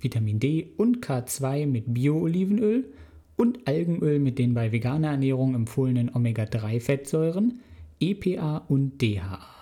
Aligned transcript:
Vitamin 0.00 0.38
D 0.38 0.70
und 0.76 1.04
K2 1.04 1.66
mit 1.66 1.92
Bio-Olivenöl 1.92 2.84
und 3.36 3.66
Algenöl 3.66 4.18
mit 4.18 4.38
den 4.38 4.54
bei 4.54 4.72
veganer 4.72 5.10
Ernährung 5.10 5.54
empfohlenen 5.54 6.14
Omega-3-Fettsäuren, 6.14 7.60
EPA 8.00 8.64
und 8.68 9.02
DHA. 9.02 9.58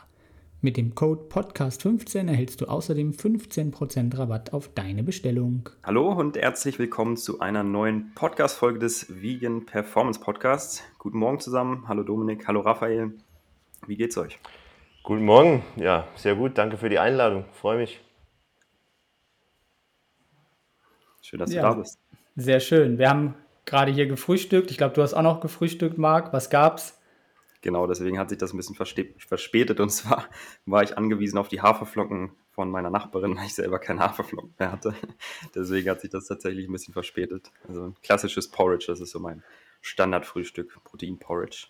Mit 0.63 0.77
dem 0.77 0.95
Code 0.95 1.27
Podcast15 1.31 2.29
erhältst 2.29 2.61
du 2.61 2.67
außerdem 2.67 3.13
15% 3.13 4.19
Rabatt 4.19 4.53
auf 4.53 4.69
deine 4.75 5.03
Bestellung. 5.03 5.69
Hallo 5.85 6.11
und 6.13 6.37
herzlich 6.37 6.79
willkommen 6.79 7.17
zu 7.17 7.41
einer 7.41 7.63
neuen 7.63 8.13
Podcast-Folge 8.15 8.79
des 8.79 9.23
Vegan 9.23 9.65
Performance 9.65 10.19
Podcasts. 10.19 10.83
Guten 10.99 11.19
Morgen 11.19 11.41
zusammen. 11.41 11.85
Hallo 11.89 12.03
Dominik, 12.03 12.49
hallo 12.49 12.61
Raphael. 12.61 13.13
Wie 13.87 13.97
geht's 13.97 14.19
euch? 14.19 14.39
Guten 15.03 15.25
Morgen. 15.25 15.63
Ja, 15.77 16.09
sehr 16.17 16.35
gut. 16.35 16.59
Danke 16.59 16.79
für 16.79 16.89
die 16.89 16.99
Einladung. 16.99 17.45
Freue 17.53 17.79
mich. 17.79 18.01
Schön, 21.27 21.41
dass 21.41 21.53
Ja. 21.53 21.63
du 21.63 21.69
da 21.69 21.75
bist. 21.75 21.99
Sehr 22.37 22.61
schön. 22.61 22.99
Wir 22.99 23.11
haben 23.11 23.35
gerade 23.65 23.91
hier 23.91 24.07
gefrühstückt. 24.07 24.71
Ich 24.71 24.79
glaube, 24.79 24.95
du 24.95 25.03
hast 25.03 25.13
auch 25.13 25.23
noch 25.23 25.41
gefrühstückt, 25.41 25.99
Marc. 25.99 26.33
Was 26.33 26.51
gab's? 26.51 27.01
Genau, 27.63 27.89
deswegen 27.89 28.17
hat 28.17 28.29
sich 28.29 28.39
das 28.39 28.53
ein 28.53 28.57
bisschen 28.59 28.77
verspätet. 28.77 29.81
Und 29.81 29.91
zwar 29.91 30.27
war 30.67 30.85
ich 30.85 30.97
angewiesen 30.97 31.37
auf 31.37 31.49
die 31.49 31.63
Haferflocken 31.63 32.31
von 32.53 32.71
meiner 32.71 32.91
Nachbarin, 32.91 33.37
weil 33.37 33.47
ich 33.47 33.55
selber 33.57 33.81
keine 33.81 34.01
Haferflocken 34.01 34.55
mehr 34.57 34.71
hatte. 34.71 34.95
Deswegen 35.55 35.91
hat 35.91 36.01
sich 36.01 36.11
das 36.11 36.27
tatsächlich 36.27 36.69
ein 36.69 36.73
bisschen 36.73 36.95
verspätet. 36.95 37.51
Also 37.69 37.87
ein 37.89 37.97
klassisches 38.03 38.49
Porridge, 38.49 38.85
das 38.87 39.01
ist 39.01 39.11
so 39.11 39.19
mein 39.19 39.43
Standardfrühstück. 39.81 40.79
Protein-Porridge. 40.85 41.67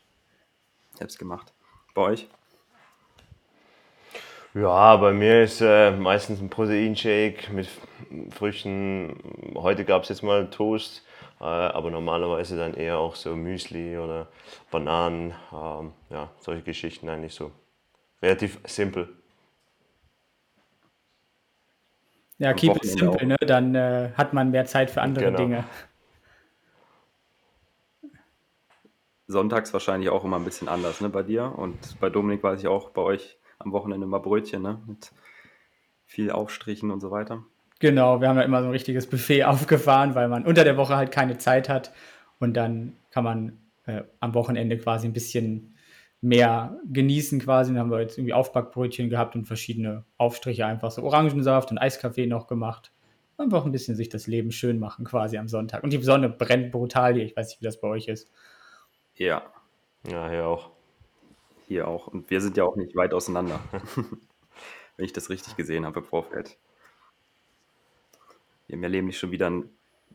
Selbst 0.98 1.18
gemacht. 1.18 1.54
Bei 1.94 2.02
euch? 2.02 2.28
Ja, 4.56 4.96
bei 4.96 5.12
mir 5.12 5.42
ist 5.42 5.60
äh, 5.60 5.90
meistens 5.90 6.40
ein 6.40 6.48
Proteinshake 6.48 7.52
mit 7.52 7.68
Früchten. 8.30 9.14
Heute 9.54 9.84
gab 9.84 10.04
es 10.04 10.08
jetzt 10.08 10.22
mal 10.22 10.48
Toast, 10.48 11.04
äh, 11.40 11.44
aber 11.44 11.90
normalerweise 11.90 12.56
dann 12.56 12.72
eher 12.72 12.96
auch 12.96 13.16
so 13.16 13.36
Müsli 13.36 13.98
oder 13.98 14.28
Bananen. 14.70 15.34
Ähm, 15.52 15.92
ja, 16.08 16.30
solche 16.38 16.62
Geschichten 16.62 17.06
eigentlich 17.10 17.34
so. 17.34 17.52
Relativ 18.22 18.58
simpel. 18.64 19.10
Ja, 22.38 22.54
keep 22.54 22.76
it 22.76 22.84
simple, 22.86 23.26
ne? 23.26 23.36
Dann 23.40 23.74
äh, 23.74 24.12
hat 24.16 24.32
man 24.32 24.52
mehr 24.52 24.64
Zeit 24.64 24.90
für 24.90 25.02
andere 25.02 25.26
Genau. 25.26 25.36
Dinge. 25.36 25.64
Sonntags 29.26 29.74
wahrscheinlich 29.74 30.08
auch 30.08 30.24
immer 30.24 30.38
ein 30.38 30.44
bisschen 30.44 30.68
anders, 30.68 31.02
ne, 31.02 31.10
bei 31.10 31.22
dir. 31.22 31.52
Und 31.58 32.00
bei 32.00 32.08
Dominik 32.08 32.42
weiß 32.42 32.60
ich 32.60 32.68
auch, 32.68 32.88
bei 32.88 33.02
euch 33.02 33.36
am 33.58 33.72
Wochenende 33.72 34.06
mal 34.06 34.18
Brötchen, 34.18 34.62
ne, 34.62 34.80
mit 34.86 35.12
viel 36.04 36.30
Aufstrichen 36.30 36.90
und 36.90 37.00
so 37.00 37.10
weiter. 37.10 37.44
Genau, 37.78 38.20
wir 38.20 38.28
haben 38.28 38.36
ja 38.36 38.42
immer 38.42 38.60
so 38.60 38.68
ein 38.68 38.72
richtiges 38.72 39.08
Buffet 39.08 39.44
aufgefahren, 39.44 40.14
weil 40.14 40.28
man 40.28 40.46
unter 40.46 40.64
der 40.64 40.76
Woche 40.76 40.96
halt 40.96 41.10
keine 41.10 41.38
Zeit 41.38 41.68
hat. 41.68 41.92
Und 42.38 42.54
dann 42.54 42.96
kann 43.10 43.24
man 43.24 43.58
äh, 43.86 44.02
am 44.20 44.34
Wochenende 44.34 44.78
quasi 44.78 45.06
ein 45.06 45.12
bisschen 45.12 45.74
mehr 46.20 46.78
genießen 46.90 47.40
quasi. 47.40 47.72
Dann 47.72 47.80
haben 47.80 47.90
wir 47.90 48.00
jetzt 48.00 48.18
irgendwie 48.18 48.34
Aufbackbrötchen 48.34 49.10
gehabt 49.10 49.36
und 49.36 49.44
verschiedene 49.46 50.04
Aufstriche, 50.16 50.66
einfach 50.66 50.90
so 50.90 51.02
Orangensaft 51.02 51.70
und 51.70 51.78
Eiskaffee 51.78 52.26
noch 52.26 52.46
gemacht. 52.46 52.92
Einfach 53.38 53.66
ein 53.66 53.72
bisschen 53.72 53.96
sich 53.96 54.08
das 54.08 54.26
Leben 54.26 54.50
schön 54.50 54.78
machen 54.78 55.04
quasi 55.04 55.36
am 55.36 55.48
Sonntag. 55.48 55.82
Und 55.82 55.92
die 55.92 56.02
Sonne 56.02 56.30
brennt 56.30 56.72
brutal 56.72 57.14
hier. 57.14 57.24
Ich 57.24 57.36
weiß 57.36 57.48
nicht, 57.48 57.60
wie 57.60 57.66
das 57.66 57.80
bei 57.80 57.88
euch 57.88 58.08
ist. 58.08 58.30
Ja, 59.14 59.42
Ja, 60.10 60.28
hier 60.30 60.46
auch. 60.46 60.75
Hier 61.66 61.88
auch. 61.88 62.06
Und 62.06 62.30
wir 62.30 62.40
sind 62.40 62.56
ja 62.56 62.64
auch 62.64 62.76
nicht 62.76 62.96
weit 62.96 63.14
auseinander. 63.14 63.60
Wenn 64.96 65.04
ich 65.04 65.12
das 65.12 65.30
richtig 65.30 65.56
gesehen 65.56 65.84
habe 65.84 66.00
im 66.00 66.06
Vorfeld. 66.06 66.56
Wir 68.66 68.76
haben 68.76 68.82
ja 68.82 68.88
nämlich 68.88 69.18
schon 69.18 69.30
wieder 69.30 69.46
einen, 69.46 69.70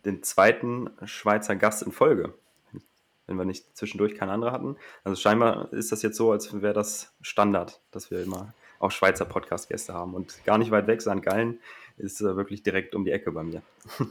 den 0.05 0.23
zweiten 0.23 0.89
Schweizer 1.05 1.55
Gast 1.55 1.83
in 1.83 1.91
Folge. 1.91 2.33
Wenn 3.27 3.37
wir 3.37 3.45
nicht 3.45 3.77
zwischendurch 3.77 4.15
keinen 4.15 4.29
anderen 4.29 4.53
hatten. 4.53 4.75
Also 5.03 5.21
scheinbar 5.21 5.71
ist 5.71 5.91
das 5.91 6.01
jetzt 6.01 6.17
so, 6.17 6.31
als 6.31 6.61
wäre 6.61 6.73
das 6.73 7.13
Standard, 7.21 7.79
dass 7.91 8.11
wir 8.11 8.21
immer 8.21 8.53
auch 8.79 8.91
Schweizer 8.91 9.25
Podcast-Gäste 9.25 9.93
haben. 9.93 10.15
Und 10.15 10.43
gar 10.43 10.57
nicht 10.57 10.71
weit 10.71 10.87
weg, 10.87 11.01
St. 11.01 11.21
Gallen 11.21 11.59
ist 11.97 12.19
äh, 12.21 12.35
wirklich 12.35 12.63
direkt 12.63 12.95
um 12.95 13.05
die 13.05 13.11
Ecke 13.11 13.31
bei 13.31 13.43
mir. 13.43 13.61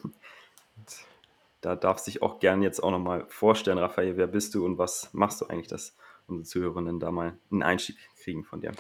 Da 1.63 1.77
darf 1.77 1.99
sich 1.99 2.23
auch 2.23 2.41
gern 2.41 2.63
jetzt 2.63 2.83
auch 2.83 2.91
nochmal 2.91 3.27
vorstellen, 3.29 3.77
Raphael, 3.77 4.17
wer 4.17 4.27
bist 4.27 4.55
du 4.55 4.65
und 4.65 4.79
was 4.79 5.13
machst 5.13 5.43
du 5.43 5.47
eigentlich, 5.47 5.69
dass 5.69 5.95
unsere 6.31 6.45
Zuhörerinnen 6.49 7.01
da 7.01 7.11
mal 7.11 7.35
einen 7.51 7.63
Einstieg 7.63 7.97
kriegen 8.23 8.45
von 8.45 8.61
dir. 8.61 8.73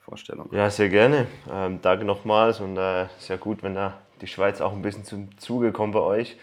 Vorstellung. 0.00 0.48
Ja, 0.52 0.68
sehr 0.68 0.88
gerne. 0.88 1.26
Ähm, 1.50 1.78
danke 1.80 2.04
nochmals 2.04 2.60
und 2.60 2.76
äh, 2.76 3.06
sehr 3.18 3.38
gut, 3.38 3.62
wenn 3.62 3.74
da 3.74 3.98
die 4.20 4.26
Schweiz 4.26 4.60
auch 4.60 4.72
ein 4.72 4.82
bisschen 4.82 5.04
zum 5.04 5.38
Zuge 5.38 5.72
kommt 5.72 5.94
bei 5.94 6.00
euch. 6.00 6.36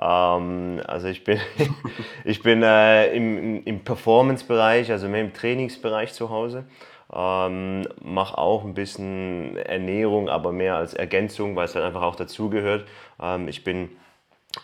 Ähm, 0.00 0.80
also 0.86 1.08
ich 1.08 1.24
bin, 1.24 1.40
ich 2.24 2.42
bin 2.42 2.62
äh, 2.62 3.12
im, 3.14 3.64
im- 3.64 3.80
Performance-Bereich, 3.84 4.90
also 4.90 5.08
mehr 5.08 5.22
im 5.22 5.32
Trainingsbereich 5.32 6.12
zu 6.12 6.30
Hause. 6.30 6.64
Ähm, 7.12 7.88
mache 8.02 8.38
auch 8.38 8.64
ein 8.64 8.74
bisschen 8.74 9.56
Ernährung, 9.56 10.28
aber 10.28 10.52
mehr 10.52 10.76
als 10.76 10.94
Ergänzung, 10.94 11.56
weil 11.56 11.64
es 11.64 11.72
dann 11.72 11.82
einfach 11.82 12.02
auch 12.02 12.16
dazugehört. 12.16 12.86
Ähm, 13.20 13.48
ich 13.48 13.64
bin 13.64 13.90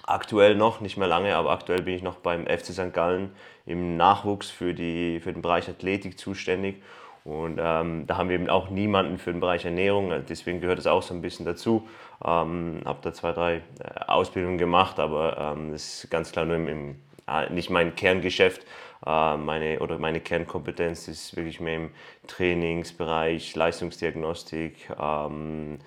aktuell 0.07 0.55
noch, 0.55 0.81
nicht 0.81 0.97
mehr 0.97 1.09
lange, 1.09 1.35
aber 1.37 1.51
aktuell 1.51 1.83
bin 1.83 1.95
ich 1.95 2.03
noch 2.03 2.17
beim 2.17 2.47
FC 2.47 2.67
St. 2.67 2.93
Gallen 2.93 3.35
im 3.67 3.97
Nachwuchs 3.97 4.51
für, 4.51 4.75
die, 4.75 5.21
für 5.21 5.33
den 5.33 5.43
Bereich 5.43 5.69
Athletik 5.69 6.19
zuständig. 6.19 6.83
Und 7.25 7.59
ähm, 7.61 8.07
da 8.07 8.17
haben 8.17 8.29
wir 8.29 8.37
eben 8.37 8.49
auch 8.49 8.71
niemanden 8.71 9.19
für 9.19 9.33
den 9.33 9.41
Bereich 9.41 9.65
Ernährung, 9.65 10.13
deswegen 10.29 10.61
gehört 10.61 10.79
es 10.79 10.87
auch 10.87 11.03
so 11.03 11.13
ein 11.13 11.23
bisschen 11.23 11.45
dazu. 11.45 11.89
Ähm, 12.25 12.83
habe 12.85 13.01
da 13.03 13.13
zwei, 13.13 13.33
drei 13.33 13.57
äh, 13.57 13.61
Ausbildungen 14.07 14.59
gemacht, 14.59 15.01
aber 15.01 15.37
ähm, 15.57 15.73
das 15.73 16.05
ist 16.05 16.11
ganz 16.11 16.31
klar 16.31 16.45
nur 16.45 16.55
im, 16.55 16.69
im, 16.69 16.97
äh, 17.29 17.53
nicht 17.53 17.69
mein 17.69 17.97
Kerngeschäft. 17.97 18.65
Äh, 19.05 19.37
meine, 19.37 19.81
oder 19.81 19.99
meine 19.99 20.21
Kernkompetenz 20.21 21.09
ist 21.09 21.37
wirklich 21.37 21.61
mehr 21.61 21.77
im 21.77 21.91
Trainingsbereich, 22.29 23.57
Leistungsdiagnostik, 23.57 24.89
ähm, 24.99 25.79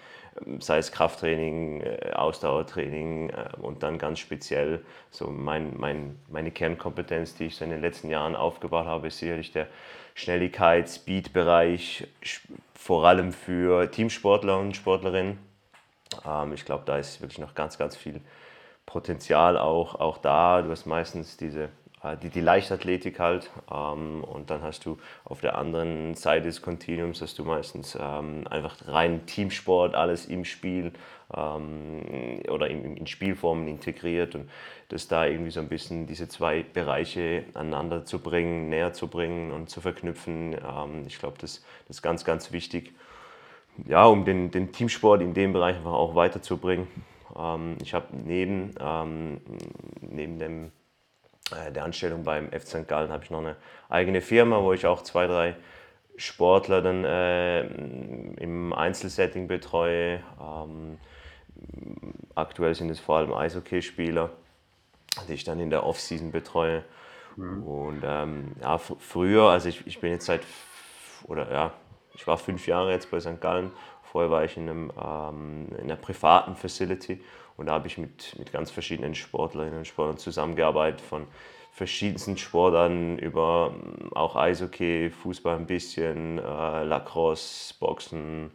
sei 0.59 0.77
es 0.77 0.91
Krafttraining, 0.91 1.81
äh, 1.81 2.11
Ausdauertraining 2.13 3.29
äh, 3.29 3.49
und 3.61 3.83
dann 3.83 3.97
ganz 3.97 4.19
speziell 4.19 4.83
so 5.11 5.27
mein, 5.27 5.73
mein, 5.77 6.19
meine 6.27 6.51
Kernkompetenz, 6.51 7.35
die 7.35 7.45
ich 7.45 7.55
so 7.55 7.65
in 7.65 7.71
den 7.71 7.81
letzten 7.81 8.09
Jahren 8.09 8.35
aufgebaut 8.35 8.85
habe, 8.85 9.07
ist 9.07 9.19
sicherlich 9.19 9.51
der 9.51 9.67
Schnelligkeit, 10.15 10.89
Speed-Bereich, 10.89 12.07
vor 12.73 13.05
allem 13.05 13.31
für 13.33 13.89
Teamsportler 13.91 14.59
und 14.59 14.75
Sportlerinnen. 14.75 15.39
Ähm, 16.25 16.53
ich 16.53 16.65
glaube, 16.65 16.83
da 16.85 16.97
ist 16.97 17.21
wirklich 17.21 17.39
noch 17.39 17.55
ganz, 17.55 17.77
ganz 17.77 17.95
viel 17.95 18.21
Potenzial 18.85 19.57
auch, 19.57 19.95
auch 19.95 20.17
da. 20.17 20.61
Du 20.61 20.71
hast 20.71 20.85
meistens 20.85 21.37
diese, 21.37 21.69
die, 22.23 22.29
die 22.29 22.41
Leichtathletik 22.41 23.19
halt 23.19 23.51
ähm, 23.71 24.23
und 24.23 24.49
dann 24.49 24.61
hast 24.61 24.85
du 24.85 24.97
auf 25.25 25.41
der 25.41 25.57
anderen 25.57 26.15
Seite 26.15 26.47
des 26.47 26.61
Kontinuums 26.61 27.21
hast 27.21 27.37
du 27.39 27.43
meistens 27.43 27.97
ähm, 27.99 28.45
einfach 28.49 28.75
rein 28.87 29.25
Teamsport, 29.25 29.95
alles 29.95 30.25
im 30.25 30.45
Spiel 30.45 30.93
ähm, 31.35 32.41
oder 32.49 32.69
in, 32.69 32.97
in 32.97 33.07
Spielformen 33.07 33.67
integriert 33.67 34.35
und 34.35 34.49
das 34.87 35.07
da 35.07 35.25
irgendwie 35.25 35.51
so 35.51 35.59
ein 35.59 35.67
bisschen 35.67 36.07
diese 36.07 36.27
zwei 36.29 36.63
Bereiche 36.63 37.43
aneinander 37.53 38.05
zu 38.05 38.19
bringen, 38.19 38.69
näher 38.69 38.93
zu 38.93 39.07
bringen 39.07 39.51
und 39.51 39.69
zu 39.69 39.81
verknüpfen. 39.81 40.53
Ähm, 40.53 41.03
ich 41.05 41.19
glaube, 41.19 41.37
das, 41.39 41.63
das 41.87 41.97
ist 41.97 42.01
ganz, 42.01 42.23
ganz 42.23 42.51
wichtig 42.51 42.93
ja, 43.87 44.05
um 44.05 44.25
den, 44.25 44.51
den 44.51 44.71
Teamsport 44.71 45.21
in 45.21 45.33
dem 45.33 45.53
Bereich 45.53 45.75
einfach 45.77 45.93
auch 45.93 46.15
weiterzubringen. 46.15 46.87
Ähm, 47.37 47.77
ich 47.81 47.93
habe 47.93 48.07
neben, 48.11 48.73
ähm, 48.79 49.41
neben 50.01 50.39
dem, 50.39 50.65
äh, 50.65 50.69
der 51.73 51.83
Anstellung 51.83 52.23
beim 52.23 52.51
FC 52.51 52.67
St. 52.67 52.87
Gallen 52.87 53.11
habe 53.11 53.23
ich 53.23 53.31
noch 53.31 53.39
eine 53.39 53.55
eigene 53.89 54.21
Firma, 54.21 54.61
wo 54.61 54.73
ich 54.73 54.85
auch 54.85 55.03
zwei, 55.03 55.27
drei 55.27 55.55
Sportler 56.17 56.81
dann 56.81 57.05
äh, 57.05 57.61
im 58.41 58.73
Einzelsetting 58.73 59.47
betreue. 59.47 60.21
Ähm, 60.41 60.97
aktuell 62.35 62.75
sind 62.75 62.89
es 62.89 62.99
vor 62.99 63.17
allem 63.17 63.33
Eishockeyspieler, 63.33 64.29
die 65.27 65.33
ich 65.33 65.43
dann 65.43 65.59
in 65.59 65.69
der 65.69 65.85
Offseason 65.85 66.31
betreue. 66.31 66.83
Und 67.63 68.01
ähm, 68.03 68.55
ja, 68.61 68.77
fr 68.77 68.95
früher, 68.99 69.43
also 69.43 69.69
ich, 69.69 69.87
ich 69.87 70.01
bin 70.01 70.11
jetzt 70.11 70.25
seit, 70.25 70.41
oder 71.23 71.51
ja, 71.51 71.73
ich 72.13 72.27
war 72.27 72.37
fünf 72.37 72.67
Jahre 72.67 72.91
jetzt 72.91 73.09
bei 73.11 73.19
St. 73.19 73.39
Gallen. 73.39 73.71
Vorher 74.03 74.29
war 74.29 74.43
ich 74.43 74.57
in, 74.57 74.67
einem, 74.67 74.91
ähm, 75.01 75.67
in 75.77 75.83
einer 75.85 75.95
privaten 75.95 76.55
Facility 76.55 77.23
Und 77.59 77.65
da 77.65 77.73
habe 77.73 77.87
ich 77.87 77.97
mit, 77.97 78.39
mit 78.39 78.53
ganz 78.53 78.71
verschiedenen 78.71 79.15
Sportlerinnen 79.15 79.79
und 79.79 79.85
Sportlern 79.85 80.17
zusammengearbeitet, 80.17 81.01
von 81.01 81.27
verschiedensten 81.73 82.37
Sportarten 82.37 83.19
über 83.19 83.71
mm, 83.71 84.13
auch 84.13 84.37
Eishockey, 84.37 85.09
Fußball 85.09 85.57
ein 85.57 85.65
bisschen, 85.65 86.39
äh, 86.39 86.83
Lacrosse, 86.83 87.73
Boxen, 87.77 88.51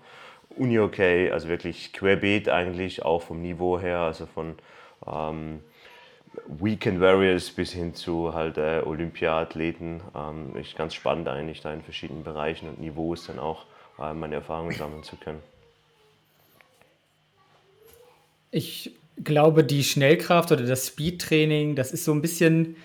Uni-Hockey, 0.57 1.31
also 1.31 1.49
wirklich 1.49 1.93
querbeet 1.93 2.49
eigentlich, 2.49 3.05
auch 3.05 3.21
vom 3.21 3.43
Niveau 3.43 3.79
her, 3.79 3.99
also 3.99 4.25
von 4.25 4.55
ähm, 5.07 5.61
Weekend 6.47 7.01
Warriors 7.01 7.51
bis 7.51 7.73
hin 7.73 7.95
zu 7.95 8.33
halt 8.33 8.57
äh, 8.57 8.81
Olympiathleten. 8.85 10.01
Ähm, 10.17 10.57
ist 10.57 10.77
ganz 10.77 10.95
spannend 10.95 11.29
eigentlich, 11.29 11.61
da 11.61 11.75
in 11.75 11.83
verschiedenen 11.83 12.25
Bereichen 12.25 12.71
und 12.71 12.81
Niveaus 12.81 13.27
dann 13.27 13.39
auch 13.39 13.67
äh, 13.99 14.15
meine 14.15 14.37
Erfahrungen 14.37 14.73
sammeln 14.73 15.03
zu 15.03 15.17
können. 15.17 15.43
Ich 18.55 18.93
glaube, 19.23 19.65
die 19.65 19.83
Schnellkraft 19.83 20.53
oder 20.53 20.65
das 20.65 20.87
Speedtraining, 20.87 21.75
das 21.75 21.91
ist 21.91 22.05
so 22.05 22.13
ein 22.13 22.23
bisschen 22.23 22.77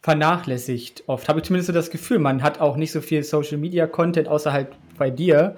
vernachlässigt 0.00 1.02
oft. 1.08 1.28
Habe 1.28 1.40
ich 1.40 1.46
zumindest 1.46 1.66
so 1.66 1.72
das 1.72 1.90
Gefühl. 1.90 2.20
Man 2.20 2.44
hat 2.44 2.60
auch 2.60 2.76
nicht 2.76 2.92
so 2.92 3.00
viel 3.00 3.24
Social 3.24 3.58
Media 3.58 3.88
Content 3.88 4.28
außerhalb 4.28 4.72
bei 4.96 5.10
dir. 5.10 5.56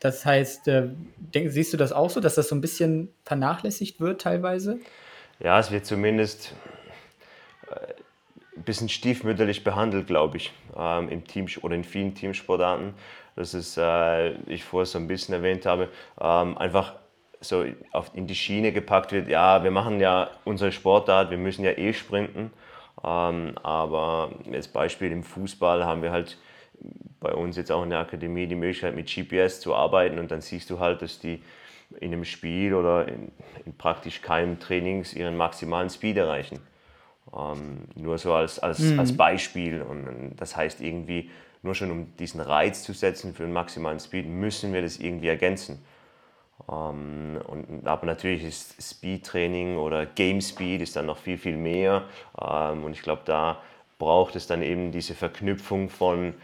Das 0.00 0.24
heißt, 0.24 0.68
äh, 0.68 0.88
denk, 1.18 1.50
siehst 1.50 1.74
du 1.74 1.76
das 1.76 1.92
auch 1.92 2.08
so, 2.08 2.20
dass 2.20 2.34
das 2.34 2.48
so 2.48 2.54
ein 2.54 2.62
bisschen 2.62 3.12
vernachlässigt 3.24 4.00
wird 4.00 4.22
teilweise? 4.22 4.78
Ja, 5.38 5.58
es 5.58 5.70
wird 5.70 5.84
zumindest 5.84 6.54
ein 8.56 8.62
bisschen 8.62 8.88
stiefmütterlich 8.88 9.64
behandelt, 9.64 10.06
glaube 10.06 10.38
ich, 10.38 10.52
ähm, 10.76 11.10
im 11.10 11.26
Team 11.26 11.46
oder 11.60 11.74
in 11.74 11.84
vielen 11.84 12.14
Teamsportarten. 12.14 12.94
Das 13.36 13.52
ist, 13.52 13.76
äh, 13.76 14.32
ich 14.46 14.64
vorher 14.64 14.86
so 14.86 14.98
ein 14.98 15.08
bisschen 15.08 15.34
erwähnt 15.34 15.66
habe, 15.66 15.90
ähm, 16.18 16.56
einfach 16.56 16.94
so 17.44 17.64
in 18.14 18.26
die 18.26 18.34
Schiene 18.34 18.72
gepackt 18.72 19.12
wird. 19.12 19.28
Ja, 19.28 19.62
wir 19.62 19.70
machen 19.70 20.00
ja 20.00 20.30
unsere 20.44 20.72
Sportart, 20.72 21.30
wir 21.30 21.38
müssen 21.38 21.64
ja 21.64 21.72
eh 21.72 21.92
sprinten. 21.92 22.50
Ähm, 23.04 23.52
aber 23.62 24.30
als 24.52 24.68
Beispiel 24.68 25.12
im 25.12 25.22
Fußball 25.22 25.84
haben 25.84 26.02
wir 26.02 26.12
halt 26.12 26.38
bei 27.20 27.32
uns 27.32 27.56
jetzt 27.56 27.70
auch 27.70 27.82
in 27.82 27.90
der 27.90 28.00
Akademie 28.00 28.46
die 28.46 28.54
Möglichkeit 28.54 28.94
mit 28.94 29.12
GPS 29.12 29.60
zu 29.60 29.74
arbeiten 29.74 30.18
und 30.18 30.30
dann 30.30 30.40
siehst 30.40 30.68
du 30.70 30.78
halt, 30.78 31.02
dass 31.02 31.18
die 31.18 31.42
in 32.00 32.12
einem 32.12 32.24
Spiel 32.24 32.74
oder 32.74 33.08
in, 33.08 33.30
in 33.64 33.76
praktisch 33.76 34.22
keinem 34.22 34.58
Trainings 34.58 35.14
ihren 35.14 35.36
maximalen 35.36 35.90
Speed 35.90 36.16
erreichen. 36.16 36.60
Ähm, 37.34 37.84
nur 37.94 38.18
so 38.18 38.32
als, 38.32 38.58
als, 38.58 38.80
mhm. 38.80 38.98
als 38.98 39.16
Beispiel. 39.16 39.82
Und 39.82 40.36
das 40.36 40.56
heißt 40.56 40.80
irgendwie, 40.80 41.30
nur 41.62 41.74
schon 41.74 41.90
um 41.90 42.16
diesen 42.16 42.40
Reiz 42.40 42.82
zu 42.82 42.92
setzen 42.92 43.34
für 43.34 43.44
den 43.44 43.52
maximalen 43.52 44.00
Speed, 44.00 44.26
müssen 44.26 44.72
wir 44.72 44.82
das 44.82 44.98
irgendwie 44.98 45.28
ergänzen. 45.28 45.82
Ähm, 46.70 47.40
und, 47.46 47.86
aber 47.86 48.06
natürlich 48.06 48.44
ist 48.44 48.80
Speed-Training 48.80 49.76
oder 49.76 50.06
Game 50.06 50.40
Speed 50.40 50.80
ist 50.80 50.96
dann 50.96 51.06
noch 51.06 51.18
viel, 51.18 51.38
viel 51.38 51.56
mehr. 51.56 52.04
Ähm, 52.40 52.84
und 52.84 52.92
ich 52.92 53.02
glaube, 53.02 53.22
da 53.24 53.58
braucht 53.98 54.36
es 54.36 54.46
dann 54.46 54.62
eben 54.62 54.92
diese 54.92 55.14
Verknüpfung 55.14 55.88
von 55.88 56.34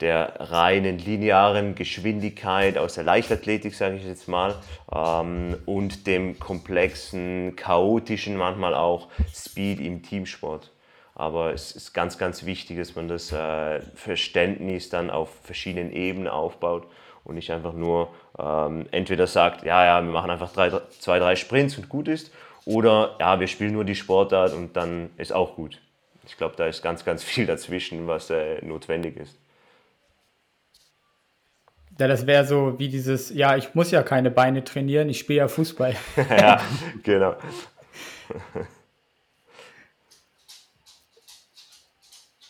der 0.00 0.34
reinen 0.38 0.98
linearen 0.98 1.74
Geschwindigkeit 1.74 2.78
aus 2.78 2.94
der 2.94 3.04
Leichtathletik, 3.04 3.74
sage 3.74 3.96
ich 3.96 4.04
jetzt 4.04 4.28
mal, 4.28 4.54
ähm, 4.94 5.56
und 5.66 6.06
dem 6.06 6.38
komplexen, 6.38 7.54
chaotischen, 7.56 8.36
manchmal 8.36 8.74
auch 8.74 9.08
Speed 9.34 9.80
im 9.80 10.02
Teamsport. 10.02 10.70
Aber 11.14 11.52
es 11.52 11.72
ist 11.72 11.92
ganz, 11.92 12.16
ganz 12.16 12.46
wichtig, 12.46 12.78
dass 12.78 12.96
man 12.96 13.08
das 13.08 13.30
äh, 13.30 13.80
Verständnis 13.94 14.88
dann 14.88 15.10
auf 15.10 15.28
verschiedenen 15.42 15.92
Ebenen 15.92 16.28
aufbaut 16.28 16.86
und 17.24 17.34
nicht 17.34 17.50
einfach 17.50 17.74
nur 17.74 18.08
ähm, 18.38 18.86
entweder 18.90 19.26
sagt, 19.26 19.64
ja, 19.64 19.84
ja, 19.84 20.02
wir 20.02 20.12
machen 20.12 20.30
einfach 20.30 20.52
drei, 20.52 20.70
zwei, 20.98 21.18
drei 21.18 21.36
Sprints 21.36 21.76
und 21.78 21.88
gut 21.88 22.08
ist, 22.08 22.32
oder 22.64 23.16
ja, 23.18 23.40
wir 23.40 23.46
spielen 23.46 23.72
nur 23.72 23.84
die 23.84 23.94
Sportart 23.94 24.52
und 24.52 24.76
dann 24.76 25.10
ist 25.16 25.32
auch 25.32 25.56
gut. 25.56 25.80
Ich 26.26 26.36
glaube, 26.36 26.54
da 26.56 26.66
ist 26.66 26.82
ganz, 26.82 27.04
ganz 27.04 27.22
viel 27.24 27.46
dazwischen, 27.46 28.06
was 28.06 28.30
äh, 28.30 28.64
notwendig 28.64 29.16
ist. 29.16 29.36
Ja, 31.98 32.08
das 32.08 32.26
wäre 32.26 32.46
so 32.46 32.78
wie 32.78 32.88
dieses, 32.88 33.28
ja, 33.28 33.56
ich 33.56 33.74
muss 33.74 33.90
ja 33.90 34.02
keine 34.02 34.30
Beine 34.30 34.64
trainieren, 34.64 35.10
ich 35.10 35.18
spiele 35.18 35.40
ja 35.40 35.48
Fußball. 35.48 35.94
ja, 36.30 36.58
genau. 37.02 37.36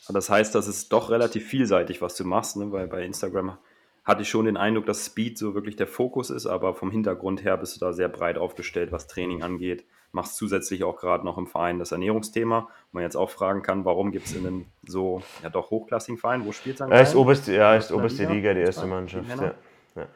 Das 0.08 0.30
heißt, 0.30 0.54
das 0.54 0.68
ist 0.68 0.92
doch 0.92 1.10
relativ 1.10 1.48
vielseitig, 1.48 2.00
was 2.00 2.14
du 2.14 2.24
machst, 2.24 2.56
ne? 2.56 2.70
weil 2.70 2.86
bei 2.86 3.02
Instagram 3.02 3.58
hatte 4.04 4.22
ich 4.22 4.28
schon 4.28 4.46
den 4.46 4.56
Eindruck, 4.56 4.86
dass 4.86 5.06
Speed 5.06 5.38
so 5.38 5.54
wirklich 5.54 5.76
der 5.76 5.86
Fokus 5.86 6.30
ist, 6.30 6.46
aber 6.46 6.74
vom 6.74 6.90
Hintergrund 6.90 7.44
her 7.44 7.56
bist 7.56 7.76
du 7.76 7.80
da 7.80 7.92
sehr 7.92 8.08
breit 8.08 8.38
aufgestellt, 8.38 8.92
was 8.92 9.06
Training 9.06 9.42
angeht. 9.42 9.84
Machst 10.12 10.36
zusätzlich 10.36 10.82
auch 10.82 10.96
gerade 10.96 11.24
noch 11.24 11.38
im 11.38 11.46
Verein 11.46 11.78
das 11.78 11.92
Ernährungsthema. 11.92 12.62
Wo 12.62 12.68
man 12.92 13.04
jetzt 13.04 13.16
auch 13.16 13.30
fragen 13.30 13.62
kann, 13.62 13.84
warum 13.84 14.10
gibt 14.10 14.26
es 14.26 14.34
in 14.34 14.46
einem 14.46 14.66
so 14.84 15.22
ja 15.42 15.50
doch 15.50 15.70
hochklassigen 15.70 16.18
Verein, 16.18 16.44
wo 16.44 16.52
spielt 16.52 16.74
es 16.74 16.78
dann? 16.80 16.90
Er 16.90 17.02
ist 17.02 17.14
oberste, 17.14 17.54
ja, 17.54 17.76
ist 17.76 17.92
oberste 17.92 18.22
Liga, 18.22 18.34
Liga, 18.34 18.54
die 18.54 18.60
erste 18.60 18.86
Mannschaft. 18.86 19.28
Ja. 19.28 19.54
Ja. 19.94 20.08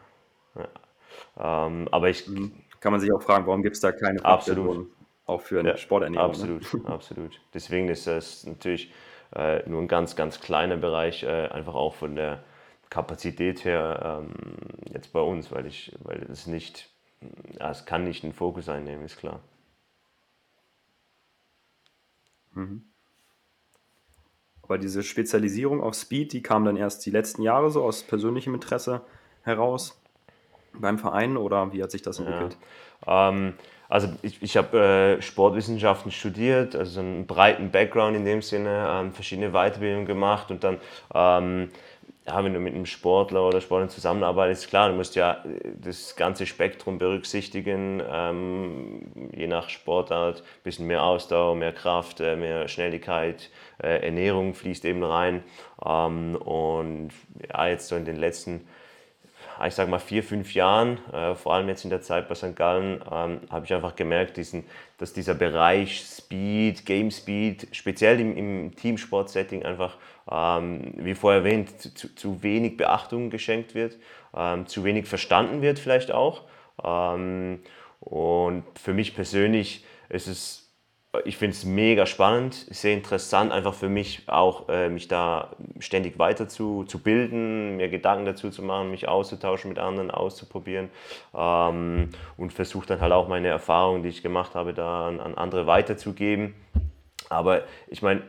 Ja. 0.57 1.67
Ähm, 1.67 1.89
aber 1.93 2.11
ich 2.11 2.27
mhm. 2.27 2.53
kann 2.81 2.93
man 2.93 3.01
sich 3.01 3.13
auch 3.13 3.23
fragen, 3.23 3.47
warum 3.47 3.63
gibt 3.63 3.77
es 3.77 3.81
da 3.81 3.93
keine 3.93 4.25
absolut. 4.25 4.89
auch 5.27 5.41
für 5.41 5.61
eine 5.61 5.77
Sporternährung? 5.77 6.27
Ne? 6.27 6.31
Absolut, 6.31 6.75
ne? 6.75 6.89
absolut. 6.93 7.41
Deswegen 7.53 7.89
ist 7.89 8.07
das 8.07 8.45
natürlich 8.47 8.93
äh, 9.35 9.69
nur 9.69 9.81
ein 9.81 9.89
ganz, 9.89 10.17
ganz 10.17 10.41
kleiner 10.41 10.77
Bereich, 10.77 11.23
äh, 11.23 11.49
einfach 11.49 11.75
auch 11.75 11.95
von 11.95 12.17
der 12.17 12.43
Kapazität 12.95 13.65
her 13.65 14.23
ähm, 14.23 14.33
jetzt 14.93 15.13
bei 15.13 15.21
uns, 15.21 15.51
weil 15.51 15.67
ich, 15.67 15.93
weil 16.05 16.23
es 16.31 16.47
nicht, 16.47 16.89
ja, 17.59 17.73
es 17.73 17.87
kann 17.87 18.05
nicht 18.05 18.23
ein 18.23 18.33
Fokus 18.33 18.69
einnehmen, 18.69 19.05
ist 19.05 19.17
klar. 19.17 19.41
Mhm. 22.53 22.85
Aber 24.63 24.79
diese 24.79 25.03
Spezialisierung 25.03 25.83
auf 25.83 25.95
Speed, 25.97 26.33
die 26.33 26.43
kam 26.43 26.65
dann 26.65 26.77
erst 26.77 27.05
die 27.05 27.11
letzten 27.11 27.43
Jahre 27.43 27.73
so 27.73 27.83
aus 27.83 28.05
persönlichem 28.05 28.55
Interesse 28.55 29.01
heraus 29.43 30.01
beim 30.73 30.97
Verein 30.97 31.37
oder 31.37 31.73
wie 31.73 31.83
hat 31.83 31.91
sich 31.91 32.03
das 32.03 32.21
entwickelt? 32.21 32.57
Ja. 33.07 33.31
Ähm, 33.31 33.55
also 33.89 34.09
ich, 34.23 34.43
ich 34.43 34.57
habe 34.57 35.19
äh, 35.19 35.23
Sportwissenschaften 35.23 36.11
studiert, 36.11 36.75
also 36.75 37.01
einen 37.01 37.27
breiten 37.27 37.71
Background 37.71 38.17
in 38.17 38.25
dem 38.25 38.41
Sinne, 38.41 38.87
ähm, 38.89 39.13
verschiedene 39.13 39.51
Weiterbildungen 39.51 40.07
gemacht 40.07 40.51
und 40.51 40.65
dann 40.65 40.79
ähm, 41.15 41.71
ja, 42.27 42.43
wenn 42.43 42.55
du 42.55 42.61
mit 42.61 42.75
einem 42.75 42.87
Sportler 42.87 43.47
oder 43.47 43.61
Sportlerin 43.61 43.91
zusammenarbeitest, 43.91 44.69
klar, 44.69 44.89
du 44.89 44.95
musst 44.95 45.15
ja 45.15 45.45
äh, 45.45 45.73
das 45.79 46.17
ganze 46.17 46.47
Spektrum 46.47 46.99
berücksichtigen, 46.99 48.03
ähm, 48.11 49.31
je 49.35 49.47
nach 49.47 49.69
Sportart, 49.69 50.41
ein 50.41 50.63
bisschen 50.63 50.87
mehr 50.87 51.03
Ausdauer, 51.03 51.55
mehr 51.55 51.73
Kraft, 51.73 52.21
äh, 52.21 52.37
mehr 52.37 52.69
Schnelligkeit, 52.69 53.51
äh, 53.83 54.05
Ernährung 54.07 54.55
fließt 54.55 54.85
eben 54.87 55.05
rein. 55.05 55.45
Ähm, 55.85 56.37
und 56.37 57.11
ja, 57.49 57.69
jetzt 57.69 57.89
so 57.89 57.97
in 57.97 58.07
den 58.07 58.17
letzten, 58.17 58.67
ich 59.67 59.75
sag 59.75 59.89
mal, 59.89 59.99
vier, 59.99 60.23
fünf 60.23 60.55
Jahren, 60.55 60.99
äh, 61.13 61.35
vor 61.35 61.55
allem 61.55 61.69
jetzt 61.69 61.85
in 61.85 61.91
der 61.91 62.03
Zeit 62.03 62.29
bei 62.29 62.35
St. 62.35 62.57
Gallen, 62.57 63.01
ähm, 63.11 63.41
habe 63.51 63.65
ich 63.65 63.73
einfach 63.73 63.95
gemerkt, 63.95 64.37
diesen, 64.37 64.65
dass 64.99 65.13
dieser 65.13 65.35
Bereich 65.35 66.01
Speed, 66.01 66.85
Game 66.87 67.11
Speed, 67.11 67.69
speziell 67.73 68.21
im, 68.21 68.37
im 68.37 68.77
Teamsport-Setting 68.77 69.65
einfach 69.65 69.97
ähm, 70.31 70.93
wie 70.97 71.15
vorher 71.15 71.41
erwähnt, 71.41 71.81
zu, 71.81 72.15
zu, 72.15 72.43
wenig 72.43 72.77
Beachtung 72.77 73.31
geschenkt 73.31 73.75
wird, 73.75 73.97
ähm, 74.35 74.67
zu 74.67 74.85
wenig 74.85 75.07
verstanden 75.07 75.63
wird 75.63 75.79
vielleicht 75.79 76.13
auch. 76.13 76.43
Ähm, 76.83 77.61
und 78.01 78.65
für 78.79 78.95
mich 78.95 79.15
persönlich 79.15 79.85
ist 80.09 80.27
es, 80.27 80.64
ich 81.25 81.37
finde 81.37 81.55
es 81.55 81.65
mega 81.65 82.07
spannend, 82.07 82.55
sehr 82.55 82.95
interessant, 82.95 83.53
einfach 83.53 83.75
für 83.75 83.89
mich 83.89 84.23
auch, 84.27 84.69
äh, 84.69 84.89
mich 84.89 85.09
da 85.09 85.51
ständig 85.79 86.19
weiter 86.19 86.49
zu, 86.49 86.85
zu 86.85 86.99
bilden, 86.99 87.77
mir 87.77 87.89
Gedanken 87.89 88.25
dazu 88.25 88.51
zu 88.51 88.63
machen, 88.63 88.91
mich 88.91 89.09
auszutauschen 89.09 89.69
mit 89.69 89.79
anderen, 89.79 90.11
auszuprobieren 90.11 90.91
ähm, 91.35 92.11
und 92.37 92.53
versuche 92.53 92.87
dann 92.87 93.01
halt 93.01 93.13
auch 93.13 93.29
meine 93.29 93.49
Erfahrungen, 93.49 94.03
die 94.03 94.09
ich 94.09 94.23
gemacht 94.23 94.55
habe, 94.55 94.75
da 94.75 95.09
an, 95.09 95.21
an 95.21 95.35
andere 95.35 95.67
weiterzugeben. 95.67 96.55
Aber 97.29 97.63
ich 97.89 98.03
meine, 98.03 98.23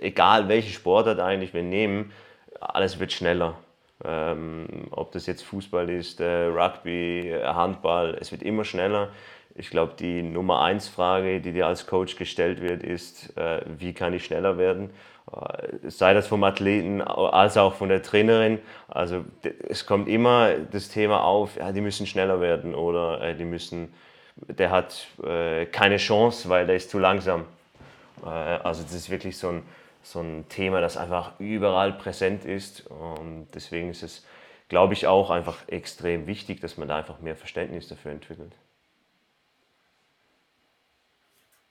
egal 0.00 0.48
welche 0.48 0.72
Sportart 0.72 1.20
eigentlich 1.20 1.54
wir 1.54 1.62
nehmen, 1.62 2.12
alles 2.60 2.98
wird 2.98 3.12
schneller. 3.12 3.56
Ähm, 4.04 4.88
ob 4.90 5.12
das 5.12 5.26
jetzt 5.26 5.42
Fußball 5.42 5.88
ist, 5.88 6.20
äh, 6.20 6.46
Rugby, 6.46 7.30
äh, 7.30 7.44
Handball, 7.44 8.16
es 8.20 8.32
wird 8.32 8.42
immer 8.42 8.64
schneller. 8.64 9.10
Ich 9.56 9.70
glaube, 9.70 9.94
die 9.96 10.22
Nummer 10.22 10.62
eins 10.62 10.88
Frage, 10.88 11.40
die 11.40 11.52
dir 11.52 11.68
als 11.68 11.86
Coach 11.86 12.16
gestellt 12.16 12.60
wird, 12.60 12.82
ist, 12.82 13.36
äh, 13.36 13.60
wie 13.78 13.92
kann 13.92 14.12
ich 14.12 14.24
schneller 14.24 14.58
werden? 14.58 14.90
Äh, 15.32 15.90
sei 15.90 16.12
das 16.12 16.26
vom 16.26 16.42
Athleten 16.42 17.00
als 17.00 17.56
auch 17.56 17.74
von 17.74 17.88
der 17.88 18.02
Trainerin. 18.02 18.58
Also 18.88 19.24
es 19.68 19.86
kommt 19.86 20.08
immer 20.08 20.54
das 20.72 20.88
Thema 20.88 21.22
auf, 21.22 21.56
ja, 21.56 21.70
die 21.70 21.80
müssen 21.80 22.06
schneller 22.06 22.40
werden 22.40 22.74
oder 22.74 23.20
äh, 23.22 23.36
die 23.36 23.44
müssen, 23.44 23.94
der 24.36 24.70
hat 24.70 25.06
äh, 25.22 25.66
keine 25.66 25.98
Chance, 25.98 26.48
weil 26.48 26.66
der 26.66 26.74
ist 26.74 26.90
zu 26.90 26.98
langsam. 26.98 27.44
Äh, 28.24 28.28
also 28.28 28.82
das 28.82 28.92
ist 28.92 29.08
wirklich 29.08 29.38
so 29.38 29.50
ein, 29.50 29.62
so 30.02 30.20
ein 30.20 30.46
Thema, 30.48 30.80
das 30.80 30.96
einfach 30.96 31.38
überall 31.38 31.92
präsent 31.92 32.44
ist. 32.44 32.86
Und 32.88 33.46
deswegen 33.54 33.90
ist 33.90 34.02
es, 34.02 34.26
glaube 34.68 34.94
ich, 34.94 35.06
auch 35.06 35.30
einfach 35.30 35.58
extrem 35.68 36.26
wichtig, 36.26 36.60
dass 36.60 36.76
man 36.76 36.88
da 36.88 36.96
einfach 36.96 37.20
mehr 37.20 37.36
Verständnis 37.36 37.86
dafür 37.86 38.10
entwickelt. 38.10 38.52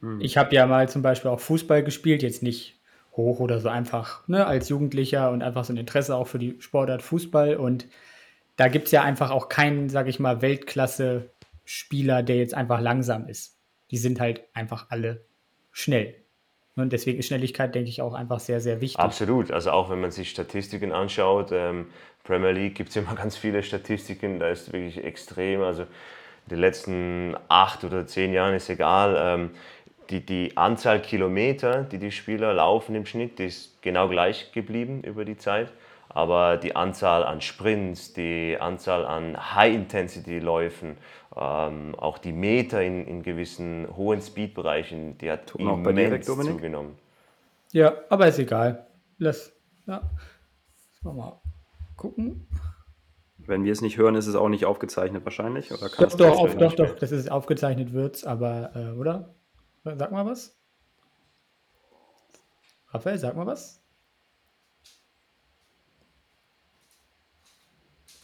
Hm. 0.04 0.20
Ich 0.22 0.38
habe 0.38 0.54
ja 0.54 0.68
mal 0.68 0.90
zum 0.90 1.02
Beispiel 1.02 1.32
auch 1.32 1.40
Fußball 1.40 1.84
gespielt, 1.84 2.22
jetzt 2.22 2.44
nicht 2.44 2.80
hoch 3.14 3.40
oder 3.40 3.60
so 3.60 3.70
einfach 3.70 4.28
ne, 4.28 4.46
als 4.46 4.70
Jugendlicher 4.70 5.32
und 5.32 5.42
einfach 5.42 5.64
so 5.64 5.74
ein 5.74 5.78
Interesse 5.78 6.16
auch 6.16 6.28
für 6.28 6.40
die 6.40 6.60
Sportart 6.60 7.02
Fußball. 7.02 7.56
Und 7.56 7.88
da 8.58 8.68
gibt 8.68 8.88
es 8.88 8.92
ja 8.92 9.02
einfach 9.02 9.32
auch 9.32 9.50
keinen, 9.50 9.90
sage 9.90 10.10
ich 10.10 10.20
mal, 10.20 10.42
Weltklasse-Spieler, 10.42 12.22
der 12.22 12.38
jetzt 12.38 12.54
einfach 12.54 12.82
langsam 12.82 13.28
ist. 13.28 13.58
Die 13.92 13.98
sind 13.98 14.20
halt 14.20 14.44
einfach 14.54 14.88
alle 14.90 15.26
schnell. 15.72 16.16
Und 16.76 16.92
deswegen 16.92 17.20
ist 17.20 17.28
Schnelligkeit, 17.28 17.74
denke 17.76 17.90
ich, 17.90 18.02
auch 18.02 18.14
einfach 18.14 18.40
sehr, 18.40 18.60
sehr 18.60 18.82
wichtig. 18.82 19.00
Absolut. 19.00 19.52
Also 19.52 19.72
auch 19.72 19.90
wenn 19.90 20.02
man 20.02 20.12
sich 20.12 20.32
Statistiken 20.32 20.92
anschaut, 20.92 21.52
ähm, 21.52 21.88
Premier 22.24 22.52
League 22.52 22.76
gibt 22.76 22.90
es 22.90 22.96
immer 22.98 23.16
ganz 23.16 23.38
viele 23.38 23.64
Statistiken, 23.64 24.40
da 24.40 24.50
ist 24.50 24.74
wirklich 24.74 25.04
extrem. 25.04 25.62
Also 25.62 25.84
in 25.84 26.50
den 26.50 26.60
letzten 26.60 27.36
acht 27.48 27.84
oder 27.84 28.06
zehn 28.08 28.34
Jahren 28.34 28.56
ist 28.56 28.70
egal. 28.70 29.16
Ähm, 29.18 29.52
die, 30.10 30.26
die 30.26 30.58
Anzahl 30.58 31.02
Kilometer, 31.02 31.84
die 31.84 31.98
die 31.98 32.12
Spieler 32.12 32.54
laufen 32.54 32.96
im 32.96 33.06
Schnitt, 33.06 33.40
die 33.40 33.46
ist 33.46 33.82
genau 33.82 34.08
gleich 34.08 34.52
geblieben 34.52 35.04
über 35.04 35.26
die 35.26 35.38
Zeit. 35.38 35.72
Aber 36.10 36.58
die 36.58 36.76
Anzahl 36.76 37.24
an 37.24 37.42
Sprints, 37.42 38.14
die 38.14 38.58
Anzahl 38.60 39.06
an 39.06 39.56
High-Intensity-Läufen, 39.56 40.98
ähm, 41.36 41.96
auch 41.96 42.20
die 42.20 42.32
Meter 42.32 42.84
in, 42.84 43.08
in 43.08 43.24
gewissen 43.24 43.88
hohen 43.96 44.22
Speed-Bereichen, 44.22 45.18
die 45.18 45.32
hat 45.32 45.48
Tut 45.48 45.62
immens 45.62 45.96
direkt, 45.96 46.26
zugenommen. 46.26 46.96
Ja, 47.72 47.94
aber 48.10 48.28
ist 48.28 48.38
egal. 48.38 48.86
Lass, 49.18 49.52
ja. 49.88 50.02
Lass 51.02 51.14
mal 51.16 51.42
gucken. 51.98 52.48
Wenn 53.38 53.64
wir 53.64 53.72
es 53.72 53.82
nicht 53.82 53.98
hören, 53.98 54.16
ist 54.16 54.28
es 54.28 54.36
auch 54.36 54.50
nicht 54.50 54.66
aufgezeichnet 54.66 55.26
wahrscheinlich? 55.26 55.72
Oder 55.72 55.90
doch, 55.90 56.16
doch, 56.16 56.38
auf, 56.38 56.56
doch, 56.56 56.74
doch, 56.74 56.96
das 56.96 57.12
ist 57.12 57.32
aufgezeichnet 57.32 57.92
wird, 57.92 58.26
aber, 58.26 58.72
äh, 58.76 58.98
oder? 58.98 59.34
Sag 59.84 60.12
mal 60.12 60.26
was. 60.26 60.58
Raphael, 62.88 63.18
sag 63.18 63.36
mal 63.36 63.46
was. 63.46 63.82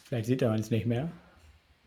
Vielleicht 0.06 0.28
sieht 0.28 0.42
er 0.42 0.52
uns 0.52 0.72
nicht 0.72 0.86
mehr. 0.86 1.12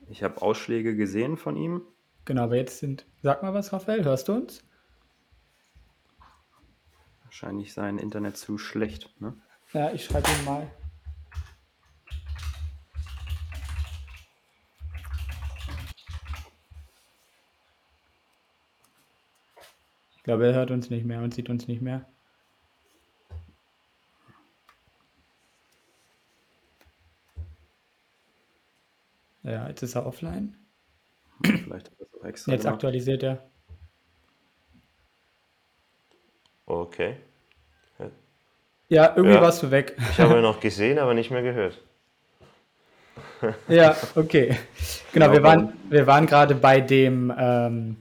Ich 0.09 0.23
habe 0.23 0.43
Ausschläge 0.43 0.95
gesehen 0.95 1.37
von 1.37 1.57
ihm. 1.57 1.83
Genau, 2.25 2.45
aber 2.45 2.57
jetzt 2.57 2.79
sind. 2.79 3.07
Sag 3.23 3.43
mal 3.43 3.55
was, 3.55 3.73
Raphael, 3.73 4.05
hörst 4.05 4.29
du 4.29 4.35
uns? 4.35 4.63
Wahrscheinlich 7.25 7.73
sein 7.73 7.99
Internet 7.99 8.37
zu 8.37 8.59
schlecht, 8.59 9.11
ne? 9.21 9.35
Ja, 9.73 9.91
ich 9.93 10.05
schreibe 10.05 10.31
ihn 10.31 10.45
mal. 10.45 10.71
Ich 20.23 20.25
glaube, 20.25 20.47
er 20.47 20.55
hört 20.55 20.71
uns 20.71 20.89
nicht 20.89 21.05
mehr 21.05 21.21
und 21.21 21.35
sieht 21.35 21.51
uns 21.51 21.67
nicht 21.67 21.83
mehr. 21.83 22.07
Ja, 29.43 29.67
jetzt 29.67 29.83
ist 29.83 29.97
er 29.97 30.07
offline. 30.07 30.55
Vielleicht 31.45 31.91
hat 31.91 31.99
das 31.99 32.15
auch 32.15 32.25
extra 32.25 32.53
Jetzt 32.53 32.63
gemacht. 32.63 32.75
aktualisiert 32.75 33.25
er. 33.25 33.51
Okay. 36.67 37.17
Ja, 38.89 39.15
irgendwie 39.17 39.35
ja. 39.35 39.41
warst 39.43 39.61
du 39.65 39.73
weg. 39.73 39.97
Ich 40.13 40.21
habe 40.21 40.37
ihn 40.37 40.43
noch 40.43 40.61
gesehen, 40.61 41.01
aber 41.01 41.15
nicht 41.15 41.33
mehr 41.33 41.43
gehört. 41.43 41.81
ja, 43.67 43.97
okay. 44.15 44.57
Genau, 45.13 45.33
wir 45.33 45.43
waren, 45.43 45.73
wir 45.91 46.07
waren 46.07 46.27
gerade 46.27 46.55
bei 46.55 46.81
dem 46.81 47.35
ähm, 47.37 47.97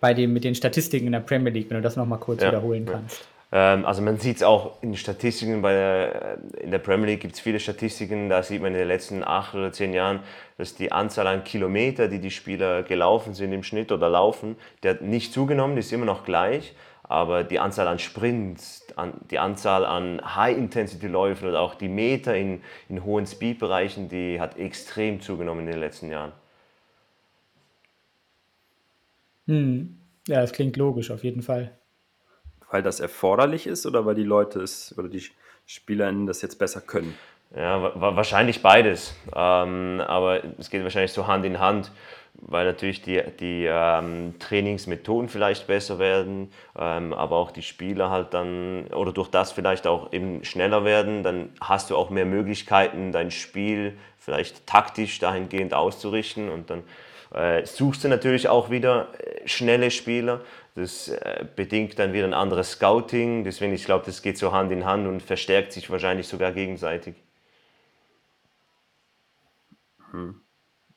bei 0.00 0.14
dem 0.14 0.32
mit 0.32 0.44
den 0.44 0.54
Statistiken 0.54 1.06
in 1.06 1.12
der 1.12 1.20
Premier 1.20 1.52
League, 1.52 1.70
wenn 1.70 1.76
du 1.76 1.82
das 1.82 1.96
nochmal 1.96 2.18
kurz 2.18 2.42
ja, 2.42 2.48
wiederholen 2.48 2.86
kannst. 2.86 3.26
Ähm, 3.52 3.84
also 3.84 4.02
man 4.02 4.18
sieht 4.18 4.36
es 4.36 4.42
auch 4.42 4.82
in 4.82 4.90
den 4.90 4.96
Statistiken, 4.96 5.60
bei 5.60 5.72
der, 5.72 6.38
äh, 6.58 6.64
in 6.64 6.70
der 6.70 6.78
Premier 6.78 7.06
League 7.06 7.20
gibt 7.20 7.34
es 7.34 7.40
viele 7.40 7.58
Statistiken, 7.58 8.28
da 8.28 8.42
sieht 8.42 8.62
man 8.62 8.72
in 8.72 8.78
den 8.78 8.88
letzten 8.88 9.24
acht 9.24 9.54
oder 9.54 9.72
zehn 9.72 9.92
Jahren, 9.92 10.20
dass 10.56 10.74
die 10.74 10.92
Anzahl 10.92 11.26
an 11.26 11.44
Kilometer, 11.44 12.08
die 12.08 12.20
die 12.20 12.30
Spieler 12.30 12.82
gelaufen 12.82 13.34
sind 13.34 13.52
im 13.52 13.62
Schnitt 13.62 13.90
oder 13.92 14.08
laufen, 14.08 14.56
der 14.82 14.92
hat 14.94 15.02
nicht 15.02 15.32
zugenommen, 15.32 15.74
die 15.74 15.80
ist 15.80 15.92
immer 15.92 16.06
noch 16.06 16.24
gleich, 16.24 16.74
aber 17.02 17.42
die 17.42 17.58
Anzahl 17.58 17.88
an 17.88 17.98
Sprints, 17.98 18.86
die 19.32 19.40
Anzahl 19.40 19.84
an 19.84 20.20
High-Intensity-Läufen 20.36 21.48
oder 21.48 21.60
auch 21.60 21.74
die 21.74 21.88
Meter 21.88 22.36
in, 22.36 22.62
in 22.88 23.02
hohen 23.02 23.26
Speed-Bereichen, 23.26 24.08
die 24.08 24.40
hat 24.40 24.56
extrem 24.58 25.20
zugenommen 25.20 25.62
in 25.62 25.72
den 25.72 25.80
letzten 25.80 26.08
Jahren. 26.08 26.30
Hm. 29.50 29.98
Ja, 30.28 30.40
das 30.42 30.52
klingt 30.52 30.76
logisch, 30.76 31.10
auf 31.10 31.24
jeden 31.24 31.42
Fall. 31.42 31.76
Weil 32.70 32.84
das 32.84 33.00
erforderlich 33.00 33.66
ist 33.66 33.84
oder 33.84 34.06
weil 34.06 34.14
die 34.14 34.22
Leute 34.22 34.60
es 34.60 34.96
oder 34.96 35.08
die 35.08 35.24
SpielerInnen 35.66 36.28
das 36.28 36.40
jetzt 36.40 36.60
besser 36.60 36.80
können? 36.80 37.18
Ja, 37.56 37.92
wahrscheinlich 38.00 38.62
beides. 38.62 39.12
Ähm, 39.34 40.00
aber 40.06 40.44
es 40.56 40.70
geht 40.70 40.84
wahrscheinlich 40.84 41.12
so 41.12 41.26
Hand 41.26 41.44
in 41.44 41.58
Hand, 41.58 41.90
weil 42.34 42.64
natürlich 42.64 43.02
die, 43.02 43.20
die 43.40 43.66
ähm, 43.68 44.34
Trainingsmethoden 44.38 45.28
vielleicht 45.28 45.66
besser 45.66 45.98
werden, 45.98 46.52
ähm, 46.78 47.12
aber 47.12 47.34
auch 47.34 47.50
die 47.50 47.62
Spieler 47.62 48.08
halt 48.10 48.32
dann, 48.34 48.86
oder 48.94 49.12
durch 49.12 49.30
das 49.30 49.50
vielleicht 49.50 49.88
auch 49.88 50.12
eben 50.12 50.44
schneller 50.44 50.84
werden. 50.84 51.24
Dann 51.24 51.50
hast 51.60 51.90
du 51.90 51.96
auch 51.96 52.10
mehr 52.10 52.24
Möglichkeiten, 52.24 53.10
dein 53.10 53.32
Spiel 53.32 53.98
vielleicht 54.16 54.64
taktisch 54.68 55.18
dahingehend 55.18 55.74
auszurichten 55.74 56.50
und 56.50 56.70
dann 56.70 56.84
äh, 57.32 57.64
suchst 57.64 58.04
du 58.04 58.08
natürlich 58.08 58.48
auch 58.48 58.70
wieder 58.70 59.08
äh, 59.18 59.46
schnelle 59.46 59.90
Spieler. 59.90 60.42
Das 60.74 61.08
äh, 61.08 61.46
bedingt 61.54 61.98
dann 61.98 62.12
wieder 62.12 62.26
ein 62.26 62.34
anderes 62.34 62.72
Scouting. 62.72 63.44
Deswegen, 63.44 63.72
ich 63.72 63.84
glaube, 63.84 64.04
das 64.06 64.22
geht 64.22 64.38
so 64.38 64.52
Hand 64.52 64.72
in 64.72 64.84
Hand 64.84 65.06
und 65.06 65.22
verstärkt 65.22 65.72
sich 65.72 65.90
wahrscheinlich 65.90 66.28
sogar 66.28 66.52
gegenseitig. 66.52 67.16
Hm. 70.10 70.40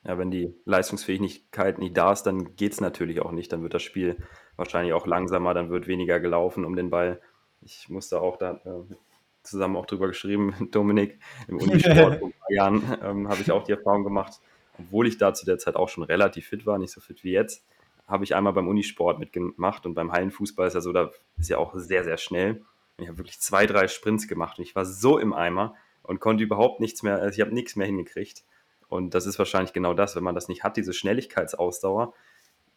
Ja, 0.06 0.18
wenn 0.18 0.30
die 0.30 0.54
Leistungsfähigkeit 0.66 1.78
nicht 1.78 1.96
da 1.96 2.12
ist, 2.12 2.24
dann 2.24 2.56
geht 2.56 2.72
es 2.72 2.80
natürlich 2.80 3.20
auch 3.20 3.32
nicht. 3.32 3.52
Dann 3.52 3.62
wird 3.62 3.74
das 3.74 3.82
Spiel 3.82 4.16
wahrscheinlich 4.56 4.92
auch 4.92 5.06
langsamer, 5.06 5.54
dann 5.54 5.70
wird 5.70 5.86
weniger 5.86 6.20
gelaufen 6.20 6.64
um 6.64 6.76
den 6.76 6.90
Ball. 6.90 7.20
Ich 7.62 7.88
musste 7.88 8.20
auch 8.20 8.36
da 8.36 8.60
äh, 8.64 8.94
zusammen 9.42 9.76
auch 9.76 9.86
drüber 9.86 10.08
geschrieben, 10.08 10.68
Dominik, 10.72 11.18
im 11.48 11.56
Unisport 11.60 12.18
vor 12.18 12.28
ein 12.28 12.34
paar 12.34 12.50
Jahren 12.50 12.98
ähm, 13.02 13.28
habe 13.28 13.40
ich 13.40 13.50
auch 13.50 13.62
die 13.62 13.72
Erfahrung 13.72 14.04
gemacht, 14.04 14.40
obwohl 14.78 15.06
ich 15.06 15.18
da 15.18 15.34
zu 15.34 15.46
der 15.46 15.58
Zeit 15.58 15.76
auch 15.76 15.88
schon 15.88 16.04
relativ 16.04 16.48
fit 16.48 16.66
war, 16.66 16.78
nicht 16.78 16.92
so 16.92 17.00
fit 17.00 17.24
wie 17.24 17.32
jetzt, 17.32 17.64
habe 18.06 18.24
ich 18.24 18.34
einmal 18.34 18.52
beim 18.52 18.68
Unisport 18.68 19.18
mitgemacht 19.18 19.86
und 19.86 19.94
beim 19.94 20.12
Hallenfußball 20.12 20.66
ist 20.66 20.74
ja 20.74 20.80
so, 20.80 20.92
da 20.92 21.10
ist 21.38 21.48
ja 21.48 21.58
auch 21.58 21.74
sehr, 21.74 22.04
sehr 22.04 22.18
schnell. 22.18 22.62
Und 22.96 23.04
ich 23.04 23.08
habe 23.08 23.18
wirklich 23.18 23.40
zwei, 23.40 23.66
drei 23.66 23.88
Sprints 23.88 24.28
gemacht 24.28 24.58
und 24.58 24.64
ich 24.64 24.76
war 24.76 24.84
so 24.84 25.18
im 25.18 25.32
Eimer 25.32 25.74
und 26.02 26.20
konnte 26.20 26.44
überhaupt 26.44 26.80
nichts 26.80 27.02
mehr, 27.02 27.16
also 27.20 27.34
ich 27.34 27.40
habe 27.40 27.54
nichts 27.54 27.76
mehr 27.76 27.86
hingekriegt. 27.86 28.44
Und 28.88 29.14
das 29.14 29.26
ist 29.26 29.38
wahrscheinlich 29.38 29.72
genau 29.72 29.94
das, 29.94 30.14
wenn 30.16 30.22
man 30.22 30.34
das 30.34 30.48
nicht 30.48 30.62
hat, 30.62 30.76
diese 30.76 30.92
Schnelligkeitsausdauer, 30.92 32.12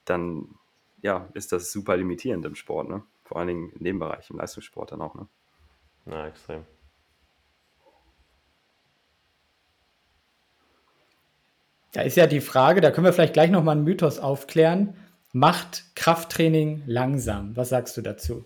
dann 0.05 0.55
ja, 1.01 1.29
ist 1.33 1.51
das 1.51 1.71
super 1.71 1.97
limitierend 1.97 2.45
im 2.45 2.55
Sport, 2.55 2.89
ne? 2.89 3.03
Vor 3.23 3.37
allen 3.37 3.49
Dingen 3.49 3.69
in 3.71 3.83
dem 3.83 3.99
Bereich, 3.99 4.29
im 4.29 4.37
Leistungssport 4.37 4.91
dann 4.93 5.01
auch, 5.01 5.13
ne? 5.13 5.27
Na, 6.05 6.27
extrem. 6.27 6.65
Da 11.97 12.03
ist 12.03 12.15
ja 12.15 12.27
die 12.27 12.41
Frage, 12.41 12.79
da 12.79 12.91
können 12.91 13.05
wir 13.05 13.11
vielleicht 13.13 13.33
gleich 13.33 13.49
nochmal 13.49 13.75
einen 13.75 13.83
Mythos 13.83 14.19
aufklären. 14.19 14.93
Macht 15.33 15.83
Krafttraining 15.95 16.83
langsam? 16.85 17.57
Was 17.57 17.69
sagst 17.69 17.97
du 17.97 18.03
dazu? 18.03 18.45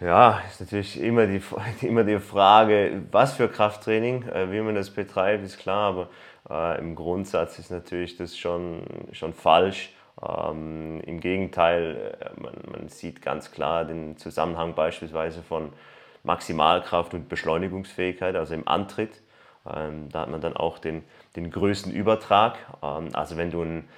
Ja, 0.00 0.40
ist 0.48 0.62
natürlich 0.62 0.98
immer 0.98 1.26
die, 1.26 1.42
immer 1.86 2.04
die 2.04 2.18
Frage, 2.18 3.02
was 3.10 3.34
für 3.34 3.46
Krafttraining, 3.46 4.22
äh, 4.22 4.50
wie 4.50 4.62
man 4.62 4.74
das 4.74 4.88
betreibt, 4.88 5.44
ist 5.44 5.58
klar, 5.58 5.90
aber 5.90 6.08
äh, 6.48 6.78
im 6.80 6.94
Grundsatz 6.94 7.58
ist 7.58 7.70
natürlich 7.70 8.16
das 8.16 8.38
schon, 8.38 8.84
schon 9.12 9.34
falsch. 9.34 9.92
Ähm, 10.26 11.02
Im 11.04 11.20
Gegenteil, 11.20 12.16
äh, 12.20 12.40
man, 12.40 12.54
man, 12.72 12.88
sieht 12.88 13.20
ganz 13.20 13.50
klar 13.50 13.84
den 13.84 14.16
Zusammenhang 14.16 14.74
beispielsweise 14.74 15.42
von 15.42 15.74
Maximalkraft 16.22 17.12
und 17.12 17.28
Beschleunigungsfähigkeit, 17.28 18.34
also 18.34 18.54
im 18.54 18.66
Antritt. 18.66 19.20
Ähm, 19.66 20.08
da 20.10 20.20
hat 20.20 20.30
man 20.30 20.40
dann 20.40 20.56
auch 20.56 20.78
den, 20.78 21.02
den 21.36 21.50
größten 21.50 21.92
Übertrag. 21.92 22.56
Ähm, 22.82 23.10
also 23.12 23.36
wenn 23.36 23.50
du 23.50 23.62
ein 23.62 23.88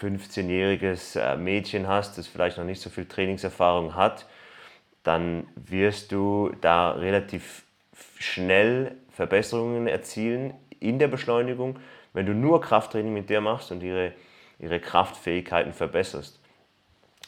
15-jähriges 0.00 1.16
äh, 1.18 1.36
Mädchen 1.36 1.88
hast, 1.88 2.18
das 2.18 2.26
vielleicht 2.26 2.58
noch 2.58 2.64
nicht 2.64 2.80
so 2.80 2.90
viel 2.90 3.06
Trainingserfahrung 3.06 3.94
hat, 3.94 4.26
dann 5.02 5.46
wirst 5.54 6.12
du 6.12 6.54
da 6.60 6.92
relativ 6.92 7.64
schnell 8.18 8.96
Verbesserungen 9.10 9.86
erzielen 9.86 10.54
in 10.80 10.98
der 10.98 11.08
Beschleunigung, 11.08 11.78
wenn 12.12 12.26
du 12.26 12.34
nur 12.34 12.60
Krafttraining 12.60 13.12
mit 13.12 13.30
der 13.30 13.40
machst 13.40 13.70
und 13.70 13.82
ihre, 13.82 14.12
ihre 14.58 14.80
Kraftfähigkeiten 14.80 15.72
verbesserst. 15.72 16.40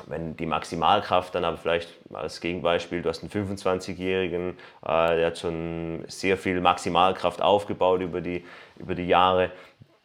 Wenn 0.06 0.36
die 0.36 0.46
Maximalkraft 0.46 1.34
dann 1.34 1.44
aber 1.44 1.56
vielleicht 1.56 1.88
als 2.12 2.40
Gegenbeispiel, 2.40 3.00
du 3.00 3.08
hast 3.08 3.22
einen 3.22 3.30
25-Jährigen, 3.30 4.50
äh, 4.84 5.16
der 5.16 5.26
hat 5.28 5.38
schon 5.38 6.04
sehr 6.06 6.36
viel 6.36 6.60
Maximalkraft 6.60 7.40
aufgebaut 7.40 8.02
über 8.02 8.20
die, 8.20 8.44
über 8.78 8.94
die 8.94 9.06
Jahre, 9.06 9.50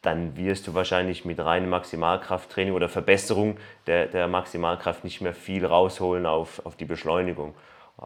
dann 0.00 0.36
wirst 0.36 0.66
du 0.66 0.74
wahrscheinlich 0.74 1.24
mit 1.24 1.38
reinem 1.38 1.70
Maximalkrafttraining 1.70 2.74
oder 2.74 2.88
Verbesserung 2.88 3.58
der, 3.86 4.06
der 4.06 4.28
Maximalkraft 4.28 5.04
nicht 5.04 5.20
mehr 5.20 5.34
viel 5.34 5.64
rausholen 5.64 6.26
auf, 6.26 6.64
auf 6.66 6.76
die 6.76 6.84
Beschleunigung. 6.86 7.54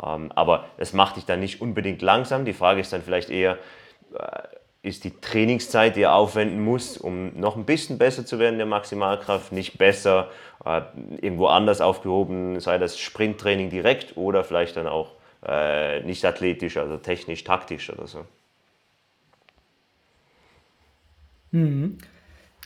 Ähm, 0.05 0.31
aber 0.35 0.67
das 0.77 0.93
macht 0.93 1.17
dich 1.17 1.25
dann 1.25 1.41
nicht 1.41 1.63
unbedingt 1.63 2.03
langsam. 2.03 2.45
Die 2.45 2.53
Frage 2.53 2.81
ist 2.81 2.93
dann 2.93 3.03
vielleicht 3.03 3.31
eher, 3.31 3.59
äh, 4.13 4.43
ist 4.87 5.05
die 5.05 5.21
Trainingszeit, 5.21 5.97
die 5.97 6.03
er 6.03 6.15
aufwenden 6.15 6.65
muss, 6.65 6.97
um 6.97 7.39
noch 7.39 7.57
ein 7.57 7.65
bisschen 7.65 7.99
besser 7.99 8.25
zu 8.25 8.39
werden 8.39 8.55
in 8.55 8.59
der 8.59 8.67
Maximalkraft, 8.67 9.53
nicht 9.53 9.79
besser 9.79 10.31
äh, 10.65 10.83
irgendwo 11.21 11.47
anders 11.47 11.81
aufgehoben, 11.81 12.61
sei 12.61 12.79
das 12.79 12.99
Sprinttraining 12.99 13.71
direkt 13.71 14.17
oder 14.17 14.45
vielleicht 14.45 14.77
dann 14.77 14.87
auch 14.87 15.13
äh, 15.47 16.01
nicht 16.01 16.25
athletisch, 16.25 16.77
also 16.77 16.97
technisch, 16.97 17.45
taktisch 17.45 17.91
oder 17.91 18.07
so. 18.07 18.25
Mhm. 21.51 21.99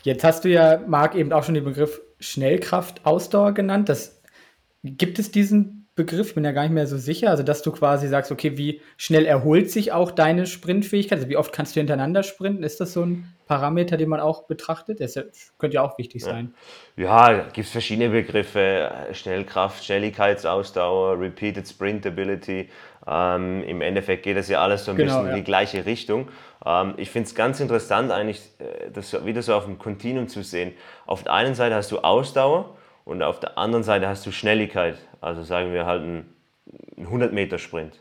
Jetzt 0.02 0.24
hast 0.24 0.44
du 0.44 0.48
ja, 0.48 0.78
Marc, 0.86 1.14
eben 1.14 1.32
auch 1.32 1.44
schon 1.44 1.54
den 1.54 1.64
Begriff 1.64 2.00
Schnellkraft, 2.20 3.04
Ausdauer 3.04 3.52
genannt. 3.52 3.88
Das, 3.88 4.20
gibt 4.82 5.18
es 5.18 5.30
diesen 5.30 5.79
Begriff, 6.04 6.28
ich 6.28 6.35
bin 6.35 6.45
ja 6.45 6.52
gar 6.52 6.62
nicht 6.62 6.73
mehr 6.73 6.87
so 6.87 6.97
sicher. 6.97 7.30
Also, 7.30 7.42
dass 7.42 7.62
du 7.62 7.73
quasi 7.73 8.09
sagst, 8.09 8.33
okay, 8.33 8.57
wie 8.57 8.80
schnell 8.97 9.26
erholt 9.26 9.71
sich 9.71 9.92
auch 9.92 10.11
deine 10.11 10.47
Sprintfähigkeit? 10.47 11.19
Also, 11.19 11.28
wie 11.28 11.37
oft 11.37 11.52
kannst 11.52 11.76
du 11.76 11.80
hintereinander 11.80 12.23
sprinten? 12.23 12.62
Ist 12.62 12.80
das 12.80 12.92
so 12.92 13.02
ein 13.04 13.35
Parameter, 13.47 13.97
den 13.97 14.09
man 14.09 14.21
auch 14.21 14.45
betrachtet? 14.47 15.00
Das 15.00 15.19
könnte 15.59 15.75
ja 15.75 15.83
auch 15.83 15.99
wichtig 15.99 16.23
sein. 16.23 16.54
Ja, 16.97 17.33
ja 17.33 17.42
gibt 17.52 17.66
es 17.66 17.71
verschiedene 17.71 18.11
Begriffe: 18.11 18.90
Schnellkraft, 19.12 19.85
Schnelligkeitsausdauer, 19.85 21.19
Repeated 21.21 21.69
Sprint 21.69 22.07
Ability. 22.07 22.69
Ähm, 23.07 23.62
Im 23.64 23.80
Endeffekt 23.80 24.23
geht 24.23 24.37
das 24.37 24.49
ja 24.49 24.61
alles 24.61 24.85
so 24.85 24.92
ein 24.92 24.97
genau, 24.97 25.14
bisschen 25.14 25.26
ja. 25.26 25.30
in 25.33 25.37
die 25.37 25.45
gleiche 25.45 25.87
Richtung. 25.87 26.28
Ähm, 26.64 26.95
ich 26.97 27.11
finde 27.11 27.28
es 27.28 27.35
ganz 27.35 27.61
interessant, 27.61 28.11
eigentlich 28.11 28.40
äh, 28.59 28.90
das 28.92 29.25
wieder 29.25 29.42
so 29.42 29.54
auf 29.54 29.64
dem 29.64 29.78
Kontinuum 29.78 30.28
zu 30.28 30.42
sehen. 30.42 30.73
Auf 31.07 31.25
der 31.25 31.33
einen 31.33 31.54
Seite 31.54 31.75
hast 31.75 31.90
du 31.92 31.99
Ausdauer 31.99 32.76
und 33.04 33.23
auf 33.23 33.40
der 33.40 33.59
anderen 33.59 33.83
Seite 33.83 34.09
hast 34.09 34.26
du 34.26 34.33
Schnelligkeit. 34.33 34.97
Also 35.20 35.42
sagen 35.42 35.72
wir 35.72 35.86
halt 35.86 36.02
ein 36.02 36.34
100 36.98 37.32
Meter 37.32 37.58
Sprint. 37.58 38.00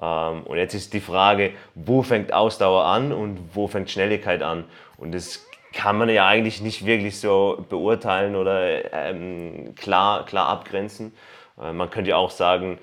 Ähm, 0.00 0.42
und 0.44 0.56
jetzt 0.56 0.74
ist 0.74 0.92
die 0.92 1.00
Frage, 1.00 1.52
wo 1.74 2.02
fängt 2.02 2.32
Ausdauer 2.32 2.84
an 2.84 3.12
und 3.12 3.38
wo 3.54 3.68
fängt 3.68 3.90
Schnelligkeit 3.90 4.42
an? 4.42 4.64
Und 4.96 5.12
das 5.12 5.46
kann 5.72 5.96
man 5.96 6.08
ja 6.08 6.26
eigentlich 6.26 6.60
nicht 6.60 6.84
wirklich 6.84 7.18
so 7.18 7.64
beurteilen 7.68 8.36
oder 8.36 8.92
ähm, 8.92 9.74
klar, 9.74 10.26
klar 10.26 10.48
abgrenzen. 10.48 11.12
Äh, 11.60 11.72
man 11.72 11.90
könnte 11.90 12.10
ja 12.10 12.16
auch 12.16 12.30
sagen, 12.30 12.78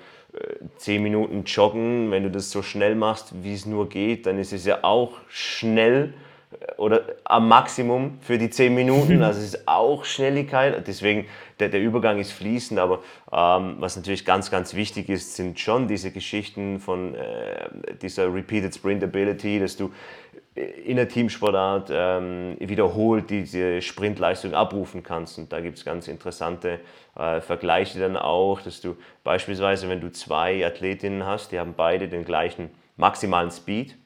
10 0.76 0.96
äh, 0.96 0.98
Minuten 1.02 1.44
joggen, 1.44 2.10
wenn 2.10 2.22
du 2.24 2.30
das 2.30 2.50
so 2.50 2.62
schnell 2.62 2.94
machst, 2.94 3.42
wie 3.42 3.54
es 3.54 3.66
nur 3.66 3.88
geht, 3.88 4.26
dann 4.26 4.38
ist 4.38 4.52
es 4.52 4.64
ja 4.64 4.78
auch 4.82 5.12
schnell 5.28 6.14
oder 6.76 7.02
am 7.24 7.48
Maximum 7.48 8.18
für 8.22 8.36
die 8.36 8.50
10 8.50 8.74
Minuten. 8.74 9.22
Also 9.22 9.40
es 9.40 9.54
ist 9.54 9.68
auch 9.68 10.04
Schnelligkeit. 10.04 10.86
Deswegen, 10.86 11.26
der, 11.60 11.68
der 11.68 11.80
Übergang 11.80 12.18
ist 12.18 12.32
fließend, 12.32 12.80
aber 12.80 13.02
ähm, 13.32 13.76
was 13.78 13.96
natürlich 13.96 14.24
ganz, 14.24 14.50
ganz 14.50 14.74
wichtig 14.74 15.08
ist, 15.08 15.36
sind 15.36 15.60
schon 15.60 15.86
diese 15.86 16.10
Geschichten 16.10 16.80
von 16.80 17.14
äh, 17.14 17.68
dieser 18.02 18.32
Repeated 18.32 18.74
Sprint 18.74 19.04
Ability, 19.04 19.60
dass 19.60 19.76
du 19.76 19.92
in 20.54 20.96
der 20.96 21.08
Teamsportart 21.08 21.90
ähm, 21.92 22.56
wiederholt 22.58 23.30
diese 23.30 23.80
Sprintleistung 23.80 24.52
abrufen 24.52 25.04
kannst. 25.04 25.38
Und 25.38 25.52
da 25.52 25.60
gibt 25.60 25.78
es 25.78 25.84
ganz 25.84 26.08
interessante 26.08 26.80
äh, 27.16 27.40
Vergleiche 27.40 28.00
dann 28.00 28.16
auch, 28.16 28.60
dass 28.60 28.80
du 28.80 28.96
beispielsweise, 29.22 29.88
wenn 29.88 30.00
du 30.00 30.10
zwei 30.10 30.66
Athletinnen 30.66 31.24
hast, 31.24 31.52
die 31.52 31.60
haben 31.60 31.74
beide 31.76 32.08
den 32.08 32.24
gleichen 32.24 32.70
maximalen 32.96 33.52
Speed, 33.52 33.96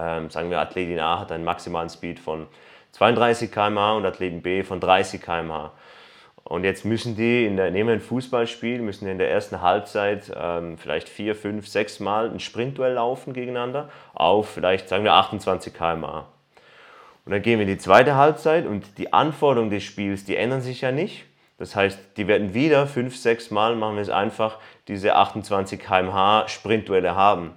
ähm, 0.00 0.30
sagen 0.30 0.50
wir, 0.50 0.60
Athletin 0.60 1.00
A 1.00 1.20
hat 1.20 1.32
einen 1.32 1.44
maximalen 1.44 1.88
Speed 1.88 2.18
von 2.20 2.46
32 2.92 3.50
km/h 3.50 3.96
und 3.96 4.06
Athletin 4.06 4.42
B 4.42 4.62
von 4.62 4.80
30 4.80 5.20
km/h. 5.20 5.72
Und 6.44 6.64
jetzt 6.64 6.84
müssen 6.84 7.16
die, 7.16 7.46
in 7.46 7.56
der, 7.56 7.70
nehmen 7.70 7.88
wir 7.88 7.94
ein 7.94 8.00
Fußballspiel, 8.00 8.80
müssen 8.80 9.08
in 9.08 9.16
der 9.16 9.30
ersten 9.30 9.62
Halbzeit 9.62 10.30
ähm, 10.36 10.76
vielleicht 10.76 11.08
vier, 11.08 11.34
fünf, 11.34 11.66
sechs 11.66 12.00
Mal 12.00 12.30
ein 12.30 12.38
Sprintduell 12.38 12.92
laufen 12.94 13.32
gegeneinander 13.32 13.88
auf 14.12 14.50
vielleicht, 14.50 14.88
sagen 14.88 15.04
wir, 15.04 15.14
28 15.14 15.72
km/h. 15.72 16.26
Und 17.24 17.32
dann 17.32 17.40
gehen 17.40 17.58
wir 17.58 17.66
in 17.66 17.72
die 17.72 17.78
zweite 17.78 18.16
Halbzeit 18.16 18.66
und 18.66 18.98
die 18.98 19.14
Anforderungen 19.14 19.70
des 19.70 19.82
Spiels, 19.82 20.24
die 20.24 20.36
ändern 20.36 20.60
sich 20.60 20.82
ja 20.82 20.92
nicht. 20.92 21.24
Das 21.56 21.74
heißt, 21.74 21.98
die 22.18 22.28
werden 22.28 22.52
wieder 22.52 22.86
fünf, 22.86 23.16
sechs 23.16 23.50
Mal, 23.50 23.74
machen 23.76 23.96
wir 23.96 24.02
es 24.02 24.10
einfach, 24.10 24.58
diese 24.86 25.16
28 25.16 25.80
km/h 25.80 26.48
Sprintduelle 26.48 27.14
haben. 27.14 27.52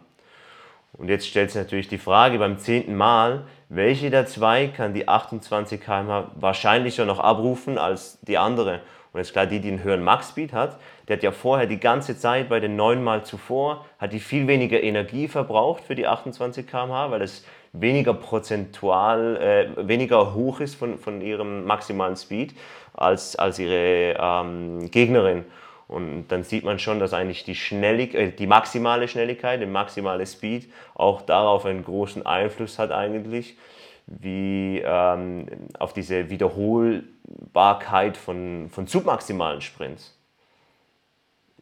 Und 0.97 1.09
jetzt 1.09 1.27
stellt 1.27 1.51
sich 1.51 1.61
natürlich 1.61 1.87
die 1.87 1.99
Frage 1.99 2.39
beim 2.39 2.57
zehnten 2.57 2.95
Mal, 2.95 3.43
welche 3.69 4.09
der 4.09 4.25
zwei 4.25 4.67
kann 4.67 4.93
die 4.93 5.07
28 5.07 5.79
km/h 5.79 6.31
wahrscheinlicher 6.35 7.05
noch 7.05 7.19
abrufen 7.19 7.77
als 7.77 8.19
die 8.21 8.37
andere? 8.37 8.81
Und 9.13 9.19
jetzt 9.19 9.31
klar, 9.31 9.45
die, 9.45 9.59
die 9.59 9.69
einen 9.69 9.83
höheren 9.83 10.03
Max-Speed 10.03 10.53
hat, 10.53 10.79
der 11.07 11.17
hat 11.17 11.23
ja 11.23 11.31
vorher 11.31 11.67
die 11.67 11.79
ganze 11.79 12.17
Zeit 12.17 12.49
bei 12.49 12.59
den 12.59 12.75
neun 12.75 13.03
Mal 13.03 13.23
zuvor, 13.25 13.85
hat 13.99 14.13
die 14.13 14.19
viel 14.19 14.47
weniger 14.47 14.81
Energie 14.81 15.27
verbraucht 15.27 15.83
für 15.83 15.95
die 15.95 16.07
28 16.07 16.67
km/h, 16.67 17.11
weil 17.11 17.21
es 17.21 17.45
weniger 17.73 18.13
prozentual, 18.13 19.37
äh, 19.37 19.87
weniger 19.87 20.33
hoch 20.33 20.59
ist 20.59 20.75
von, 20.75 20.97
von 20.97 21.21
ihrem 21.21 21.65
maximalen 21.65 22.15
Speed 22.15 22.55
als, 22.93 23.35
als 23.35 23.59
ihre 23.59 24.15
ähm, 24.19 24.89
Gegnerin. 24.89 25.45
Und 25.87 26.27
dann 26.27 26.43
sieht 26.43 26.65
man 26.65 26.79
schon, 26.79 26.99
dass 26.99 27.13
eigentlich 27.13 27.43
die, 27.45 27.55
Schnellig 27.55 28.13
äh, 28.13 28.31
die 28.31 28.47
maximale 28.47 29.07
Schnelligkeit, 29.07 29.61
der 29.61 29.67
maximale 29.67 30.25
Speed 30.25 30.69
auch 30.95 31.21
darauf 31.21 31.65
einen 31.65 31.83
großen 31.83 32.25
Einfluss 32.25 32.77
hat 32.77 32.91
eigentlich, 32.91 33.57
wie 34.05 34.81
ähm, 34.83 35.47
auf 35.79 35.93
diese 35.93 36.29
Wiederholbarkeit 36.29 38.17
von, 38.17 38.69
von 38.69 38.87
submaximalen 38.87 39.61
Sprints. 39.61 40.13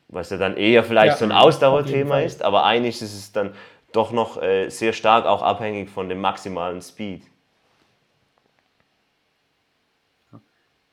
Was 0.07 0.29
ja 0.29 0.37
dann 0.37 0.57
eher 0.57 0.83
vielleicht 0.83 1.13
ja, 1.13 1.17
so 1.17 1.25
ein 1.25 1.31
Ausdauerthema 1.31 2.19
ist, 2.19 2.43
aber 2.43 2.65
eigentlich 2.65 3.01
ist 3.01 3.13
es 3.13 3.31
dann 3.31 3.53
doch 3.91 4.11
noch 4.11 4.41
äh, 4.41 4.69
sehr 4.69 4.93
stark 4.93 5.25
auch 5.25 5.41
abhängig 5.41 5.89
von 5.89 6.09
dem 6.09 6.21
maximalen 6.21 6.81
Speed. 6.81 7.23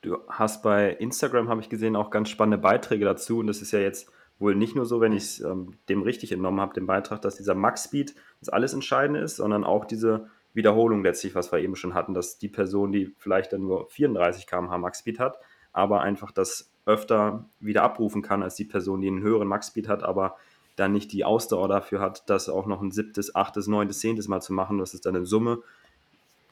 Du 0.03 0.17
hast 0.27 0.61
bei 0.63 0.89
Instagram, 0.89 1.47
habe 1.47 1.61
ich 1.61 1.69
gesehen, 1.69 1.95
auch 1.95 2.09
ganz 2.09 2.29
spannende 2.29 2.57
Beiträge 2.57 3.05
dazu. 3.05 3.39
Und 3.39 3.47
das 3.47 3.61
ist 3.61 3.71
ja 3.71 3.79
jetzt 3.79 4.11
wohl 4.37 4.53
nicht 4.53 4.75
nur 4.75 4.85
so, 4.85 4.99
wenn 4.99 5.13
ich 5.13 5.23
es 5.23 5.39
ähm, 5.39 5.77
dem 5.87 6.01
richtig 6.01 6.33
entnommen 6.33 6.59
habe, 6.59 6.73
den 6.73 6.85
Beitrag, 6.85 7.21
dass 7.21 7.37
dieser 7.37 7.55
Max-Speed 7.55 8.13
das 8.41 8.49
alles 8.49 8.73
Entscheidende 8.73 9.21
ist, 9.21 9.37
sondern 9.37 9.63
auch 9.63 9.85
diese 9.85 10.27
Wiederholung 10.53 11.03
letztlich, 11.03 11.35
was 11.35 11.53
wir 11.53 11.59
eben 11.59 11.77
schon 11.77 11.93
hatten, 11.93 12.13
dass 12.13 12.37
die 12.37 12.49
Person, 12.49 12.91
die 12.91 13.15
vielleicht 13.17 13.53
dann 13.53 13.61
nur 13.61 13.89
34 13.89 14.45
km/h 14.45 14.77
Max-Speed 14.77 15.19
hat, 15.19 15.39
aber 15.71 16.01
einfach 16.01 16.31
das 16.31 16.73
öfter 16.85 17.49
wieder 17.61 17.83
abrufen 17.83 18.21
kann 18.21 18.43
als 18.43 18.55
die 18.55 18.65
Person, 18.65 18.99
die 18.99 19.07
einen 19.07 19.21
höheren 19.21 19.47
Max-Speed 19.47 19.87
hat, 19.87 20.03
aber 20.03 20.35
dann 20.75 20.91
nicht 20.91 21.13
die 21.13 21.23
Ausdauer 21.23 21.69
dafür 21.69 22.01
hat, 22.01 22.29
das 22.29 22.49
auch 22.49 22.65
noch 22.65 22.81
ein 22.81 22.91
siebtes, 22.91 23.35
achtes, 23.35 23.67
neuntes, 23.67 23.99
zehntes 23.99 24.27
Mal 24.27 24.41
zu 24.41 24.51
machen. 24.51 24.79
Das 24.79 24.93
ist 24.93 25.05
dann 25.05 25.15
in 25.15 25.25
Summe 25.25 25.59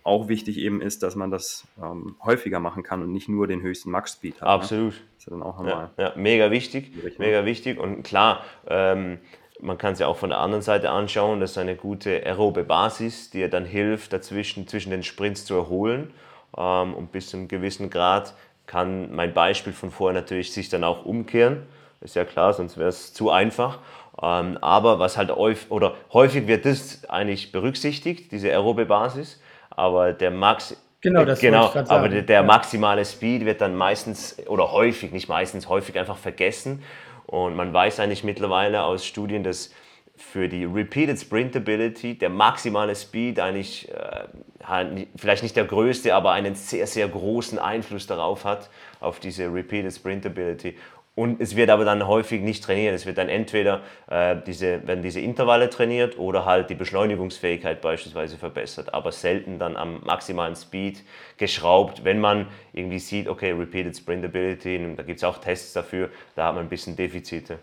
auch 0.04 0.28
wichtig 0.28 0.58
eben 0.58 0.82
ist, 0.82 1.04
dass 1.04 1.16
man 1.16 1.32
das 1.32 1.66
ähm, 1.82 2.16
häufiger 2.24 2.60
machen 2.60 2.84
kann 2.84 3.02
und 3.04 3.12
nicht 3.12 3.30
nur 3.30 3.48
den 3.48 3.62
höchsten 3.62 3.92
Max-Speed 3.92 4.36
hat. 4.36 4.42
Ne? 4.42 4.48
Absolut. 4.48 4.94
Ne? 4.94 5.00
Ist 5.18 5.32
dann 5.32 5.44
auch 5.44 5.64
Ja, 5.66 5.92
ja, 5.98 6.14
mega 6.16 6.50
wichtig, 6.52 6.92
mega 7.18 7.46
wichtig 7.46 7.80
und 7.80 8.04
klar, 8.04 8.44
ähm, 8.68 9.20
man 9.60 9.78
kann 9.78 9.94
es 9.94 10.00
ja 10.00 10.08
auch 10.08 10.18
von 10.18 10.30
der 10.32 10.40
anderen 10.40 10.64
Seite 10.64 10.90
anschauen, 10.90 11.40
das 11.40 11.52
ist 11.52 11.58
eine 11.60 11.76
gute 11.76 12.26
aerobe 12.26 12.64
Basis, 12.64 13.30
die 13.30 13.40
ja 13.40 13.48
dann 13.48 13.66
hilft, 13.66 14.12
dazwischen 14.14 14.68
zwischen 14.68 14.90
den 14.90 15.04
Sprints 15.04 15.46
zu 15.46 15.54
erholen 15.56 16.12
ähm, 16.58 16.96
und 16.96 17.12
bis 17.12 17.30
zu 17.30 17.38
einem 17.38 17.48
gewissen 17.48 17.90
Grad 17.92 18.34
kann 18.66 19.14
mein 19.14 19.34
Beispiel 19.34 19.74
von 19.74 19.92
vorher 19.92 20.20
natürlich 20.20 20.54
sich 20.54 20.70
dann 20.70 20.84
auch 20.84 21.06
umkehren, 21.06 21.64
ist 22.00 22.16
ja 22.16 22.26
klar, 22.26 22.54
sonst 22.54 22.78
wäre 22.78 22.90
es 22.90 23.14
zu 23.14 23.30
einfach. 23.30 23.80
Ähm, 24.22 24.58
aber 24.62 25.00
was 25.00 25.18
halt 25.18 25.32
häufig, 25.32 25.72
oder 25.72 25.96
häufig 26.12 26.48
wird 26.48 26.66
das 26.66 27.08
eigentlich 27.10 27.52
berücksichtigt, 27.52 28.32
diese 28.32 28.50
aerobe 28.50 28.86
Basis 28.86 29.40
aber 29.72 30.14
der 30.14 30.32
Max 30.32 30.78
Genau, 31.04 31.26
das 31.26 31.40
genau, 31.40 31.74
aber 31.88 32.10
der, 32.10 32.22
der, 32.22 32.44
maximale 32.44 33.04
Speed 33.04 33.44
wird 33.44 33.60
dann 33.60 33.76
meistens 33.76 34.38
oder 34.46 34.72
häufig, 34.72 35.12
nicht 35.12 35.28
meistens, 35.28 35.68
häufig 35.68 35.98
einfach 35.98 36.18
vergessen. 36.18 36.84
Und 37.26 37.56
man 37.56 37.74
weiß 37.74 38.00
eigentlich 38.00 38.24
mittlerweile 38.24 38.84
aus 38.84 39.04
Studien, 39.04 39.44
dass 39.44 39.72
für 40.16 40.48
die 40.48 40.66
Repeated 40.66 41.20
Sprintability 41.20 42.18
der 42.18 42.30
maximale 42.30 42.96
Speed 42.96 43.40
eigentlich 43.40 43.90
äh, 43.92 45.06
vielleicht 45.16 45.42
nicht 45.42 45.56
der 45.56 45.66
größte, 45.66 46.14
aber 46.14 46.34
einen 46.34 46.54
sehr, 46.54 46.86
sehr 46.86 47.08
großen 47.08 47.58
Einfluss 47.58 48.06
darauf 48.06 48.46
hat, 48.46 48.70
auf 49.00 49.20
diese 49.20 49.52
Repeated 49.52 49.92
Sprintability. 49.92 50.78
Und 51.14 51.42
es 51.42 51.58
wird 51.58 51.70
aber 51.70 51.84
dann 51.84 52.08
häufig 52.08 52.42
nicht 52.42 52.64
trainiert. 52.64 52.96
Es 52.96 53.06
wird 53.06 53.18
dann 53.18 53.28
entweder 53.28 53.82
äh, 54.08 54.38
diese, 54.46 54.88
werden 54.88 55.04
diese 55.04 55.20
Intervalle 55.20 55.70
trainiert 55.70 56.18
oder 56.18 56.46
halt 56.46 56.70
die 56.70 56.76
Beschleunigungsfähigkeit 56.76 57.82
beispielsweise 57.82 58.38
verbessert, 58.38 58.94
aber 58.94 59.12
selten 59.12 59.60
dann 59.60 59.76
am 59.76 60.02
maximalen 60.06 60.56
Speed 60.56 61.04
geschraubt, 61.38 62.06
wenn 62.06 62.22
man 62.22 62.48
irgendwie 62.72 63.00
sieht, 63.00 63.28
okay, 63.28 63.52
Repeated 63.52 63.98
Sprintability, 63.98 64.96
da 64.96 65.04
gibt 65.04 65.18
es 65.18 65.24
auch 65.26 65.40
Tests 65.40 65.74
dafür, 65.74 66.10
da 66.36 66.48
hat 66.48 66.56
man 66.56 66.66
ein 66.66 66.70
bisschen 66.70 66.96
Defizite. 66.96 67.60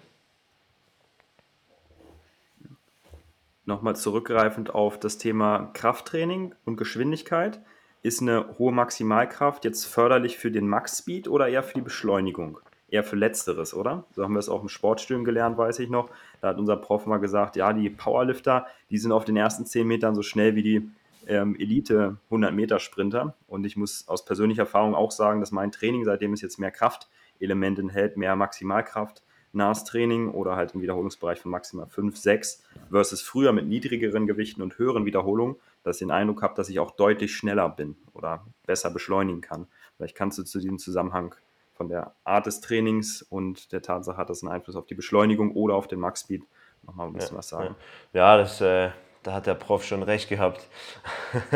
Nochmal 3.65 3.97
zurückgreifend 3.97 4.75
auf 4.75 5.01
das 5.01 5.17
Thema 5.17 5.71
Krafttraining 5.73 6.55
und 6.67 6.77
Geschwindigkeit 6.77 7.61
ist 8.03 8.23
eine 8.23 8.59
hohe 8.59 8.73
Maximalkraft 8.73 9.65
jetzt 9.65 9.85
förderlich 9.87 10.39
für 10.39 10.51
den 10.51 10.69
Max-Speed 10.69 11.29
oder 11.29 11.49
eher 11.49 11.63
für 11.63 11.75
die 11.75 11.83
Beschleunigung? 11.83 12.59
Eher 12.89 13.05
für 13.05 13.17
Letzteres, 13.17 13.75
oder? 13.75 14.05
So 14.13 14.25
haben 14.25 14.33
wir 14.33 14.39
es 14.39 14.49
auch 14.49 14.63
im 14.63 14.69
Sportstudium 14.69 15.25
gelernt, 15.25 15.59
weiß 15.59 15.79
ich 15.81 15.91
noch. 15.91 16.11
Da 16.41 16.49
hat 16.49 16.59
unser 16.59 16.77
Prof 16.77 17.07
mal 17.07 17.19
gesagt, 17.19 17.57
ja, 17.57 17.73
die 17.73 17.91
Powerlifter, 17.91 18.67
die 18.91 18.99
sind 18.99 19.13
auf 19.13 19.25
den 19.25 19.37
ersten 19.37 19.67
10 19.67 19.87
Metern 19.87 20.15
so 20.15 20.23
schnell 20.23 20.55
wie 20.55 20.63
die 20.63 20.91
ähm, 21.27 21.55
Elite 21.59 22.17
100 22.25 22.55
Meter 22.55 22.79
Sprinter. 22.79 23.35
Und 23.47 23.65
ich 23.65 23.77
muss 23.77 24.09
aus 24.09 24.25
persönlicher 24.25 24.63
Erfahrung 24.63 24.95
auch 24.95 25.11
sagen, 25.11 25.41
dass 25.41 25.53
mein 25.53 25.71
Training, 25.71 26.05
seitdem 26.05 26.33
es 26.33 26.41
jetzt 26.41 26.59
mehr 26.59 26.71
Kraftelemente 26.71 27.83
enthält, 27.83 28.17
mehr 28.17 28.35
Maximalkraft, 28.37 29.23
nahes 29.53 29.85
Training 29.85 30.31
oder 30.31 30.57
halt 30.57 30.75
im 30.75 30.83
Wiederholungsbereich 30.83 31.41
von 31.41 31.51
maximal 31.51 31.87
5, 31.87 32.17
6 32.17 32.65
versus 32.91 33.23
früher 33.23 33.53
mit 33.53 33.67
niedrigeren 33.67 34.27
Gewichten 34.27 34.63
und 34.63 34.79
höheren 34.79 35.05
Wiederholungen, 35.05 35.57
dass 35.83 35.97
ich 35.97 36.01
den 36.01 36.11
Eindruck 36.11 36.43
habe, 36.43 36.55
dass 36.55 36.69
ich 36.69 36.81
auch 36.81 36.93
deutlich 36.93 37.35
schneller 37.35 37.69
bin 37.69 37.97
oder 38.13 38.47
besser 38.67 38.91
beschleunigen 38.91 39.41
kann. 39.41 39.67
Vielleicht 39.97 40.17
kannst 40.17 40.39
du 40.39 40.43
zu 40.43 40.59
diesem 40.59 40.79
Zusammenhang 40.79 41.35
von 41.79 41.89
der 41.89 42.13
Art 42.25 42.45
des 42.45 42.61
Trainings 42.61 43.23
und 43.23 43.73
der 43.73 43.81
Tatsache, 43.81 44.19
hat 44.19 44.29
das 44.29 44.43
einen 44.43 44.53
Einfluss 44.53 44.77
auf 44.77 44.87
die 44.87 44.97
Beschleunigung 44.97 45.53
oder 45.53 45.77
auf 45.77 45.87
den 45.87 46.01
Max-Speed, 46.01 46.43
nochmal 46.83 47.07
ein 47.07 47.13
bisschen 47.13 47.35
ja, 47.35 47.39
was 47.39 47.49
sagen. 47.49 47.77
Ja, 48.13 48.37
das, 48.37 48.61
äh, 48.61 48.91
da 49.23 49.33
hat 49.33 49.47
der 49.47 49.55
Prof 49.55 49.85
schon 49.85 50.03
recht 50.03 50.29
gehabt. 50.29 50.67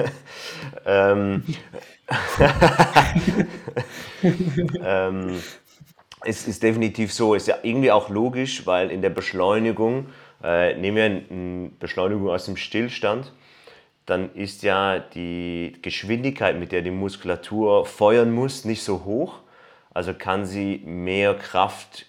ähm, 0.86 1.42
ähm, 4.80 5.42
es 6.24 6.46
ist 6.46 6.62
definitiv 6.62 7.12
so, 7.12 7.34
ist 7.34 7.48
ja 7.48 7.56
irgendwie 7.64 7.90
auch 7.90 8.08
logisch, 8.08 8.64
weil 8.64 8.92
in 8.92 9.02
der 9.02 9.10
Beschleunigung, 9.10 10.06
äh, 10.44 10.76
nehmen 10.76 10.96
wir 10.96 11.04
eine 11.04 11.70
Beschleunigung 11.80 12.28
aus 12.28 12.44
dem 12.44 12.56
Stillstand, 12.56 13.32
dann 14.06 14.32
ist 14.34 14.62
ja 14.62 15.00
die 15.00 15.78
Geschwindigkeit, 15.82 16.60
mit 16.60 16.70
der 16.70 16.82
die 16.82 16.92
Muskulatur 16.92 17.86
feuern 17.86 18.30
muss, 18.30 18.64
nicht 18.64 18.84
so 18.84 19.04
hoch. 19.04 19.40
Also 19.94 20.14
kann 20.14 20.46
sie 20.46 20.82
mehr 20.84 21.34
Kraft 21.34 22.06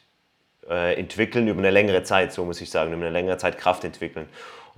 äh, 0.70 0.98
entwickeln 0.98 1.48
über 1.48 1.60
eine 1.60 1.72
längere 1.72 2.04
Zeit, 2.04 2.34
so 2.34 2.46
muss 2.46 2.62
ich 2.62 2.70
sagen, 2.70 2.94
über 2.94 3.02
eine 3.02 3.12
längere 3.12 3.38
Zeit 3.38 3.58
Kraft 3.58 3.84
entwickeln. 3.84 4.28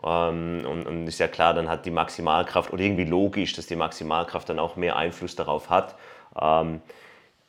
Ähm, 0.04 0.66
und, 0.70 0.86
und, 0.88 1.08
ist 1.08 1.20
ja 1.20 1.28
klar, 1.28 1.54
dann 1.54 1.70
hat 1.70 1.86
die 1.86 1.92
Maximalkraft, 1.92 2.74
oder 2.74 2.84
irgendwie 2.84 3.06
logisch, 3.06 3.54
dass 3.54 3.68
die 3.68 3.76
Maximalkraft 3.76 4.50
dann 4.50 4.60
auch 4.60 4.76
mehr 4.76 4.96
Einfluss 4.96 5.36
darauf 5.36 5.70
hat. 5.70 5.96
Ähm, 6.40 6.82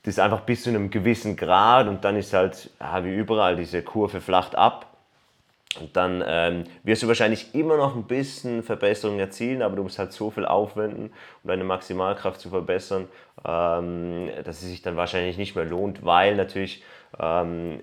das 0.03 0.14
ist 0.14 0.21
einfach 0.21 0.42
bis 0.42 0.62
zu 0.62 0.71
einem 0.71 0.90
gewissen 0.90 1.37
Grad 1.37 1.88
und 1.88 2.05
dann 2.05 2.16
ist 2.16 2.33
halt, 2.33 2.71
ja, 2.79 3.05
wie 3.05 3.14
überall, 3.14 3.57
diese 3.57 3.83
Kurve 3.83 4.21
flacht 4.21 4.55
ab. 4.55 4.95
Und 5.81 5.94
dann 5.96 6.24
ähm, 6.26 6.64
wirst 6.85 7.02
du 7.02 7.09
wahrscheinlich 7.09 7.55
immer 7.55 7.76
noch 7.76 7.94
ein 7.94 8.05
bisschen 8.05 8.62
Verbesserungen 8.62 9.20
erzielen, 9.20 9.62
aber 9.62 9.76
du 9.76 9.83
musst 9.83 9.98
halt 9.98 10.12
so 10.12 10.31
viel 10.31 10.46
aufwenden, 10.46 11.12
um 11.42 11.48
deine 11.48 11.64
Maximalkraft 11.64 12.40
zu 12.40 12.48
verbessern, 12.48 13.09
ähm, 13.46 14.31
dass 14.44 14.62
es 14.62 14.68
sich 14.68 14.83
dann 14.83 14.96
wahrscheinlich 14.96 15.37
nicht 15.37 15.55
mehr 15.55 15.66
lohnt, 15.66 16.05
weil 16.05 16.35
natürlich 16.35 16.83
ähm, 17.18 17.81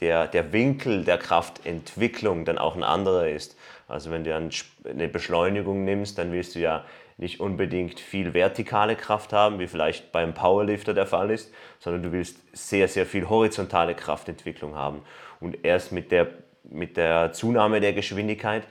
der, 0.00 0.28
der 0.28 0.52
Winkel 0.52 1.04
der 1.04 1.18
Kraftentwicklung 1.18 2.44
dann 2.44 2.58
auch 2.58 2.76
ein 2.76 2.84
anderer 2.84 3.28
ist. 3.28 3.56
Also 3.88 4.10
wenn 4.10 4.24
du 4.24 4.34
eine 4.34 5.08
Beschleunigung 5.08 5.84
nimmst, 5.84 6.18
dann 6.18 6.32
willst 6.32 6.54
du 6.54 6.60
ja 6.60 6.84
nicht 7.18 7.40
unbedingt 7.40 8.00
viel 8.00 8.34
vertikale 8.34 8.96
Kraft 8.96 9.32
haben, 9.32 9.58
wie 9.58 9.66
vielleicht 9.66 10.12
beim 10.12 10.34
Powerlifter 10.34 10.94
der 10.94 11.06
Fall 11.06 11.30
ist, 11.30 11.52
sondern 11.78 12.02
du 12.02 12.12
willst 12.12 12.38
sehr, 12.52 12.88
sehr 12.88 13.06
viel 13.06 13.28
horizontale 13.28 13.94
Kraftentwicklung 13.94 14.74
haben. 14.74 15.02
Und 15.40 15.64
erst 15.64 15.92
mit 15.92 16.10
der, 16.10 16.28
mit 16.64 16.96
der 16.96 17.32
Zunahme 17.32 17.80
der 17.80 17.92
Geschwindigkeit 17.92 18.66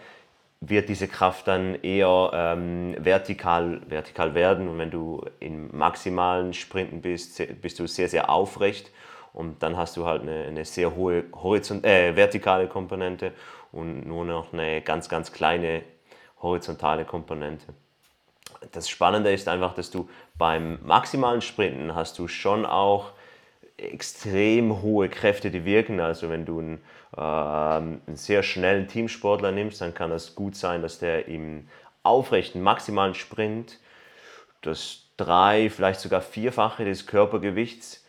wird 0.62 0.90
diese 0.90 1.08
Kraft 1.08 1.48
dann 1.48 1.76
eher 1.82 2.32
ähm, 2.34 2.96
vertikal, 3.00 3.82
vertikal 3.88 4.36
werden. 4.36 4.68
Und 4.68 4.78
wenn 4.78 4.92
du 4.92 5.26
im 5.40 5.76
maximalen 5.76 6.54
Sprinten 6.54 7.02
bist, 7.02 7.42
bist 7.62 7.80
du 7.80 7.88
sehr, 7.88 8.08
sehr 8.08 8.30
aufrecht 8.30 8.92
und 9.34 9.64
dann 9.64 9.76
hast 9.76 9.98
du 9.98 10.06
halt 10.06 10.22
eine, 10.22 10.46
eine 10.46 10.66
sehr 10.66 10.96
hohe 10.96 11.24
Horizont 11.34 11.84
äh, 11.84 12.16
vertikale 12.16 12.68
Komponente 12.68 13.32
und 13.72 14.06
nur 14.06 14.24
noch 14.24 14.54
eine 14.54 14.82
ganz, 14.82 15.10
ganz 15.10 15.32
kleine 15.32 15.82
horizontale 16.42 17.06
Komponente. 17.06 17.66
Das 18.72 18.88
Spannende 18.88 19.34
ist 19.34 19.48
einfach, 19.48 19.74
dass 19.74 19.90
du 19.90 20.08
beim 20.38 20.78
maximalen 20.84 21.42
Sprinten 21.42 21.96
hast 21.96 22.20
du 22.20 22.28
schon 22.28 22.68
auch 22.68 23.14
extrem 23.78 24.84
hohe 24.84 25.10
Kräfte, 25.10 25.50
die 25.50 25.66
wirken. 25.66 26.00
Also 26.00 26.30
wenn 26.30 26.46
du 26.46 26.62
äh, 26.62 26.78
einen 27.18 28.16
sehr 28.16 28.42
schnellen 28.42 28.88
Teamsportler 28.88 29.52
nimmst, 29.52 29.82
dann 29.82 29.94
kann 29.94 30.12
es 30.12 30.36
gut 30.36 30.56
sein, 30.56 30.82
dass 30.82 31.00
der 31.00 31.28
im 31.28 31.68
aufrechten 32.04 32.62
maximalen 32.62 33.14
Sprint 33.14 33.80
das 34.62 35.10
drei, 35.18 35.70
vielleicht 35.70 36.00
sogar 36.00 36.22
vierfache 36.22 36.86
des 36.86 37.08
Körpergewichts 37.08 38.06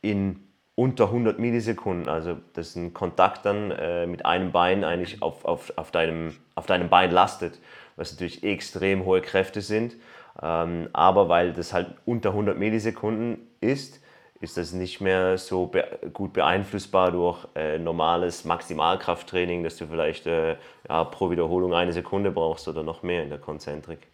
in 0.00 0.48
unter 0.74 1.04
100 1.04 1.38
Millisekunden, 1.38 2.08
also 2.08 2.38
dass 2.54 2.76
ein 2.76 2.94
Kontakt 2.94 3.44
dann 3.44 3.70
äh, 3.70 4.06
mit 4.06 4.24
einem 4.24 4.52
Bein 4.52 4.84
eigentlich 4.84 5.22
auf, 5.22 5.44
auf, 5.44 5.72
auf, 5.76 5.90
deinem, 5.90 6.36
auf 6.54 6.66
deinem 6.66 6.88
Bein 6.88 7.10
lastet, 7.10 7.60
was 7.96 8.12
natürlich 8.12 8.42
extrem 8.42 9.04
hohe 9.04 9.20
Kräfte 9.20 9.60
sind. 9.60 9.96
Ähm, 10.42 10.88
aber 10.94 11.28
weil 11.28 11.52
das 11.52 11.72
halt 11.74 11.94
unter 12.06 12.30
100 12.30 12.58
Millisekunden 12.58 13.48
ist, 13.60 14.00
ist 14.42 14.56
das 14.56 14.72
nicht 14.72 15.00
mehr 15.00 15.38
so 15.38 15.66
be 15.66 15.98
gut 16.12 16.32
beeinflussbar 16.32 17.12
durch 17.12 17.46
äh, 17.54 17.78
normales 17.78 18.44
Maximalkrafttraining, 18.44 19.62
dass 19.62 19.76
du 19.76 19.86
vielleicht 19.86 20.26
äh, 20.26 20.56
ja, 20.88 21.04
pro 21.04 21.30
Wiederholung 21.30 21.74
eine 21.74 21.92
Sekunde 21.92 22.32
brauchst 22.32 22.66
oder 22.66 22.82
noch 22.82 23.02
mehr 23.02 23.22
in 23.22 23.30
der 23.30 23.38
Konzentrik. 23.38 24.08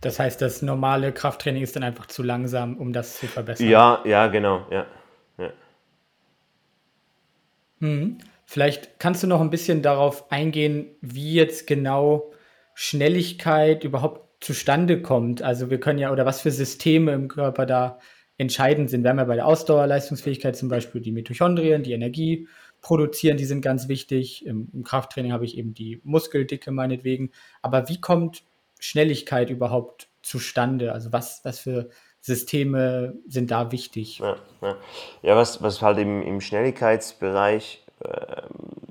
Das 0.00 0.18
heißt, 0.18 0.40
das 0.40 0.62
normale 0.62 1.12
Krafttraining 1.12 1.62
ist 1.62 1.74
dann 1.76 1.82
einfach 1.82 2.06
zu 2.06 2.22
langsam, 2.22 2.78
um 2.78 2.92
das 2.92 3.18
zu 3.18 3.26
verbessern. 3.26 3.68
Ja, 3.68 4.00
ja, 4.04 4.28
genau, 4.28 4.64
ja. 4.70 4.86
ja. 5.36 5.50
Hm. 7.80 8.18
Vielleicht 8.46 8.98
kannst 8.98 9.22
du 9.22 9.26
noch 9.26 9.40
ein 9.40 9.50
bisschen 9.50 9.82
darauf 9.82 10.30
eingehen, 10.32 10.86
wie 11.00 11.34
jetzt 11.34 11.66
genau 11.66 12.32
Schnelligkeit 12.74 13.84
überhaupt 13.84 14.30
zustande 14.42 15.02
kommt. 15.02 15.42
Also 15.42 15.68
wir 15.68 15.80
können 15.80 15.98
ja, 15.98 16.10
oder 16.10 16.26
was 16.26 16.40
für 16.40 16.50
Systeme 16.50 17.12
im 17.12 17.28
Körper 17.28 17.66
da 17.66 17.98
entscheidend 18.40 18.88
sind. 18.88 19.02
Wir 19.02 19.10
haben 19.10 19.18
ja 19.18 19.24
bei 19.24 19.36
der 19.36 19.46
Ausdauerleistungsfähigkeit 19.46 20.56
zum 20.56 20.70
Beispiel 20.70 21.02
die 21.02 21.12
Mitochondrien, 21.12 21.82
die 21.82 21.92
Energie 21.92 22.48
produzieren, 22.80 23.36
die 23.36 23.44
sind 23.44 23.60
ganz 23.60 23.86
wichtig. 23.86 24.46
Im, 24.46 24.70
Im, 24.72 24.82
Krafttraining 24.82 25.32
habe 25.32 25.44
ich 25.44 25.58
eben 25.58 25.74
die 25.74 26.00
Muskeldicke 26.04 26.70
meinetwegen. 26.70 27.32
Aber 27.60 27.90
wie 27.90 28.00
kommt 28.00 28.42
Schnelligkeit 28.78 29.50
überhaupt 29.50 30.08
zustande? 30.22 30.92
Also 30.92 31.12
was, 31.12 31.42
was 31.44 31.58
für 31.58 31.90
Systeme 32.22 33.14
sind 33.28 33.50
da 33.50 33.72
wichtig? 33.72 34.20
Ja, 34.20 34.36
ja. 34.62 34.76
ja 35.20 35.36
was, 35.36 35.62
was 35.62 35.82
halt 35.82 35.98
im, 35.98 36.22
im 36.22 36.40
Schnelligkeitsbereich 36.40 37.84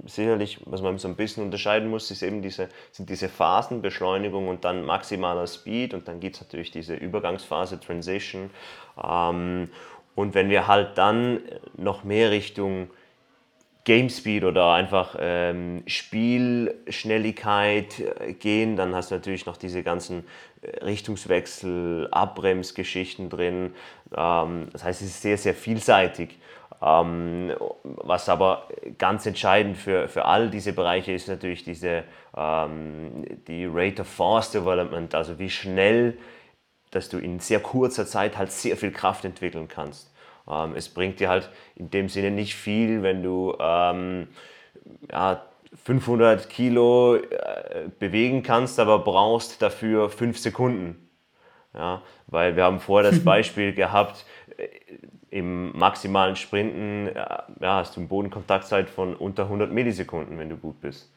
sicherlich, 0.06 0.60
was 0.66 0.82
man 0.82 0.98
so 0.98 1.08
ein 1.08 1.16
bisschen 1.16 1.44
unterscheiden 1.44 1.90
muss, 1.90 2.12
ist 2.12 2.22
eben 2.22 2.42
diese, 2.42 2.70
sind 2.92 3.10
diese 3.10 3.30
Phasen, 3.30 3.82
Beschleunigung 3.82 4.48
und 4.48 4.66
dann 4.66 4.86
maximaler 4.86 5.48
Speed 5.48 5.94
und 5.94 6.08
dann 6.08 6.20
gibt 6.20 6.36
es 6.36 6.42
natürlich 6.42 6.72
diese 6.72 6.96
Übergangsphase, 6.96 7.80
Transition. 7.80 8.50
Ähm, 9.02 9.70
und 10.16 10.36
wenn 10.36 10.50
wir 10.50 10.68
halt 10.68 10.98
dann 10.98 11.42
noch 11.78 12.04
mehr 12.04 12.32
Richtung 12.32 12.90
Game 13.90 14.10
Speed 14.10 14.44
oder 14.44 14.74
einfach 14.74 15.16
ähm, 15.20 15.82
Spielschnelligkeit 15.88 18.00
äh, 18.00 18.34
gehen. 18.34 18.76
Dann 18.76 18.94
hast 18.94 19.10
du 19.10 19.16
natürlich 19.16 19.48
noch 19.48 19.58
diese 19.58 19.82
ganzen 19.82 20.26
äh, 20.62 20.86
Richtungswechsel, 20.86 22.08
Abbremsgeschichten 22.12 23.32
drin. 23.32 23.74
Ähm, 24.16 24.68
das 24.74 24.84
heißt, 24.84 25.02
es 25.02 25.08
ist 25.08 25.24
sehr, 25.24 25.40
sehr 25.40 25.56
vielseitig. 25.56 26.38
Ähm, 26.82 27.54
was 27.84 28.30
aber 28.30 28.68
ganz 28.98 29.26
entscheidend 29.26 29.78
für, 29.78 30.08
für 30.08 30.26
all 30.26 30.50
diese 30.50 30.74
Bereiche 30.74 31.12
ist 31.12 31.28
natürlich 31.28 31.64
diese, 31.64 32.04
ähm, 32.36 33.26
die 33.48 33.66
Rate 33.66 34.02
of 34.02 34.08
Force 34.08 34.52
Development, 34.52 35.14
also 35.14 35.40
wie 35.40 35.50
schnell, 35.50 36.18
dass 36.92 37.10
du 37.10 37.18
in 37.18 37.40
sehr 37.40 37.60
kurzer 37.60 38.06
Zeit 38.06 38.38
halt 38.38 38.52
sehr 38.52 38.78
viel 38.78 38.92
Kraft 38.92 39.26
entwickeln 39.26 39.68
kannst. 39.68 40.14
Ähm, 40.50 40.74
es 40.76 40.90
bringt 40.90 41.20
dir 41.20 41.30
halt 41.30 41.50
in 41.76 41.90
dem 41.90 42.10
Sinne 42.10 42.32
nicht 42.32 42.56
viel, 42.56 43.04
wenn 43.04 43.24
du 43.24 43.56
ähm, 43.60 44.30
ja, 45.12 45.44
500 45.84 46.50
Kilo 46.50 47.16
äh, 47.16 47.90
bewegen 48.00 48.42
kannst, 48.42 48.80
aber 48.80 49.00
brauchst 49.00 49.62
dafür 49.62 50.10
5 50.10 50.38
Sekunden. 50.40 51.10
Ja, 51.74 52.02
weil 52.28 52.56
wir 52.56 52.64
haben 52.64 52.80
vorher 52.80 53.12
das 53.12 53.24
Beispiel 53.24 53.74
gehabt, 53.74 54.26
äh, 54.58 54.68
im 55.32 55.78
maximalen 55.78 56.36
Sprinten 56.36 57.08
äh, 57.08 57.14
ja, 57.16 57.76
hast 57.76 57.96
du 57.96 58.02
eine 58.02 58.10
Bodenkontaktzeit 58.10 58.90
von 58.90 59.16
unter 59.16 59.44
100 59.44 59.72
Millisekunden, 59.72 60.38
wenn 60.38 60.50
du 60.50 60.58
gut 60.58 60.82
bist. 60.82 61.12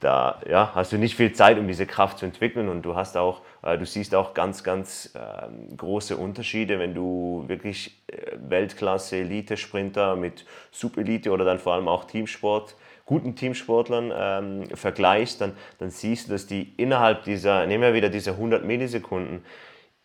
da 0.00 0.40
ja, 0.48 0.70
hast 0.74 0.92
du 0.92 0.98
nicht 0.98 1.16
viel 1.16 1.32
Zeit, 1.32 1.58
um 1.58 1.66
diese 1.66 1.86
Kraft 1.86 2.18
zu 2.18 2.26
entwickeln 2.26 2.68
und 2.68 2.82
du 2.82 2.94
hast 2.94 3.16
auch, 3.16 3.42
äh, 3.62 3.76
du 3.76 3.84
siehst 3.84 4.14
auch 4.14 4.34
ganz, 4.34 4.62
ganz 4.62 5.14
äh, 5.14 5.76
große 5.76 6.16
Unterschiede, 6.16 6.78
wenn 6.78 6.94
du 6.94 7.44
wirklich 7.48 8.00
äh, 8.06 8.36
Weltklasse 8.36 9.16
Elite-Sprinter 9.16 10.14
mit 10.14 10.44
Subelite 10.70 11.32
oder 11.32 11.44
dann 11.44 11.58
vor 11.58 11.74
allem 11.74 11.88
auch 11.88 12.04
Teamsport, 12.04 12.76
guten 13.08 13.34
Teamsportlern 13.34 14.12
ähm, 14.14 14.76
vergleichst, 14.76 15.40
dann, 15.40 15.54
dann 15.78 15.90
siehst 15.90 16.28
du, 16.28 16.32
dass 16.32 16.46
die 16.46 16.74
innerhalb 16.76 17.24
dieser, 17.24 17.66
nehmen 17.66 17.82
wir 17.82 17.94
wieder 17.94 18.10
diese 18.10 18.32
100 18.32 18.64
Millisekunden, 18.64 19.42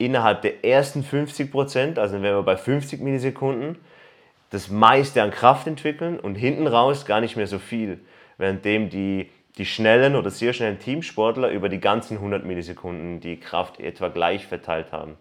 innerhalb 0.05 0.41
der 0.41 0.65
ersten 0.65 1.03
50 1.03 1.51
Prozent, 1.51 1.99
also 1.99 2.15
wenn 2.15 2.23
wir 2.23 2.41
bei 2.43 2.57
50 2.57 3.01
Millisekunden, 3.01 3.77
das 4.49 4.69
meiste 4.69 5.21
an 5.21 5.31
Kraft 5.31 5.67
entwickeln 5.67 6.19
und 6.19 6.35
hinten 6.35 6.67
raus 6.67 7.05
gar 7.05 7.21
nicht 7.21 7.35
mehr 7.35 7.47
so 7.47 7.59
viel. 7.59 7.99
Währenddem 8.37 8.89
die 8.89 9.29
die 9.57 9.65
schnellen 9.65 10.15
oder 10.15 10.31
sehr 10.31 10.53
schnellen 10.53 10.79
Teamsportler 10.79 11.49
über 11.49 11.69
die 11.69 11.79
ganzen 11.79 12.17
100 12.17 12.45
Millisekunden 12.45 13.19
die 13.19 13.39
Kraft 13.39 13.79
etwa 13.79 14.07
gleich 14.07 14.47
verteilt 14.47 14.91
haben. 14.91 15.15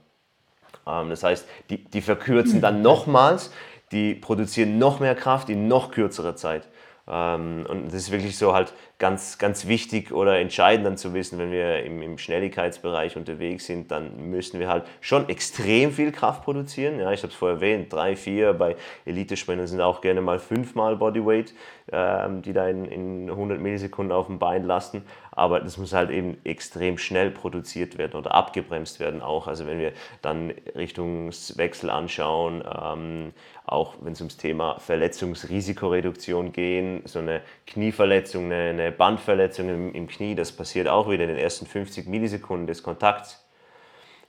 Ähm, 0.87 1.11
das 1.11 1.23
heißt, 1.23 1.47
die, 1.71 1.85
die 1.85 2.01
verkürzen 2.01 2.61
dann 2.61 2.83
nochmals, 2.83 3.53
die 3.93 4.15
produzieren 4.15 4.79
noch 4.79 5.01
mehr 5.01 5.15
Kraft 5.15 5.51
in 5.51 5.69
noch 5.69 5.91
kürzerer 5.91 6.35
Zeit. 6.35 6.69
Ähm, 7.07 7.67
und 7.69 7.87
das 7.87 7.95
ist 7.95 8.11
wirklich 8.11 8.39
so 8.39 8.55
halt 8.55 8.73
ganz, 9.03 9.37
ganz 9.37 9.67
wichtig 9.67 10.13
oder 10.13 10.39
entscheidend 10.39 10.87
dann 10.87 10.97
zu 10.97 11.13
wissen, 11.13 11.37
wenn 11.37 11.51
wir 11.51 11.83
im, 11.83 12.03
im 12.03 12.19
Schnelligkeitsbereich 12.19 13.17
unterwegs 13.17 13.67
sind, 13.67 13.91
dann 13.91 14.31
müssen 14.31 14.61
wir 14.61 14.69
halt 14.69 14.85
schon 15.01 15.29
extrem 15.29 15.91
viel 15.91 16.13
Kraft 16.13 16.45
produzieren. 16.45 17.01
Ja, 17.01 17.11
ich 17.11 17.25
habe 17.25 17.33
es 17.33 17.35
vorher 17.35 17.57
erwähnt, 17.57 17.93
drei, 17.93 18.15
vier, 18.15 18.53
bei 18.53 18.77
Elite-Sprintern 19.05 19.67
sind 19.67 19.81
auch 19.81 20.03
gerne 20.03 20.21
mal 20.21 20.39
fünfmal 20.39 20.95
Bodyweight, 20.95 21.53
ähm, 21.91 22.43
die 22.43 22.53
da 22.53 22.69
in, 22.69 22.85
in 22.85 23.29
100 23.29 23.61
Millisekunden 23.61 24.17
auf 24.17 24.29
dem 24.29 24.39
Bein 24.39 24.63
lasten. 24.63 25.03
Aber 25.33 25.59
das 25.59 25.79
muss 25.79 25.93
halt 25.93 26.11
eben 26.11 26.37
extrem 26.45 26.97
schnell 26.97 27.31
produziert 27.33 27.99
werden 27.99 28.17
oder 28.17 28.35
abgebremst 28.35 29.01
werden 29.01 29.21
auch. 29.21 29.49
Also 29.49 29.67
wenn 29.67 29.81
wir 29.81 29.93
dann 30.21 30.53
Richtungswechsel 30.77 31.91
anschauen, 31.91 32.63
ähm, 32.63 33.33
auch 33.65 33.95
wenn 34.01 34.13
es 34.13 34.21
ums 34.21 34.37
Thema 34.37 34.79
Verletzungsrisikoreduktion 34.79 36.53
gehen, 36.53 37.03
so 37.07 37.19
eine 37.19 37.41
Knieverletzung, 37.67 38.47
eine, 38.47 38.71
eine 38.71 38.92
Bandverletzung 38.93 39.69
im, 39.69 39.95
im, 39.95 40.07
Knie, 40.07 40.35
das 40.35 40.53
passiert 40.53 40.89
auch 40.89 41.11
wieder 41.11 41.25
in 41.25 41.31
den 41.31 41.39
ersten 41.39 41.67
50 41.67 42.07
Millisekunden 42.07 42.67
des 42.67 42.83
Kontakts. 42.83 43.45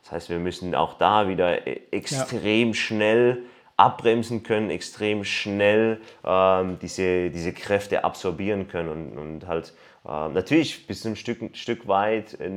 Das 0.04 0.12
heißt, 0.12 0.30
wir 0.30 0.40
müssen 0.40 0.76
auch 0.76 0.96
da 0.96 1.28
wieder 1.28 1.66
e, 1.68 1.82
extrem 1.92 2.70
ja. 2.70 2.74
schnell 2.74 3.44
abbremsen 3.78 4.44
können, 4.44 4.70
extrem 4.70 5.24
schnell 5.24 6.02
ähm, 6.24 6.78
diese, 6.82 7.30
diese 7.30 7.54
Kräfte 7.54 8.04
absorbieren 8.04 8.68
können 8.68 8.90
und, 8.90 9.18
und 9.18 9.48
halt 9.48 9.74
äh, 10.06 10.30
natürlich 10.30 10.86
bis 10.86 11.02
zu 11.02 11.08
einem 11.08 11.16
Stück, 11.16 11.56
Stück 11.56 11.88
weit 11.88 12.40
äh, 12.40 12.52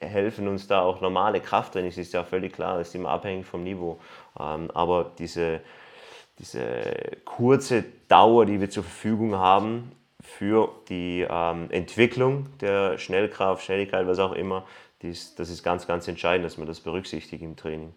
helfen 0.00 0.48
uns 0.48 0.66
da 0.66 0.82
auch 0.82 1.00
normale 1.00 1.40
Krafttrainings, 1.40 1.98
ist 1.98 2.14
ja 2.14 2.24
völlig 2.24 2.52
klar, 2.54 2.78
das 2.78 2.88
ist 2.88 2.94
immer 2.94 3.10
abhängig 3.10 3.46
vom 3.46 3.62
Niveau. 3.62 4.00
Ähm, 4.38 4.70
aber 4.72 5.12
diese, 5.18 5.60
diese 6.38 6.72
kurze 7.24 7.84
Dauer, 8.08 8.46
die 8.46 8.60
wir 8.60 8.70
zur 8.70 8.82
Verfügung 8.82 9.36
haben 9.36 9.92
für 10.24 10.72
die 10.88 11.26
ähm, 11.28 11.70
Entwicklung 11.70 12.48
der 12.58 12.98
Schnellkraft, 12.98 13.64
Schnelligkeit, 13.64 14.06
was 14.06 14.18
auch 14.18 14.32
immer, 14.32 14.66
dies, 15.02 15.34
das 15.34 15.50
ist 15.50 15.62
ganz, 15.62 15.86
ganz 15.86 16.08
entscheidend, 16.08 16.46
dass 16.46 16.58
man 16.58 16.66
das 16.66 16.80
berücksichtigt 16.80 17.42
im 17.42 17.56
Training. 17.56 17.94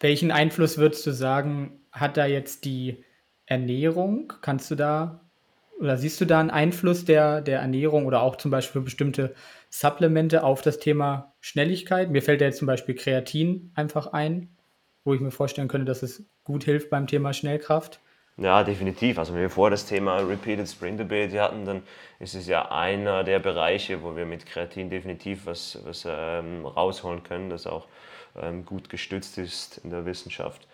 Welchen 0.00 0.30
Einfluss 0.30 0.76
würdest 0.76 1.06
du 1.06 1.12
sagen, 1.12 1.80
hat 1.92 2.16
da 2.16 2.26
jetzt 2.26 2.64
die 2.64 3.04
Ernährung? 3.46 4.32
Kannst 4.42 4.70
du 4.70 4.74
da 4.74 5.20
oder 5.78 5.96
siehst 5.96 6.20
du 6.20 6.24
da 6.24 6.40
einen 6.40 6.50
Einfluss 6.50 7.04
der, 7.04 7.40
der 7.42 7.60
Ernährung 7.60 8.06
oder 8.06 8.22
auch 8.22 8.36
zum 8.36 8.50
Beispiel 8.50 8.82
bestimmte 8.82 9.34
Supplemente 9.68 10.42
auf 10.42 10.62
das 10.62 10.78
Thema 10.78 11.34
Schnelligkeit? 11.40 12.10
Mir 12.10 12.22
fällt 12.22 12.40
da 12.40 12.46
jetzt 12.46 12.58
zum 12.58 12.66
Beispiel 12.66 12.94
Kreatin 12.94 13.72
einfach 13.74 14.08
ein, 14.08 14.55
wo 15.06 15.14
ich 15.14 15.20
mir 15.20 15.30
vorstellen 15.30 15.68
könnte, 15.68 15.86
dass 15.86 16.02
es 16.02 16.24
gut 16.44 16.64
hilft 16.64 16.90
beim 16.90 17.06
Thema 17.06 17.32
Schnellkraft. 17.32 18.00
Ja, 18.38 18.64
definitiv. 18.64 19.18
Also 19.18 19.32
wenn 19.32 19.40
wir 19.40 19.50
vorher 19.50 19.70
das 19.70 19.86
Thema 19.86 20.18
Repeated 20.18 20.68
Sprint 20.68 21.00
Debate 21.00 21.40
hatten, 21.40 21.64
dann 21.64 21.82
ist 22.18 22.34
es 22.34 22.46
ja 22.46 22.70
einer 22.70 23.24
der 23.24 23.38
Bereiche, 23.38 24.02
wo 24.02 24.14
wir 24.14 24.26
mit 24.26 24.44
Kreatin 24.44 24.90
definitiv 24.90 25.46
was, 25.46 25.78
was 25.84 26.06
ähm, 26.06 26.66
rausholen 26.66 27.22
können, 27.22 27.48
das 27.48 27.66
auch 27.66 27.86
ähm, 28.36 28.66
gut 28.66 28.90
gestützt 28.90 29.38
ist 29.38 29.78
in 29.78 29.90
der 29.90 30.04
Wissenschaft. 30.04 30.68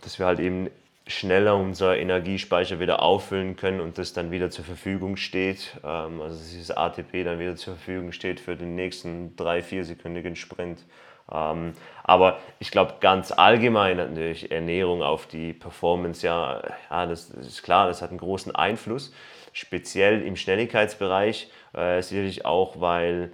Dass 0.00 0.18
wir 0.18 0.26
halt 0.26 0.40
eben 0.40 0.68
schneller 1.06 1.54
unser 1.54 1.96
Energiespeicher 1.96 2.80
wieder 2.80 3.00
auffüllen 3.00 3.54
können 3.54 3.80
und 3.80 3.98
das 3.98 4.12
dann 4.12 4.32
wieder 4.32 4.50
zur 4.50 4.64
Verfügung 4.64 5.16
steht. 5.16 5.76
Ähm, 5.84 6.20
also 6.20 6.36
dieses 6.36 6.72
ATP 6.72 7.22
dann 7.22 7.38
wieder 7.38 7.54
zur 7.54 7.76
Verfügung 7.76 8.10
steht 8.10 8.40
für 8.40 8.56
den 8.56 8.74
nächsten 8.74 9.36
drei, 9.36 9.62
vier 9.62 9.84
sekündigen 9.84 10.34
Sprint. 10.34 10.84
Ähm, 11.32 11.72
aber 12.04 12.38
ich 12.58 12.70
glaube, 12.70 12.94
ganz 13.00 13.32
allgemein 13.32 13.98
hat 13.98 14.10
natürlich 14.10 14.50
Ernährung 14.50 15.02
auf 15.02 15.26
die 15.26 15.52
Performance 15.52 16.24
ja, 16.26 16.62
ja 16.90 17.06
das, 17.06 17.30
das, 17.30 17.46
ist 17.46 17.62
klar, 17.62 17.88
das 17.88 18.02
hat 18.02 18.10
einen 18.10 18.18
großen 18.18 18.54
Einfluss. 18.54 19.12
Speziell 19.52 20.22
im 20.22 20.36
Schnelligkeitsbereich, 20.36 21.50
äh, 21.74 22.02
sicherlich 22.02 22.44
auch, 22.44 22.80
weil 22.80 23.32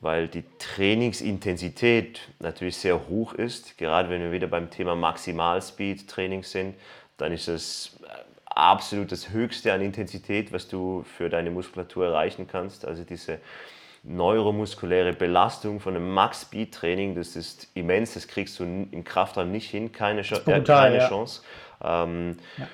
weil 0.00 0.28
die 0.28 0.44
Trainingsintensität 0.58 2.20
natürlich 2.38 2.76
sehr 2.78 3.08
hoch 3.08 3.34
ist. 3.34 3.76
Gerade 3.76 4.08
wenn 4.08 4.22
wir 4.22 4.32
wieder 4.32 4.46
beim 4.46 4.70
Thema 4.70 4.96
Maximalspeed-Training 4.96 6.42
sind, 6.42 6.74
dann 7.18 7.32
ist 7.32 7.48
es 7.48 8.00
äh, 8.02 8.08
absolut 8.46 9.12
das 9.12 9.28
Höchste 9.30 9.72
an 9.72 9.82
Intensität, 9.82 10.52
was 10.52 10.68
du 10.68 11.02
für 11.02 11.28
deine 11.28 11.50
Muskulatur 11.50 12.06
erreichen 12.06 12.48
kannst. 12.48 12.86
Also 12.86 13.04
diese 13.04 13.40
neuromuskuläre 14.02 15.12
Belastung 15.12 15.80
von 15.80 15.94
einem 15.94 16.12
Max-Speed-Training, 16.12 17.14
das 17.14 17.36
ist 17.36 17.68
immens, 17.74 18.14
das 18.14 18.28
kriegst 18.28 18.58
du 18.58 18.64
im 18.64 19.04
Kraftraum 19.04 19.50
nicht 19.50 19.70
hin, 19.70 19.92
keine, 19.92 20.22
brutal, 20.22 20.60
äh, 20.60 20.64
keine 20.64 20.96
ja. 20.96 21.08
Chance. 21.08 21.42
Ähm, 21.82 22.38
ja. 22.56 22.68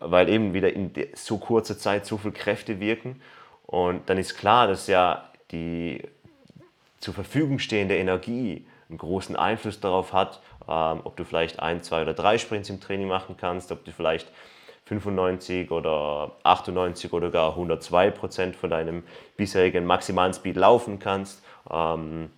Weil 0.00 0.28
eben 0.28 0.52
wieder 0.52 0.72
in 0.72 0.92
so 1.14 1.38
kurzer 1.38 1.78
Zeit 1.78 2.06
so 2.06 2.18
viele 2.18 2.34
Kräfte 2.34 2.80
wirken. 2.80 3.20
Und 3.66 4.08
dann 4.08 4.18
ist 4.18 4.36
klar, 4.36 4.66
dass 4.66 4.86
ja 4.86 5.30
die 5.50 6.02
zur 7.00 7.14
Verfügung 7.14 7.58
stehende 7.58 7.96
Energie 7.96 8.66
einen 8.88 8.98
großen 8.98 9.36
Einfluss 9.36 9.80
darauf 9.80 10.12
hat, 10.12 10.40
ähm, 10.68 11.00
ob 11.04 11.16
du 11.16 11.24
vielleicht 11.24 11.60
ein, 11.60 11.82
zwei 11.82 12.02
oder 12.02 12.14
drei 12.14 12.38
Sprints 12.38 12.70
im 12.70 12.80
Training 12.80 13.08
machen 13.08 13.36
kannst, 13.38 13.72
ob 13.72 13.84
du 13.84 13.92
vielleicht 13.92 14.30
95 14.86 15.70
oder 15.70 16.32
98 16.42 17.12
oder 17.12 17.30
gar 17.30 17.50
102 17.50 18.10
Prozent 18.10 18.56
von 18.56 18.70
deinem 18.70 19.02
bisherigen 19.36 19.86
maximalen 19.86 20.34
Speed 20.34 20.56
laufen 20.56 20.98
kannst. 20.98 21.42
Ähm, 21.70 22.30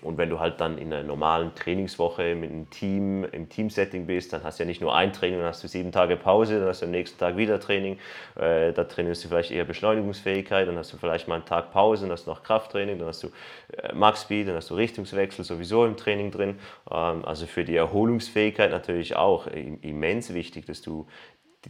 und 0.00 0.16
wenn 0.16 0.30
du 0.30 0.38
halt 0.38 0.60
dann 0.60 0.78
in 0.78 0.92
einer 0.92 1.02
normalen 1.02 1.54
Trainingswoche 1.54 2.36
mit 2.36 2.50
einem 2.50 2.70
Team, 2.70 3.24
im 3.24 3.48
Teamsetting 3.48 4.06
bist, 4.06 4.32
dann 4.32 4.44
hast 4.44 4.58
du 4.58 4.62
ja 4.62 4.66
nicht 4.66 4.80
nur 4.80 4.94
ein 4.94 5.12
Training, 5.12 5.38
dann 5.38 5.48
hast 5.48 5.64
du 5.64 5.68
sieben 5.68 5.90
Tage 5.90 6.16
Pause, 6.16 6.60
dann 6.60 6.68
hast 6.68 6.82
du 6.82 6.86
am 6.86 6.92
nächsten 6.92 7.18
Tag 7.18 7.36
wieder 7.36 7.58
Training. 7.58 7.98
Äh, 8.36 8.72
da 8.72 8.84
trainierst 8.84 9.24
du 9.24 9.28
vielleicht 9.28 9.50
eher 9.50 9.64
Beschleunigungsfähigkeit, 9.64 10.68
dann 10.68 10.78
hast 10.78 10.92
du 10.92 10.98
vielleicht 10.98 11.26
mal 11.26 11.36
einen 11.36 11.46
Tag 11.46 11.72
Pause, 11.72 12.02
dann 12.02 12.12
hast 12.12 12.26
du 12.26 12.30
noch 12.30 12.44
Krafttraining, 12.44 12.98
dann 12.98 13.08
hast 13.08 13.24
du 13.24 13.28
äh, 13.76 13.92
Max 13.92 14.22
Speed, 14.22 14.46
dann 14.46 14.54
hast 14.54 14.70
du 14.70 14.76
Richtungswechsel 14.76 15.44
sowieso 15.44 15.84
im 15.84 15.96
Training 15.96 16.30
drin. 16.30 16.60
Ähm, 16.90 17.24
also 17.24 17.46
für 17.46 17.64
die 17.64 17.74
Erholungsfähigkeit 17.74 18.70
natürlich 18.70 19.16
auch 19.16 19.48
immens 19.48 20.32
wichtig, 20.32 20.66
dass 20.66 20.80
du 20.80 21.08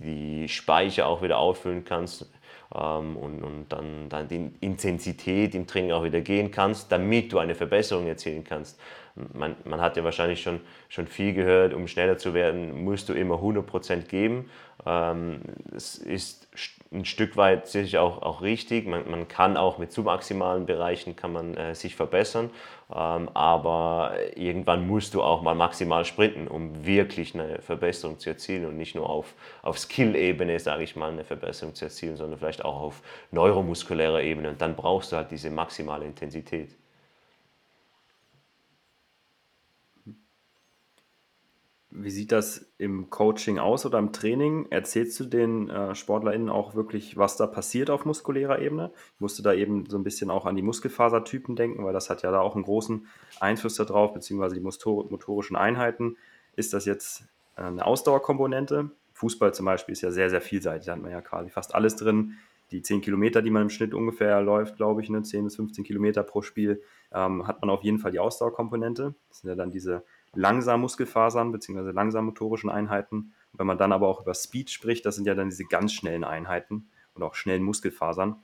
die 0.00 0.48
Speicher 0.48 1.06
auch 1.06 1.22
wieder 1.22 1.38
auffüllen 1.38 1.84
kannst 1.84 2.26
ähm, 2.74 3.16
und, 3.16 3.42
und 3.42 3.66
dann, 3.68 4.08
dann 4.08 4.28
die 4.28 4.50
Intensität 4.60 5.54
im 5.54 5.66
Training 5.66 5.92
auch 5.92 6.04
wieder 6.04 6.20
gehen 6.20 6.50
kannst, 6.50 6.92
damit 6.92 7.32
du 7.32 7.38
eine 7.38 7.54
Verbesserung 7.54 8.06
erzielen 8.06 8.44
kannst. 8.44 8.78
Man, 9.32 9.56
man 9.64 9.80
hat 9.80 9.96
ja 9.96 10.04
wahrscheinlich 10.04 10.42
schon, 10.42 10.60
schon 10.88 11.08
viel 11.08 11.34
gehört, 11.34 11.74
um 11.74 11.88
schneller 11.88 12.18
zu 12.18 12.34
werden, 12.34 12.84
musst 12.84 13.08
du 13.08 13.14
immer 13.14 13.36
100% 13.36 14.02
geben. 14.02 14.48
Ähm, 14.86 15.40
es 15.74 15.96
ist 15.96 16.48
ein 16.92 17.04
Stück 17.04 17.36
weit 17.36 17.66
sicher 17.66 18.02
auch, 18.02 18.22
auch 18.22 18.42
richtig. 18.42 18.86
Man, 18.86 19.10
man 19.10 19.26
kann 19.26 19.56
auch 19.56 19.78
mit 19.78 19.92
submaximalen 19.92 20.66
Bereichen 20.66 21.16
kann 21.16 21.32
man, 21.32 21.54
äh, 21.56 21.74
sich 21.74 21.96
verbessern, 21.96 22.50
aber 22.88 24.14
irgendwann 24.34 24.86
musst 24.86 25.12
du 25.12 25.22
auch 25.22 25.42
mal 25.42 25.54
maximal 25.54 26.06
sprinten, 26.06 26.48
um 26.48 26.86
wirklich 26.86 27.34
eine 27.34 27.60
Verbesserung 27.60 28.18
zu 28.18 28.30
erzielen 28.30 28.64
und 28.64 28.78
nicht 28.78 28.94
nur 28.94 29.08
auf, 29.10 29.34
auf 29.62 29.78
Skill-Ebene, 29.78 30.58
sage 30.58 30.84
ich 30.84 30.96
mal, 30.96 31.12
eine 31.12 31.24
Verbesserung 31.24 31.74
zu 31.74 31.84
erzielen, 31.84 32.16
sondern 32.16 32.38
vielleicht 32.38 32.64
auch 32.64 32.80
auf 32.80 33.02
neuromuskulärer 33.30 34.22
Ebene. 34.22 34.48
Und 34.50 34.62
dann 34.62 34.74
brauchst 34.74 35.12
du 35.12 35.16
halt 35.16 35.30
diese 35.30 35.50
maximale 35.50 36.06
Intensität. 36.06 36.77
Wie 41.90 42.10
sieht 42.10 42.32
das 42.32 42.70
im 42.76 43.08
Coaching 43.08 43.58
aus 43.58 43.86
oder 43.86 43.98
im 43.98 44.12
Training? 44.12 44.66
Erzählst 44.70 45.18
du 45.20 45.24
den 45.24 45.70
äh, 45.70 45.94
SportlerInnen 45.94 46.50
auch 46.50 46.74
wirklich, 46.74 47.16
was 47.16 47.36
da 47.36 47.46
passiert 47.46 47.88
auf 47.88 48.04
muskulärer 48.04 48.58
Ebene? 48.60 48.90
Ich 49.14 49.20
musste 49.20 49.42
da 49.42 49.54
eben 49.54 49.86
so 49.88 49.96
ein 49.96 50.04
bisschen 50.04 50.30
auch 50.30 50.44
an 50.44 50.56
die 50.56 50.62
Muskelfasertypen 50.62 51.56
denken, 51.56 51.84
weil 51.84 51.94
das 51.94 52.10
hat 52.10 52.22
ja 52.22 52.30
da 52.30 52.40
auch 52.40 52.54
einen 52.54 52.64
großen 52.64 53.06
Einfluss 53.40 53.76
darauf, 53.76 54.12
beziehungsweise 54.12 54.54
die 54.54 54.60
motorischen 54.60 55.56
Einheiten. 55.56 56.16
Ist 56.56 56.74
das 56.74 56.84
jetzt 56.84 57.24
äh, 57.56 57.62
eine 57.62 57.86
Ausdauerkomponente 57.86 58.90
Fußball 59.18 59.52
zum 59.52 59.66
Beispiel 59.66 59.92
ist 59.92 60.02
ja 60.02 60.12
sehr, 60.12 60.30
sehr 60.30 60.40
vielseitig. 60.40 60.86
Da 60.86 60.92
hat 60.92 61.02
man 61.02 61.10
ja 61.10 61.20
quasi 61.20 61.50
fast 61.50 61.74
alles 61.74 61.96
drin. 61.96 62.34
Die 62.70 62.82
10 62.82 63.00
Kilometer, 63.00 63.42
die 63.42 63.50
man 63.50 63.62
im 63.62 63.70
Schnitt 63.70 63.94
ungefähr 63.94 64.40
läuft, 64.42 64.76
glaube 64.76 65.02
ich, 65.02 65.10
ne, 65.10 65.22
10 65.22 65.44
bis 65.44 65.56
15 65.56 65.84
Kilometer 65.84 66.22
pro 66.22 66.42
Spiel, 66.42 66.82
ähm, 67.12 67.46
hat 67.46 67.60
man 67.60 67.70
auf 67.70 67.82
jeden 67.82 67.98
Fall 67.98 68.12
die 68.12 68.20
Ausdauerkomponente. 68.20 69.14
Das 69.28 69.40
sind 69.40 69.50
ja 69.50 69.56
dann 69.56 69.72
diese 69.72 70.04
langsamen 70.38 70.82
Muskelfasern 70.82 71.52
bzw. 71.52 71.90
langsam 71.90 72.26
motorischen 72.26 72.70
Einheiten. 72.70 73.32
wenn 73.52 73.66
man 73.66 73.78
dann 73.78 73.92
aber 73.92 74.06
auch 74.06 74.22
über 74.22 74.34
Speed 74.34 74.70
spricht, 74.70 75.04
das 75.04 75.16
sind 75.16 75.26
ja 75.26 75.34
dann 75.34 75.50
diese 75.50 75.64
ganz 75.64 75.92
schnellen 75.92 76.22
Einheiten 76.22 76.88
und 77.14 77.22
auch 77.22 77.34
schnellen 77.34 77.64
Muskelfasern. 77.64 78.36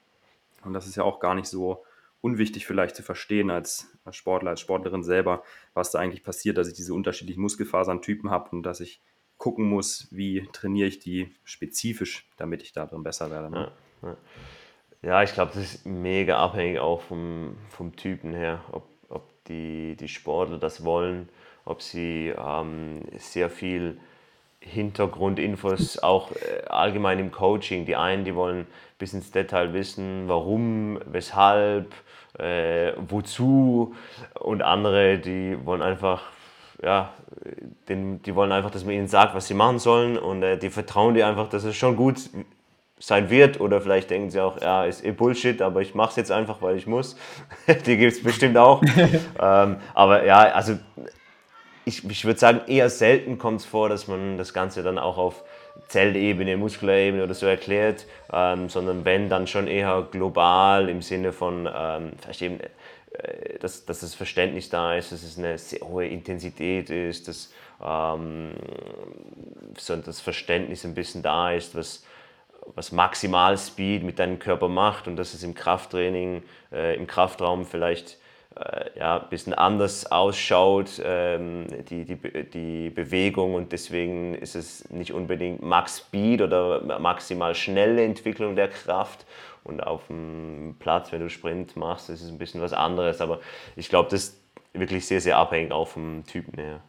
Und 0.65 0.73
das 0.73 0.87
ist 0.87 0.97
ja 0.97 1.05
auch 1.05 1.21
gar 1.21 1.35
nicht 1.35 1.47
so 1.47 1.85
unwichtig 2.21 2.67
vielleicht 2.67 2.97
zu 2.97 3.03
verstehen 3.03 3.51
als, 3.51 3.97
Sportler, 4.11 4.51
als 4.51 4.61
Sportlerin 4.61 5.05
selber, 5.05 5.45
was 5.75 5.91
da 5.91 6.01
eigentlich 6.01 6.25
passiert, 6.25 6.57
dass 6.59 6.69
ich 6.69 6.75
diese 6.75 6.95
unterschiedlichen 6.95 7.43
Muskelfasern-Typen 7.43 8.31
habe 8.31 8.51
und 8.51 8.63
dass 8.65 8.81
ich 8.81 9.01
gucken 9.37 9.67
muss, 9.67 10.09
wie 10.11 10.49
trainiere 10.53 10.89
ich 10.89 10.99
die 10.99 11.35
spezifisch, 11.45 12.29
damit 12.37 12.63
ich 12.63 12.73
darin 12.73 13.03
besser 13.03 13.31
werde. 13.31 13.51
Ne? 13.51 13.73
Ja, 14.03 14.09
ja. 14.09 14.17
ja, 15.03 15.23
ich 15.23 15.35
glaube, 15.35 15.53
das 15.55 15.75
ist 15.75 15.87
mega 15.87 16.39
abhängig 16.39 16.79
auch 16.81 17.03
vom, 17.03 17.57
vom 17.69 17.95
Typen 17.95 18.33
her, 18.33 18.65
ob, 18.73 18.89
ob 19.11 19.45
die, 19.45 19.97
die 19.97 20.09
Sportler 20.09 20.59
das 20.59 20.85
wollen, 20.85 21.29
ob 21.65 21.83
sie 21.83 22.33
ähm, 22.37 23.03
sehr 23.17 23.51
viel 23.51 23.99
Hintergrundinfos 24.61 26.03
auch 26.03 26.33
äh, 26.33 26.67
allgemein 26.69 27.19
im 27.19 27.31
Coaching. 27.31 27.85
Die 27.85 27.97
einen, 27.97 28.25
die 28.25 28.35
wollen 28.35 28.67
bis 28.99 29.13
ins 29.13 29.31
Detail 29.31 29.73
wissen, 29.73 30.25
warum, 30.27 30.99
weshalb, 31.07 31.93
äh, 32.39 32.93
wozu 33.09 33.95
und 34.39 34.63
andere, 34.63 35.19
die 35.19 35.57
wollen 35.65 35.83
einfach, 35.83 36.23
ja, 36.83 37.13
den, 37.89 38.23
die 38.23 38.35
wollen 38.35 38.53
einfach, 38.53 38.71
dass 38.71 38.85
man 38.85 38.95
ihnen 38.95 39.09
sagt, 39.09 39.35
was 39.35 39.47
sie 39.47 39.55
machen 39.55 39.79
sollen 39.79 40.19
und 40.19 40.43
äh, 40.43 40.57
die 40.57 40.71
vertrauen 40.71 41.15
dir 41.15 41.27
einfach, 41.27 41.49
dass 41.49 41.65
es 41.65 41.77
schon 41.77 41.97
gut 41.97 42.19
sein 42.99 43.29
wird 43.29 43.61
oder 43.61 43.81
vielleicht 43.81 44.11
denken 44.11 44.31
sie 44.31 44.41
auch, 44.41 44.61
ja, 44.61 44.85
ist 44.85 45.05
eh 45.05 45.11
Bullshit, 45.11 45.61
aber 45.61 45.83
ich 45.83 45.95
mache 45.95 46.11
es 46.11 46.17
jetzt 46.17 46.33
einfach, 46.33 46.63
weil 46.63 46.77
ich 46.77 46.87
muss. 46.87 47.17
die 47.87 47.97
gibt 47.97 48.13
es 48.13 48.23
bestimmt 48.23 48.57
auch. 48.57 48.83
ähm, 49.41 49.77
aber 49.95 50.25
ja, 50.25 50.39
also 50.39 50.79
ich, 51.85 52.05
ich 52.09 52.25
würde 52.25 52.41
sagen, 52.41 52.61
eher 52.67 52.89
selten 52.91 53.39
kommt 53.39 53.61
es 53.61 53.67
vor, 53.67 53.89
dass 53.89 54.09
man 54.09 54.39
das 54.39 54.55
Ganze 54.55 54.83
dann 54.83 54.99
auch 54.99 55.19
auf 55.19 55.45
Zellebene, 55.89 56.57
Muskulebene 56.57 57.23
oder 57.23 57.35
so 57.35 57.47
erklärt, 57.47 58.07
ähm, 58.33 58.69
sondern 58.69 59.05
wenn, 59.05 59.29
dann 59.29 59.47
schon 59.47 59.67
eher 59.67 60.07
global 60.11 60.89
im 60.89 61.03
Sinne 61.03 61.33
von 61.33 61.69
ähm, 61.73 62.13
eben, 62.41 62.61
äh, 62.61 63.59
dass, 63.59 63.85
dass 63.85 64.01
das 64.01 64.15
Verständnis 64.15 64.71
da 64.71 64.95
ist, 64.95 65.13
dass 65.13 65.23
es 65.23 65.37
eine 65.37 65.59
sehr 65.59 65.81
hohe 65.81 66.07
Intensität 66.07 66.91
ist, 66.91 67.29
dass 67.29 67.53
ähm, 67.85 68.53
so 69.79 69.97
das 69.97 70.21
Verständnis 70.21 70.85
ein 70.85 70.95
bisschen 70.95 71.23
da 71.23 71.53
ist, 71.53 71.75
was, 71.75 72.05
was 72.75 72.93
Maximalspeed 72.93 74.05
mit 74.05 74.19
deinem 74.19 74.39
Körper 74.39 74.69
macht 74.69 75.07
und 75.07 75.17
dass 75.17 75.35
es 75.35 75.43
im 75.43 75.55
Krafttraining, 75.55 76.43
äh, 76.73 76.97
im 76.97 77.07
Kraftraum 77.07 77.67
vielleicht 77.67 78.17
ja, 78.97 79.21
ein 79.21 79.29
bisschen 79.31 79.53
anders 79.53 80.11
ausschaut, 80.11 81.01
ähm, 81.05 81.67
die, 81.89 82.05
die, 82.05 82.17
die 82.51 82.91
Bewegung 82.91 83.55
und 83.55 83.73
deswegen 83.73 84.35
ist 84.35 84.55
es 84.55 84.89
nicht 84.91 85.13
unbedingt 85.13 85.63
Max 85.63 85.99
Speed 85.99 86.41
oder 86.41 86.99
maximal 87.01 87.55
schnelle 87.55 88.05
Entwicklung 88.05 88.55
der 88.55 88.69
Kraft 88.69 89.27
und 89.65 89.83
auf 89.83 90.07
dem 90.07 90.77
Platz, 90.79 91.11
wenn 91.11 91.21
du 91.21 91.31
Sprint 91.31 91.77
machst, 91.77 92.11
ist 92.11 92.23
es 92.23 92.31
ein 92.31 92.39
bisschen 92.39 92.61
was 92.61 92.73
anderes, 92.73 93.21
aber 93.21 93.41
ich 93.75 93.89
glaube, 93.89 94.09
das 94.11 94.25
ist 94.25 94.41
wirklich 94.73 95.07
sehr, 95.07 95.21
sehr 95.21 95.37
abhängig 95.37 95.73
auch 95.73 95.89
vom 95.89 96.25
Typen 96.25 96.59
her. 96.59 96.81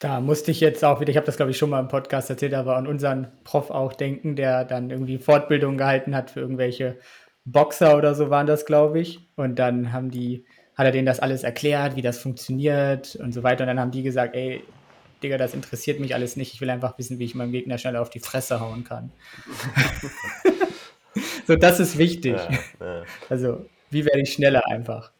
Da 0.00 0.20
musste 0.20 0.52
ich 0.52 0.60
jetzt 0.60 0.84
auch 0.84 1.00
wieder, 1.00 1.10
ich 1.10 1.16
habe 1.16 1.26
das 1.26 1.36
glaube 1.36 1.50
ich 1.50 1.58
schon 1.58 1.70
mal 1.70 1.80
im 1.80 1.88
Podcast 1.88 2.30
erzählt, 2.30 2.54
aber 2.54 2.76
an 2.76 2.86
unseren 2.86 3.28
Prof 3.44 3.70
auch 3.70 3.92
denken, 3.92 4.36
der 4.36 4.64
dann 4.64 4.90
irgendwie 4.90 5.18
Fortbildung 5.18 5.76
gehalten 5.76 6.16
hat 6.16 6.30
für 6.30 6.40
irgendwelche 6.40 6.96
Boxer 7.52 7.96
oder 7.96 8.14
so 8.14 8.30
waren 8.30 8.46
das, 8.46 8.66
glaube 8.66 9.00
ich. 9.00 9.20
Und 9.36 9.58
dann 9.58 9.92
haben 9.92 10.10
die, 10.10 10.44
hat 10.74 10.86
er 10.86 10.92
denen 10.92 11.06
das 11.06 11.20
alles 11.20 11.42
erklärt, 11.42 11.96
wie 11.96 12.02
das 12.02 12.18
funktioniert 12.18 13.16
und 13.16 13.32
so 13.32 13.42
weiter. 13.42 13.64
Und 13.64 13.68
dann 13.68 13.80
haben 13.80 13.90
die 13.90 14.02
gesagt, 14.02 14.34
ey, 14.34 14.64
Digga, 15.22 15.36
das 15.36 15.54
interessiert 15.54 15.98
mich 15.98 16.14
alles 16.14 16.36
nicht. 16.36 16.54
Ich 16.54 16.60
will 16.60 16.70
einfach 16.70 16.96
wissen, 16.98 17.18
wie 17.18 17.24
ich 17.24 17.34
meinem 17.34 17.52
Gegner 17.52 17.78
schneller 17.78 18.02
auf 18.02 18.10
die 18.10 18.20
Fresse 18.20 18.60
hauen 18.60 18.84
kann. 18.84 19.10
so, 21.46 21.56
das 21.56 21.80
ist 21.80 21.98
wichtig. 21.98 22.36
Ja, 22.80 22.86
ja. 22.86 23.02
Also, 23.28 23.66
wie 23.90 24.04
werde 24.04 24.20
ich 24.20 24.32
schneller 24.32 24.66
einfach? 24.66 25.10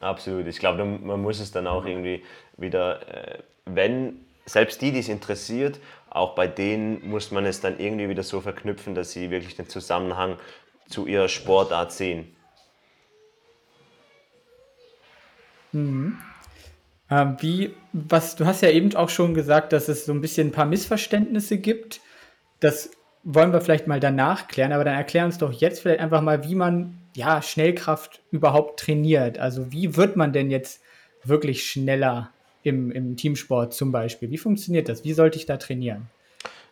Absolut. 0.00 0.46
Ich 0.46 0.58
glaube, 0.58 0.84
man 0.84 1.20
muss 1.20 1.40
es 1.40 1.50
dann 1.50 1.66
auch 1.66 1.84
irgendwie 1.86 2.22
wieder, 2.56 3.08
äh, 3.08 3.38
wenn 3.64 4.20
selbst 4.44 4.82
die, 4.82 4.92
die 4.92 4.98
es 4.98 5.08
interessiert, 5.08 5.80
auch 6.10 6.34
bei 6.34 6.46
denen 6.46 7.08
muss 7.08 7.30
man 7.30 7.46
es 7.46 7.60
dann 7.60 7.78
irgendwie 7.78 8.08
wieder 8.08 8.22
so 8.22 8.40
verknüpfen, 8.40 8.94
dass 8.94 9.12
sie 9.12 9.30
wirklich 9.30 9.56
den 9.56 9.68
Zusammenhang 9.68 10.36
zu 10.88 11.06
ihrer 11.06 11.28
Sportart 11.28 11.92
sehen. 11.92 12.34
Mhm. 15.72 16.18
Ähm, 17.10 17.36
wie, 17.40 17.74
was, 17.92 18.36
du 18.36 18.46
hast 18.46 18.62
ja 18.62 18.70
eben 18.70 18.94
auch 18.94 19.08
schon 19.08 19.34
gesagt, 19.34 19.72
dass 19.72 19.88
es 19.88 20.06
so 20.06 20.12
ein 20.12 20.20
bisschen 20.20 20.48
ein 20.48 20.52
paar 20.52 20.66
Missverständnisse 20.66 21.58
gibt. 21.58 22.00
Das 22.60 22.90
wollen 23.24 23.52
wir 23.52 23.60
vielleicht 23.60 23.86
mal 23.86 24.00
danach 24.00 24.48
klären, 24.48 24.72
aber 24.72 24.84
dann 24.84 24.94
erklär 24.94 25.24
uns 25.24 25.38
doch 25.38 25.52
jetzt 25.52 25.80
vielleicht 25.80 26.00
einfach 26.00 26.22
mal, 26.22 26.44
wie 26.44 26.54
man 26.54 26.98
ja 27.14 27.42
Schnellkraft 27.42 28.22
überhaupt 28.30 28.80
trainiert. 28.80 29.38
Also 29.38 29.72
wie 29.72 29.96
wird 29.96 30.16
man 30.16 30.32
denn 30.32 30.50
jetzt 30.50 30.80
wirklich 31.24 31.64
schneller 31.64 32.30
im, 32.62 32.90
im 32.90 33.16
Teamsport 33.16 33.74
zum 33.74 33.92
Beispiel? 33.92 34.30
Wie 34.30 34.38
funktioniert 34.38 34.88
das? 34.88 35.04
Wie 35.04 35.12
sollte 35.12 35.38
ich 35.38 35.46
da 35.46 35.56
trainieren? 35.56 36.08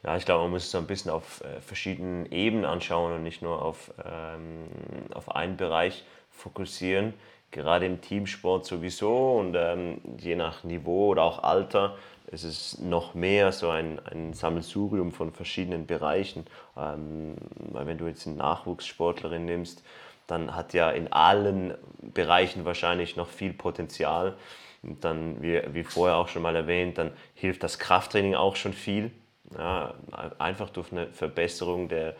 Ja, 0.02 0.16
ich 0.16 0.24
glaube, 0.24 0.44
man 0.44 0.52
muss 0.52 0.64
es 0.64 0.70
so 0.70 0.78
ein 0.78 0.86
bisschen 0.86 1.10
auf 1.10 1.42
äh, 1.44 1.60
verschiedenen 1.60 2.30
Ebenen 2.32 2.64
anschauen 2.64 3.12
und 3.12 3.22
nicht 3.22 3.42
nur 3.42 3.62
auf, 3.62 3.92
ähm, 4.04 4.66
auf 5.12 5.34
einen 5.34 5.56
Bereich 5.56 6.04
fokussieren. 6.30 7.12
Gerade 7.50 7.84
im 7.84 8.00
Teamsport 8.00 8.64
sowieso 8.64 9.38
und 9.38 9.54
ähm, 9.58 10.00
je 10.18 10.36
nach 10.36 10.64
Niveau 10.64 11.08
oder 11.08 11.24
auch 11.24 11.42
Alter 11.42 11.96
ist 12.28 12.44
es 12.44 12.78
noch 12.78 13.14
mehr 13.14 13.52
so 13.52 13.68
ein, 13.68 13.98
ein 14.06 14.32
Sammelsurium 14.32 15.12
von 15.12 15.32
verschiedenen 15.32 15.86
Bereichen. 15.86 16.46
Ähm, 16.78 17.36
weil 17.58 17.86
wenn 17.86 17.98
du 17.98 18.06
jetzt 18.06 18.26
eine 18.26 18.36
Nachwuchssportlerin 18.36 19.44
nimmst, 19.44 19.82
dann 20.28 20.54
hat 20.54 20.72
ja 20.72 20.90
in 20.90 21.12
allen 21.12 21.74
Bereichen 22.00 22.64
wahrscheinlich 22.64 23.16
noch 23.16 23.28
viel 23.28 23.52
Potenzial. 23.52 24.36
Und 24.82 25.04
dann, 25.04 25.42
wie, 25.42 25.60
wie 25.74 25.84
vorher 25.84 26.16
auch 26.16 26.28
schon 26.28 26.42
mal 26.42 26.56
erwähnt, 26.56 26.96
dann 26.96 27.12
hilft 27.34 27.62
das 27.64 27.78
Krafttraining 27.78 28.34
auch 28.34 28.56
schon 28.56 28.72
viel 28.72 29.10
ja, 29.56 29.94
einfach 30.38 30.70
durch 30.70 30.92
eine 30.92 31.08
Verbesserung 31.08 31.88
der, 31.88 32.14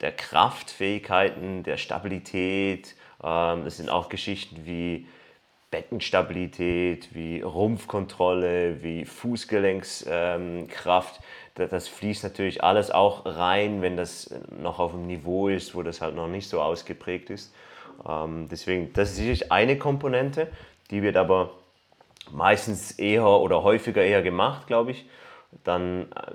der 0.00 0.12
Kraftfähigkeiten, 0.12 1.62
der 1.62 1.76
Stabilität. 1.76 2.96
Ähm, 3.22 3.64
das 3.64 3.76
sind 3.78 3.90
auch 3.90 4.08
Geschichten 4.08 4.64
wie 4.64 5.06
Beckenstabilität, 5.70 7.14
wie 7.14 7.40
Rumpfkontrolle, 7.40 8.82
wie 8.84 9.04
Fußgelenkskraft. 9.04 11.20
Das 11.56 11.88
fließt 11.88 12.22
natürlich 12.22 12.62
alles 12.62 12.92
auch 12.92 13.26
rein, 13.26 13.82
wenn 13.82 13.96
das 13.96 14.32
noch 14.56 14.78
auf 14.78 14.94
einem 14.94 15.08
Niveau 15.08 15.48
ist, 15.48 15.74
wo 15.74 15.82
das 15.82 16.00
halt 16.00 16.14
noch 16.14 16.28
nicht 16.28 16.48
so 16.48 16.62
ausgeprägt 16.62 17.30
ist. 17.30 17.52
Ähm, 18.08 18.46
deswegen, 18.48 18.92
das 18.92 19.10
ist 19.10 19.16
sicherlich 19.16 19.50
eine 19.50 19.76
Komponente, 19.76 20.46
die 20.92 21.02
wird 21.02 21.16
aber 21.16 21.50
meistens 22.30 22.92
eher 22.92 23.26
oder 23.26 23.64
häufiger 23.64 24.04
eher 24.04 24.22
gemacht, 24.22 24.68
glaube 24.68 24.92
ich. 24.92 25.06
Dann, 25.62 26.02
äh, 26.02 26.32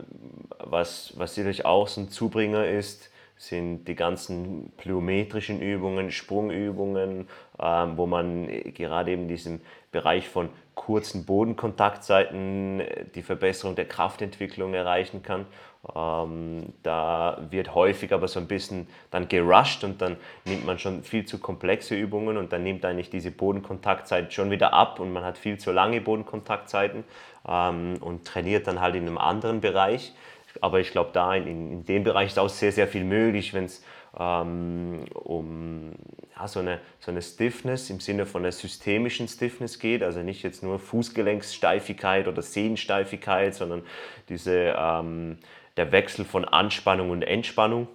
was, 0.60 1.14
was 1.18 1.36
sicherlich 1.36 1.66
auch 1.66 1.88
so 1.88 2.02
ein 2.02 2.10
Zubringer 2.10 2.68
ist, 2.68 3.12
sind 3.38 3.86
die 3.86 3.96
ganzen 3.96 4.72
plyometrischen 4.76 5.62
Übungen, 5.62 6.12
Sprungübungen, 6.12 7.28
ähm, 7.58 7.98
wo 7.98 8.06
man 8.06 8.48
gerade 8.74 9.14
in 9.14 9.28
diesem 9.30 9.62
Bereich 9.92 10.28
von 10.28 10.50
kurzen 10.80 11.26
Bodenkontaktzeiten 11.26 12.80
äh, 12.80 13.06
die 13.14 13.22
Verbesserung 13.22 13.76
der 13.76 13.86
Kraftentwicklung 13.86 14.74
erreichen 14.74 15.22
kann. 15.22 15.46
Ähm, 15.94 16.74
da 16.84 17.38
wird 17.50 17.76
häufig 17.76 18.14
aber 18.14 18.30
so 18.30 18.40
ein 18.40 18.48
bisschen 18.48 18.88
dann 19.12 19.28
gerusht 19.28 19.84
und 19.84 20.02
dann 20.02 20.16
nimmt 20.46 20.66
man 20.66 20.80
schon 20.80 21.04
viel 21.04 21.26
zu 21.26 21.40
komplexe 21.40 21.96
Übungen 21.96 22.38
und 22.38 22.54
dann 22.54 22.64
nimmt 22.64 22.86
eigentlich 22.86 23.10
diese 23.10 23.30
Bodenkontaktzeit 23.30 24.34
schon 24.34 24.52
wieder 24.52 24.74
ab 24.74 25.02
und 25.02 25.12
man 25.12 25.24
hat 25.24 25.38
viel 25.38 25.58
zu 25.58 25.72
lange 25.74 26.00
Bodenkontaktzeiten 26.00 27.04
ähm, 27.48 27.98
und 28.00 28.26
trainiert 28.26 28.66
dann 28.66 28.80
halt 28.80 28.96
in 28.96 29.06
einem 29.06 29.18
anderen 29.18 29.60
Bereich. 29.60 30.14
Aber 30.62 30.80
ich 30.80 30.92
glaube, 30.92 31.10
da 31.12 31.36
in, 31.36 31.46
in 31.46 31.86
dem 31.86 32.06
Bereich 32.06 32.30
ist 32.30 32.40
auch 32.40 32.50
sehr, 32.50 32.72
sehr 32.72 32.88
viel 32.88 33.04
möglich, 33.04 33.54
wenn 33.54 33.66
es 33.66 33.84
ähm, 34.18 35.06
um 35.14 35.94
ja, 36.36 36.48
so, 36.48 36.60
eine, 36.60 36.80
so 37.00 37.12
eine 37.12 37.22
Stiffness 37.22 37.90
im 37.90 38.00
Sinne 38.00 38.26
von 38.26 38.44
einer 38.44 38.52
systemischen 38.52 39.28
Stiffness 39.28 39.80
geht. 39.80 40.04
Also 40.04 40.22
nicht 40.22 40.44
jetzt 40.44 40.64
nur 40.64 40.80
Fußgelenkssteifigkeit 40.80 42.28
oder 42.28 42.42
Sehnensteifigkeit, 42.42 43.56
sondern 43.56 43.84
diese, 44.30 44.76
ähm, 44.78 45.38
der 45.78 45.92
Wechsel 45.92 46.26
von 46.26 46.46
Anspannung 46.46 47.10
und 47.10 47.22
Entspannung. 47.22 47.88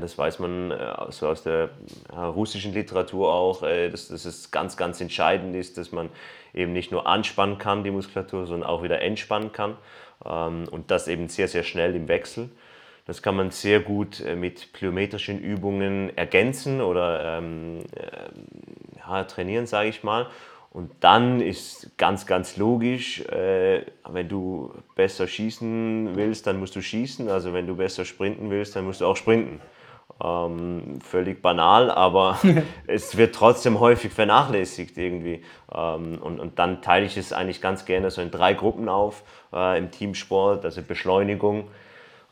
Das 0.00 0.16
weiß 0.16 0.38
man 0.38 0.70
also 0.70 1.26
aus 1.26 1.42
der 1.42 1.70
russischen 2.12 2.72
Literatur 2.72 3.34
auch, 3.34 3.62
dass, 3.62 4.06
dass 4.06 4.24
es 4.24 4.52
ganz, 4.52 4.76
ganz 4.76 5.00
entscheidend 5.00 5.56
ist, 5.56 5.78
dass 5.78 5.90
man 5.90 6.10
eben 6.52 6.72
nicht 6.72 6.92
nur 6.92 7.08
anspannen 7.08 7.58
kann, 7.58 7.82
die 7.82 7.90
Muskulatur, 7.90 8.46
sondern 8.46 8.68
auch 8.70 8.84
wieder 8.84 9.02
entspannen 9.02 9.50
kann. 9.50 9.76
Ähm, 10.24 10.66
und 10.70 10.90
das 10.90 11.08
eben 11.08 11.28
sehr, 11.28 11.48
sehr 11.48 11.64
schnell 11.64 11.94
im 11.96 12.08
Wechsel. 12.08 12.50
Das 13.06 13.22
kann 13.22 13.36
man 13.36 13.50
sehr 13.50 13.80
gut 13.80 14.24
mit 14.36 14.72
plyometrischen 14.72 15.38
Übungen 15.38 16.16
ergänzen 16.16 16.80
oder 16.80 17.38
ähm, 17.38 17.80
ja, 18.96 19.24
trainieren, 19.24 19.66
sage 19.66 19.90
ich 19.90 20.02
mal. 20.02 20.28
Und 20.74 20.90
dann 20.98 21.40
ist 21.40 21.96
ganz, 21.98 22.26
ganz 22.26 22.56
logisch, 22.56 23.20
äh, 23.26 23.84
wenn 24.08 24.28
du 24.28 24.74
besser 24.96 25.28
schießen 25.28 26.16
willst, 26.16 26.48
dann 26.48 26.58
musst 26.58 26.74
du 26.74 26.82
schießen. 26.82 27.28
Also 27.28 27.52
wenn 27.52 27.68
du 27.68 27.76
besser 27.76 28.04
sprinten 28.04 28.50
willst, 28.50 28.74
dann 28.74 28.84
musst 28.84 29.00
du 29.00 29.06
auch 29.06 29.16
sprinten. 29.16 29.60
Ähm, 30.22 30.98
völlig 31.00 31.40
banal, 31.42 31.92
aber 31.92 32.40
es 32.88 33.16
wird 33.16 33.36
trotzdem 33.36 33.78
häufig 33.78 34.12
vernachlässigt 34.12 34.98
irgendwie. 34.98 35.42
Ähm, 35.72 36.18
und, 36.20 36.40
und 36.40 36.58
dann 36.58 36.82
teile 36.82 37.06
ich 37.06 37.16
es 37.16 37.32
eigentlich 37.32 37.60
ganz 37.60 37.84
gerne 37.84 38.10
so 38.10 38.20
in 38.20 38.32
drei 38.32 38.54
Gruppen 38.54 38.88
auf 38.88 39.22
äh, 39.52 39.78
im 39.78 39.92
Teamsport, 39.92 40.64
also 40.64 40.82
Beschleunigung, 40.82 41.68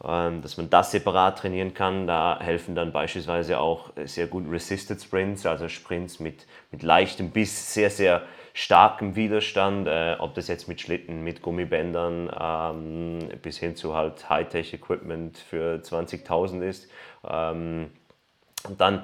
dass 0.03 0.57
man 0.57 0.69
das 0.69 0.91
separat 0.91 1.39
trainieren 1.39 1.75
kann. 1.75 2.07
Da 2.07 2.39
helfen 2.41 2.75
dann 2.75 2.93
beispielsweise 2.93 3.59
auch 3.59 3.91
sehr 4.05 4.27
gut 4.27 4.51
Resisted 4.51 5.01
Sprints, 5.01 5.47
also 5.47 5.69
Sprints 5.69 6.19
mit, 6.19 6.47
mit 6.73 6.83
leichtem 6.83 7.31
bis 7.31 7.73
sehr, 7.73 7.89
sehr 7.89 8.23
starkem 8.55 9.17
Widerstand, 9.17 9.87
äh, 9.87 10.17
ob 10.19 10.35
das 10.35 10.49
jetzt 10.49 10.69
mit 10.69 10.81
Schlitten, 10.81 11.23
mit 11.23 11.43
Gummibändern 11.43 12.31
ähm, 12.39 13.29
bis 13.41 13.59
hin 13.59 13.77
zu 13.77 13.95
halt 13.95 14.29
Hightech-Equipment 14.29 15.39
für 15.39 15.77
20.000 15.77 16.63
ist. 16.63 16.89
Ähm, 17.29 17.91
und 18.69 18.81
dann. 18.81 19.03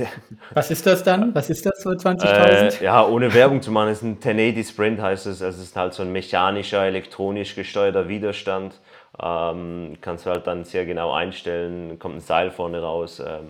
Was 0.54 0.70
ist 0.70 0.84
das 0.86 1.04
dann? 1.04 1.34
Was 1.34 1.48
ist 1.50 1.64
das 1.64 1.80
für 1.82 1.90
20.000? 1.90 2.80
Äh, 2.80 2.84
ja, 2.84 3.06
ohne 3.06 3.32
Werbung 3.34 3.62
zu 3.62 3.70
machen, 3.70 3.90
ist 3.90 4.02
ein 4.02 4.16
1080 4.16 4.68
Sprint, 4.68 5.00
heißt 5.00 5.26
es. 5.26 5.40
Es 5.40 5.58
ist 5.58 5.76
halt 5.76 5.94
so 5.94 6.02
ein 6.02 6.10
mechanischer, 6.10 6.84
elektronisch 6.84 7.54
gesteuerter 7.54 8.08
Widerstand. 8.08 8.74
Ähm, 9.20 9.96
kannst 10.00 10.26
du 10.26 10.30
halt 10.30 10.46
dann 10.46 10.64
sehr 10.64 10.86
genau 10.86 11.12
einstellen, 11.12 11.98
kommt 11.98 12.16
ein 12.16 12.20
Seil 12.20 12.50
vorne 12.50 12.80
raus. 12.80 13.20
Ähm, 13.20 13.48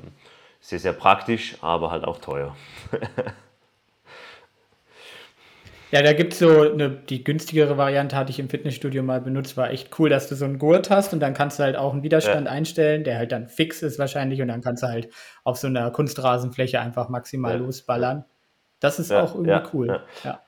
sehr, 0.60 0.78
sehr 0.78 0.92
praktisch, 0.92 1.56
aber 1.60 1.90
halt 1.90 2.04
auch 2.04 2.18
teuer. 2.18 2.56
Ja, 5.92 6.02
da 6.02 6.12
gibt 6.12 6.32
es 6.32 6.40
so 6.40 6.62
eine, 6.62 6.90
die 6.90 7.22
günstigere 7.22 7.78
Variante, 7.78 8.16
hatte 8.16 8.30
ich 8.30 8.40
im 8.40 8.48
Fitnessstudio 8.48 9.04
mal 9.04 9.20
benutzt, 9.20 9.56
war 9.56 9.70
echt 9.70 9.96
cool, 9.98 10.10
dass 10.10 10.28
du 10.28 10.34
so 10.34 10.44
einen 10.44 10.58
Gurt 10.58 10.90
hast 10.90 11.12
und 11.12 11.20
dann 11.20 11.32
kannst 11.32 11.58
du 11.58 11.62
halt 11.62 11.76
auch 11.76 11.92
einen 11.92 12.02
Widerstand 12.02 12.46
ja. 12.46 12.52
einstellen, 12.52 13.04
der 13.04 13.18
halt 13.18 13.30
dann 13.30 13.46
fix 13.46 13.82
ist 13.82 13.98
wahrscheinlich 13.98 14.42
und 14.42 14.48
dann 14.48 14.62
kannst 14.62 14.82
du 14.82 14.88
halt 14.88 15.08
auf 15.44 15.58
so 15.58 15.68
einer 15.68 15.90
Kunstrasenfläche 15.92 16.80
einfach 16.80 17.08
maximal 17.08 17.52
ja. 17.52 17.58
losballern. 17.58 18.24
Das 18.80 18.98
ist 18.98 19.12
ja, 19.12 19.22
auch 19.22 19.36
irgendwie 19.36 19.68
cool. 19.72 20.00
Ja. 20.24 20.40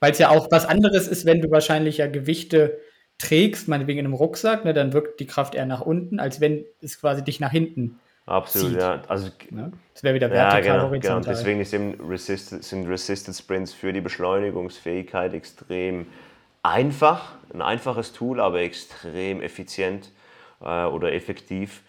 Weil 0.00 0.12
es 0.12 0.18
ja 0.18 0.30
auch 0.30 0.50
was 0.50 0.66
anderes 0.66 1.06
ist, 1.06 1.26
wenn 1.26 1.40
du 1.40 1.50
wahrscheinlich 1.50 1.98
ja 1.98 2.08
Gewichte 2.08 2.78
trägst, 3.22 3.68
meinetwegen 3.68 3.98
in 3.98 4.06
einem 4.06 4.14
Rucksack, 4.14 4.64
ne, 4.64 4.74
dann 4.74 4.92
wirkt 4.92 5.20
die 5.20 5.26
Kraft 5.26 5.54
eher 5.54 5.66
nach 5.66 5.80
unten, 5.80 6.20
als 6.20 6.40
wenn 6.40 6.64
es 6.80 7.00
quasi 7.00 7.22
dich 7.22 7.40
nach 7.40 7.50
hinten 7.50 7.98
Absolut, 8.26 8.72
zieht. 8.72 8.80
ja. 8.80 9.02
Also, 9.08 9.30
ne? 9.50 9.72
Das 9.94 10.02
wäre 10.02 10.14
wieder 10.14 10.30
vertikal 10.30 10.64
ja, 10.64 10.88
genau, 10.88 11.00
Genau. 11.00 11.20
Deswegen 11.20 11.60
ist 11.60 11.72
eben 11.74 11.94
Resisted, 12.00 12.62
sind 12.62 12.88
Resisted 12.88 13.34
Sprints 13.34 13.72
für 13.72 13.92
die 13.92 14.00
Beschleunigungsfähigkeit 14.00 15.34
extrem 15.34 16.06
einfach, 16.62 17.34
ein 17.52 17.62
einfaches 17.62 18.12
Tool, 18.12 18.40
aber 18.40 18.60
extrem 18.60 19.40
effizient 19.42 20.10
äh, 20.60 20.84
oder 20.84 21.12
effektiv. 21.12 21.82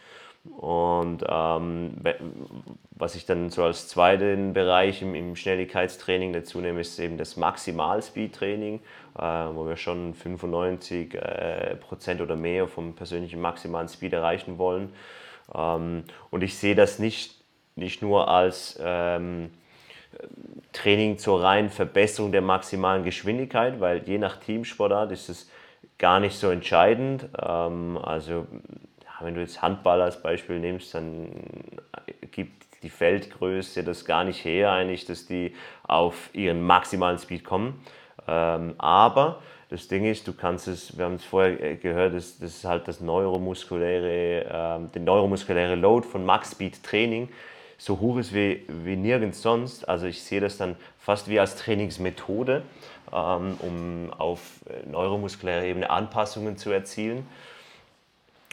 Und 0.58 1.24
ähm, 1.28 1.94
was 3.04 3.16
ich 3.16 3.26
dann 3.26 3.50
so 3.50 3.66
als 3.66 3.90
zweiten 3.90 4.54
Bereich 4.54 5.02
im, 5.02 5.14
im 5.14 5.36
Schnelligkeitstraining 5.36 6.32
dazu 6.32 6.62
nehme, 6.62 6.80
ist 6.80 6.98
eben 7.00 7.18
das 7.18 7.36
Maximal-Speed-Training, 7.36 8.80
äh, 9.20 9.22
wo 9.22 9.68
wir 9.68 9.76
schon 9.76 10.14
95 10.14 11.14
äh, 11.14 11.76
Prozent 11.76 12.22
oder 12.22 12.38
mehr 12.38 12.66
vom 12.66 12.96
persönlichen 12.96 13.42
maximalen 13.42 13.90
Speed 13.90 14.14
erreichen 14.14 14.58
wollen. 14.58 14.94
Ähm, 15.54 16.06
und 16.32 16.44
ich 16.44 16.58
sehe 16.58 16.76
das 16.76 16.98
nicht, 16.98 17.36
nicht 17.76 18.02
nur 18.02 18.30
als 18.30 18.80
ähm, 18.82 19.50
Training 20.72 21.18
zur 21.18 21.44
reinen 21.44 21.72
Verbesserung 21.72 22.32
der 22.32 22.42
maximalen 22.42 23.04
Geschwindigkeit, 23.04 23.82
weil 23.82 24.08
je 24.08 24.18
nach 24.18 24.38
Teamsportart 24.38 25.12
ist 25.12 25.28
es 25.28 25.52
gar 25.98 26.22
nicht 26.22 26.38
so 26.38 26.50
entscheidend. 26.50 27.28
Ähm, 27.38 28.00
also 28.02 28.48
wenn 29.20 29.36
du 29.36 29.42
jetzt 29.42 29.62
Handball 29.62 30.02
als 30.02 30.22
Beispiel 30.22 30.60
nimmst, 30.60 30.94
dann 30.94 31.30
gibt 32.32 32.64
die 32.84 32.90
Feldgröße 32.90 33.84
das 33.84 34.06
gar 34.06 34.24
nicht 34.24 34.46
her, 34.46 34.72
eigentlich, 34.72 35.06
dass 35.06 35.26
die 35.26 35.56
auf 35.84 36.30
ihren 36.34 36.62
maximalen 36.62 37.18
Speed 37.18 37.44
kommen. 37.44 37.84
Ähm, 38.28 38.76
aber 38.78 39.42
das 39.70 39.88
Ding 39.88 40.06
ist, 40.06 40.28
du 40.28 40.34
kannst 40.34 40.68
es, 40.68 40.98
wir 40.98 41.06
haben 41.06 41.16
es 41.16 41.26
vorher 41.26 41.60
äh, 41.60 41.76
gehört, 41.78 42.14
das, 42.14 42.38
das 42.38 42.58
ist 42.58 42.66
halt 42.66 42.88
das 42.88 43.00
neuromuskuläre, 43.00 44.46
ähm, 44.52 44.92
der 44.94 45.02
neuromuskuläre 45.02 45.76
Load 45.76 46.08
von 46.08 46.26
Max 46.26 46.52
Speed 46.52 46.84
Training 46.84 47.30
so 47.84 48.00
hoch 48.00 48.18
ist 48.18 48.34
wie, 48.34 48.64
wie 48.68 48.96
nirgends 48.96 49.42
sonst. 49.42 49.90
Also 49.90 50.06
ich 50.06 50.24
sehe 50.24 50.40
das 50.40 50.58
dann 50.58 50.78
fast 51.00 51.28
wie 51.28 51.40
als 51.40 51.58
Trainingsmethode, 51.58 52.64
ähm, 53.12 53.58
um 53.60 54.14
auf 54.18 54.40
äh, 54.70 54.90
neuromuskulärer 54.90 55.64
Ebene 55.64 55.90
Anpassungen 55.90 56.58
zu 56.58 56.72
erzielen. 56.72 57.28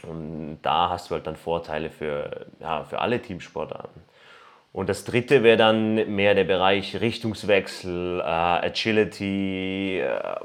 Und 0.03 0.59
da 0.63 0.89
hast 0.89 1.09
du 1.09 1.15
halt 1.15 1.27
dann 1.27 1.37
Vorteile 1.37 1.89
für, 1.89 2.47
ja, 2.59 2.83
für 2.83 2.99
alle 2.99 3.21
Teamsportarten. 3.21 4.01
Und 4.73 4.87
das 4.87 5.03
dritte 5.03 5.43
wäre 5.43 5.57
dann 5.57 6.15
mehr 6.15 6.33
der 6.33 6.45
Bereich 6.45 7.01
Richtungswechsel, 7.01 8.21
äh, 8.21 8.23
Agility, 8.23 9.99
äh, 9.99 10.37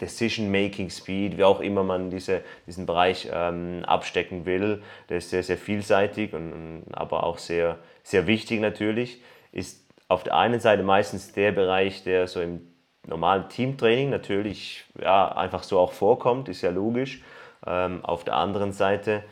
Decision 0.00 0.50
Making 0.50 0.88
Speed, 0.88 1.36
wie 1.36 1.44
auch 1.44 1.60
immer 1.60 1.84
man 1.84 2.08
diese, 2.08 2.40
diesen 2.66 2.86
Bereich 2.86 3.28
ähm, 3.30 3.84
abstecken 3.84 4.46
will. 4.46 4.82
Der 5.10 5.18
ist 5.18 5.28
sehr, 5.28 5.42
sehr 5.42 5.58
vielseitig 5.58 6.32
und, 6.32 6.52
und, 6.52 6.84
aber 6.92 7.24
auch 7.24 7.36
sehr, 7.36 7.78
sehr 8.02 8.26
wichtig 8.26 8.60
natürlich. 8.60 9.20
Ist 9.52 9.86
auf 10.08 10.22
der 10.22 10.34
einen 10.34 10.58
Seite 10.58 10.82
meistens 10.82 11.32
der 11.32 11.52
Bereich, 11.52 12.04
der 12.04 12.28
so 12.28 12.40
im 12.40 12.66
normalen 13.06 13.50
Teamtraining 13.50 14.08
natürlich 14.08 14.84
ja, 14.98 15.28
einfach 15.28 15.62
so 15.62 15.78
auch 15.78 15.92
vorkommt, 15.92 16.48
ist 16.48 16.62
ja 16.62 16.70
logisch. 16.70 17.22
Ähm, 17.66 18.02
auf 18.02 18.24
der 18.24 18.34
anderen 18.36 18.72
Seite 18.72 19.24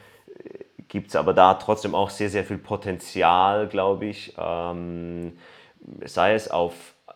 gibt 0.90 1.08
es 1.08 1.16
aber 1.16 1.32
da 1.32 1.54
trotzdem 1.54 1.94
auch 1.94 2.10
sehr, 2.10 2.28
sehr 2.28 2.44
viel 2.44 2.58
Potenzial, 2.58 3.68
glaube 3.68 4.06
ich. 4.06 4.34
Ähm, 4.36 5.38
sei 6.04 6.34
es 6.34 6.50
auf 6.50 6.74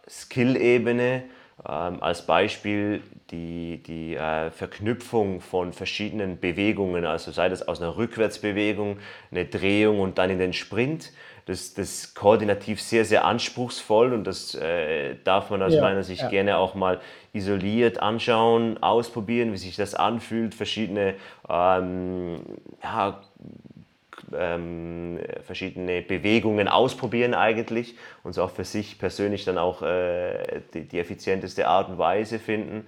Skill-Ebene, 0.08 1.24
ähm, 1.68 2.02
als 2.02 2.24
Beispiel 2.24 3.02
die, 3.30 3.82
die 3.82 4.14
äh, 4.14 4.50
Verknüpfung 4.52 5.40
von 5.40 5.72
verschiedenen 5.72 6.38
Bewegungen, 6.38 7.04
also 7.04 7.32
sei 7.32 7.48
das 7.48 7.66
aus 7.66 7.82
einer 7.82 7.96
Rückwärtsbewegung, 7.96 8.98
eine 9.30 9.44
Drehung 9.44 10.00
und 10.00 10.18
dann 10.18 10.30
in 10.30 10.38
den 10.38 10.52
Sprint. 10.52 11.12
Das, 11.46 11.68
ist 11.70 12.14
koordinativ 12.14 12.80
sehr, 12.80 13.04
sehr 13.04 13.24
anspruchsvoll 13.26 14.14
und 14.14 14.24
das 14.24 14.54
äh, 14.54 15.16
darf 15.24 15.50
man 15.50 15.62
aus 15.62 15.74
ja, 15.74 15.82
meiner 15.82 16.02
Sicht 16.02 16.22
ja. 16.22 16.28
gerne 16.28 16.56
auch 16.56 16.74
mal 16.74 17.00
isoliert 17.34 18.00
anschauen, 18.00 18.82
ausprobieren, 18.82 19.52
wie 19.52 19.58
sich 19.58 19.76
das 19.76 19.94
anfühlt, 19.94 20.54
verschiedene 20.54 21.14
ähm, 21.48 22.40
ja, 22.82 23.20
ähm, 24.32 25.18
verschiedene 25.42 26.02
Bewegungen 26.02 26.68
ausprobieren 26.68 27.34
eigentlich 27.34 27.96
und 28.22 28.32
so 28.32 28.42
auch 28.42 28.50
für 28.50 28.64
sich 28.64 28.98
persönlich 28.98 29.44
dann 29.44 29.58
auch 29.58 29.82
äh, 29.82 30.62
die, 30.72 30.88
die, 30.88 30.98
effizienteste 30.98 31.68
Art 31.68 31.88
und 31.88 31.98
Weise 31.98 32.38
finden, 32.38 32.86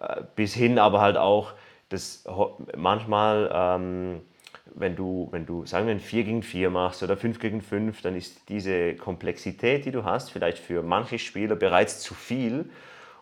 äh, 0.00 0.22
bis 0.36 0.54
hin 0.54 0.78
aber 0.78 1.00
halt 1.00 1.16
auch, 1.16 1.52
dass 1.88 2.24
manchmal, 2.76 3.50
ähm, 3.52 4.20
wenn 4.74 4.96
du, 4.96 5.28
wenn 5.30 5.46
du, 5.46 5.66
sagen 5.66 5.86
wir, 5.86 5.94
ein 5.94 6.00
4 6.00 6.24
gegen 6.24 6.42
4 6.42 6.70
machst 6.70 7.02
oder 7.02 7.16
5 7.16 7.38
gegen 7.38 7.60
5, 7.60 8.02
dann 8.02 8.16
ist 8.16 8.48
diese 8.48 8.94
Komplexität, 8.94 9.84
die 9.84 9.90
du 9.90 10.04
hast, 10.04 10.30
vielleicht 10.30 10.58
für 10.58 10.82
manche 10.82 11.18
Spieler 11.18 11.56
bereits 11.56 12.00
zu 12.00 12.14
viel 12.14 12.70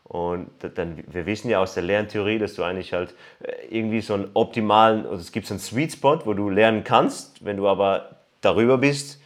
und 0.09 0.49
dann, 0.75 1.05
wir 1.07 1.27
wissen 1.27 1.51
ja 1.51 1.61
aus 1.61 1.75
der 1.75 1.83
Lerntheorie, 1.83 2.39
dass 2.39 2.55
du 2.55 2.63
eigentlich 2.63 2.95
halt 2.95 3.15
äh, 3.41 3.67
irgendwie 3.69 4.01
so 4.01 4.15
einen 4.15 4.31
optimalen, 4.33 5.05
also 5.05 5.17
es 5.17 5.33
gibt 5.33 5.47
so 5.47 5.53
einen 5.53 5.61
Sweet 5.61 5.93
Spot, 5.93 6.21
wo 6.25 6.33
du 6.33 6.49
lernen 6.49 6.83
kannst. 6.83 7.45
Wenn 7.45 7.59
du 7.59 7.69
aber 7.69 8.17
darüber 8.41 8.79
bist, 8.79 9.21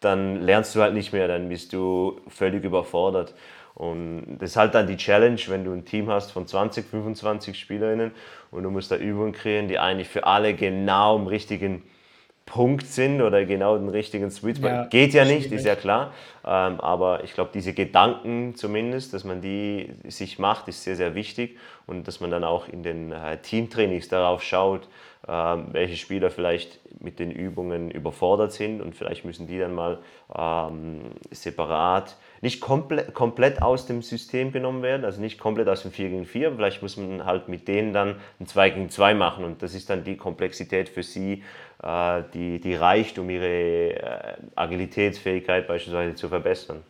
dann 0.00 0.40
lernst 0.40 0.74
du 0.74 0.80
halt 0.80 0.94
nicht 0.94 1.12
mehr, 1.12 1.28
dann 1.28 1.50
bist 1.50 1.74
du 1.74 2.18
völlig 2.28 2.64
überfordert. 2.64 3.34
Und 3.74 4.38
das 4.38 4.50
ist 4.50 4.56
halt 4.56 4.74
dann 4.74 4.86
die 4.86 4.96
Challenge, 4.96 5.40
wenn 5.48 5.64
du 5.64 5.72
ein 5.72 5.84
Team 5.84 6.08
hast 6.08 6.32
von 6.32 6.46
20, 6.46 6.86
25 6.86 7.58
SpielerInnen 7.58 8.12
und 8.52 8.62
du 8.62 8.70
musst 8.70 8.92
da 8.92 8.96
Übungen 8.96 9.32
kreieren, 9.32 9.66
die 9.66 9.80
eigentlich 9.80 10.08
für 10.08 10.24
alle 10.24 10.54
genau 10.54 11.16
im 11.16 11.26
richtigen 11.26 11.82
Punkt 12.46 12.86
sind 12.86 13.22
oder 13.22 13.44
genau 13.44 13.78
den 13.78 13.88
richtigen 13.88 14.30
Sweet 14.30 14.58
Spot. 14.58 14.68
Ja, 14.68 14.84
Geht 14.84 15.14
ja 15.14 15.24
nicht, 15.24 15.50
ist 15.50 15.64
ja 15.64 15.74
klar. 15.74 16.12
Ähm, 16.44 16.80
aber 16.80 17.24
ich 17.24 17.34
glaube, 17.34 17.50
diese 17.54 17.72
Gedanken 17.72 18.54
zumindest, 18.54 19.14
dass 19.14 19.24
man 19.24 19.40
die 19.40 19.92
sich 20.08 20.38
macht, 20.38 20.68
ist 20.68 20.82
sehr, 20.82 20.96
sehr 20.96 21.14
wichtig. 21.14 21.58
Und 21.86 22.08
dass 22.08 22.20
man 22.20 22.30
dann 22.30 22.44
auch 22.44 22.68
in 22.68 22.82
den 22.82 23.12
äh, 23.12 23.38
Teamtrainings 23.38 24.08
darauf 24.08 24.42
schaut, 24.42 24.88
ähm, 25.28 25.68
welche 25.70 25.96
Spieler 25.96 26.30
vielleicht 26.30 26.80
mit 27.00 27.20
den 27.20 27.30
Übungen 27.30 27.92
überfordert 27.92 28.52
sind. 28.52 28.80
Und 28.80 28.96
vielleicht 28.96 29.24
müssen 29.24 29.46
die 29.46 29.56
dann 29.56 29.72
mal 29.72 29.98
ähm, 30.36 31.12
separat, 31.30 32.16
nicht 32.40 32.60
komple 32.60 33.04
komplett 33.12 33.62
aus 33.62 33.86
dem 33.86 34.02
System 34.02 34.50
genommen 34.50 34.82
werden, 34.82 35.04
also 35.04 35.20
nicht 35.20 35.38
komplett 35.38 35.68
aus 35.68 35.82
dem 35.82 35.92
4 35.92 36.08
gegen 36.08 36.26
4, 36.26 36.56
vielleicht 36.56 36.82
muss 36.82 36.96
man 36.96 37.24
halt 37.24 37.48
mit 37.48 37.68
denen 37.68 37.92
dann 37.92 38.16
ein 38.40 38.46
2 38.48 38.70
gegen 38.70 38.90
2 38.90 39.14
machen. 39.14 39.44
Und 39.44 39.62
das 39.62 39.74
ist 39.74 39.88
dann 39.90 40.02
die 40.02 40.16
Komplexität 40.16 40.88
für 40.88 41.04
sie, 41.04 41.44
äh, 41.84 42.22
die, 42.34 42.60
die 42.60 42.74
reicht, 42.74 43.18
um 43.20 43.30
ihre 43.30 43.46
äh, 43.46 44.34
Agilitätsfähigkeit 44.56 45.68
beispielsweise 45.68 46.16
zu 46.16 46.31
verbessern. 46.32 46.82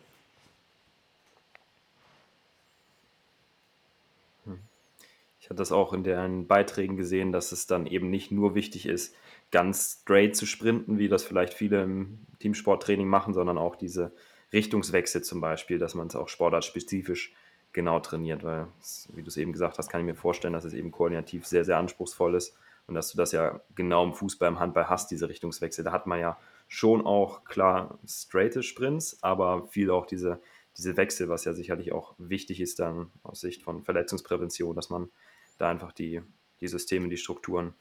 Ich 5.41 5.49
hatte 5.49 5.57
das 5.57 5.73
auch 5.73 5.91
in 5.91 6.05
den 6.05 6.47
Beiträgen 6.47 6.95
gesehen, 6.95 7.33
dass 7.33 7.51
es 7.51 7.67
dann 7.67 7.85
eben 7.85 8.09
nicht 8.09 8.31
nur 8.31 8.55
wichtig 8.55 8.85
ist, 8.85 9.13
ganz 9.51 9.99
straight 9.99 10.37
zu 10.37 10.45
sprinten, 10.45 10.97
wie 10.97 11.09
das 11.09 11.25
vielleicht 11.25 11.53
viele 11.53 11.83
im 11.83 12.19
Teamsporttraining 12.39 13.05
machen, 13.05 13.33
sondern 13.33 13.57
auch 13.57 13.75
diese 13.75 14.13
Richtungswechsel 14.53 15.23
zum 15.23 15.41
Beispiel, 15.41 15.77
dass 15.77 15.93
man 15.93 16.07
es 16.07 16.15
auch 16.15 16.29
sportartspezifisch 16.29 17.33
genau 17.73 17.99
trainiert, 17.99 18.45
weil, 18.45 18.67
wie 19.13 19.23
du 19.23 19.27
es 19.27 19.35
eben 19.35 19.51
gesagt 19.51 19.77
hast, 19.77 19.89
kann 19.89 19.99
ich 19.99 20.07
mir 20.07 20.15
vorstellen, 20.15 20.53
dass 20.53 20.63
es 20.63 20.73
eben 20.73 20.91
koordinativ 20.91 21.45
sehr, 21.45 21.65
sehr 21.65 21.77
anspruchsvoll 21.77 22.35
ist 22.35 22.55
und 22.87 22.95
dass 22.95 23.11
du 23.11 23.17
das 23.17 23.33
ja 23.33 23.59
genau 23.75 24.05
im 24.05 24.13
Fußball, 24.13 24.47
im 24.47 24.59
Handball 24.61 24.87
hast, 24.87 25.11
diese 25.11 25.27
Richtungswechsel. 25.27 25.83
Da 25.83 25.91
hat 25.91 26.07
man 26.07 26.21
ja 26.21 26.37
schon 26.67 27.05
auch 27.05 27.43
klar 27.43 27.99
straighte 28.07 28.63
Sprints, 28.63 29.21
aber 29.21 29.67
viel 29.67 29.91
auch 29.91 30.05
diese, 30.05 30.41
diese 30.77 30.97
Wechsel, 30.97 31.29
was 31.29 31.45
ja 31.45 31.53
sicherlich 31.53 31.91
auch 31.91 32.15
wichtig 32.17 32.61
ist 32.61 32.79
dann 32.79 33.11
aus 33.23 33.41
Sicht 33.41 33.63
von 33.63 33.83
Verletzungsprävention, 33.83 34.75
dass 34.75 34.89
man 34.89 35.09
da 35.57 35.69
einfach 35.69 35.91
die, 35.91 36.21
die 36.61 36.67
Systeme, 36.67 37.09
die 37.09 37.17
Strukturen 37.17 37.73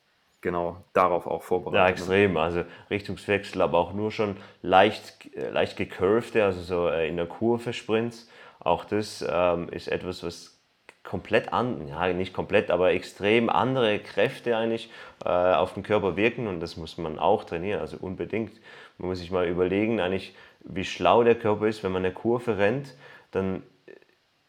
genau 0.42 0.84
darauf 0.92 1.26
auch 1.26 1.42
vorbereitet. 1.42 1.78
Ja, 1.80 1.88
extrem. 1.88 2.36
Also 2.36 2.64
Richtungswechsel, 2.90 3.62
aber 3.62 3.78
auch 3.78 3.94
nur 3.94 4.10
schon 4.10 4.36
leicht, 4.60 5.34
äh, 5.34 5.50
leicht 5.50 5.76
gecurvte, 5.76 6.44
also 6.44 6.60
so 6.60 6.88
äh, 6.88 7.08
in 7.08 7.16
der 7.16 7.26
Kurve 7.26 7.72
Sprints. 7.72 8.28
Auch 8.58 8.84
das 8.84 9.24
ähm, 9.26 9.68
ist 9.70 9.88
etwas, 9.88 10.22
was 10.22 10.51
komplett 11.04 11.52
an, 11.52 11.88
ja 11.88 12.12
nicht 12.12 12.32
komplett, 12.32 12.70
aber 12.70 12.92
extrem 12.92 13.50
andere 13.50 13.98
Kräfte 13.98 14.56
eigentlich 14.56 14.90
äh, 15.24 15.28
auf 15.28 15.74
den 15.74 15.82
Körper 15.82 16.16
wirken 16.16 16.46
und 16.46 16.60
das 16.60 16.76
muss 16.76 16.98
man 16.98 17.18
auch 17.18 17.44
trainieren, 17.44 17.80
also 17.80 17.96
unbedingt. 18.00 18.52
Man 18.98 19.08
muss 19.08 19.18
sich 19.18 19.30
mal 19.30 19.46
überlegen, 19.46 20.00
eigentlich, 20.00 20.34
wie 20.60 20.84
schlau 20.84 21.24
der 21.24 21.34
Körper 21.34 21.66
ist, 21.66 21.82
wenn 21.82 21.92
man 21.92 22.04
eine 22.04 22.14
Kurve 22.14 22.58
rennt, 22.58 22.94
dann 23.32 23.62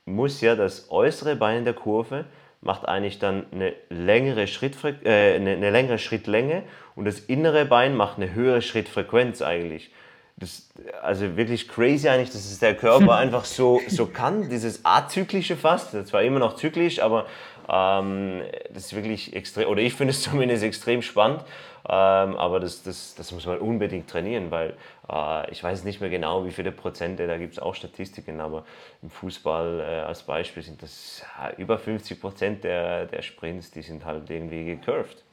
muss 0.06 0.42
ja 0.42 0.56
das 0.56 0.92
äußere 0.92 1.36
Bein 1.36 1.60
in 1.60 1.66
der 1.66 1.74
Kurve 1.74 2.26
macht 2.64 2.88
eigentlich 2.88 3.20
dann 3.20 3.46
eine 3.52 3.74
längere, 3.90 4.48
Schrittfre 4.48 4.96
äh, 5.04 5.36
eine, 5.36 5.52
eine, 5.52 5.70
längere 5.70 5.98
Schrittlänge 5.98 6.64
und 6.96 7.06
das 7.06 7.20
innere 7.20 7.66
Bein 7.66 7.96
macht 7.96 8.18
eine 8.18 8.34
höhere 8.34 8.62
Schrittfrequenz 8.62 9.42
eigentlich. 9.42 9.92
Das, 10.38 10.68
also 11.02 11.38
wirklich 11.38 11.68
crazy 11.68 12.10
eigentlich, 12.10 12.32
dass 12.32 12.46
es 12.46 12.60
der 12.60 12.76
Körper 12.76 13.16
einfach 13.18 13.46
so, 13.46 13.82
so 13.88 14.08
kann, 14.08 14.50
dieses 14.50 14.84
azyklische 14.84 15.56
fast, 15.56 15.92
zwar 16.08 16.24
immer 16.24 16.40
noch 16.40 16.56
zyklisch, 16.56 17.00
aber 17.00 17.28
ähm, 17.70 18.42
das 18.74 18.86
ist 18.86 18.96
wirklich 18.96 19.36
extrem, 19.36 19.68
oder 19.70 19.82
ich 19.82 19.94
finde 19.94 20.12
es 20.12 20.22
zumindest 20.24 20.64
extrem 20.64 21.02
spannend, 21.02 21.42
ähm, 21.88 22.36
aber 22.36 22.60
das, 22.60 22.84
das, 22.84 23.14
das 23.16 23.32
muss 23.32 23.46
man 23.46 23.60
unbedingt 23.60 24.10
trainieren, 24.10 24.52
weil 24.52 24.74
äh, 25.10 25.52
ich 25.52 25.64
weiß 25.64 25.84
nicht 25.84 26.02
mehr 26.02 26.10
genau, 26.10 26.46
wie 26.46 26.52
viele 26.52 26.72
Prozente, 26.72 27.28
da 27.28 27.38
gibt 27.38 27.54
es 27.54 27.60
auch 27.60 27.76
Statistiken, 27.76 28.40
aber 28.40 28.66
im 29.02 29.10
Fußball 29.10 29.80
äh, 29.80 29.84
als 30.02 30.24
Beispiel 30.24 30.64
sind 30.64 30.82
das 30.82 31.24
ja, 31.38 31.52
über 31.58 31.78
50 31.78 32.20
Prozent 32.22 32.64
der, 32.64 33.06
der 33.06 33.22
Sprints, 33.22 33.72
die 33.72 33.82
sind 33.82 34.06
halt 34.06 34.30
irgendwie 34.30 34.66
gecurved. 34.66 35.24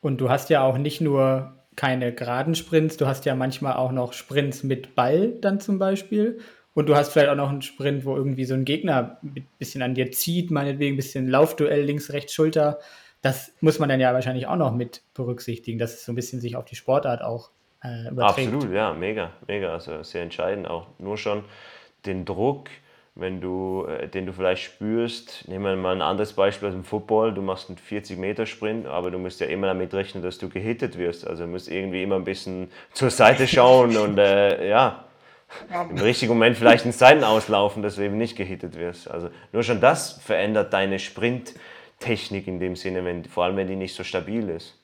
Und 0.00 0.18
du 0.18 0.30
hast 0.30 0.48
ja 0.48 0.62
auch 0.62 0.78
nicht 0.78 1.00
nur 1.00 1.52
keine 1.78 2.12
geraden 2.12 2.54
Sprints, 2.54 2.98
du 2.98 3.06
hast 3.06 3.24
ja 3.24 3.34
manchmal 3.34 3.74
auch 3.74 3.92
noch 3.92 4.12
Sprints 4.12 4.64
mit 4.64 4.94
Ball 4.94 5.32
dann 5.40 5.60
zum 5.60 5.78
Beispiel. 5.78 6.40
Und 6.74 6.88
du 6.88 6.94
hast 6.94 7.12
vielleicht 7.12 7.30
auch 7.30 7.36
noch 7.36 7.48
einen 7.48 7.62
Sprint, 7.62 8.04
wo 8.04 8.14
irgendwie 8.14 8.44
so 8.44 8.54
ein 8.54 8.64
Gegner 8.64 9.18
ein 9.22 9.48
bisschen 9.58 9.82
an 9.82 9.94
dir 9.94 10.12
zieht, 10.12 10.50
meinetwegen 10.50 10.94
ein 10.94 10.96
bisschen 10.96 11.28
Laufduell 11.28 11.82
links, 11.82 12.12
rechts, 12.12 12.34
Schulter 12.34 12.78
das 13.22 13.52
muss 13.60 13.78
man 13.78 13.88
dann 13.88 14.00
ja 14.00 14.14
wahrscheinlich 14.14 14.46
auch 14.46 14.56
noch 14.56 14.72
mit 14.72 15.02
berücksichtigen, 15.14 15.78
dass 15.78 15.94
es 15.94 16.04
so 16.04 16.12
ein 16.12 16.14
bisschen 16.14 16.40
sich 16.40 16.56
auf 16.56 16.64
die 16.64 16.76
Sportart 16.76 17.22
auch 17.22 17.50
äh, 17.82 18.08
überträgt. 18.10 18.52
Absolut, 18.52 18.72
ja, 18.72 18.92
mega, 18.92 19.32
mega. 19.46 19.72
Also 19.72 20.02
sehr 20.02 20.22
entscheidend. 20.22 20.68
Auch 20.68 20.86
nur 20.98 21.16
schon 21.16 21.44
den 22.06 22.24
Druck, 22.24 22.68
wenn 23.18 23.40
du, 23.40 23.84
äh, 23.86 24.08
den 24.08 24.26
du 24.26 24.32
vielleicht 24.32 24.62
spürst. 24.62 25.46
Nehmen 25.48 25.64
wir 25.64 25.76
mal 25.76 25.94
ein 25.94 26.02
anderes 26.02 26.32
Beispiel 26.32 26.68
aus 26.68 26.74
dem 26.74 26.84
Football. 26.84 27.34
Du 27.34 27.42
machst 27.42 27.68
einen 27.68 27.78
40-Meter-Sprint, 27.78 28.86
aber 28.86 29.10
du 29.10 29.18
musst 29.18 29.40
ja 29.40 29.46
immer 29.46 29.66
damit 29.66 29.92
rechnen, 29.92 30.22
dass 30.22 30.38
du 30.38 30.48
gehittet 30.48 30.96
wirst. 30.96 31.26
Also 31.26 31.44
du 31.44 31.50
musst 31.50 31.70
irgendwie 31.70 32.02
immer 32.02 32.16
ein 32.16 32.24
bisschen 32.24 32.70
zur 32.92 33.10
Seite 33.10 33.46
schauen 33.46 33.96
und 33.96 34.18
äh, 34.18 34.68
ja, 34.68 35.04
im 35.90 35.98
richtigen 35.98 36.32
Moment 36.32 36.56
vielleicht 36.56 36.84
in 36.86 36.92
Seiten 36.92 37.24
auslaufen, 37.24 37.82
dass 37.82 37.96
du 37.96 38.02
eben 38.02 38.16
nicht 38.16 38.36
gehittet 38.36 38.78
wirst. 38.78 39.10
Also 39.10 39.30
nur 39.52 39.62
schon 39.62 39.80
das 39.80 40.12
verändert 40.12 40.72
deine 40.72 40.98
Sprint- 40.98 41.54
Technik 41.98 42.46
in 42.46 42.60
dem 42.60 42.76
Sinne, 42.76 43.04
wenn, 43.04 43.24
vor 43.24 43.44
allem 43.44 43.56
wenn 43.56 43.66
die 43.66 43.76
nicht 43.76 43.94
so 43.94 44.04
stabil 44.04 44.48
ist. 44.48 44.74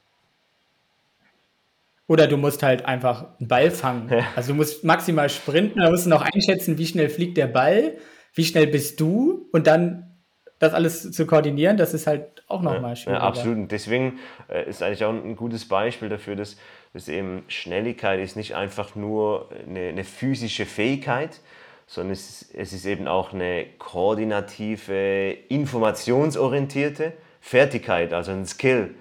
Oder 2.07 2.27
du 2.27 2.37
musst 2.37 2.63
halt 2.63 2.85
einfach 2.85 3.39
einen 3.39 3.49
Ball 3.49 3.71
fangen. 3.71 4.11
Ja. 4.11 4.27
Also 4.37 4.53
du 4.53 4.57
musst 4.57 4.85
maximal 4.85 5.31
sprinten, 5.31 5.81
da 5.81 5.91
musst 5.91 6.05
du 6.05 6.11
noch 6.11 6.23
einschätzen, 6.23 6.77
wie 6.77 6.87
schnell 6.87 7.09
fliegt 7.09 7.37
der 7.39 7.47
Ball, 7.47 7.97
wie 8.35 8.45
schnell 8.45 8.67
bist 8.67 9.01
du 9.01 9.49
und 9.53 9.67
dann 9.67 10.11
das 10.59 10.73
alles 10.73 11.11
zu 11.11 11.27
koordinieren, 11.27 11.77
das 11.77 11.95
ist 11.95 12.07
halt 12.07 12.45
auch 12.49 12.63
nochmal 12.63 12.91
ja, 12.91 12.97
schwieriger. 12.97 13.23
Ja, 13.23 13.29
absolut. 13.29 13.57
Und 13.57 13.73
deswegen 13.73 14.19
äh, 14.49 14.69
ist 14.69 14.83
eigentlich 14.83 15.05
auch 15.05 15.13
ein 15.13 15.37
gutes 15.37 15.67
Beispiel 15.67 16.09
dafür, 16.09 16.37
dass, 16.37 16.57
dass 16.93 17.09
eben 17.09 17.45
Schnelligkeit 17.49 18.21
ist 18.21 18.37
nicht 18.37 18.55
einfach 18.55 18.95
nur 18.95 19.49
eine, 19.67 19.89
eine 19.89 20.05
physische 20.05 20.67
Fähigkeit, 20.67 21.41
sondern 21.87 22.13
es, 22.13 22.43
ist, 22.43 22.55
es 22.55 22.73
ist 22.73 22.87
eben 22.87 23.09
auch 23.09 23.33
eine 23.33 23.67
koordinative, 23.79 25.37
informationsorientierte 25.49 27.13
Fertigkeit, 27.41 28.13
also 28.13 28.33
ein 28.33 28.47
Skill. 28.47 28.95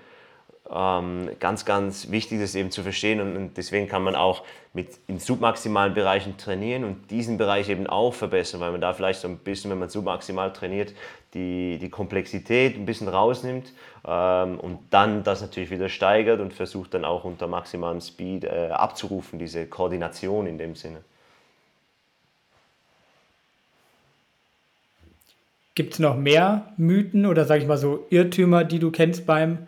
Ähm, 0.75 1.29
ganz, 1.39 1.65
ganz 1.65 2.09
wichtig 2.09 2.41
ist 2.41 2.55
eben 2.55 2.71
zu 2.71 2.81
verstehen 2.81 3.21
und, 3.21 3.53
deswegen 3.57 3.87
kann 3.87 4.01
man 4.01 4.15
auch 4.15 4.43
mit 4.73 4.87
in 5.05 5.19
submaximalen 5.19 5.93
Bereichen 5.93 6.35
trainieren 6.37 6.83
und 6.83 7.11
diesen 7.11 7.37
Bereich 7.37 7.69
eben 7.69 7.85
auch 7.85 8.15
verbessern, 8.15 8.59
weil 8.59 8.71
man 8.71 8.81
da 8.81 8.93
vielleicht 8.93 9.19
so 9.21 9.27
ein 9.27 9.37
bisschen, 9.37 9.69
wenn 9.69 9.77
man 9.77 9.89
submaximal 9.89 10.51
trainiert, 10.51 10.93
die, 11.35 11.77
die 11.77 11.89
Komplexität 11.89 12.75
ein 12.75 12.87
bisschen 12.87 13.07
rausnimmt 13.07 13.71
ähm, 14.07 14.59
und 14.59 14.79
dann 14.89 15.23
das 15.23 15.41
natürlich 15.41 15.69
wieder 15.69 15.89
steigert 15.89 16.39
und 16.39 16.53
versucht 16.53 16.95
dann 16.95 17.05
auch 17.05 17.23
unter 17.23 17.45
maximalem 17.45 18.01
Speed 18.01 18.45
äh, 18.45 18.69
abzurufen, 18.71 19.37
diese 19.37 19.67
Koordination 19.67 20.47
in 20.47 20.57
dem 20.57 20.75
Sinne. 20.75 21.01
Gibt 25.75 25.93
es 25.93 25.99
noch 25.99 26.15
mehr 26.15 26.73
Mythen 26.77 27.27
oder 27.27 27.45
sage 27.45 27.61
ich 27.61 27.67
mal 27.67 27.77
so 27.77 28.07
Irrtümer, 28.09 28.63
die 28.63 28.79
du 28.79 28.89
kennst 28.89 29.27
beim 29.27 29.67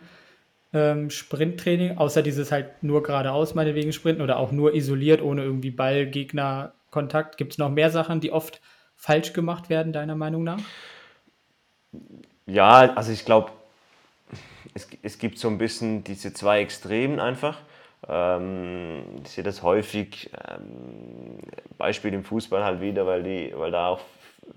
ähm, 0.76 1.08
Sprinttraining, 1.08 1.96
außer 1.96 2.22
dieses 2.22 2.52
halt 2.52 2.82
nur 2.82 3.02
geradeaus 3.02 3.54
meinetwegen 3.54 3.92
sprinten 3.94 4.20
oder 4.20 4.36
auch 4.36 4.52
nur 4.52 4.74
isoliert, 4.74 5.22
ohne 5.22 5.42
irgendwie 5.42 5.70
Ball-Gegner-Kontakt? 5.70 7.38
Gibt 7.38 7.52
es 7.52 7.58
noch 7.58 7.70
mehr 7.70 7.90
Sachen, 7.90 8.20
die 8.20 8.30
oft 8.30 8.60
falsch 8.94 9.32
gemacht 9.32 9.70
werden, 9.70 9.94
deiner 9.94 10.16
Meinung 10.16 10.44
nach? 10.44 10.58
Ja, 12.44 12.94
also 12.94 13.10
ich 13.10 13.24
glaube, 13.24 13.52
es, 14.74 14.86
es 15.02 15.18
gibt 15.18 15.38
so 15.38 15.48
ein 15.48 15.56
bisschen 15.56 16.04
diese 16.04 16.34
zwei 16.34 16.60
Extremen 16.60 17.20
einfach. 17.20 17.58
Ähm, 18.06 19.02
ich 19.24 19.30
sehe 19.30 19.44
das 19.44 19.62
häufig, 19.62 20.30
ähm, 20.48 21.38
Beispiel 21.78 22.12
im 22.12 22.22
Fußball 22.22 22.62
halt 22.62 22.82
wieder, 22.82 23.06
weil, 23.06 23.22
die, 23.22 23.54
weil 23.56 23.70
da 23.70 23.88
auch 23.88 24.00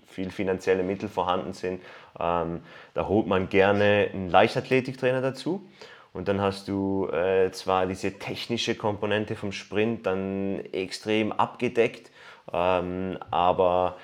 viel 0.05 0.31
finanzielle 0.31 0.83
Mittel 0.83 1.07
vorhanden 1.07 1.53
sind. 1.53 1.81
Ähm, 2.19 2.61
da 2.93 3.07
holt 3.07 3.27
man 3.27 3.47
gerne 3.47 4.09
einen 4.13 4.29
Leichtathletiktrainer 4.29 5.21
dazu. 5.21 5.65
Und 6.13 6.27
dann 6.27 6.41
hast 6.41 6.67
du 6.67 7.07
äh, 7.07 7.51
zwar 7.51 7.85
diese 7.85 8.17
technische 8.17 8.75
Komponente 8.75 9.35
vom 9.35 9.51
Sprint 9.51 10.05
dann 10.05 10.59
extrem 10.71 11.31
abgedeckt, 11.31 12.11
ähm, 12.51 13.17
aber 13.29 13.97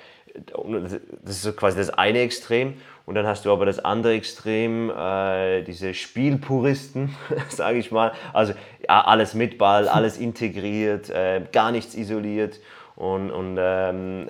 das 1.24 1.36
ist 1.38 1.42
so 1.44 1.54
quasi 1.54 1.78
das 1.78 1.90
eine 1.90 2.20
Extrem. 2.20 2.76
Und 3.06 3.16
dann 3.16 3.28
hast 3.28 3.46
du 3.46 3.52
aber 3.52 3.66
das 3.66 3.80
andere 3.80 4.14
Extrem, 4.14 4.90
äh, 4.90 5.62
diese 5.64 5.94
Spielpuristen, 5.94 7.16
sage 7.50 7.78
ich 7.78 7.92
mal. 7.92 8.14
Also 8.34 8.54
ja, 8.88 9.02
alles 9.06 9.34
mit 9.34 9.58
Ball, 9.58 9.88
alles 9.90 10.18
integriert, 10.18 11.10
äh, 11.10 11.42
gar 11.52 11.72
nichts 11.72 11.96
isoliert. 11.96 12.60
Und, 12.96 13.30
und 13.30 13.58
ähm, 13.60 14.30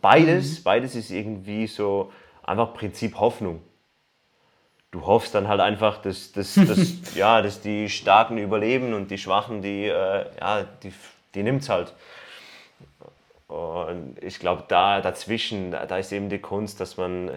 beides, 0.00 0.58
mhm. 0.58 0.64
beides 0.64 0.94
ist 0.94 1.10
irgendwie 1.10 1.66
so 1.66 2.12
einfach 2.42 2.74
Prinzip 2.74 3.18
Hoffnung. 3.18 3.60
Du 4.90 5.06
hoffst 5.06 5.34
dann 5.34 5.48
halt 5.48 5.60
einfach, 5.60 5.98
dass, 5.98 6.32
dass, 6.32 6.54
dass, 6.54 6.96
ja, 7.14 7.42
dass 7.42 7.60
die 7.60 7.88
Starken 7.88 8.38
überleben 8.38 8.94
und 8.94 9.10
die 9.10 9.18
Schwachen, 9.18 9.62
die, 9.62 9.84
äh, 9.84 10.26
ja, 10.40 10.64
die, 10.82 10.92
die 11.34 11.42
nimmt 11.42 11.62
es 11.62 11.68
halt. 11.68 11.92
Und 13.48 14.16
ich 14.22 14.40
glaube, 14.40 14.64
da 14.66 15.00
dazwischen, 15.00 15.70
da, 15.70 15.86
da, 15.86 15.98
ist 15.98 16.12
eben 16.12 16.28
die 16.28 16.38
Kunst, 16.38 16.80
dass 16.80 16.96
man 16.96 17.30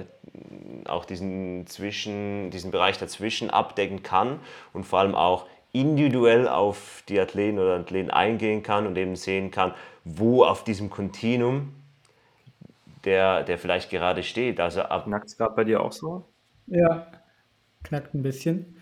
auch 0.86 1.06
diesen, 1.06 1.68
Zwischen, 1.68 2.50
diesen 2.50 2.72
Bereich 2.72 2.98
dazwischen 2.98 3.50
abdecken 3.50 4.02
kann 4.02 4.40
und 4.74 4.86
vor 4.86 5.00
allem 5.00 5.16
auch 5.16 5.46
individuell 5.72 6.48
auf 6.48 7.04
die 7.10 7.20
Athleten 7.20 7.60
oder 7.60 7.76
Athleten 7.76 8.10
eingehen 8.10 8.64
kann 8.64 8.88
und 8.88 8.98
eben 8.98 9.16
sehen 9.16 9.52
kann, 9.52 9.74
wo 10.04 10.44
auf 10.44 10.64
diesem 10.64 10.90
Kontinuum 10.90 11.76
der, 13.06 13.44
der 13.44 13.60
vielleicht 13.60 13.92
gerade 13.92 14.24
steht. 14.24 14.60
Also 14.60 14.82
ab 14.82 15.06
Knackt 15.06 15.28
es 15.28 15.38
gerade 15.38 15.56
bei 15.56 15.64
dir 15.64 15.82
auch 15.82 15.92
so? 15.92 16.26
Ja, 16.68 17.06
knackt 17.84 18.14
ein 18.14 18.24
bisschen. 18.24 18.76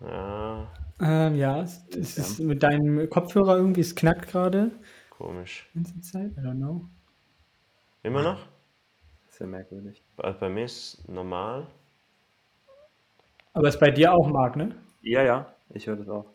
Ja. 0.00 0.70
Ähm, 1.00 1.36
ja, 1.36 1.62
es, 1.62 1.82
es 1.90 2.18
ist 2.18 2.38
mit 2.40 2.62
deinem 2.62 3.08
Kopfhörer 3.10 3.56
irgendwie, 3.56 3.80
es 3.80 3.94
knackt 3.94 4.28
gerade. 4.28 4.70
Komisch. 5.10 5.68
Ganze 5.74 6.00
Zeit, 6.00 6.32
I 6.36 6.40
don't 6.40 6.56
know. 6.56 6.84
Immer 8.02 8.22
noch? 8.22 8.46
Sehr 9.30 9.46
merkwürdig. 9.46 10.02
Bei, 10.16 10.32
bei 10.32 10.48
mir 10.48 10.66
ist 10.66 11.08
normal. 11.08 11.66
Aber 13.52 13.68
ist 13.68 13.80
bei 13.80 13.90
dir 13.90 14.12
auch, 14.12 14.28
Marc, 14.28 14.56
ne? 14.56 14.74
Ja, 15.02 15.22
ja, 15.22 15.54
ich 15.70 15.86
höre 15.86 15.96
das 15.96 16.08
auch. 16.08 16.26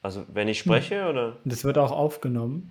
Also 0.00 0.24
wenn 0.28 0.48
ich 0.48 0.60
spreche 0.60 1.02
hm. 1.02 1.08
oder? 1.08 1.36
Das 1.44 1.64
wird 1.64 1.76
auch 1.76 1.90
aufgenommen. 1.90 2.70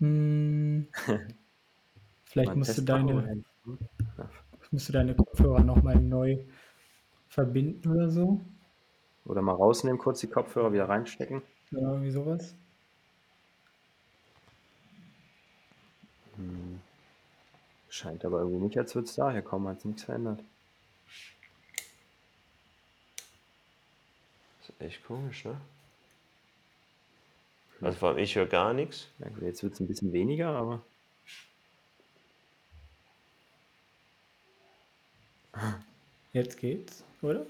Hm. 0.00 0.88
Vielleicht 2.36 2.54
musst 2.54 2.76
du 2.76 2.82
deine, 2.82 3.42
musst 4.70 4.88
du 4.90 4.92
deine 4.92 5.14
Kopfhörer 5.14 5.64
nochmal 5.64 5.96
neu 5.96 6.44
verbinden 7.28 7.90
oder 7.90 8.10
so. 8.10 8.42
Oder 9.24 9.40
mal 9.40 9.54
rausnehmen, 9.54 9.98
kurz 9.98 10.20
die 10.20 10.26
Kopfhörer 10.26 10.70
wieder 10.70 10.86
reinstecken. 10.86 11.40
Ja, 11.70 11.78
irgendwie 11.78 12.10
sowas. 12.10 12.54
Hm. 16.36 16.78
Scheint 17.88 18.22
aber 18.26 18.40
irgendwie 18.40 18.64
nicht, 18.64 18.76
als 18.76 18.94
würde 18.94 19.08
es 19.08 19.14
daher 19.14 19.40
kommen, 19.40 19.68
als 19.68 19.86
nichts 19.86 20.02
verändert. 20.02 20.44
Das 24.58 24.68
ist 24.68 24.80
echt 24.82 25.06
komisch, 25.06 25.46
ne? 25.46 25.58
Also 27.80 27.96
vor 27.96 28.10
allem 28.10 28.18
ich 28.18 28.36
höre 28.36 28.44
gar 28.44 28.74
nichts. 28.74 29.08
Ja, 29.20 29.28
jetzt 29.40 29.62
wird 29.62 29.72
es 29.72 29.80
ein 29.80 29.86
bisschen 29.86 30.12
weniger, 30.12 30.50
aber. 30.50 30.82
Jetzt 36.32 36.58
geht's, 36.58 37.02
oder? 37.22 37.46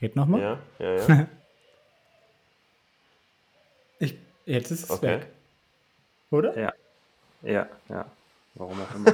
Geht 0.00 0.16
nochmal? 0.16 0.40
Ja, 0.40 0.58
ja, 0.78 1.08
ja. 1.08 1.26
ich, 3.98 4.16
jetzt 4.46 4.70
ist 4.70 4.84
es 4.84 4.90
Okay. 4.90 5.20
weg. 5.20 5.26
Oder? 6.30 6.58
Ja. 6.58 6.72
Ja, 7.42 7.68
ja. 7.88 8.06
Warum 8.54 8.80
auch 8.80 8.94
immer. 8.94 9.12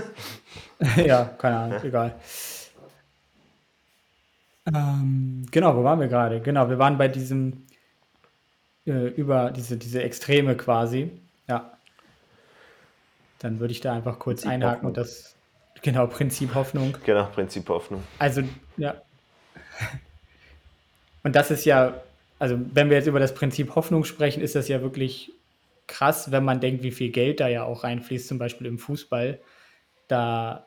ja, 1.07 1.25
keine 1.39 1.57
Ahnung, 1.59 1.83
egal. 1.83 2.15
Ähm, 4.67 5.47
genau, 5.51 5.77
wo 5.77 5.85
waren 5.85 6.01
wir 6.01 6.09
gerade? 6.09 6.41
Genau, 6.41 6.69
wir 6.69 6.79
waren 6.79 6.99
bei 6.99 7.09
diesem 7.09 7.67
äh, 8.87 9.09
über 9.09 9.51
diese, 9.51 9.77
diese 9.77 10.03
Extreme 10.03 10.57
quasi. 10.57 11.11
Ja. 11.49 11.77
Dann 13.39 13.61
würde 13.61 13.73
ich 13.73 13.81
da 13.81 13.95
einfach 13.95 14.19
kurz 14.19 14.43
Prinzip 14.43 14.51
einhaken 14.53 14.87
und 14.87 14.99
Hoffnung. 14.99 15.05
das, 15.05 15.35
genau, 15.83 16.07
Prinzip 16.07 16.55
Hoffnung. 16.55 16.97
Genau, 17.05 17.27
Prinzip 17.27 17.69
Hoffnung. 17.69 18.03
Also, 18.19 18.43
ja. 18.77 19.01
Und 21.23 21.37
das 21.37 21.51
ist 21.51 21.65
ja, 21.65 22.01
also 22.39 22.59
wenn 22.73 22.89
wir 22.89 22.97
jetzt 22.97 23.07
über 23.07 23.21
das 23.21 23.35
Prinzip 23.35 23.75
Hoffnung 23.75 24.05
sprechen, 24.05 24.43
ist 24.43 24.55
das 24.55 24.69
ja 24.69 24.83
wirklich 24.83 25.33
krass, 25.87 26.31
wenn 26.31 26.45
man 26.45 26.61
denkt, 26.61 26.83
wie 26.83 26.93
viel 26.93 27.11
Geld 27.11 27.41
da 27.41 27.49
ja 27.49 27.65
auch 27.65 27.85
reinfließt, 27.85 28.29
zum 28.29 28.39
Beispiel 28.39 28.67
im 28.67 28.79
Fußball. 28.79 29.41
Da 30.09 30.67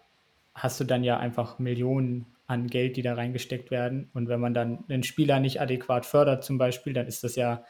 hast 0.54 0.80
du 0.80 0.84
dann 0.84 1.04
ja 1.04 1.18
einfach 1.18 1.60
Millionen 1.60 2.28
an 2.45 2.68
Geld, 2.68 2.97
die 2.97 3.01
da 3.01 3.16
reingesteckt 3.16 3.72
werden. 3.72 4.10
Und 4.14 4.28
wenn 4.28 4.39
man 4.39 4.54
dann 4.54 4.84
einen 4.89 5.04
Spieler 5.04 5.39
nicht 5.39 5.62
adäquat 5.62 6.06
fördert, 6.06 6.43
zum 6.43 6.58
Beispiel, 6.58 6.93
dann 6.93 7.08
ist 7.08 7.24
das 7.24 7.36
ja 7.36 7.64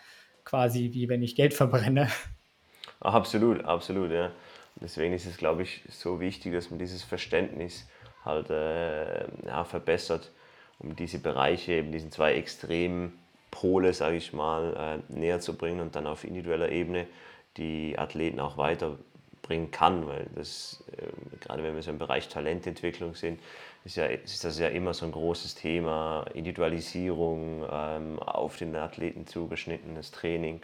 quasi 0.43 0.89
wie 0.93 1.07
wenn 1.09 1.23
ich 1.23 1.35
Geld 1.35 1.53
verbrenne. 1.53 2.09
Absolut, 2.99 3.63
absolut, 3.65 4.11
ja. 4.11 4.31
Deswegen 4.83 5.13
ist 5.13 5.25
es, 5.25 5.37
glaube 5.37 5.63
ich, 5.63 5.81
so 5.89 6.19
wichtig, 6.19 6.53
dass 6.53 6.69
man 6.69 6.77
dieses 6.77 7.03
Verständnis 7.03 7.87
halt 8.25 8.49
äh, 8.49 9.25
ja, 9.47 9.63
verbessert, 9.63 10.31
um 10.79 10.95
diese 10.95 11.19
Bereiche, 11.19 11.71
eben 11.73 11.91
diesen 11.91 12.11
zwei 12.11 12.35
extremen 12.35 13.17
Pole, 13.49 13.93
sage 13.93 14.17
ich 14.17 14.33
mal, 14.33 15.01
äh, 15.09 15.13
näher 15.13 15.39
zu 15.39 15.55
bringen 15.55 15.79
und 15.79 15.95
dann 15.95 16.05
auf 16.05 16.25
individueller 16.25 16.69
Ebene 16.69 17.07
die 17.55 17.97
Athleten 17.97 18.39
auch 18.39 18.57
weiterbringen 18.57 19.71
kann, 19.71 20.05
weil 20.07 20.27
das, 20.35 20.83
äh, 20.97 21.39
gerade 21.39 21.63
wenn 21.63 21.75
wir 21.75 21.81
so 21.83 21.91
im 21.91 21.99
Bereich 21.99 22.27
Talententwicklung 22.27 23.15
sind, 23.15 23.39
ist, 23.85 23.95
ja, 23.95 24.05
ist 24.05 24.43
das 24.43 24.59
ja 24.59 24.67
immer 24.67 24.93
so 24.93 25.05
ein 25.05 25.11
großes 25.11 25.55
Thema, 25.55 26.25
Individualisierung, 26.33 27.65
ähm, 27.71 28.19
auf 28.19 28.57
den 28.57 28.75
Athleten 28.75 29.27
zugeschnittenes 29.27 30.11
Training. 30.11 30.61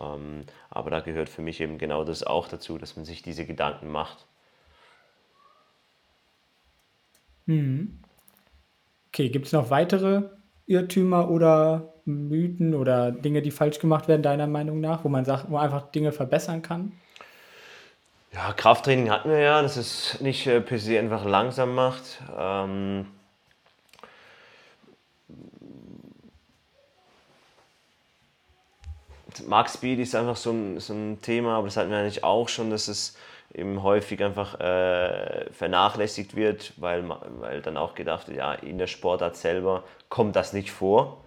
Ähm, 0.00 0.44
aber 0.70 0.90
da 0.90 1.00
gehört 1.00 1.28
für 1.28 1.42
mich 1.42 1.60
eben 1.60 1.78
genau 1.78 2.04
das 2.04 2.22
auch 2.22 2.48
dazu, 2.48 2.78
dass 2.78 2.96
man 2.96 3.04
sich 3.04 3.22
diese 3.22 3.46
Gedanken 3.46 3.90
macht. 3.90 4.26
Mhm. 7.46 8.00
Okay, 9.08 9.28
gibt 9.30 9.46
es 9.46 9.52
noch 9.52 9.70
weitere 9.70 10.24
Irrtümer 10.66 11.30
oder 11.30 11.94
Mythen 12.04 12.74
oder 12.74 13.12
Dinge, 13.12 13.42
die 13.42 13.50
falsch 13.50 13.78
gemacht 13.78 14.08
werden, 14.08 14.22
deiner 14.22 14.46
Meinung 14.46 14.80
nach, 14.80 15.04
wo 15.04 15.08
man 15.08 15.24
sagt, 15.24 15.48
wo 15.48 15.54
man 15.54 15.64
einfach 15.64 15.90
Dinge 15.90 16.12
verbessern 16.12 16.62
kann? 16.62 16.92
Ja, 18.32 18.52
Krafttraining 18.52 19.10
hatten 19.10 19.30
wir 19.30 19.38
ja, 19.38 19.62
dass 19.62 19.76
es 19.76 20.20
nicht 20.20 20.46
äh, 20.46 20.60
per 20.60 20.78
se 20.78 20.98
einfach 20.98 21.24
langsam 21.24 21.74
macht. 21.74 22.20
Ähm, 22.36 23.06
Max 29.46 29.74
Speed 29.74 29.98
ist 29.98 30.14
einfach 30.14 30.36
so 30.36 30.50
ein, 30.50 30.80
so 30.80 30.92
ein 30.92 31.20
Thema, 31.22 31.56
aber 31.56 31.66
das 31.66 31.76
hatten 31.76 31.90
wir 31.90 31.98
eigentlich 31.98 32.24
auch 32.24 32.48
schon, 32.48 32.70
dass 32.70 32.88
es 32.88 33.16
eben 33.54 33.82
häufig 33.82 34.22
einfach 34.22 34.60
äh, 34.60 35.50
vernachlässigt 35.52 36.36
wird, 36.36 36.72
weil, 36.76 37.08
weil 37.40 37.62
dann 37.62 37.76
auch 37.76 37.94
gedacht 37.94 38.28
wird, 38.28 38.38
ja, 38.38 38.52
in 38.54 38.78
der 38.78 38.86
Sportart 38.86 39.36
selber 39.36 39.84
kommt 40.08 40.36
das 40.36 40.52
nicht 40.52 40.70
vor. 40.70 41.24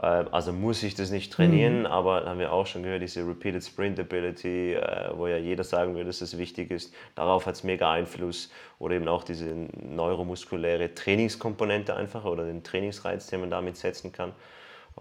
Äh, 0.00 0.24
also 0.30 0.52
muss 0.52 0.82
ich 0.82 0.94
das 0.94 1.10
nicht 1.10 1.32
trainieren, 1.32 1.86
aber 1.86 2.22
da 2.22 2.30
haben 2.30 2.38
wir 2.38 2.52
auch 2.52 2.66
schon 2.66 2.82
gehört, 2.82 3.02
diese 3.02 3.26
Repeated 3.26 3.64
Sprint 3.64 4.00
Ability, 4.00 4.74
äh, 4.74 5.10
wo 5.14 5.26
ja 5.26 5.36
jeder 5.36 5.64
sagen 5.64 5.94
würde, 5.94 6.06
dass 6.06 6.20
das 6.20 6.38
wichtig 6.38 6.70
ist. 6.70 6.94
Darauf 7.14 7.46
hat 7.46 7.54
es 7.54 7.64
mega 7.64 7.92
Einfluss. 7.92 8.50
Oder 8.78 8.96
eben 8.96 9.08
auch 9.08 9.24
diese 9.24 9.46
neuromuskuläre 9.46 10.94
Trainingskomponente 10.94 11.96
einfach 11.96 12.24
oder 12.24 12.44
den 12.44 12.62
Trainingsreiz, 12.62 13.26
den 13.28 13.40
man 13.40 13.50
damit 13.50 13.76
setzen 13.76 14.12
kann. 14.12 14.32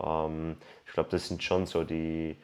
Ähm, 0.02 0.58
ich 0.86 0.94
glaube, 0.94 1.10
das 1.10 1.28
sind 1.28 1.44
schon 1.44 1.66
so 1.66 1.84
die, 1.84 2.38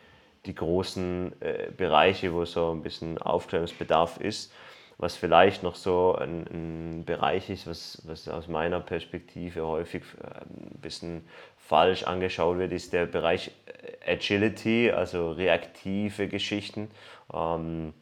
die 0.46 0.56
großen 0.56 1.34
äh, 1.42 1.72
Bereiche, 1.76 2.34
wo 2.34 2.46
so 2.46 2.72
ein 2.72 2.82
bisschen 2.82 3.18
Aufklärungsbedarf 3.18 4.18
ist. 4.18 4.54
Was 4.98 5.16
vielleicht 5.16 5.64
noch 5.64 5.76
so 5.76 6.16
ein, 6.16 6.46
ein 6.52 7.06
Bereich 7.06 7.50
ist, 7.50 7.66
was, 7.66 8.04
was 8.06 8.28
aus 8.28 8.48
meiner 8.48 8.80
Perspektive 8.80 9.66
häufig 9.66 10.04
äh, 10.22 10.42
ein 10.42 10.80
bisschen 10.80 11.26
falsch 11.58 12.04
angeschaut 12.04 12.58
wird, 12.60 12.72
ist 12.72 12.94
der 12.94 13.06
Bereich 13.08 13.52
äh, 14.06 14.12
Agility, 14.14 14.92
also 14.92 15.32
reaktive 15.32 16.28
Geschichten. 16.28 16.92
Ähm, 17.34 17.94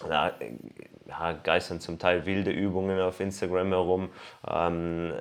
da 0.00 0.32
ja, 1.06 1.32
geistern 1.32 1.80
zum 1.80 1.98
Teil 1.98 2.26
wilde 2.26 2.50
Übungen 2.50 3.00
auf 3.00 3.20
Instagram 3.20 3.68
herum, 3.68 4.10
ähm, 4.46 5.14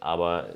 aber 0.00 0.50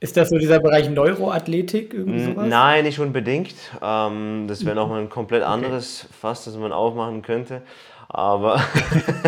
Ist 0.00 0.16
das 0.16 0.30
so 0.30 0.38
dieser 0.38 0.60
Bereich 0.60 0.88
Neuroathletik, 0.88 1.92
irgendwie 1.92 2.24
sowas? 2.24 2.46
Nein, 2.48 2.84
nicht 2.84 2.98
unbedingt. 3.00 3.54
Ähm, 3.82 4.46
das 4.48 4.64
wäre 4.64 4.74
nochmal 4.74 5.02
ein 5.02 5.10
komplett 5.10 5.42
anderes 5.42 6.06
Fass, 6.18 6.46
das 6.46 6.56
man 6.56 6.72
aufmachen 6.72 7.20
könnte. 7.20 7.60
Aber 8.08 8.60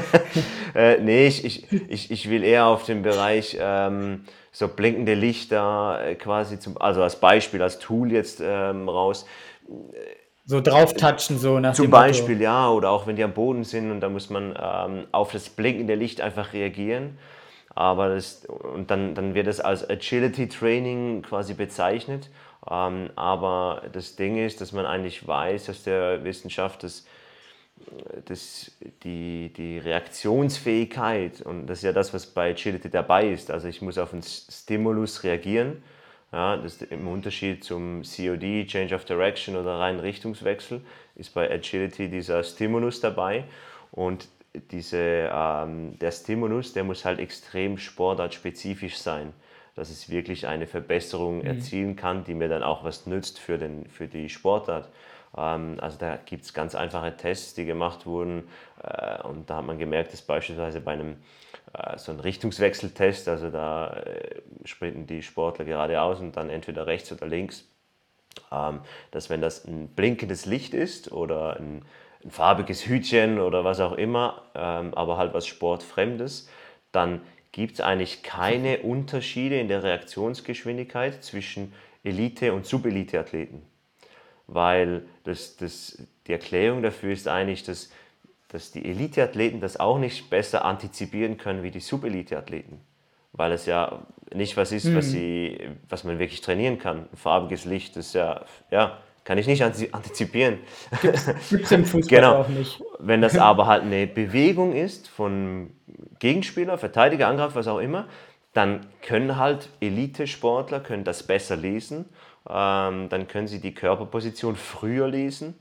äh, 0.75 0.99
nee, 0.99 1.27
ich, 1.27 1.45
ich, 1.45 1.91
ich, 1.91 2.11
ich 2.11 2.31
will 2.31 2.43
eher 2.43 2.67
auf 2.67 2.85
den 2.85 3.03
Bereich 3.03 3.57
ähm, 3.61 4.25
so 4.51 4.67
blinkende 4.67 5.13
Lichter 5.15 6.01
äh, 6.05 6.15
quasi, 6.15 6.59
zum, 6.59 6.81
also 6.81 7.03
als 7.03 7.17
Beispiel, 7.17 7.63
als 7.63 7.79
Tool 7.79 8.11
jetzt 8.11 8.43
ähm, 8.43 8.89
raus. 8.89 9.27
So 10.47 10.61
drauftatschen, 10.61 11.39
so 11.39 11.61
nach 11.61 11.75
Zum 11.75 11.85
dem 11.85 11.91
Motto. 11.91 12.03
Beispiel, 12.03 12.41
ja, 12.41 12.71
oder 12.71 12.91
auch 12.91 13.07
wenn 13.07 13.15
die 13.17 13.23
am 13.23 13.35
Boden 13.35 13.65
sind 13.65 13.91
und 13.91 14.01
da 14.01 14.09
muss 14.09 14.31
man 14.31 14.59
ähm, 14.61 15.07
auf 15.13 15.33
das 15.33 15.51
blinkende 15.51 15.95
Licht 15.95 16.21
einfach 16.23 16.53
reagieren. 16.55 17.19
Aber 17.75 18.15
das, 18.15 18.45
und 18.47 18.91
dann, 18.91 19.15
dann 19.15 19.35
wird 19.35 19.47
es 19.47 19.61
als 19.61 19.89
Agility 19.89 20.49
Training 20.49 21.23
quasi 21.23 21.55
bezeichnet. 21.55 22.31
Ähm, 22.71 23.11
aber 23.17 23.83
das 23.93 24.17
Ding 24.17 24.37
ist, 24.37 24.61
dass 24.61 24.73
man 24.73 24.87
eigentlich 24.87 25.27
weiß 25.27 25.71
aus 25.71 25.83
der 25.83 26.23
Wissenschaft, 26.25 26.85
dass 26.85 27.05
das, 28.27 28.71
die, 29.03 29.53
die 29.53 29.79
Reaktionsfähigkeit, 29.79 31.41
und 31.43 31.67
das 31.67 31.79
ist 31.79 31.85
ja 31.85 31.93
das, 31.93 32.15
was 32.15 32.27
bei 32.27 32.51
Agility 32.51 32.91
dabei 32.91 33.29
ist. 33.29 33.51
Also 33.51 33.69
ich 33.69 33.83
muss 33.83 33.99
auf 33.99 34.13
einen 34.13 34.23
Stimulus 34.23 35.25
reagieren. 35.25 35.83
Ja, 36.33 36.57
das 36.57 36.81
im 36.81 37.09
Unterschied 37.09 37.63
zum 37.63 38.03
COD, 38.03 38.67
Change 38.67 38.95
of 38.95 39.05
Direction 39.05 39.55
oder 39.55 39.79
rein 39.79 40.01
Richtungswechsel, 40.01 40.81
ist 41.15 41.35
bei 41.35 41.51
Agility 41.51 42.09
dieser 42.09 42.43
Stimulus 42.43 43.01
dabei. 43.01 43.45
Und 43.91 44.29
diese, 44.55 45.31
ähm, 45.33 45.99
der 45.99 46.11
Stimulus, 46.11 46.73
der 46.73 46.85
muss 46.85 47.05
halt 47.05 47.19
extrem 47.19 47.79
sportartspezifisch 47.79 48.99
sein, 48.99 49.33
dass 49.75 49.91
es 49.91 50.11
wirklich 50.11 50.47
eine 50.47 50.67
Verbesserung 50.67 51.39
mhm. 51.39 51.47
erzielen 51.47 51.97
kann, 51.97 52.25
die 52.25 52.35
mir 52.35 52.49
dann 52.49 52.63
auch 52.63 52.85
was 52.85 53.07
nützt 53.07 53.39
für, 53.39 53.59
den, 53.59 53.87
für 53.87 54.09
die 54.09 54.29
Sportart. 54.29 54.91
Ähm, 55.37 55.77
also 55.81 55.97
da 55.99 56.17
gibt 56.17 56.45
es 56.45 56.53
ganz 56.53 56.75
einfache 56.75 57.17
Tests, 57.17 57.55
die 57.55 57.65
gemacht 57.65 58.05
wurden 58.05 58.49
äh, 58.83 59.23
und 59.23 59.49
da 59.49 59.57
hat 59.57 59.67
man 59.67 59.79
gemerkt, 59.79 60.13
dass 60.13 60.23
beispielsweise 60.23 60.81
bei 60.81 60.93
einem 60.93 61.17
äh, 61.73 61.97
so 61.99 62.13
einem 62.13 62.21
Richtungswechseltest, 62.21 63.29
also 63.29 63.51
da 63.51 63.95
äh, 63.95 64.43
sprinten 64.65 65.07
die 65.07 65.23
Sportler 65.23 65.65
geradeaus 65.65 66.21
und 66.21 66.37
dann 66.37 66.51
entweder 66.51 66.87
rechts 66.87 67.11
oder 67.11 67.27
links, 67.27 67.65
ähm, 68.51 68.81
dass 69.11 69.31
wenn 69.31 69.41
das 69.41 69.65
ein 69.65 69.89
blinkendes 69.89 70.45
Licht 70.45 70.75
ist 70.75 71.11
oder 71.11 71.57
ein 71.57 71.83
ein 72.25 72.31
farbiges 72.31 72.87
Hütchen 72.87 73.41
oder 73.41 73.65
was 73.65 73.81
auch 73.81 73.93
immer, 73.93 74.43
ähm, 74.55 74.95
aber 74.95 75.17
halt 75.17 75.35
was 75.35 75.47
Sportfremdes, 75.47 76.49
dann 76.93 77.21
gibt 77.53 77.75
es 77.75 77.81
eigentlich 77.81 78.23
keine 78.23 78.79
Unterschiede 78.79 79.59
in 79.59 79.69
der 79.69 79.83
Reaktionsgeschwindigkeit 79.83 81.23
zwischen 81.23 81.73
Elite- 82.03 82.53
und 82.53 82.67
Subelite-Athleten. 82.67 83.63
Weil 84.47 85.05
das, 85.25 85.57
das, 85.57 86.03
die 86.27 86.33
Erklärung 86.33 86.83
dafür 86.83 87.13
ist 87.13 87.29
eigentlich, 87.29 87.63
dass, 87.63 87.91
dass 88.49 88.73
die 88.73 88.85
Elite-Athleten 88.85 89.61
das 89.61 89.79
auch 89.79 89.99
nicht 89.99 90.31
besser 90.31 90.65
antizipieren 90.65 91.37
können 91.37 91.63
wie 91.63 91.71
die 91.71 91.81
Subelite-Athleten. 91.81 92.81
Weil 93.33 93.53
es 93.53 93.67
ja 93.67 94.03
nicht 94.35 94.57
was 94.57 94.73
ist, 94.73 94.87
mhm. 94.87 94.97
was, 94.97 95.11
sie, 95.11 95.59
was 95.89 96.05
man 96.05 96.19
wirklich 96.19 96.41
trainieren 96.41 96.79
kann. 96.79 97.09
Ein 97.13 97.17
farbiges 97.17 97.65
Licht 97.65 97.97
ist 97.97 98.15
ja, 98.15 98.45
ja 98.71 98.99
kann 99.25 99.39
ich 99.39 99.47
nicht 99.47 99.63
antizipieren. 99.63 100.59
Gibt 101.01 101.17
es 101.65 101.73
im 101.73 101.85
Fußball 101.85 102.21
genau. 102.21 102.35
auch 102.41 102.49
nicht. 102.49 102.83
Wenn 102.99 103.21
das 103.21 103.39
aber 103.39 103.67
halt 103.67 103.83
eine 103.83 104.07
Bewegung 104.07 104.73
ist 104.73 105.09
von 105.09 105.71
Gegenspieler, 106.19 106.79
Verteidiger, 106.79 107.29
Angreifer, 107.29 107.55
was 107.55 107.69
auch 107.69 107.79
immer, 107.79 108.07
dann 108.53 108.87
können 109.01 109.37
halt 109.37 109.69
Elite-Sportler 109.81 110.81
können 110.81 111.05
das 111.05 111.23
besser 111.23 111.57
lesen. 111.57 112.07
Ähm, 112.49 113.09
dann 113.09 113.29
können 113.29 113.47
sie 113.47 113.61
die 113.61 113.75
Körperposition 113.75 114.57
früher 114.57 115.09
lesen 115.09 115.55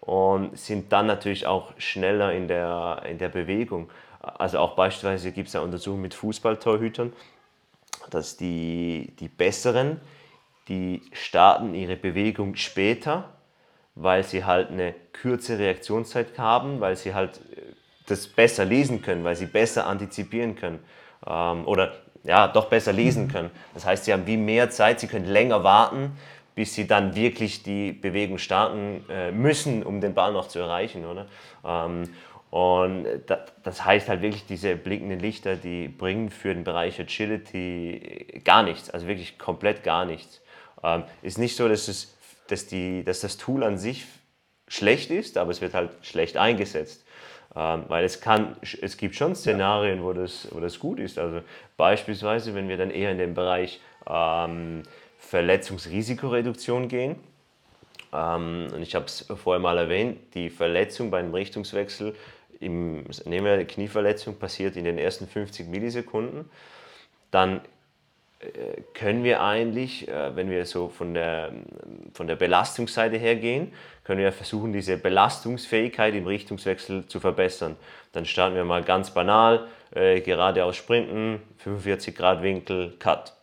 und 0.00 0.56
sind 0.56 0.92
dann 0.92 1.06
natürlich 1.06 1.46
auch 1.46 1.72
schneller 1.78 2.32
in 2.32 2.48
der, 2.48 3.02
in 3.08 3.18
der 3.18 3.28
Bewegung. 3.28 3.90
Also 4.20 4.58
auch 4.58 4.76
beispielsweise 4.76 5.32
gibt 5.32 5.48
es 5.48 5.54
ja 5.54 5.60
Untersuchungen 5.60 6.02
mit 6.02 6.14
Fußballtorhütern, 6.14 7.12
dass 8.10 8.36
die, 8.36 9.12
die 9.18 9.28
besseren 9.28 10.00
die 10.68 11.02
starten 11.12 11.74
ihre 11.74 11.96
Bewegung 11.96 12.56
später, 12.56 13.30
weil 13.94 14.22
sie 14.24 14.44
halt 14.44 14.70
eine 14.70 14.94
kürzere 15.12 15.58
Reaktionszeit 15.58 16.38
haben, 16.38 16.80
weil 16.80 16.96
sie 16.96 17.14
halt 17.14 17.40
äh, 17.56 17.62
das 18.06 18.26
besser 18.26 18.64
lesen 18.64 19.02
können, 19.02 19.24
weil 19.24 19.36
sie 19.36 19.46
besser 19.46 19.86
antizipieren 19.86 20.56
können 20.56 20.80
ähm, 21.26 21.66
oder 21.66 21.92
ja, 22.24 22.48
doch 22.48 22.66
besser 22.66 22.92
lesen 22.92 23.28
können. 23.28 23.50
Das 23.74 23.84
heißt, 23.84 24.04
sie 24.04 24.12
haben 24.12 24.26
wie 24.26 24.36
mehr 24.36 24.70
Zeit, 24.70 25.00
sie 25.00 25.08
können 25.08 25.26
länger 25.26 25.64
warten, 25.64 26.12
bis 26.54 26.74
sie 26.74 26.86
dann 26.86 27.14
wirklich 27.16 27.62
die 27.62 27.92
Bewegung 27.92 28.38
starten 28.38 29.04
äh, 29.08 29.32
müssen, 29.32 29.82
um 29.82 30.00
den 30.00 30.14
Ball 30.14 30.32
noch 30.32 30.48
zu 30.48 30.58
erreichen. 30.58 31.04
Oder? 31.04 31.26
Ähm, 31.64 32.04
und 32.50 33.06
das 33.62 33.84
heißt 33.84 34.10
halt 34.10 34.20
wirklich, 34.20 34.44
diese 34.44 34.76
blinkenden 34.76 35.20
Lichter, 35.20 35.56
die 35.56 35.88
bringen 35.88 36.28
für 36.28 36.52
den 36.54 36.64
Bereich 36.64 37.00
Agility 37.00 38.42
gar 38.44 38.62
nichts, 38.62 38.90
also 38.90 39.06
wirklich 39.06 39.38
komplett 39.38 39.82
gar 39.82 40.04
nichts. 40.04 40.41
Ähm, 40.82 41.04
ist 41.22 41.38
nicht 41.38 41.56
so, 41.56 41.68
dass, 41.68 41.88
es, 41.88 42.14
dass, 42.48 42.66
die, 42.66 43.04
dass 43.04 43.20
das 43.20 43.36
Tool 43.36 43.62
an 43.62 43.78
sich 43.78 44.06
schlecht 44.68 45.10
ist, 45.10 45.36
aber 45.36 45.50
es 45.50 45.60
wird 45.60 45.74
halt 45.74 45.90
schlecht 46.02 46.36
eingesetzt. 46.36 47.04
Ähm, 47.54 47.84
weil 47.88 48.04
es, 48.04 48.20
kann, 48.20 48.56
es 48.80 48.96
gibt 48.96 49.14
schon 49.14 49.34
Szenarien, 49.34 50.02
wo 50.02 50.12
das, 50.12 50.48
wo 50.50 50.60
das 50.60 50.78
gut 50.78 50.98
ist. 50.98 51.18
Also 51.18 51.42
beispielsweise, 51.76 52.54
wenn 52.54 52.68
wir 52.68 52.78
dann 52.78 52.90
eher 52.90 53.12
in 53.12 53.18
den 53.18 53.34
Bereich 53.34 53.80
ähm, 54.08 54.82
Verletzungsrisikoreduktion 55.18 56.88
gehen. 56.88 57.16
Ähm, 58.12 58.68
und 58.74 58.82
ich 58.82 58.94
habe 58.94 59.04
es 59.06 59.26
vorher 59.42 59.60
mal 59.60 59.76
erwähnt, 59.76 60.18
die 60.34 60.50
Verletzung 60.50 61.10
bei 61.10 61.18
einem 61.18 61.34
Richtungswechsel, 61.34 62.14
im, 62.60 63.04
nehmen 63.24 63.46
wir 63.46 63.52
eine 63.52 63.66
Knieverletzung, 63.66 64.36
passiert 64.36 64.76
in 64.76 64.84
den 64.84 64.96
ersten 64.96 65.26
50 65.26 65.68
Millisekunden. 65.68 66.48
Dann 67.30 67.60
können 68.94 69.24
wir 69.24 69.42
eigentlich, 69.42 70.08
äh, 70.08 70.34
wenn 70.34 70.50
wir 70.50 70.64
so 70.66 70.88
von 70.88 71.14
der, 71.14 71.52
von 72.12 72.26
der 72.26 72.36
Belastungsseite 72.36 73.16
her 73.16 73.36
gehen, 73.36 73.72
können 74.04 74.20
wir 74.20 74.32
versuchen, 74.32 74.72
diese 74.72 74.96
Belastungsfähigkeit 74.96 76.14
im 76.14 76.26
Richtungswechsel 76.26 77.06
zu 77.06 77.20
verbessern. 77.20 77.76
Dann 78.12 78.26
starten 78.26 78.56
wir 78.56 78.64
mal 78.64 78.82
ganz 78.82 79.12
banal, 79.12 79.68
äh, 79.94 80.20
geradeaus 80.20 80.76
sprinten, 80.76 81.40
45 81.58 82.16
Grad 82.16 82.42
Winkel, 82.42 82.94
Cut. 82.98 83.34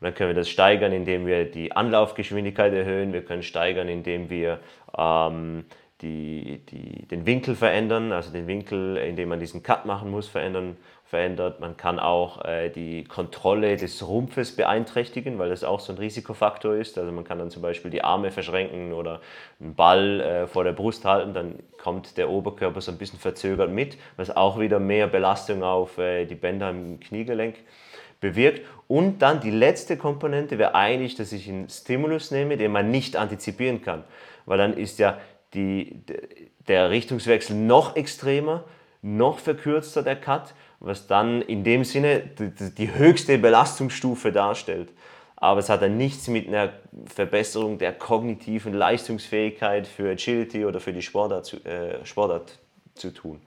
Und 0.00 0.04
dann 0.04 0.14
können 0.14 0.30
wir 0.30 0.36
das 0.36 0.48
steigern, 0.48 0.92
indem 0.92 1.26
wir 1.26 1.44
die 1.44 1.72
Anlaufgeschwindigkeit 1.72 2.72
erhöhen. 2.72 3.12
Wir 3.12 3.24
können 3.24 3.42
steigern, 3.42 3.88
indem 3.88 4.30
wir 4.30 4.60
ähm, 4.96 5.64
die, 6.02 6.60
die, 6.70 7.06
den 7.08 7.26
Winkel 7.26 7.56
verändern, 7.56 8.12
also 8.12 8.30
den 8.32 8.46
Winkel, 8.46 8.96
in 8.98 9.16
dem 9.16 9.30
man 9.30 9.40
diesen 9.40 9.64
Cut 9.64 9.84
machen 9.84 10.10
muss, 10.10 10.28
verändern 10.28 10.76
verändert. 11.08 11.58
Man 11.58 11.78
kann 11.78 11.98
auch 11.98 12.44
äh, 12.44 12.68
die 12.68 13.04
Kontrolle 13.04 13.78
des 13.78 14.06
Rumpfes 14.06 14.54
beeinträchtigen, 14.54 15.38
weil 15.38 15.48
das 15.48 15.64
auch 15.64 15.80
so 15.80 15.94
ein 15.94 15.98
Risikofaktor 15.98 16.74
ist. 16.74 16.98
Also 16.98 17.10
man 17.12 17.24
kann 17.24 17.38
dann 17.38 17.50
zum 17.50 17.62
Beispiel 17.62 17.90
die 17.90 18.04
Arme 18.04 18.30
verschränken 18.30 18.92
oder 18.92 19.22
einen 19.58 19.74
Ball 19.74 20.20
äh, 20.20 20.46
vor 20.46 20.64
der 20.64 20.72
Brust 20.72 21.06
halten, 21.06 21.32
dann 21.32 21.60
kommt 21.82 22.18
der 22.18 22.28
Oberkörper 22.28 22.82
so 22.82 22.92
ein 22.92 22.98
bisschen 22.98 23.18
verzögert 23.18 23.70
mit, 23.70 23.96
was 24.18 24.36
auch 24.36 24.60
wieder 24.60 24.78
mehr 24.80 25.06
Belastung 25.06 25.62
auf 25.62 25.96
äh, 25.96 26.26
die 26.26 26.34
Bänder 26.34 26.68
im 26.68 27.00
Kniegelenk 27.00 27.56
bewirkt. 28.20 28.66
Und 28.86 29.20
dann 29.22 29.40
die 29.40 29.50
letzte 29.50 29.96
Komponente 29.96 30.58
wäre 30.58 30.74
eigentlich, 30.74 31.14
dass 31.14 31.32
ich 31.32 31.48
einen 31.48 31.70
Stimulus 31.70 32.30
nehme, 32.32 32.58
den 32.58 32.70
man 32.70 32.90
nicht 32.90 33.16
antizipieren 33.16 33.80
kann, 33.80 34.04
weil 34.44 34.58
dann 34.58 34.76
ist 34.76 34.98
ja 34.98 35.18
die, 35.54 36.02
der 36.68 36.90
Richtungswechsel 36.90 37.56
noch 37.56 37.96
extremer, 37.96 38.64
noch 39.00 39.38
verkürzter 39.38 40.02
der 40.02 40.16
Cut 40.16 40.52
was 40.80 41.06
dann 41.06 41.42
in 41.42 41.64
dem 41.64 41.84
Sinne 41.84 42.20
die, 42.20 42.74
die 42.74 42.94
höchste 42.94 43.38
Belastungsstufe 43.38 44.32
darstellt. 44.32 44.90
Aber 45.36 45.60
es 45.60 45.68
hat 45.68 45.82
dann 45.82 45.96
nichts 45.96 46.28
mit 46.28 46.48
einer 46.48 46.72
Verbesserung 47.06 47.78
der 47.78 47.92
kognitiven 47.92 48.74
Leistungsfähigkeit 48.74 49.86
für 49.86 50.10
Agility 50.10 50.64
oder 50.64 50.80
für 50.80 50.92
die 50.92 51.02
Sportart 51.02 51.46
zu, 51.46 51.64
äh, 51.64 52.04
Sportart 52.04 52.58
zu 52.94 53.12
tun. 53.12 53.40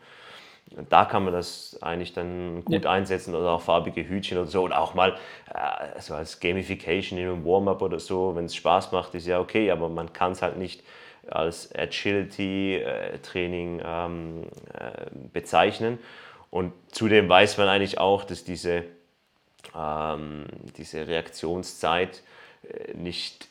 Da 0.89 1.03
kann 1.03 1.25
man 1.25 1.33
das 1.33 1.77
eigentlich 1.81 2.13
dann 2.13 2.63
gut 2.63 2.85
ja. 2.85 2.91
einsetzen 2.91 3.35
oder 3.35 3.51
auch 3.51 3.61
farbige 3.61 4.07
Hütchen 4.07 4.37
oder 4.37 4.47
so 4.47 4.61
oder 4.61 4.79
auch 4.79 4.93
mal 4.93 5.17
äh, 5.53 5.99
so 5.99 6.15
als 6.15 6.39
Gamification 6.39 7.19
in 7.19 7.27
einem 7.27 7.45
Warm-up 7.45 7.81
oder 7.81 7.99
so, 7.99 8.37
wenn 8.37 8.45
es 8.45 8.55
Spaß 8.55 8.93
macht, 8.93 9.13
ist 9.13 9.27
ja 9.27 9.41
okay, 9.41 9.69
aber 9.69 9.89
man 9.89 10.13
kann 10.13 10.31
es 10.31 10.41
halt 10.41 10.57
nicht 10.57 10.81
als 11.29 11.75
Agility-Training 11.75 13.79
äh, 13.79 13.83
ähm, 13.85 14.43
äh, 14.73 15.05
bezeichnen. 15.33 15.99
Und 16.51 16.73
zudem 16.91 17.27
weiß 17.27 17.57
man 17.57 17.69
eigentlich 17.69 17.97
auch, 17.97 18.23
dass 18.25 18.43
diese, 18.43 18.83
ähm, 19.75 20.45
diese 20.77 21.07
Reaktionszeit 21.07 22.21
äh, 22.63 22.93
nicht 22.93 23.47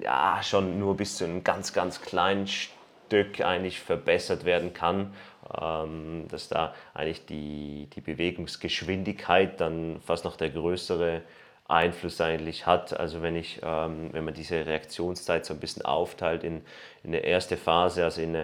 ja, 0.00 0.40
schon 0.42 0.78
nur 0.78 0.96
bis 0.96 1.18
zu 1.18 1.24
einem 1.24 1.44
ganz, 1.44 1.72
ganz 1.72 2.00
kleinen 2.00 2.46
Stück 2.46 3.40
eigentlich 3.40 3.80
verbessert 3.80 4.44
werden 4.44 4.72
kann, 4.72 5.12
ähm, 5.60 6.26
dass 6.28 6.48
da 6.48 6.74
eigentlich 6.94 7.26
die, 7.26 7.88
die 7.94 8.00
Bewegungsgeschwindigkeit 8.00 9.60
dann 9.60 10.00
fast 10.00 10.24
noch 10.24 10.36
der 10.36 10.50
größere 10.50 11.22
Einfluss 11.66 12.20
eigentlich 12.20 12.66
hat. 12.66 12.98
Also 12.98 13.20
wenn 13.20 13.36
ich, 13.36 13.60
ähm, 13.62 14.12
wenn 14.12 14.24
man 14.24 14.34
diese 14.34 14.64
Reaktionszeit 14.64 15.44
so 15.44 15.54
ein 15.54 15.60
bisschen 15.60 15.84
aufteilt 15.84 16.44
in, 16.44 16.62
in 17.02 17.10
eine 17.10 17.18
erste 17.18 17.56
Phase, 17.56 18.04
also 18.04 18.20
in 18.20 18.36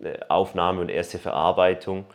eine 0.00 0.30
Aufnahme 0.30 0.80
und 0.80 0.88
erste 0.88 1.18
Verarbeitung, 1.18 2.06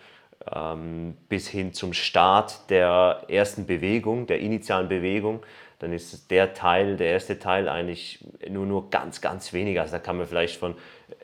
bis 1.27 1.47
hin 1.47 1.73
zum 1.73 1.93
Start 1.93 2.69
der 2.69 3.23
ersten 3.27 3.65
Bewegung, 3.65 4.27
der 4.27 4.39
initialen 4.39 4.88
Bewegung, 4.88 5.41
dann 5.79 5.91
ist 5.91 6.31
der 6.31 6.53
Teil, 6.53 6.97
der 6.97 7.07
erste 7.07 7.38
Teil 7.38 7.67
eigentlich 7.67 8.23
nur, 8.49 8.65
nur 8.65 8.89
ganz, 8.89 9.21
ganz 9.21 9.51
wenig. 9.53 9.79
Also 9.79 9.93
da 9.93 9.99
kann 9.99 10.17
man 10.17 10.25
vielleicht 10.25 10.57
von 10.57 10.75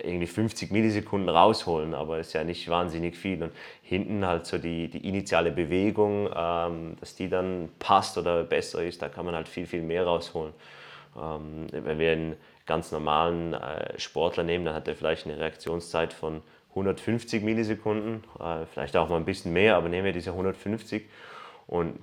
irgendwie 0.04 0.28
50 0.28 0.72
Millisekunden 0.72 1.30
rausholen, 1.30 1.94
aber 1.94 2.20
ist 2.20 2.34
ja 2.34 2.44
nicht 2.44 2.70
wahnsinnig 2.70 3.16
viel. 3.16 3.42
Und 3.42 3.54
hinten 3.82 4.26
halt 4.26 4.46
so 4.46 4.58
die, 4.58 4.90
die 4.90 5.08
initiale 5.08 5.52
Bewegung, 5.52 6.30
ähm, 6.36 6.98
dass 7.00 7.16
die 7.16 7.30
dann 7.30 7.70
passt 7.80 8.18
oder 8.18 8.44
besser 8.44 8.84
ist, 8.84 9.02
da 9.02 9.10
kann 9.10 9.26
man 9.26 9.36
halt 9.36 9.48
viel, 9.48 9.66
viel 9.66 9.82
mehr 9.82 10.06
rausholen. 10.06 10.54
Ähm, 11.16 11.68
wenn 11.72 12.00
wir 12.00 12.12
einen 12.12 12.36
ganz 12.66 12.92
normalen 12.92 13.54
äh, 13.54 13.98
Sportler 14.00 14.44
nehmen, 14.44 14.66
dann 14.66 14.76
hat 14.76 14.88
er 14.88 14.96
vielleicht 14.96 15.26
eine 15.26 15.40
Reaktionszeit 15.40 16.14
von 16.14 16.42
150 16.72 17.44
Millisekunden, 17.44 18.24
äh, 18.40 18.66
vielleicht 18.66 18.96
auch 18.98 19.10
mal 19.10 19.18
ein 19.18 19.26
bisschen 19.26 19.54
mehr, 19.54 19.76
aber 19.76 19.90
nehmen 19.90 20.06
wir 20.06 20.14
diese 20.14 20.32
150 20.32 21.04
und 21.68 22.00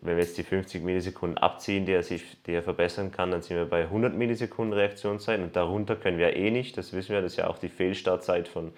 wenn 0.00 0.16
wir 0.16 0.24
jetzt 0.24 0.38
die 0.38 0.42
50 0.42 0.82
Millisekunden 0.82 1.36
abziehen, 1.38 1.84
die 1.84 1.92
er, 1.92 2.02
sich, 2.02 2.42
die 2.44 2.52
er 2.52 2.62
verbessern 2.62 3.10
kann, 3.10 3.30
dann 3.30 3.42
sind 3.42 3.56
wir 3.56 3.64
bei 3.66 3.82
100 3.82 4.14
Millisekunden 4.14 4.72
Reaktionszeit 4.72 5.40
und 5.40 5.56
darunter 5.56 5.96
können 5.96 6.18
wir 6.18 6.34
eh 6.36 6.50
nicht, 6.50 6.76
das 6.78 6.92
wissen 6.92 7.12
wir, 7.12 7.20
das 7.20 7.32
ist 7.32 7.38
ja 7.38 7.48
auch 7.48 7.58
die 7.58 7.68
Fehlstartzeit 7.68 8.48
von, 8.48 8.68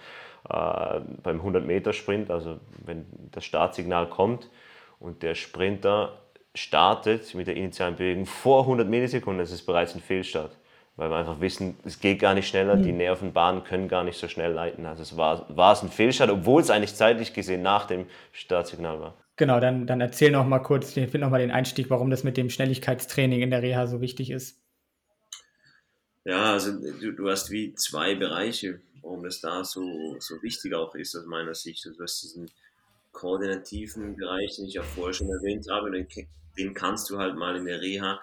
äh, 0.49 1.01
beim 1.23 1.37
100 1.37 1.65
Meter 1.65 1.93
Sprint, 1.93 2.31
also 2.31 2.59
wenn 2.85 3.07
das 3.31 3.45
Startsignal 3.45 4.09
kommt 4.09 4.49
und 4.99 5.23
der 5.23 5.35
Sprinter 5.35 6.19
startet 6.55 7.35
mit 7.35 7.47
der 7.47 7.57
initialen 7.57 7.97
Bewegung 7.97 8.27
vor 8.27 8.63
100 8.63 8.89
Millisekunden, 8.89 9.41
das 9.41 9.53
ist 9.53 9.67
bereits 9.67 9.95
ein 9.95 10.01
Fehlstart 10.01 10.57
weil 10.97 11.11
wir 11.11 11.17
einfach 11.17 11.41
wissen, 11.41 11.77
es 11.85 12.01
geht 12.01 12.19
gar 12.19 12.35
nicht 12.35 12.49
schneller, 12.49 12.77
mhm. 12.77 12.83
die 12.83 12.93
Nervenbahnen 12.93 13.65
können 13.65 13.89
gar 13.89 14.05
nicht 14.05 14.19
so 14.19 14.29
schnell 14.29 14.53
leiten. 14.53 14.87
Also 14.87 15.03
es 15.03 15.17
war, 15.17 15.47
war 15.55 15.73
es 15.73 15.83
ein 15.83 15.91
Fehlstart, 15.91 16.31
obwohl 16.31 16.63
es 16.63 16.71
eigentlich 16.71 16.95
zeitlich 16.95 17.33
gesehen 17.33 17.63
nach 17.63 17.87
dem 17.87 18.07
Startsignal 18.33 19.01
war. 19.01 19.15
Genau, 19.37 19.59
dann, 19.59 19.87
dann 19.87 20.01
erzähl 20.03 20.31
noch 20.31 20.47
mal 20.47 20.59
kurz, 20.59 20.89
ich 20.89 21.11
finde 21.11 21.21
noch 21.21 21.31
mal 21.31 21.41
den 21.41 21.51
Einstieg, 21.51 21.89
warum 21.89 22.11
das 22.11 22.25
mit 22.25 22.37
dem 22.37 22.51
Schnelligkeitstraining 22.51 23.41
in 23.41 23.51
der 23.51 23.63
Reha 23.63 23.87
so 23.87 24.01
wichtig 24.03 24.31
ist. 24.31 24.61
Ja, 26.25 26.53
also 26.53 26.73
du, 26.73 27.13
du 27.13 27.31
hast 27.31 27.51
wie 27.51 27.75
zwei 27.75 28.15
Bereiche, 28.15 28.81
warum 29.01 29.23
das 29.23 29.41
da 29.41 29.65
so, 29.65 30.17
so 30.19 30.43
wichtig 30.43 30.75
auch 30.75 30.95
ist 30.95 31.17
aus 31.17 31.25
meiner 31.25 31.55
Sicht. 31.55 31.87
Also 31.87 31.97
du 31.97 32.03
hast 32.03 32.23
diesen 32.23 32.51
koordinativen 33.13 34.17
Bereich, 34.17 34.57
den 34.57 34.67
ich 34.67 34.75
ja 34.75 34.83
vorher 34.83 35.15
schon 35.15 35.31
erwähnt 35.31 35.67
habe, 35.71 35.91
den, 35.91 36.07
den 36.59 36.75
kannst 36.75 37.09
du 37.09 37.19
halt 37.19 37.37
mal 37.37 37.57
in 37.57 37.65
der 37.65 37.81
Reha 37.81 38.21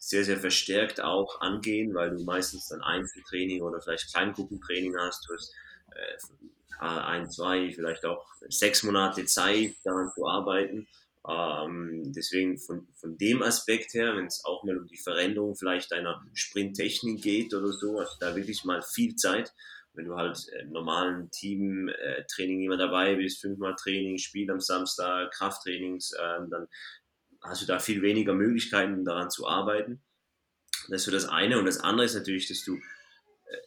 sehr, 0.00 0.24
sehr 0.24 0.38
verstärkt 0.38 1.00
auch 1.00 1.40
angehen, 1.42 1.94
weil 1.94 2.10
du 2.10 2.24
meistens 2.24 2.68
dann 2.68 2.80
Einzeltraining 2.80 3.60
oder 3.60 3.80
vielleicht 3.80 4.12
Kleingruppentraining 4.12 4.96
hast. 4.98 5.28
Du 5.28 5.34
hast 5.34 5.54
äh, 5.94 6.84
ein, 6.84 7.30
zwei, 7.30 7.70
vielleicht 7.70 8.06
auch 8.06 8.26
sechs 8.48 8.82
Monate 8.82 9.26
Zeit, 9.26 9.74
daran 9.84 10.10
zu 10.14 10.26
arbeiten. 10.26 10.88
Ähm, 11.28 12.12
deswegen 12.16 12.56
von, 12.56 12.88
von 12.94 13.18
dem 13.18 13.42
Aspekt 13.42 13.92
her, 13.92 14.16
wenn 14.16 14.24
es 14.24 14.42
auch 14.46 14.64
mal 14.64 14.78
um 14.78 14.86
die 14.86 14.96
Veränderung 14.96 15.54
vielleicht 15.54 15.92
deiner 15.92 16.24
Sprinttechnik 16.32 17.22
geht 17.22 17.52
oder 17.52 17.70
so, 17.70 18.00
du 18.00 18.06
da 18.20 18.34
wirklich 18.34 18.64
mal 18.64 18.80
viel 18.80 19.14
Zeit. 19.16 19.52
Wenn 19.92 20.06
du 20.06 20.16
halt 20.16 20.46
im 20.62 20.70
normalen 20.70 21.30
Team-Training 21.30 22.60
äh, 22.62 22.64
immer 22.64 22.78
dabei 22.78 23.16
bist, 23.16 23.42
fünfmal 23.42 23.74
Training, 23.74 24.16
Spiel 24.16 24.50
am 24.50 24.60
Samstag, 24.60 25.32
Krafttrainings, 25.32 26.12
äh, 26.12 26.38
dann 26.48 26.68
hast 27.40 27.62
du 27.62 27.66
da 27.66 27.78
viel 27.78 28.02
weniger 28.02 28.34
Möglichkeiten 28.34 29.04
daran 29.04 29.30
zu 29.30 29.48
arbeiten. 29.48 30.00
Das 30.88 31.02
ist 31.02 31.04
so 31.04 31.10
das 31.10 31.28
eine. 31.28 31.58
Und 31.58 31.66
das 31.66 31.78
andere 31.78 32.06
ist 32.06 32.14
natürlich, 32.14 32.48
dass 32.48 32.64
du 32.64 32.78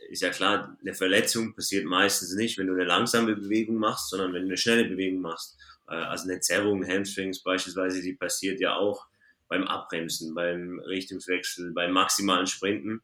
ist 0.10 0.22
ja 0.22 0.30
klar, 0.30 0.78
eine 0.82 0.94
Verletzung 0.94 1.56
passiert 1.56 1.86
meistens 1.86 2.34
nicht, 2.36 2.58
wenn 2.58 2.68
du 2.68 2.74
eine 2.74 2.86
langsame 2.86 3.36
Bewegung 3.36 3.78
machst, 3.78 4.10
sondern 4.10 4.34
wenn 4.34 4.44
du 4.44 4.50
eine 4.50 4.58
schnelle 4.58 4.86
Bewegung 4.86 5.22
machst. 5.22 5.58
Äh, 5.88 5.96
also 5.96 6.30
eine 6.30 6.40
Zerrung, 6.40 6.88
Hamstrings 6.88 7.42
beispielsweise, 7.42 8.02
die 8.02 8.14
passiert 8.14 8.60
ja 8.60 8.76
auch 8.76 9.08
beim 9.48 9.68
Abbremsen, 9.68 10.34
beim 10.34 10.80
Richtungswechsel, 10.80 11.72
beim 11.72 11.92
maximalen 11.92 12.48
Sprinten. 12.48 13.02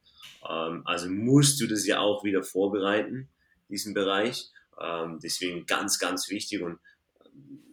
Ähm, 0.47 0.83
also 0.85 1.09
musst 1.09 1.59
du 1.61 1.67
das 1.67 1.85
ja 1.85 1.99
auch 1.99 2.23
wieder 2.23 2.43
vorbereiten, 2.43 3.29
diesen 3.69 3.93
Bereich. 3.93 4.49
Ähm, 4.79 5.19
deswegen 5.21 5.65
ganz, 5.65 5.99
ganz 5.99 6.29
wichtig 6.29 6.61
und 6.61 6.79
ähm, 7.25 7.63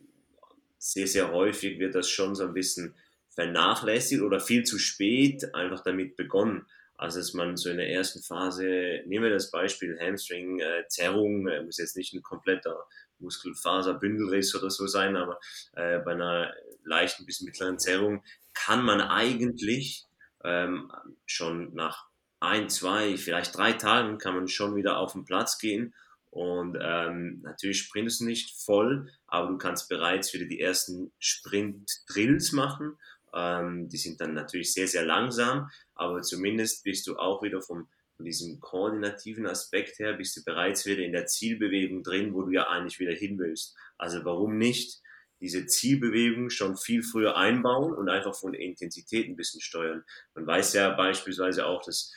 sehr, 0.93 1.07
sehr 1.07 1.33
häufig 1.33 1.79
wird 1.79 1.95
das 1.95 2.09
schon 2.09 2.35
so 2.35 2.45
ein 2.45 2.55
bisschen 2.55 2.95
vernachlässigt 3.31 4.23
oder 4.23 4.41
viel 4.41 4.65
zu 4.65 4.79
spät 4.79 5.55
einfach 5.55 5.83
damit 5.83 6.17
begonnen. 6.17 6.67
Also 6.97 7.19
dass 7.19 7.35
man 7.35 7.57
so 7.57 7.69
in 7.69 7.77
der 7.77 7.91
ersten 7.91 8.23
Phase, 8.23 9.03
nehmen 9.05 9.25
wir 9.25 9.31
das 9.31 9.51
Beispiel 9.51 9.99
Hamstring, 10.01 10.61
äh, 10.61 10.85
Zerrung, 10.89 11.47
äh, 11.47 11.63
muss 11.63 11.77
jetzt 11.77 11.97
nicht 11.97 12.15
ein 12.15 12.23
kompletter 12.23 12.87
Muskelfaserbündelriss 13.19 14.55
oder 14.55 14.71
so 14.71 14.87
sein, 14.87 15.17
aber 15.17 15.39
äh, 15.73 15.99
bei 15.99 16.13
einer 16.13 16.55
leichten 16.85 17.27
bis 17.27 17.43
mittleren 17.43 17.79
Zerrung 17.79 18.23
kann 18.55 18.83
man 18.83 19.03
eigentlich 19.03 20.07
ähm, 20.45 20.91
schon 21.27 21.75
nach 21.75 22.07
ein, 22.41 22.71
zwei, 22.71 23.17
vielleicht 23.17 23.57
drei 23.57 23.73
Tagen 23.73 24.19
kann 24.19 24.35
man 24.35 24.49
schon 24.49 24.77
wieder 24.77 24.99
auf 24.99 25.13
den 25.13 25.25
Platz 25.25 25.59
gehen 25.59 25.95
und 26.37 26.77
ähm, 26.81 27.41
natürlich 27.43 27.79
sprintest 27.81 28.21
du 28.21 28.27
nicht 28.27 28.63
voll, 28.65 29.11
aber 29.27 29.49
du 29.49 29.59
kannst 29.59 29.89
bereits 29.89 30.33
wieder 30.35 30.47
die 30.47 30.61
ersten 30.61 31.13
Sprint-Drills 31.19 32.53
machen 32.53 32.97
ähm, 33.37 33.89
die 33.89 33.99
sind 33.99 34.21
dann 34.21 34.33
natürlich 34.33 34.73
sehr, 34.73 34.89
sehr 34.89 35.05
langsam, 35.05 35.71
aber 35.95 36.23
zumindest 36.23 36.85
bist 36.85 37.07
du 37.07 37.17
auch 37.17 37.43
wieder 37.43 37.61
vom, 37.61 37.87
von 38.17 38.25
diesem 38.25 38.61
koordinativen 38.61 39.47
Aspekt 39.47 39.99
her, 39.99 40.15
bist 40.15 40.37
du 40.37 40.45
bereits 40.45 40.87
wieder 40.87 41.03
in 41.03 41.13
der 41.13 41.27
Zielbewegung 41.27 42.03
drin, 42.03 42.33
wo 42.33 42.43
du 42.43 42.51
ja 42.51 42.69
eigentlich 42.69 42.99
wieder 42.99 43.13
hin 43.13 43.39
willst. 43.39 43.77
Also 43.99 44.25
warum 44.25 44.57
nicht 44.57 45.03
diese 45.41 45.67
Zielbewegung 45.67 46.49
schon 46.49 46.79
viel 46.79 47.03
früher 47.03 47.37
einbauen 47.37 47.93
und 47.93 48.09
einfach 48.09 48.35
von 48.35 48.53
der 48.53 48.63
Intensität 48.63 49.29
ein 49.29 49.37
bisschen 49.37 49.61
steuern. 49.61 50.03
Man 50.35 50.47
weiß 50.47 50.73
ja 50.73 50.89
beispielsweise 50.95 51.67
auch, 51.67 51.85
dass 51.85 52.15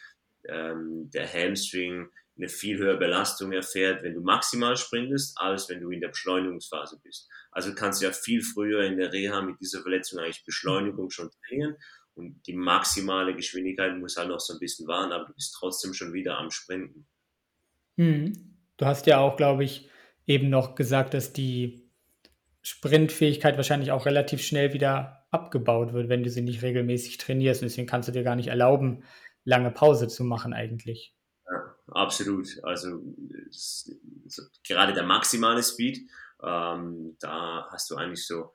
ähm, 0.47 1.09
der 1.11 1.27
Hamstring 1.27 2.07
eine 2.39 2.49
viel 2.49 2.77
höhere 2.77 2.97
Belastung 2.97 3.51
erfährt, 3.51 4.01
wenn 4.01 4.15
du 4.15 4.21
maximal 4.21 4.77
sprintest, 4.77 5.37
als 5.37 5.69
wenn 5.69 5.81
du 5.81 5.91
in 5.91 5.99
der 5.99 6.07
Beschleunigungsphase 6.07 6.99
bist. 7.03 7.29
Also 7.51 7.75
kannst 7.75 8.01
du 8.01 8.05
ja 8.05 8.11
viel 8.11 8.41
früher 8.41 8.83
in 8.83 8.97
der 8.97 9.11
Reha 9.11 9.41
mit 9.41 9.59
dieser 9.59 9.81
Verletzung 9.81 10.19
eigentlich 10.19 10.45
Beschleunigung 10.45 11.09
schon 11.09 11.29
trainieren 11.31 11.75
und 12.19 12.45
die 12.47 12.53
maximale 12.53 13.35
Geschwindigkeit 13.35 13.97
muss 13.97 14.17
halt 14.17 14.29
noch 14.29 14.39
so 14.39 14.53
ein 14.53 14.59
bisschen 14.59 14.87
warten, 14.87 15.11
aber 15.11 15.25
du 15.25 15.33
bist 15.33 15.55
trotzdem 15.57 15.93
schon 15.93 16.13
wieder 16.13 16.37
am 16.37 16.51
Sprinten. 16.51 17.07
Hm. 17.97 18.57
Du 18.77 18.85
hast 18.85 19.07
ja 19.07 19.19
auch, 19.19 19.35
glaube 19.35 19.63
ich, 19.63 19.89
eben 20.25 20.49
noch 20.49 20.75
gesagt, 20.75 21.13
dass 21.13 21.33
die 21.33 21.89
Sprintfähigkeit 22.61 23.57
wahrscheinlich 23.57 23.91
auch 23.91 24.05
relativ 24.05 24.41
schnell 24.41 24.73
wieder 24.73 25.27
abgebaut 25.31 25.93
wird, 25.93 26.09
wenn 26.09 26.23
du 26.23 26.29
sie 26.29 26.41
nicht 26.41 26.61
regelmäßig 26.61 27.17
trainierst. 27.17 27.61
Und 27.61 27.69
deswegen 27.69 27.87
kannst 27.87 28.07
du 28.07 28.13
dir 28.13 28.23
gar 28.23 28.35
nicht 28.35 28.47
erlauben, 28.47 29.03
lange 29.43 29.71
Pause 29.71 30.07
zu 30.07 30.23
machen 30.23 30.53
eigentlich. 30.53 31.13
Absolut. 31.91 32.47
Also 32.63 33.01
gerade 34.63 34.93
der 34.93 35.03
maximale 35.03 35.63
Speed 35.63 36.09
ähm, 36.41 37.17
da 37.19 37.67
hast 37.71 37.89
du 37.89 37.95
eigentlich 37.95 38.25
so 38.25 38.53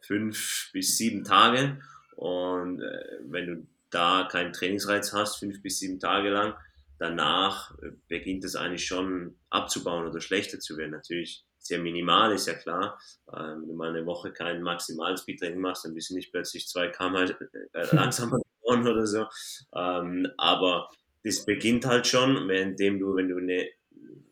fünf 0.00 0.70
bis 0.72 0.96
sieben 0.96 1.24
Tage 1.24 1.80
und 2.16 2.80
äh, 2.80 3.18
wenn 3.24 3.46
du 3.46 3.66
da 3.90 4.28
keinen 4.30 4.52
Trainingsreiz 4.52 5.12
hast, 5.12 5.36
fünf 5.36 5.62
bis 5.62 5.78
sieben 5.78 6.00
Tage 6.00 6.30
lang, 6.30 6.54
danach 6.98 7.76
äh, 7.82 7.90
beginnt 8.08 8.44
es 8.44 8.56
eigentlich 8.56 8.86
schon 8.86 9.38
abzubauen 9.50 10.06
oder 10.06 10.20
schlechter 10.20 10.60
zu 10.60 10.76
werden. 10.76 10.92
Natürlich 10.92 11.44
sehr 11.58 11.78
minimal, 11.78 12.32
ist 12.32 12.46
ja 12.46 12.54
klar. 12.54 12.98
Ähm, 13.32 13.62
wenn 13.62 13.68
du 13.68 13.74
mal 13.74 13.90
eine 13.90 14.06
Woche 14.06 14.32
kein 14.32 14.62
Maximalspeed-Training 14.62 15.60
machst, 15.60 15.84
dann 15.84 15.94
bist 15.94 16.10
du 16.10 16.14
nicht 16.14 16.32
plötzlich 16.32 16.68
zwei 16.68 16.88
km 16.88 17.16
äh, 17.16 17.94
langsamer 17.94 18.40
geworden 18.62 18.88
oder 18.88 19.06
so. 19.06 19.26
Ähm, 19.74 20.26
aber 20.38 20.88
das 21.24 21.44
beginnt 21.44 21.84
halt 21.84 22.06
schon, 22.06 22.48
währenddem 22.48 22.98
du, 22.98 23.14
wenn 23.14 23.28
du 23.28 23.38
eine 23.38 23.68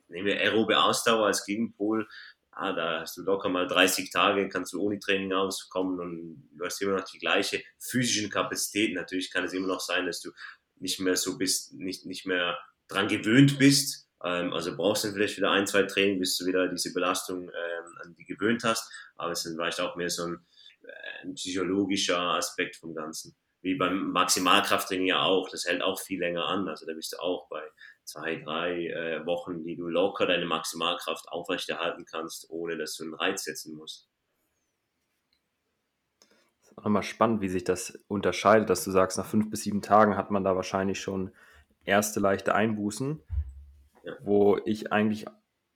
nehmen 0.09 0.27
wir 0.27 0.41
aerobe 0.41 0.79
Ausdauer 0.79 1.27
als 1.27 1.45
Gegenpol, 1.45 2.09
ah, 2.51 2.73
da 2.73 3.01
hast 3.01 3.17
du 3.17 3.23
locker 3.23 3.49
mal 3.49 3.67
30 3.67 4.11
Tage, 4.11 4.49
kannst 4.49 4.73
du 4.73 4.81
ohne 4.81 4.99
Training 4.99 5.33
auskommen 5.33 6.01
und 6.01 6.49
du 6.53 6.65
hast 6.65 6.81
immer 6.83 6.97
noch 6.97 7.05
die 7.05 7.19
gleiche 7.19 7.63
physische 7.79 8.29
Kapazität. 8.29 8.95
Natürlich 8.95 9.31
kann 9.31 9.45
es 9.45 9.53
immer 9.53 9.69
noch 9.69 9.81
sein, 9.81 10.07
dass 10.07 10.21
du 10.21 10.31
nicht 10.77 11.01
mehr 11.01 11.17
so 11.17 11.39
bist, 11.39 11.75
nicht, 11.75 12.07
nicht 12.07 12.27
mehr 12.27 12.59
dran 12.89 13.09
gewöhnt 13.09 13.59
bist. 13.59 14.09
Ähm, 14.25 14.53
also 14.53 14.77
brauchst 14.77 15.05
du 15.05 15.13
vielleicht 15.13 15.37
wieder 15.37 15.51
ein, 15.51 15.67
zwei 15.67 15.85
Training, 15.85 16.19
bis 16.19 16.37
du 16.37 16.47
wieder 16.47 16.69
diese 16.69 16.93
Belastung 16.93 17.45
ähm, 17.49 17.99
an 18.03 18.15
die 18.17 18.25
gewöhnt 18.25 18.65
hast. 18.65 18.91
Aber 19.17 19.33
es 19.33 19.45
ist 19.45 19.55
vielleicht 19.55 19.81
auch 19.81 19.97
mehr 19.97 20.11
so 20.11 20.27
ein, 20.27 20.47
äh, 20.83 21.27
ein 21.27 21.35
psychologischer 21.35 22.19
Aspekt 22.19 22.77
vom 22.77 22.95
Ganzen. 22.95 23.37
Wie 23.69 23.75
beim 23.75 24.13
Maximalkrafttraining 24.13 25.09
ja 25.09 25.23
auch. 25.23 25.51
Das 25.51 25.67
hält 25.67 25.83
auch 25.83 26.01
viel 26.01 26.19
länger 26.19 26.47
an. 26.47 26.67
Also 26.69 26.87
da 26.87 26.95
bist 26.95 27.13
du 27.13 27.19
auch 27.19 27.51
bei 27.51 27.61
zwei, 28.03 28.37
drei 28.37 28.87
äh, 28.87 29.27
Wochen, 29.27 29.63
die 29.63 29.77
du 29.77 29.89
locker 29.89 30.25
deine 30.25 30.47
Maximalkraft 30.47 31.29
aufrechterhalten 31.29 32.07
kannst, 32.11 32.49
ohne 32.49 32.79
dass 32.79 32.97
du 32.97 33.05
einen 33.05 33.13
Reiz 33.13 33.45
setzen 33.45 33.77
musst. 33.77 34.09
Das 36.63 36.71
ist 36.71 36.79
auch 36.79 36.85
nochmal 36.85 37.03
spannend, 37.03 37.43
wie 37.43 37.51
sich 37.51 37.65
das 37.65 38.03
unterscheidet, 38.09 38.71
dass 38.71 38.85
du 38.85 38.91
sagst, 38.91 39.19
nach 39.19 39.27
fünf 39.27 39.51
bis 39.51 39.65
sieben 39.65 39.83
Tagen 39.83 40.17
hat 40.17 40.31
man 40.31 40.45
da 40.45 40.57
wahrscheinlich 40.57 40.99
schon 40.99 41.31
erste 41.85 42.21
leichte 42.21 42.55
Einbußen, 42.55 43.23
ja. 44.03 44.15
wo 44.23 44.59
ich 44.65 44.93
eigentlich 44.93 45.27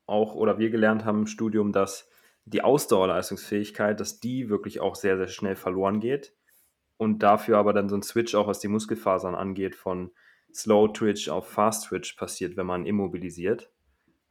auch 0.06 0.34
oder 0.34 0.58
wir 0.58 0.70
gelernt 0.70 1.04
haben 1.04 1.20
im 1.20 1.26
Studium, 1.26 1.72
dass 1.72 2.08
die 2.46 2.62
Ausdauerleistungsfähigkeit, 2.62 4.00
dass 4.00 4.18
die 4.18 4.48
wirklich 4.48 4.80
auch 4.80 4.94
sehr, 4.94 5.18
sehr 5.18 5.28
schnell 5.28 5.56
verloren 5.56 6.00
geht 6.00 6.32
und 7.02 7.18
dafür 7.18 7.58
aber 7.58 7.72
dann 7.72 7.88
so 7.88 7.96
ein 7.96 8.02
Switch 8.02 8.34
auch 8.36 8.46
was 8.46 8.60
die 8.60 8.68
Muskelfasern 8.68 9.34
angeht 9.34 9.74
von 9.74 10.12
Slow 10.54 10.92
Twitch 10.92 11.28
auf 11.28 11.48
Fast 11.48 11.88
Twitch 11.88 12.14
passiert, 12.14 12.56
wenn 12.56 12.66
man 12.66 12.86
immobilisiert. 12.86 13.72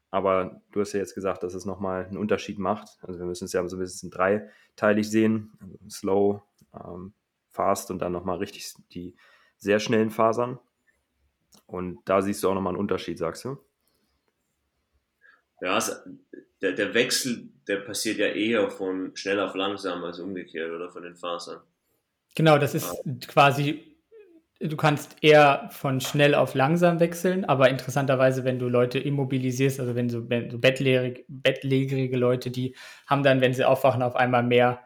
Aber 0.09 0.61
du 0.71 0.79
hast 0.79 0.93
ja 0.93 0.99
jetzt 0.99 1.15
gesagt, 1.15 1.43
dass 1.43 1.53
es 1.53 1.65
nochmal 1.65 2.05
einen 2.05 2.17
Unterschied 2.17 2.59
macht. 2.59 2.97
Also 3.01 3.19
wir 3.19 3.25
müssen 3.25 3.45
es 3.45 3.53
ja 3.53 3.67
so 3.67 3.75
ein 3.75 3.79
bisschen 3.79 4.09
dreiteilig 4.09 5.09
sehen. 5.09 5.51
Also 5.59 5.77
slow, 5.89 6.41
ähm, 6.73 7.13
Fast 7.49 7.91
und 7.91 7.99
dann 7.99 8.13
nochmal 8.13 8.37
richtig 8.37 8.73
die 8.93 9.17
sehr 9.57 9.79
schnellen 9.79 10.09
Fasern. 10.09 10.57
Und 11.65 11.99
da 12.05 12.21
siehst 12.21 12.41
du 12.41 12.49
auch 12.49 12.55
nochmal 12.55 12.71
einen 12.71 12.79
Unterschied, 12.79 13.17
sagst 13.17 13.43
du? 13.43 13.57
ja, 15.61 15.75
also 15.75 15.93
der, 16.61 16.73
der 16.73 16.93
Wechsel, 16.93 17.49
der 17.67 17.77
passiert 17.77 18.17
ja 18.17 18.27
eher 18.27 18.69
von 18.69 19.15
schnell 19.15 19.39
auf 19.39 19.55
langsam 19.55 20.03
als 20.03 20.19
umgekehrt 20.19 20.71
oder 20.71 20.89
von 20.89 21.03
den 21.03 21.15
Fasern. 21.15 21.61
Genau, 22.35 22.57
das 22.57 22.75
ist 22.75 22.95
quasi, 23.27 23.97
du 24.59 24.77
kannst 24.77 25.17
eher 25.21 25.69
von 25.71 25.99
schnell 25.99 26.35
auf 26.35 26.53
langsam 26.53 26.99
wechseln, 26.99 27.45
aber 27.45 27.69
interessanterweise, 27.69 28.43
wenn 28.45 28.59
du 28.59 28.69
Leute 28.69 28.99
immobilisierst, 28.99 29.79
also 29.79 29.95
wenn 29.95 30.09
so, 30.09 30.29
wenn 30.29 30.49
so 30.49 30.57
bettlägerig, 30.57 31.25
bettlägerige 31.27 32.17
Leute, 32.17 32.51
die 32.51 32.75
haben 33.07 33.23
dann, 33.23 33.41
wenn 33.41 33.53
sie 33.53 33.65
aufwachen, 33.65 34.01
auf 34.01 34.15
einmal 34.15 34.43
mehr 34.43 34.81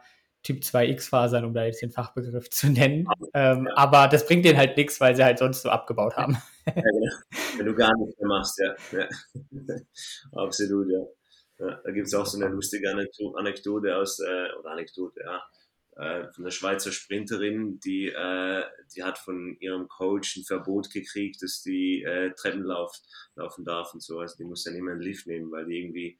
Typ 0.45 0.61
2X-Fasern, 0.61 1.43
um 1.43 1.53
da 1.53 1.65
jetzt 1.65 1.81
den 1.81 1.89
Fachbegriff 1.89 2.49
zu 2.51 2.67
nennen. 2.67 3.07
Ähm, 3.33 3.65
ja. 3.67 3.77
Aber 3.77 4.07
das 4.07 4.27
bringt 4.27 4.45
denen 4.45 4.59
halt 4.59 4.77
nichts, 4.77 5.01
weil 5.01 5.15
sie 5.15 5.23
halt 5.23 5.39
sonst 5.39 5.63
so 5.63 5.69
abgebaut 5.69 6.15
haben. 6.15 6.37
Ja, 6.67 6.73
genau. 6.73 7.15
Wenn 7.57 7.65
du 7.65 7.75
gar 7.75 7.95
nichts 7.97 8.19
mehr 8.19 8.27
machst, 8.27 8.59
ja. 8.59 8.99
ja. 8.99 9.07
Absolut, 10.43 10.87
ja. 10.91 10.99
ja 11.65 11.81
da 11.83 11.91
gibt 11.91 12.07
es 12.07 12.13
auch 12.13 12.25
so 12.25 12.39
eine 12.39 12.53
lustige 12.53 12.91
Anekdote 12.91 13.95
aus, 13.95 14.19
äh, 14.19 14.47
oder 14.59 14.71
Anekdote, 14.71 15.19
ja, 15.23 15.41
äh, 15.95 16.31
von 16.31 16.43
der 16.43 16.51
Schweizer 16.51 16.91
Sprinterin, 16.91 17.79
die, 17.79 18.07
äh, 18.07 18.63
die 18.95 19.03
hat 19.03 19.17
von 19.17 19.57
ihrem 19.59 19.87
Coach 19.87 20.37
ein 20.37 20.43
Verbot 20.43 20.91
gekriegt, 20.91 21.41
dass 21.41 21.61
die 21.61 22.03
äh, 22.03 22.31
Treppen 22.33 22.63
lauf, 22.63 22.95
laufen 23.35 23.65
darf 23.65 23.93
und 23.93 24.01
so. 24.01 24.19
Also 24.19 24.35
die 24.37 24.43
muss 24.43 24.63
dann 24.63 24.75
immer 24.75 24.91
einen 24.91 25.01
Lift 25.01 25.27
nehmen, 25.27 25.51
weil 25.51 25.65
die 25.65 25.79
irgendwie 25.79 26.19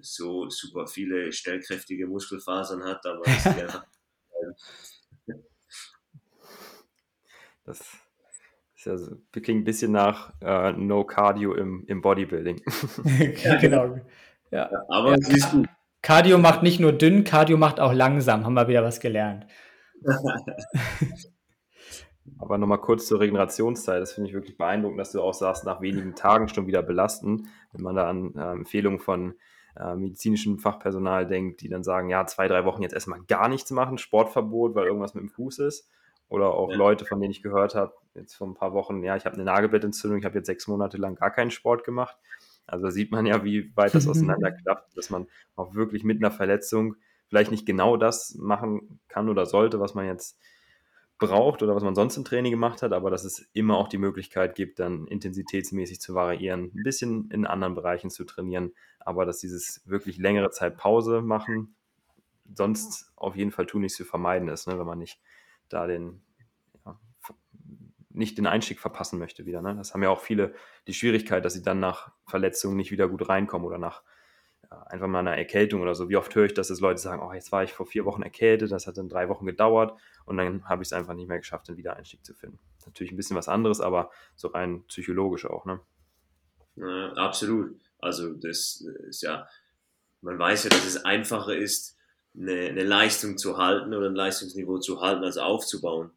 so 0.00 0.48
super 0.48 0.86
viele 0.86 1.32
schnellkräftige 1.32 2.06
Muskelfasern 2.06 2.84
hat, 2.84 3.04
aber 3.06 3.22
das 3.24 3.46
ist 3.46 3.46
einfach. 3.46 3.86
das 7.64 7.80
ist 7.80 8.84
ja 8.84 8.96
so, 8.98 9.16
klingt 9.32 9.62
ein 9.62 9.64
bisschen 9.64 9.92
nach 9.92 10.32
äh, 10.40 10.72
No 10.72 11.04
Cardio 11.04 11.54
im, 11.54 11.84
im 11.86 12.00
Bodybuilding. 12.00 12.62
genau. 13.60 13.98
Ja. 14.50 14.70
ja 14.70 14.84
aber 14.88 15.12
ja, 15.12 15.18
siehst 15.20 15.52
du. 15.52 15.64
Cardio 16.04 16.36
macht 16.36 16.62
nicht 16.62 16.80
nur 16.80 16.92
dünn, 16.92 17.24
Cardio 17.24 17.56
macht 17.56 17.80
auch 17.80 17.94
langsam, 17.94 18.44
haben 18.44 18.52
wir 18.52 18.68
wieder 18.68 18.84
was 18.84 19.00
gelernt. 19.00 19.46
Aber 22.38 22.58
nochmal 22.58 22.82
kurz 22.82 23.06
zur 23.06 23.20
Regenerationszeit. 23.20 24.02
Das 24.02 24.12
finde 24.12 24.28
ich 24.28 24.34
wirklich 24.34 24.58
beeindruckend, 24.58 25.00
dass 25.00 25.12
du 25.12 25.22
auch 25.22 25.32
sagst, 25.32 25.64
nach 25.64 25.80
wenigen 25.80 26.14
Tagen 26.14 26.48
schon 26.48 26.66
wieder 26.66 26.82
belasten. 26.82 27.48
Wenn 27.72 27.82
man 27.82 27.96
da 27.96 28.06
an 28.06 28.34
äh, 28.34 28.52
Empfehlungen 28.52 28.98
von 28.98 29.36
äh, 29.76 29.94
medizinischem 29.94 30.58
Fachpersonal 30.58 31.26
denkt, 31.26 31.62
die 31.62 31.70
dann 31.70 31.82
sagen, 31.82 32.10
ja, 32.10 32.26
zwei, 32.26 32.48
drei 32.48 32.66
Wochen 32.66 32.82
jetzt 32.82 32.92
erstmal 32.92 33.22
gar 33.22 33.48
nichts 33.48 33.70
machen, 33.70 33.96
Sportverbot, 33.96 34.74
weil 34.74 34.84
irgendwas 34.84 35.14
mit 35.14 35.22
dem 35.22 35.30
Fuß 35.30 35.60
ist. 35.60 35.88
Oder 36.28 36.52
auch 36.52 36.70
ja. 36.70 36.76
Leute, 36.76 37.06
von 37.06 37.18
denen 37.18 37.30
ich 37.30 37.42
gehört 37.42 37.74
habe, 37.74 37.94
jetzt 38.14 38.34
vor 38.34 38.46
ein 38.46 38.54
paar 38.54 38.74
Wochen, 38.74 39.02
ja, 39.02 39.16
ich 39.16 39.24
habe 39.24 39.36
eine 39.36 39.44
Nagelbettentzündung, 39.44 40.18
ich 40.18 40.26
habe 40.26 40.36
jetzt 40.36 40.48
sechs 40.48 40.68
Monate 40.68 40.98
lang 40.98 41.14
gar 41.14 41.30
keinen 41.30 41.50
Sport 41.50 41.82
gemacht. 41.82 42.18
Also 42.66 42.86
da 42.86 42.90
sieht 42.90 43.10
man 43.10 43.26
ja, 43.26 43.44
wie 43.44 43.74
weit 43.76 43.94
das 43.94 44.08
auseinanderklappt, 44.08 44.96
dass 44.96 45.10
man 45.10 45.26
auch 45.56 45.74
wirklich 45.74 46.04
mit 46.04 46.18
einer 46.18 46.30
Verletzung 46.30 46.96
vielleicht 47.28 47.50
nicht 47.50 47.66
genau 47.66 47.96
das 47.96 48.34
machen 48.38 49.00
kann 49.08 49.28
oder 49.28 49.46
sollte, 49.46 49.80
was 49.80 49.94
man 49.94 50.06
jetzt 50.06 50.38
braucht 51.18 51.62
oder 51.62 51.74
was 51.74 51.84
man 51.84 51.94
sonst 51.94 52.16
im 52.16 52.24
Training 52.24 52.50
gemacht 52.50 52.82
hat, 52.82 52.92
aber 52.92 53.10
dass 53.10 53.24
es 53.24 53.48
immer 53.52 53.78
auch 53.78 53.88
die 53.88 53.98
Möglichkeit 53.98 54.54
gibt, 54.56 54.78
dann 54.80 55.06
intensitätsmäßig 55.06 56.00
zu 56.00 56.14
variieren, 56.14 56.72
ein 56.74 56.82
bisschen 56.82 57.30
in 57.30 57.46
anderen 57.46 57.74
Bereichen 57.74 58.10
zu 58.10 58.24
trainieren, 58.24 58.72
aber 58.98 59.24
dass 59.24 59.38
dieses 59.38 59.82
wirklich 59.86 60.18
längere 60.18 60.50
Zeit 60.50 60.76
Pause 60.76 61.22
machen 61.22 61.74
sonst 62.52 63.10
auf 63.16 63.36
jeden 63.36 63.50
Fall 63.50 63.66
tunlichst 63.66 63.96
zu 63.96 64.04
vermeiden 64.04 64.48
ist, 64.48 64.66
ne, 64.66 64.78
wenn 64.78 64.86
man 64.86 64.98
nicht 64.98 65.20
da 65.68 65.86
den 65.86 66.22
nicht 68.14 68.38
den 68.38 68.46
Einstieg 68.46 68.80
verpassen 68.80 69.18
möchte 69.18 69.44
wieder. 69.44 69.60
Ne? 69.60 69.74
Das 69.76 69.92
haben 69.92 70.02
ja 70.02 70.08
auch 70.08 70.20
viele 70.20 70.54
die 70.86 70.94
Schwierigkeit, 70.94 71.44
dass 71.44 71.54
sie 71.54 71.62
dann 71.62 71.80
nach 71.80 72.12
Verletzungen 72.26 72.76
nicht 72.76 72.90
wieder 72.90 73.08
gut 73.08 73.28
reinkommen 73.28 73.66
oder 73.66 73.78
nach 73.78 74.02
einfach 74.86 75.06
mal 75.06 75.20
eine 75.20 75.36
Erkältung 75.36 75.82
oder 75.82 75.94
so. 75.94 76.08
Wie 76.08 76.16
oft 76.16 76.34
höre 76.34 76.46
ich, 76.46 76.54
dass 76.54 76.70
es 76.70 76.80
Leute 76.80 77.00
sagen, 77.00 77.22
oh, 77.22 77.32
jetzt 77.32 77.52
war 77.52 77.64
ich 77.64 77.72
vor 77.72 77.86
vier 77.86 78.04
Wochen 78.04 78.22
erkältet, 78.22 78.72
das 78.72 78.86
hat 78.86 78.96
dann 78.96 79.08
drei 79.08 79.28
Wochen 79.28 79.46
gedauert 79.46 79.98
und 80.24 80.36
dann 80.36 80.64
habe 80.68 80.82
ich 80.82 80.88
es 80.88 80.92
einfach 80.92 81.14
nicht 81.14 81.28
mehr 81.28 81.38
geschafft, 81.38 81.68
den 81.68 81.76
Wiedereinstieg 81.76 82.24
zu 82.24 82.34
finden. 82.34 82.58
Natürlich 82.86 83.12
ein 83.12 83.16
bisschen 83.16 83.36
was 83.36 83.48
anderes, 83.48 83.80
aber 83.80 84.10
so 84.36 84.48
rein 84.48 84.84
psychologisch 84.86 85.46
auch, 85.46 85.64
ne? 85.64 85.80
Ja, 86.76 87.12
absolut. 87.14 87.76
Also 87.98 88.34
das 88.34 88.84
ist 89.08 89.22
ja, 89.22 89.46
man 90.20 90.38
weiß 90.38 90.64
ja, 90.64 90.70
dass 90.70 90.84
es 90.84 91.04
einfacher 91.04 91.56
ist, 91.56 91.96
eine, 92.36 92.68
eine 92.68 92.82
Leistung 92.82 93.38
zu 93.38 93.58
halten 93.58 93.94
oder 93.94 94.08
ein 94.08 94.14
Leistungsniveau 94.14 94.78
zu 94.78 95.00
halten, 95.00 95.22
als 95.22 95.38
aufzubauen. 95.38 96.10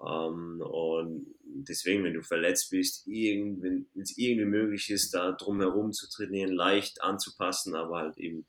Ähm, 0.00 0.60
und 0.60 1.26
deswegen, 1.44 2.04
wenn 2.04 2.14
du 2.14 2.22
verletzt 2.22 2.70
bist, 2.70 3.06
wenn 3.06 3.86
es 3.94 4.16
irgendwie 4.18 4.44
möglich 4.44 4.90
ist, 4.90 5.14
da 5.14 5.32
drumherum 5.32 5.92
zu 5.92 6.08
trainieren, 6.08 6.52
leicht 6.52 7.02
anzupassen, 7.02 7.74
aber 7.74 7.98
halt 7.98 8.18
eben 8.18 8.46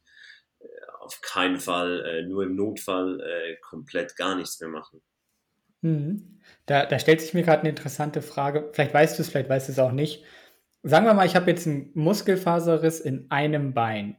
äh, 0.59 0.65
auf 0.99 1.21
keinen 1.21 1.59
Fall 1.59 2.05
äh, 2.05 2.23
nur 2.23 2.43
im 2.43 2.55
Notfall 2.55 3.21
äh, 3.21 3.55
komplett 3.61 4.15
gar 4.15 4.35
nichts 4.35 4.59
mehr 4.59 4.69
machen. 4.69 5.01
Mhm. 5.81 6.39
Da, 6.65 6.85
da 6.85 6.99
stellt 6.99 7.21
sich 7.21 7.33
mir 7.33 7.43
gerade 7.43 7.61
eine 7.61 7.69
interessante 7.69 8.21
Frage. 8.21 8.69
Vielleicht 8.73 8.93
weißt 8.93 9.17
du 9.17 9.21
es, 9.21 9.29
vielleicht 9.29 9.49
weißt 9.49 9.67
du 9.67 9.71
es 9.73 9.79
auch 9.79 9.91
nicht. 9.91 10.23
Sagen 10.83 11.05
wir 11.05 11.13
mal, 11.13 11.25
ich 11.25 11.35
habe 11.35 11.49
jetzt 11.49 11.67
einen 11.67 11.91
Muskelfaserriss 11.93 12.99
in 12.99 13.29
einem 13.29 13.73
Bein. 13.73 14.17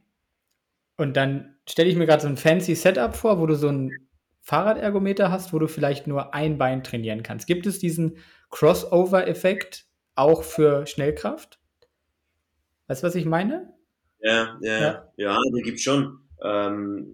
Und 0.97 1.15
dann 1.15 1.57
stelle 1.67 1.89
ich 1.89 1.95
mir 1.95 2.05
gerade 2.05 2.21
so 2.21 2.27
ein 2.27 2.37
fancy 2.37 2.75
Setup 2.75 3.15
vor, 3.15 3.39
wo 3.39 3.45
du 3.45 3.55
so 3.55 3.69
ein 3.69 4.08
Fahrradergometer 4.49 5.29
hast, 5.29 5.53
wo 5.53 5.59
du 5.59 5.67
vielleicht 5.67 6.07
nur 6.07 6.33
ein 6.33 6.57
Bein 6.57 6.83
trainieren 6.83 7.21
kannst. 7.21 7.45
Gibt 7.45 7.67
es 7.67 7.77
diesen 7.77 8.17
Crossover-Effekt 8.49 9.85
auch 10.15 10.41
für 10.41 10.87
Schnellkraft? 10.87 11.59
Weißt 12.87 13.03
du, 13.03 13.07
was 13.07 13.13
ich 13.13 13.25
meine? 13.25 13.71
Ja, 14.19 14.57
ja, 14.61 14.79
ja, 14.79 15.09
ja 15.17 15.37
die 15.55 15.61
gibt 15.61 15.79
schon. 15.79 16.21
Ähm, 16.43 17.13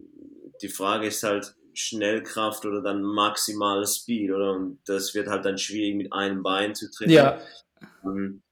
die 0.62 0.70
Frage 0.70 1.08
ist 1.08 1.24
halt 1.24 1.58
Schnellkraft 1.74 2.66
oder 2.66 2.82
dann 2.82 3.02
maximale 3.02 3.86
Speed, 3.86 4.32
oder? 4.32 4.54
Und 4.54 4.80
das 4.86 5.14
wird 5.14 5.28
halt 5.28 5.44
dann 5.44 5.58
schwierig 5.58 5.96
mit 5.96 6.14
einem 6.14 6.42
Bein 6.42 6.74
zu 6.74 6.90
trainieren. 6.90 7.38
Ja. 7.82 7.90
Ähm, 8.06 8.44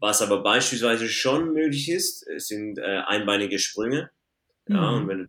was 0.00 0.20
aber 0.20 0.42
beispielsweise 0.42 1.08
schon 1.08 1.52
möglich 1.52 1.88
ist, 1.88 2.26
sind 2.38 2.78
äh, 2.78 3.02
einbeinige 3.06 3.60
Sprünge. 3.60 4.10
Ja, 4.66 4.90
mhm. 4.90 4.96
und 4.96 5.08
wenn 5.08 5.28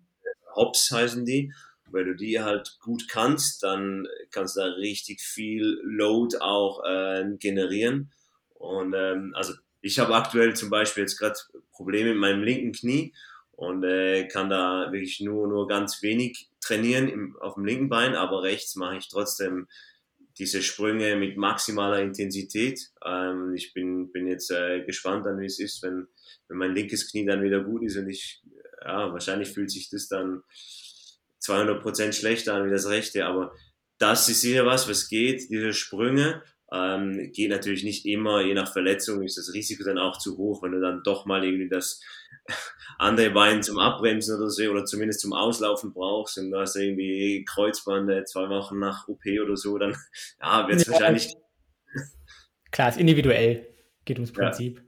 Hops 0.56 0.90
heißen 0.90 1.26
die 1.26 1.54
wenn 1.94 2.08
du 2.08 2.16
die 2.16 2.42
halt 2.42 2.78
gut 2.82 3.08
kannst, 3.08 3.64
dann 3.64 4.08
kannst 4.32 4.58
du 4.58 4.62
da 4.62 4.68
richtig 4.68 5.22
viel 5.22 5.80
Load 5.84 6.38
auch 6.40 6.84
äh, 6.86 7.24
generieren. 7.38 8.12
Und 8.56 8.94
ähm, 8.96 9.34
also 9.36 9.54
ich 9.82 10.00
habe 10.00 10.16
aktuell 10.16 10.56
zum 10.56 10.70
Beispiel 10.70 11.04
jetzt 11.04 11.18
gerade 11.18 11.38
Probleme 11.72 12.12
mit 12.12 12.20
meinem 12.20 12.44
linken 12.44 12.72
Knie 12.72 13.14
und 13.52 13.84
äh, 13.84 14.28
kann 14.28 14.50
da 14.50 14.92
wirklich 14.92 15.20
nur, 15.20 15.48
nur 15.48 15.68
ganz 15.68 16.02
wenig 16.02 16.50
trainieren 16.62 17.08
im, 17.08 17.38
auf 17.38 17.56
dem 17.56 17.66
linken 17.66 17.90
Bein, 17.90 18.16
aber 18.16 18.44
rechts 18.44 18.76
mache 18.76 18.98
ich 18.98 19.10
trotzdem 19.10 19.68
diese 20.40 20.64
Sprünge 20.64 21.16
mit 21.16 21.38
maximaler 21.38 22.02
Intensität. 22.02 22.92
Ähm, 23.06 23.54
ich 23.56 23.74
bin, 23.74 24.12
bin 24.12 24.28
jetzt 24.28 24.50
äh, 24.52 24.84
gespannt 24.84 25.28
an, 25.28 25.40
wie 25.40 25.46
es 25.46 25.60
ist, 25.60 25.84
wenn, 25.84 26.08
wenn 26.48 26.58
mein 26.58 26.74
linkes 26.74 27.12
Knie 27.12 27.26
dann 27.26 27.44
wieder 27.44 27.64
gut 27.64 27.84
ist 27.84 27.98
und 27.98 28.10
ich, 28.10 28.42
ja, 28.82 29.12
wahrscheinlich 29.12 29.50
fühlt 29.50 29.70
sich 29.70 29.90
das 29.90 30.08
dann 30.08 30.44
200 31.44 31.82
Prozent 31.82 32.16
schlechter 32.16 32.56
an 32.56 32.66
wie 32.66 32.72
das 32.72 32.90
rechte, 32.90 33.26
aber 33.26 33.54
das 34.00 34.28
ist 34.30 34.42
sicher 34.42 34.66
was, 34.66 34.90
was 34.90 35.08
geht, 35.08 35.50
diese 35.50 35.74
Sprünge. 35.74 36.42
Ähm, 36.72 37.32
geht 37.34 37.52
natürlich 37.52 37.84
nicht 37.84 38.06
immer, 38.06 38.42
je 38.42 38.56
nach 38.56 38.72
Verletzung 38.72 39.22
ist 39.22 39.38
das 39.38 39.54
Risiko 39.54 39.84
dann 39.84 40.00
auch 40.00 40.18
zu 40.18 40.38
hoch, 40.38 40.64
wenn 40.64 40.72
du 40.72 40.82
dann 40.82 41.04
doch 41.04 41.26
mal 41.26 41.44
irgendwie 41.44 41.70
das 41.70 42.02
andere 42.98 43.30
Bein 43.30 43.62
zum 43.62 43.78
Abbremsen 43.78 44.38
oder 44.38 44.50
so 44.50 44.64
oder 44.64 44.86
zumindest 44.86 45.20
zum 45.20 45.34
Auslaufen 45.34 45.94
brauchst 45.94 46.38
und 46.40 46.50
du 46.50 46.60
hast 46.60 46.76
irgendwie 46.76 47.46
Kreuzband 47.46 48.10
äh, 48.10 48.24
zwei 48.26 48.50
Wochen 48.50 48.80
nach 48.80 49.08
OP 49.08 49.22
oder 49.44 49.56
so, 49.56 49.78
dann 49.78 49.96
ja, 50.42 50.68
wird 50.68 50.82
es 50.82 50.88
ja, 50.88 50.94
wahrscheinlich. 50.94 51.34
Klar, 52.72 52.90
ist 52.90 53.00
individuell, 53.00 53.68
geht 54.06 54.18
ums 54.18 54.32
Prinzip. 54.32 54.82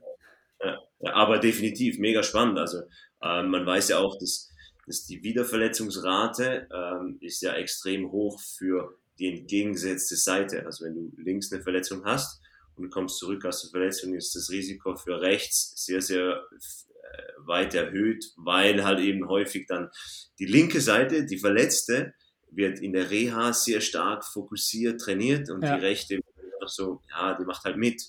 Ja, 0.60 0.78
ja, 1.00 1.12
aber 1.12 1.38
definitiv 1.38 1.98
mega 1.98 2.22
spannend. 2.24 2.58
Also 2.58 2.82
ähm, 3.22 3.50
man 3.50 3.64
weiß 3.64 3.90
ja 3.90 3.98
auch, 3.98 4.18
dass 4.18 4.50
dass 4.86 5.04
die 5.04 5.22
Wiederverletzungsrate 5.22 6.68
ähm, 6.72 7.18
ist 7.20 7.42
ja 7.42 7.54
extrem 7.54 8.10
hoch 8.10 8.40
für 8.40 8.96
die 9.18 9.38
entgegengesetzte 9.38 10.16
Seite. 10.16 10.64
Also 10.64 10.84
wenn 10.84 10.94
du 10.94 11.12
links 11.16 11.52
eine 11.52 11.62
Verletzung 11.62 12.04
hast 12.04 12.40
und 12.76 12.84
du 12.84 12.90
kommst 12.90 13.18
zurück 13.18 13.44
aus 13.44 13.62
der 13.62 13.70
Verletzung, 13.70 14.14
ist 14.14 14.34
das 14.34 14.50
Risiko 14.50 14.94
für 14.96 15.20
rechts 15.20 15.72
sehr, 15.84 16.00
sehr 16.00 16.42
äh, 16.52 17.22
weit 17.38 17.74
erhöht, 17.74 18.32
weil 18.36 18.84
halt 18.84 19.00
eben 19.00 19.28
häufig 19.28 19.66
dann 19.66 19.90
die 20.38 20.46
linke 20.46 20.80
Seite, 20.80 21.26
die 21.26 21.38
Verletzte, 21.38 22.14
wird 22.50 22.78
in 22.78 22.92
der 22.92 23.10
Reha 23.10 23.52
sehr 23.52 23.80
stark 23.80 24.24
fokussiert, 24.24 25.00
trainiert 25.00 25.50
und 25.50 25.62
ja. 25.62 25.76
die 25.76 25.84
rechte 25.84 26.20
so, 26.68 27.00
ja, 27.10 27.34
die 27.34 27.44
macht 27.44 27.64
halt 27.64 27.76
mit. 27.76 28.02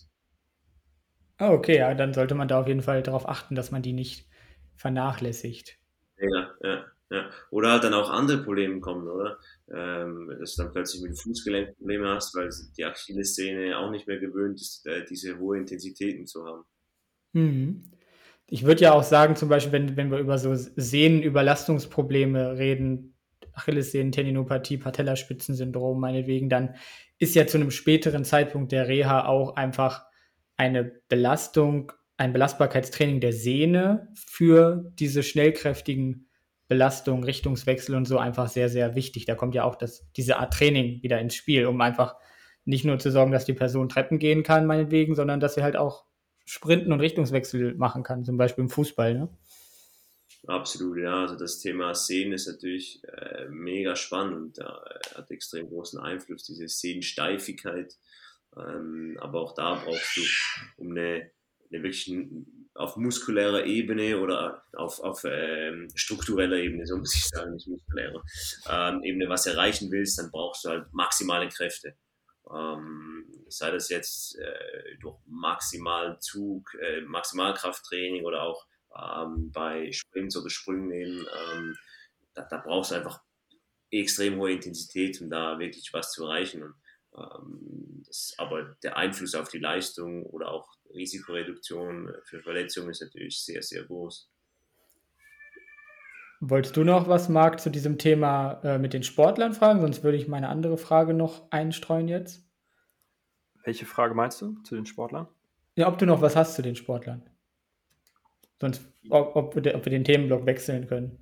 Oh, 1.40 1.50
okay, 1.50 1.78
ja, 1.78 1.94
dann 1.94 2.14
sollte 2.14 2.34
man 2.34 2.48
da 2.48 2.60
auf 2.60 2.68
jeden 2.68 2.82
Fall 2.82 3.04
darauf 3.04 3.30
achten, 3.30 3.54
dass 3.54 3.70
man 3.70 3.84
die 3.84 3.94
nicht 3.94 4.28
vernachlässigt. 4.76 5.78
Ja, 6.18 6.47
ja, 6.62 6.86
ja. 7.10 7.30
Oder 7.52 7.72
halt 7.72 7.84
dann 7.84 7.94
auch 7.94 8.10
andere 8.10 8.44
Probleme 8.44 8.80
kommen, 8.80 9.08
oder? 9.08 9.38
Ähm, 9.74 10.36
dass 10.40 10.56
du 10.56 10.64
dann 10.64 10.74
plötzlich 10.74 11.02
mit 11.02 11.20
Fußgelenkprobleme 11.20 12.10
hast, 12.10 12.36
weil 12.36 12.50
die 12.78 12.86
Achillessehne 12.86 13.78
auch 13.78 13.92
nicht 13.92 14.08
mehr 14.08 14.20
gewöhnt 14.20 14.60
ist, 14.60 14.86
äh, 14.86 15.06
diese 15.06 15.38
hohe 15.40 15.58
Intensitäten 15.58 16.26
zu 16.26 16.46
haben. 16.46 16.64
Mhm. 17.34 17.84
ich 18.50 18.66
würde 18.66 18.82
ja 18.82 18.94
auch 18.94 19.04
sagen, 19.04 19.36
zum 19.36 19.50
Beispiel, 19.50 19.74
wenn, 19.74 19.98
wenn 19.98 20.10
wir 20.10 20.20
über 20.20 20.38
so 20.38 20.56
Sehnenüberlastungsprobleme 20.56 22.58
reden, 22.58 23.16
Achillessehnen, 23.54 24.12
Tendinopathie, 24.12 24.78
Patellaspitzensyndrom 24.78 26.00
meinetwegen, 26.00 26.50
dann 26.50 26.76
ist 27.20 27.36
ja 27.36 27.48
zu 27.48 27.58
einem 27.58 27.72
späteren 27.72 28.24
Zeitpunkt 28.24 28.72
der 28.72 28.88
Reha 28.88 29.26
auch 29.26 29.56
einfach 29.56 30.06
eine 30.56 31.02
Belastung, 31.10 31.92
ein 32.18 32.34
Belastbarkeitstraining 32.34 33.20
der 33.20 33.34
Sehne 33.34 34.08
für 34.16 34.92
diese 34.96 35.24
schnellkräftigen 35.24 36.27
Belastungen, 36.68 37.24
Richtungswechsel 37.24 37.96
und 37.96 38.06
so 38.06 38.18
einfach 38.18 38.50
sehr, 38.50 38.70
sehr 38.70 38.96
wichtig. 38.96 39.26
Da 39.26 39.36
kommt 39.36 39.56
ja 39.56 39.64
auch 39.64 39.76
das, 39.76 40.06
diese 40.16 40.38
Art 40.38 40.54
Training 40.54 41.02
wieder 41.02 41.20
ins 41.20 41.36
Spiel, 41.36 41.66
um 41.66 41.80
einfach 41.82 42.16
nicht 42.66 42.84
nur 42.84 43.00
zu 43.00 43.12
sorgen, 43.12 43.32
dass 43.32 43.46
die 43.46 43.54
Person 43.54 43.88
Treppen 43.88 44.20
gehen 44.20 44.44
kann, 44.44 44.66
meinetwegen, 44.66 45.16
sondern 45.16 45.40
dass 45.40 45.56
sie 45.56 45.64
halt 45.64 45.78
auch 45.78 46.06
Sprinten 46.46 46.92
und 46.92 47.00
Richtungswechsel 47.00 47.76
machen 47.76 48.04
kann, 48.04 48.26
zum 48.26 48.38
Beispiel 48.38 48.64
im 48.64 48.70
Fußball. 48.70 49.14
Ne? 49.14 49.30
Absolut, 50.48 50.98
ja. 50.98 51.22
Also 51.22 51.36
das 51.36 51.60
Thema 51.60 51.94
Sehen 51.96 52.32
ist 52.34 52.48
natürlich 52.48 53.02
äh, 53.06 53.48
mega 53.50 53.96
spannend 53.96 54.36
und 54.36 54.60
äh, 54.60 55.16
hat 55.16 55.32
extrem 55.32 55.70
großen 55.70 56.00
Einfluss, 56.00 56.44
diese 56.44 56.68
Sehensteifigkeit. 56.68 57.98
Ähm, 58.58 59.18
aber 59.20 59.42
auch 59.42 59.54
da 59.54 59.76
brauchst 59.76 60.18
du, 60.18 60.22
um 60.78 60.92
eine, 60.92 61.30
eine 61.70 61.84
wirklich 61.84 62.14
auf 62.78 62.96
muskulärer 62.96 63.66
Ebene 63.66 64.20
oder 64.20 64.64
auf, 64.74 65.00
auf 65.00 65.24
ähm, 65.26 65.90
struktureller 65.96 66.58
Ebene, 66.58 66.86
so 66.86 66.98
muss 66.98 67.16
ich 67.16 67.28
sagen, 67.28 67.54
nicht 67.54 67.68
muskulärer 67.68 68.24
ähm, 68.70 69.04
Ebene 69.04 69.30
was 69.30 69.46
erreichen 69.48 69.92
willst, 69.92 70.20
dann 70.20 70.32
brauchst 70.32 70.66
du 70.66 70.70
halt 70.70 70.94
maximale 70.94 71.50
Kräfte. 71.50 71.96
Ähm, 72.54 73.26
sei 73.50 73.72
das 73.72 73.90
jetzt 73.90 74.38
äh, 74.40 74.98
durch 75.02 75.18
Maximalzug, 75.26 76.74
äh, 76.82 77.02
Maximalkrafttraining 77.02 78.24
oder 78.26 78.44
auch 78.44 78.66
ähm, 78.96 79.52
bei 79.52 79.92
Sprints 79.92 80.38
oder 80.38 80.50
Sprüngen 80.50 81.28
ähm, 81.52 81.76
da, 82.34 82.44
da, 82.44 82.58
brauchst 82.58 82.92
du 82.92 82.96
einfach 82.96 83.22
extrem 83.92 84.38
hohe 84.38 84.52
Intensität, 84.52 85.20
um 85.22 85.30
da 85.30 85.60
wirklich 85.60 85.92
was 85.94 86.12
zu 86.12 86.26
erreichen. 86.26 86.64
Und, 86.64 86.76
ähm, 87.16 88.04
das, 88.06 88.34
aber 88.38 88.76
der 88.84 88.98
Einfluss 88.98 89.36
auf 89.36 89.50
die 89.50 89.60
Leistung 89.60 90.26
oder 90.26 90.52
auch 90.52 90.77
Risikoreduktion 90.94 92.14
für 92.24 92.42
Verletzungen 92.42 92.90
ist 92.90 93.02
natürlich 93.02 93.44
sehr, 93.44 93.62
sehr 93.62 93.84
groß. 93.84 94.32
Wolltest 96.40 96.78
du 96.78 96.84
noch 96.84 97.08
was, 97.08 97.30
Marc, 97.30 97.60
zu 97.60 97.72
diesem 97.72 97.98
Thema 97.98 98.62
äh, 98.64 98.78
mit 98.78 98.94
den 98.94 99.04
Sportlern 99.04 99.54
fragen? 99.54 99.82
Sonst 99.82 100.04
würde 100.04 100.18
ich 100.18 100.28
meine 100.28 100.50
andere 100.50 100.78
Frage 100.78 101.14
noch 101.14 101.52
einstreuen 101.52 102.08
jetzt. 102.08 102.48
Welche 103.64 103.86
Frage 103.86 104.14
meinst 104.14 104.42
du 104.42 104.56
zu 104.64 104.76
den 104.76 104.86
Sportlern? 104.86 105.28
Ja, 105.76 105.88
ob 105.88 105.98
du 105.98 106.06
noch 106.06 106.22
was 106.22 106.36
hast 106.36 106.56
zu 106.56 106.62
den 106.62 106.76
Sportlern. 106.76 107.28
Sonst, 108.62 108.82
ob, 109.10 109.36
ob, 109.36 109.56
wir, 109.56 109.76
ob 109.76 109.86
wir 109.86 109.92
den 109.92 110.04
Themenblock 110.04 110.46
wechseln 110.46 110.88
können. 110.88 111.20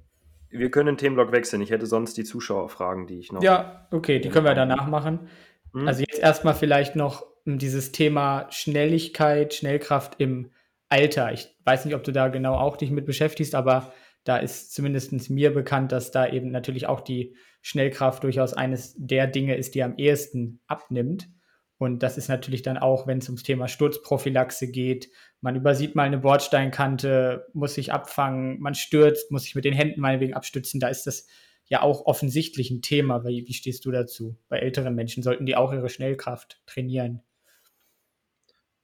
Wir 0.50 0.70
können 0.70 0.88
den 0.88 0.98
Themenblock 0.98 1.32
wechseln. 1.32 1.62
Ich 1.62 1.72
hätte 1.72 1.86
sonst 1.86 2.18
die 2.18 2.24
Zuschauerfragen, 2.24 3.08
die 3.08 3.20
ich 3.20 3.32
noch. 3.32 3.42
Ja, 3.42 3.88
okay, 3.92 4.20
die 4.20 4.30
können 4.30 4.46
wir 4.46 4.54
danach 4.54 4.88
machen. 4.88 5.28
Hm? 5.74 5.88
Also 5.88 6.02
jetzt 6.02 6.20
erstmal 6.20 6.56
vielleicht 6.56 6.96
noch 6.96 7.26
dieses 7.46 7.92
Thema 7.92 8.48
Schnelligkeit, 8.50 9.54
Schnellkraft 9.54 10.16
im 10.20 10.52
Alter. 10.90 11.32
Ich 11.32 11.56
weiß 11.64 11.86
nicht, 11.86 11.96
ob 11.96 12.04
du 12.04 12.12
da 12.12 12.28
genau 12.28 12.56
auch 12.56 12.78
dich 12.78 12.92
mit 12.92 13.06
beschäftigst, 13.06 13.56
aber 13.56 13.94
da 14.24 14.38
ist 14.38 14.74
zumindest 14.74 15.30
mir 15.30 15.54
bekannt, 15.54 15.92
dass 15.92 16.12
da 16.12 16.28
eben 16.28 16.52
natürlich 16.52 16.88
auch 16.88 17.02
die 17.02 17.36
Schnellkraft 17.62 18.24
durchaus 18.24 18.54
eines 18.54 18.96
der 18.98 19.28
Dinge 19.28 19.56
ist, 19.56 19.76
die 19.76 19.84
am 19.84 19.96
ehesten 19.98 20.62
abnimmt. 20.68 21.30
Und 21.78 22.04
das 22.04 22.18
ist 22.18 22.30
natürlich 22.30 22.62
dann 22.62 22.78
auch, 22.78 23.06
wenn 23.06 23.18
es 23.20 23.28
ums 23.28 23.44
Thema 23.44 23.68
Sturzprophylaxe 23.68 24.72
geht. 24.72 25.10
Man 25.42 25.56
übersieht 25.56 25.94
mal 25.94 26.04
eine 26.04 26.20
Bordsteinkante, 26.20 27.48
muss 27.54 27.76
sich 27.76 27.92
abfangen, 27.92 28.60
man 28.60 28.76
stürzt, 28.76 29.30
muss 29.32 29.44
sich 29.44 29.56
mit 29.56 29.66
den 29.66 29.74
Händen 29.74 30.00
meinetwegen 30.00 30.34
abstützen. 30.34 30.80
Da 30.80 30.88
ist 30.88 31.06
das 31.06 31.28
ja 31.66 31.82
auch 31.82 32.06
offensichtlich 32.06 32.72
ein 32.72 32.82
Thema. 32.82 33.26
Wie, 33.26 33.46
wie 33.48 33.54
stehst 33.54 33.86
du 33.86 33.92
dazu? 33.92 34.38
Bei 34.48 34.60
älteren 34.60 34.96
Menschen 34.96 35.22
sollten 35.22 35.46
die 35.46 35.56
auch 35.56 35.74
ihre 35.74 35.90
Schnellkraft 35.90 36.62
trainieren. 36.66 37.22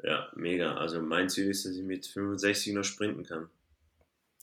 Ja, 0.04 0.30
mega. 0.36 0.76
Also 0.76 1.02
mein 1.02 1.30
Ziel 1.30 1.49
ist, 1.49 1.66
dass 1.66 1.76
ich 1.76 1.84
mit 1.84 2.06
65 2.06 2.74
noch 2.74 2.84
sprinten 2.84 3.24
kann. 3.24 3.49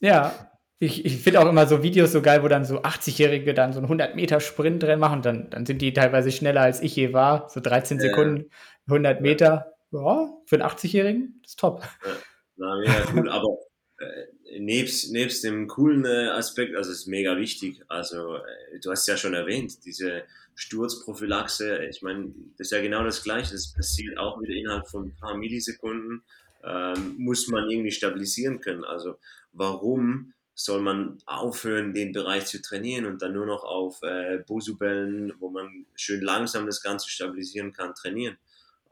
Ja, 0.01 0.53
ich, 0.79 1.05
ich 1.05 1.17
finde 1.19 1.41
auch 1.41 1.49
immer 1.49 1.67
so 1.67 1.83
Videos 1.83 2.13
so 2.13 2.23
geil, 2.23 2.43
wo 2.45 2.49
dann 2.49 2.65
so 2.65 2.83
80-Jährige 2.83 3.53
dann 3.53 3.73
so 3.73 3.81
einen 3.81 3.89
100-Meter-Sprint 3.89 4.83
drin 4.83 5.01
machen. 5.01 5.23
Dann, 5.23 5.51
dann 5.51 5.67
sind 5.67 5.83
die 5.83 5.93
teilweise 5.93 6.31
schneller 6.31 6.61
als 6.61 6.81
ich 6.81 6.95
je 6.95 7.13
war. 7.13 7.49
So 7.51 7.61
13 7.61 7.99
Sekunden, 7.99 8.51
100 8.87 9.21
Meter. 9.21 9.75
Ja, 9.91 10.29
für 10.47 10.57
einen 10.57 10.71
80-Jährigen, 10.71 11.41
das 11.43 11.53
ist 11.53 11.59
top. 11.59 11.83
Ja, 12.05 12.13
na, 12.57 12.77
mega 12.77 13.05
cool. 13.15 13.29
Aber 13.31 13.59
äh, 13.99 14.61
nebst, 14.61 15.13
nebst 15.13 15.43
dem 15.43 15.67
coolen 15.67 16.05
äh, 16.05 16.29
Aspekt, 16.29 16.77
also 16.77 16.93
es 16.93 17.01
ist 17.01 17.07
mega 17.07 17.37
wichtig. 17.37 17.83
Also 17.89 18.37
äh, 18.37 18.79
du 18.83 18.91
hast 18.91 19.09
ja 19.09 19.17
schon 19.17 19.35
erwähnt, 19.35 19.85
diese 19.85 20.23
Sturzprophylaxe. 20.59 21.85
Ich 21.85 22.03
meine, 22.03 22.35
das 22.57 22.67
ist 22.67 22.73
ja 22.73 22.83
genau 22.83 23.05
das 23.05 23.23
Gleiche. 23.23 23.53
Das 23.53 23.73
passiert 23.73 24.19
auch 24.19 24.41
wieder 24.43 24.55
innerhalb 24.55 24.89
von 24.89 25.07
ein 25.07 25.17
paar 25.17 25.37
Millisekunden. 25.37 26.25
Ähm, 26.65 27.15
muss 27.17 27.47
man 27.47 27.71
irgendwie 27.71 27.93
stabilisieren 27.93 28.61
können. 28.61 28.83
Also 28.85 29.19
warum 29.53 30.35
soll 30.55 30.81
man 30.81 31.23
aufhören, 31.27 31.95
den 31.95 32.13
Bereich 32.13 32.47
zu 32.47 32.61
trainieren 32.61 33.07
und 33.07 33.23
dann 33.23 33.35
nur 33.35 33.47
noch 33.47 33.63
auf 33.63 34.03
äh, 34.03 34.39
Bosubellen, 34.39 35.33
wo 35.39 35.49
man 35.49 35.87
schön 35.95 36.21
langsam 36.21 36.67
das 36.67 36.83
Ganze 36.83 37.09
stabilisieren 37.09 37.73
kann, 37.73 37.95
trainieren. 37.95 38.37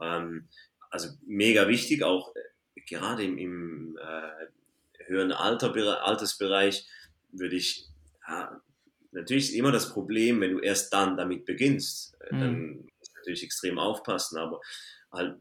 Ähm, 0.01 0.49
also 0.91 1.09
mega 1.27 1.67
wichtig, 1.67 2.05
auch 2.05 2.33
äh, 2.37 2.81
gerade 2.83 3.25
im, 3.25 3.39
im 3.39 3.99
äh, 4.01 5.05
höheren 5.07 5.33
Alter, 5.33 6.07
Altersbereich 6.07 6.87
würde 7.33 7.57
ich, 7.57 7.89
ja, 8.29 8.63
natürlich 9.17 9.51
ist 9.51 9.57
immer 9.57 9.73
das 9.73 9.93
Problem, 9.93 10.41
wenn 10.41 10.53
du 10.53 10.61
erst 10.61 10.93
dann 10.93 11.17
damit 11.17 11.45
beginnst, 11.45 12.17
äh, 12.21 12.35
mhm. 12.35 12.41
dann 12.41 12.77
musst 12.99 13.13
du 13.13 13.19
natürlich 13.19 13.43
extrem 13.45 13.79
aufpassen, 13.79 14.39
aber 14.39 14.61
halt, 15.11 15.37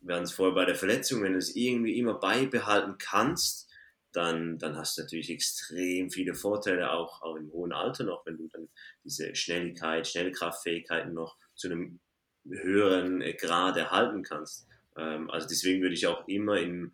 wir 0.00 0.14
hatten 0.14 0.24
es 0.24 0.32
vorher 0.32 0.54
bei 0.54 0.64
der 0.64 0.74
Verletzung, 0.74 1.22
wenn 1.22 1.32
du 1.32 1.38
es 1.38 1.54
irgendwie 1.54 1.98
immer 1.98 2.14
beibehalten 2.14 2.96
kannst, 2.98 3.70
dann, 4.12 4.58
dann 4.58 4.76
hast 4.76 4.98
du 4.98 5.02
natürlich 5.02 5.30
extrem 5.30 6.10
viele 6.10 6.34
Vorteile, 6.34 6.92
auch, 6.92 7.22
auch 7.22 7.36
im 7.36 7.50
hohen 7.52 7.72
Alter 7.72 8.04
noch, 8.04 8.26
wenn 8.26 8.36
du 8.36 8.48
dann 8.48 8.68
diese 9.04 9.34
Schnelligkeit, 9.34 10.06
Schnellkraftfähigkeiten 10.06 11.14
noch 11.14 11.36
zu 11.54 11.68
einem 11.68 12.00
höheren 12.46 13.20
Grad 13.38 13.76
erhalten 13.76 14.22
kannst. 14.22 14.66
Ähm, 14.96 15.30
also 15.30 15.48
deswegen 15.48 15.80
würde 15.80 15.94
ich 15.94 16.06
auch 16.06 16.26
immer 16.28 16.58
im 16.60 16.92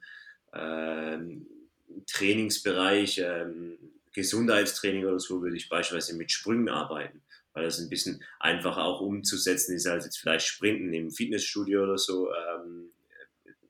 ähm, 0.53 1.47
Trainingsbereich, 2.07 3.18
ähm, 3.18 3.79
Gesundheitstraining 4.13 5.05
oder 5.05 5.19
so, 5.19 5.43
würde 5.43 5.57
ich 5.57 5.69
beispielsweise 5.69 6.17
mit 6.17 6.31
Sprüngen 6.31 6.69
arbeiten, 6.69 7.23
weil 7.53 7.65
das 7.65 7.79
ein 7.79 7.89
bisschen 7.89 8.23
einfacher 8.41 8.85
auch 8.85 9.01
umzusetzen 9.01 9.75
ist 9.75 9.87
als 9.87 10.05
jetzt 10.05 10.19
vielleicht 10.19 10.47
Sprinten 10.47 10.93
im 10.93 11.11
Fitnessstudio 11.11 11.85
oder 11.85 11.99
so. 11.99 12.33
Ähm, 12.33 12.91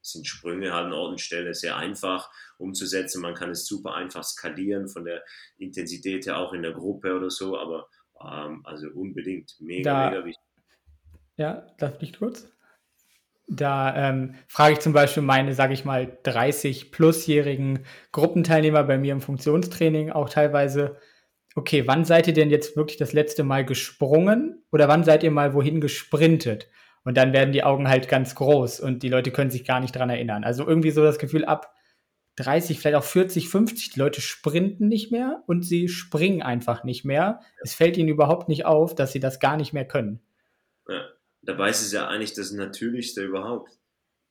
sind 0.00 0.26
Sprünge 0.26 0.72
halt 0.72 0.86
an 0.86 0.92
Ort 0.92 1.12
und 1.12 1.20
Stelle 1.20 1.54
sehr 1.54 1.76
einfach 1.76 2.30
umzusetzen. 2.58 3.22
Man 3.22 3.34
kann 3.34 3.50
es 3.50 3.66
super 3.66 3.94
einfach 3.94 4.24
skalieren 4.24 4.88
von 4.88 5.04
der 5.04 5.22
Intensität 5.58 6.26
her, 6.26 6.38
auch 6.38 6.52
in 6.52 6.62
der 6.62 6.72
Gruppe 6.72 7.14
oder 7.14 7.30
so, 7.30 7.58
aber 7.58 7.88
ähm, 8.20 8.64
also 8.64 8.88
unbedingt 8.88 9.54
mega, 9.60 9.92
da, 9.92 10.10
mega 10.10 10.24
wichtig. 10.24 10.44
Ja, 11.36 11.66
darf 11.78 12.00
ich 12.00 12.18
kurz? 12.18 12.48
Da 13.48 14.10
ähm, 14.10 14.34
frage 14.46 14.74
ich 14.74 14.80
zum 14.80 14.92
Beispiel 14.92 15.22
meine, 15.22 15.54
sage 15.54 15.72
ich 15.72 15.84
mal, 15.84 16.18
30-plus-jährigen 16.24 17.80
Gruppenteilnehmer 18.12 18.84
bei 18.84 18.98
mir 18.98 19.12
im 19.12 19.22
Funktionstraining 19.22 20.10
auch 20.10 20.28
teilweise, 20.28 20.98
okay, 21.54 21.86
wann 21.86 22.04
seid 22.04 22.26
ihr 22.26 22.34
denn 22.34 22.50
jetzt 22.50 22.76
wirklich 22.76 22.98
das 22.98 23.14
letzte 23.14 23.44
Mal 23.44 23.64
gesprungen 23.64 24.62
oder 24.70 24.86
wann 24.86 25.02
seid 25.02 25.22
ihr 25.22 25.30
mal 25.30 25.54
wohin 25.54 25.80
gesprintet? 25.80 26.68
Und 27.04 27.16
dann 27.16 27.32
werden 27.32 27.52
die 27.52 27.64
Augen 27.64 27.88
halt 27.88 28.08
ganz 28.08 28.34
groß 28.34 28.80
und 28.80 29.02
die 29.02 29.08
Leute 29.08 29.30
können 29.30 29.50
sich 29.50 29.64
gar 29.64 29.80
nicht 29.80 29.96
dran 29.96 30.10
erinnern. 30.10 30.44
Also 30.44 30.66
irgendwie 30.66 30.90
so 30.90 31.02
das 31.02 31.18
Gefühl 31.18 31.46
ab 31.46 31.74
30, 32.36 32.78
vielleicht 32.78 32.96
auch 32.96 33.04
40, 33.04 33.48
50, 33.48 33.90
die 33.90 33.98
Leute 33.98 34.20
sprinten 34.20 34.88
nicht 34.88 35.10
mehr 35.10 35.42
und 35.46 35.64
sie 35.64 35.88
springen 35.88 36.42
einfach 36.42 36.84
nicht 36.84 37.06
mehr. 37.06 37.40
Es 37.62 37.72
fällt 37.72 37.96
ihnen 37.96 38.10
überhaupt 38.10 38.48
nicht 38.48 38.66
auf, 38.66 38.94
dass 38.94 39.12
sie 39.12 39.20
das 39.20 39.40
gar 39.40 39.56
nicht 39.56 39.72
mehr 39.72 39.86
können. 39.86 40.20
Ja, 40.86 41.00
dabei 41.48 41.70
ist 41.70 41.80
es 41.80 41.92
ja 41.92 42.06
eigentlich 42.06 42.34
das 42.34 42.52
Natürlichste 42.52 43.24
überhaupt. 43.24 43.72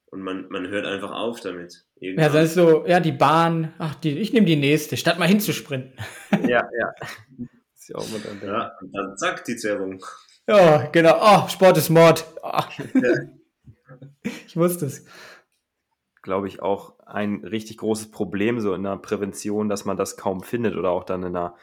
Und 0.10 0.22
man, 0.22 0.48
man 0.50 0.68
hört 0.70 0.86
einfach 0.86 1.12
auf 1.12 1.42
damit. 1.42 1.86
Irgendwann. 1.96 2.26
Ja, 2.26 2.32
das 2.32 2.50
ist 2.50 2.54
so, 2.54 2.86
ja, 2.86 3.00
die 3.00 3.12
Bahn, 3.12 3.74
ach, 3.78 3.96
die, 3.96 4.18
ich 4.20 4.32
nehme 4.32 4.46
die 4.46 4.56
nächste, 4.56 4.96
statt 4.96 5.20
mal 5.20 5.28
hinzusprinten. 5.28 5.94
Ja, 6.48 6.70
ja. 6.80 6.94
ist 7.76 7.90
ja, 7.90 7.96
auch 7.96 8.08
mal 8.10 8.22
dann 8.22 8.48
ja, 8.48 8.72
und 8.80 8.96
dann 8.96 9.18
zack, 9.18 9.44
die 9.46 9.58
Zerrung. 9.58 10.02
Ja, 10.48 10.86
genau. 10.88 11.18
Oh, 11.20 11.48
Sport 11.50 11.78
ist 11.78 11.90
Mord. 11.90 12.26
Oh. 12.42 12.62
ich 14.46 14.56
wusste 14.56 14.86
es. 14.86 15.06
Glaube 16.22 16.48
ich 16.48 16.62
auch 16.62 17.00
ein 17.06 17.44
richtig 17.44 17.78
großes 17.78 18.12
Problem 18.12 18.60
so 18.60 18.74
in 18.74 18.84
der 18.84 18.98
Prävention, 18.98 19.68
dass 19.68 19.86
man 19.86 19.98
das 19.98 20.16
kaum 20.16 20.42
findet 20.44 20.76
oder 20.76 20.92
auch 20.92 21.04
dann 21.04 21.24
in 21.24 21.34
der 21.34 21.56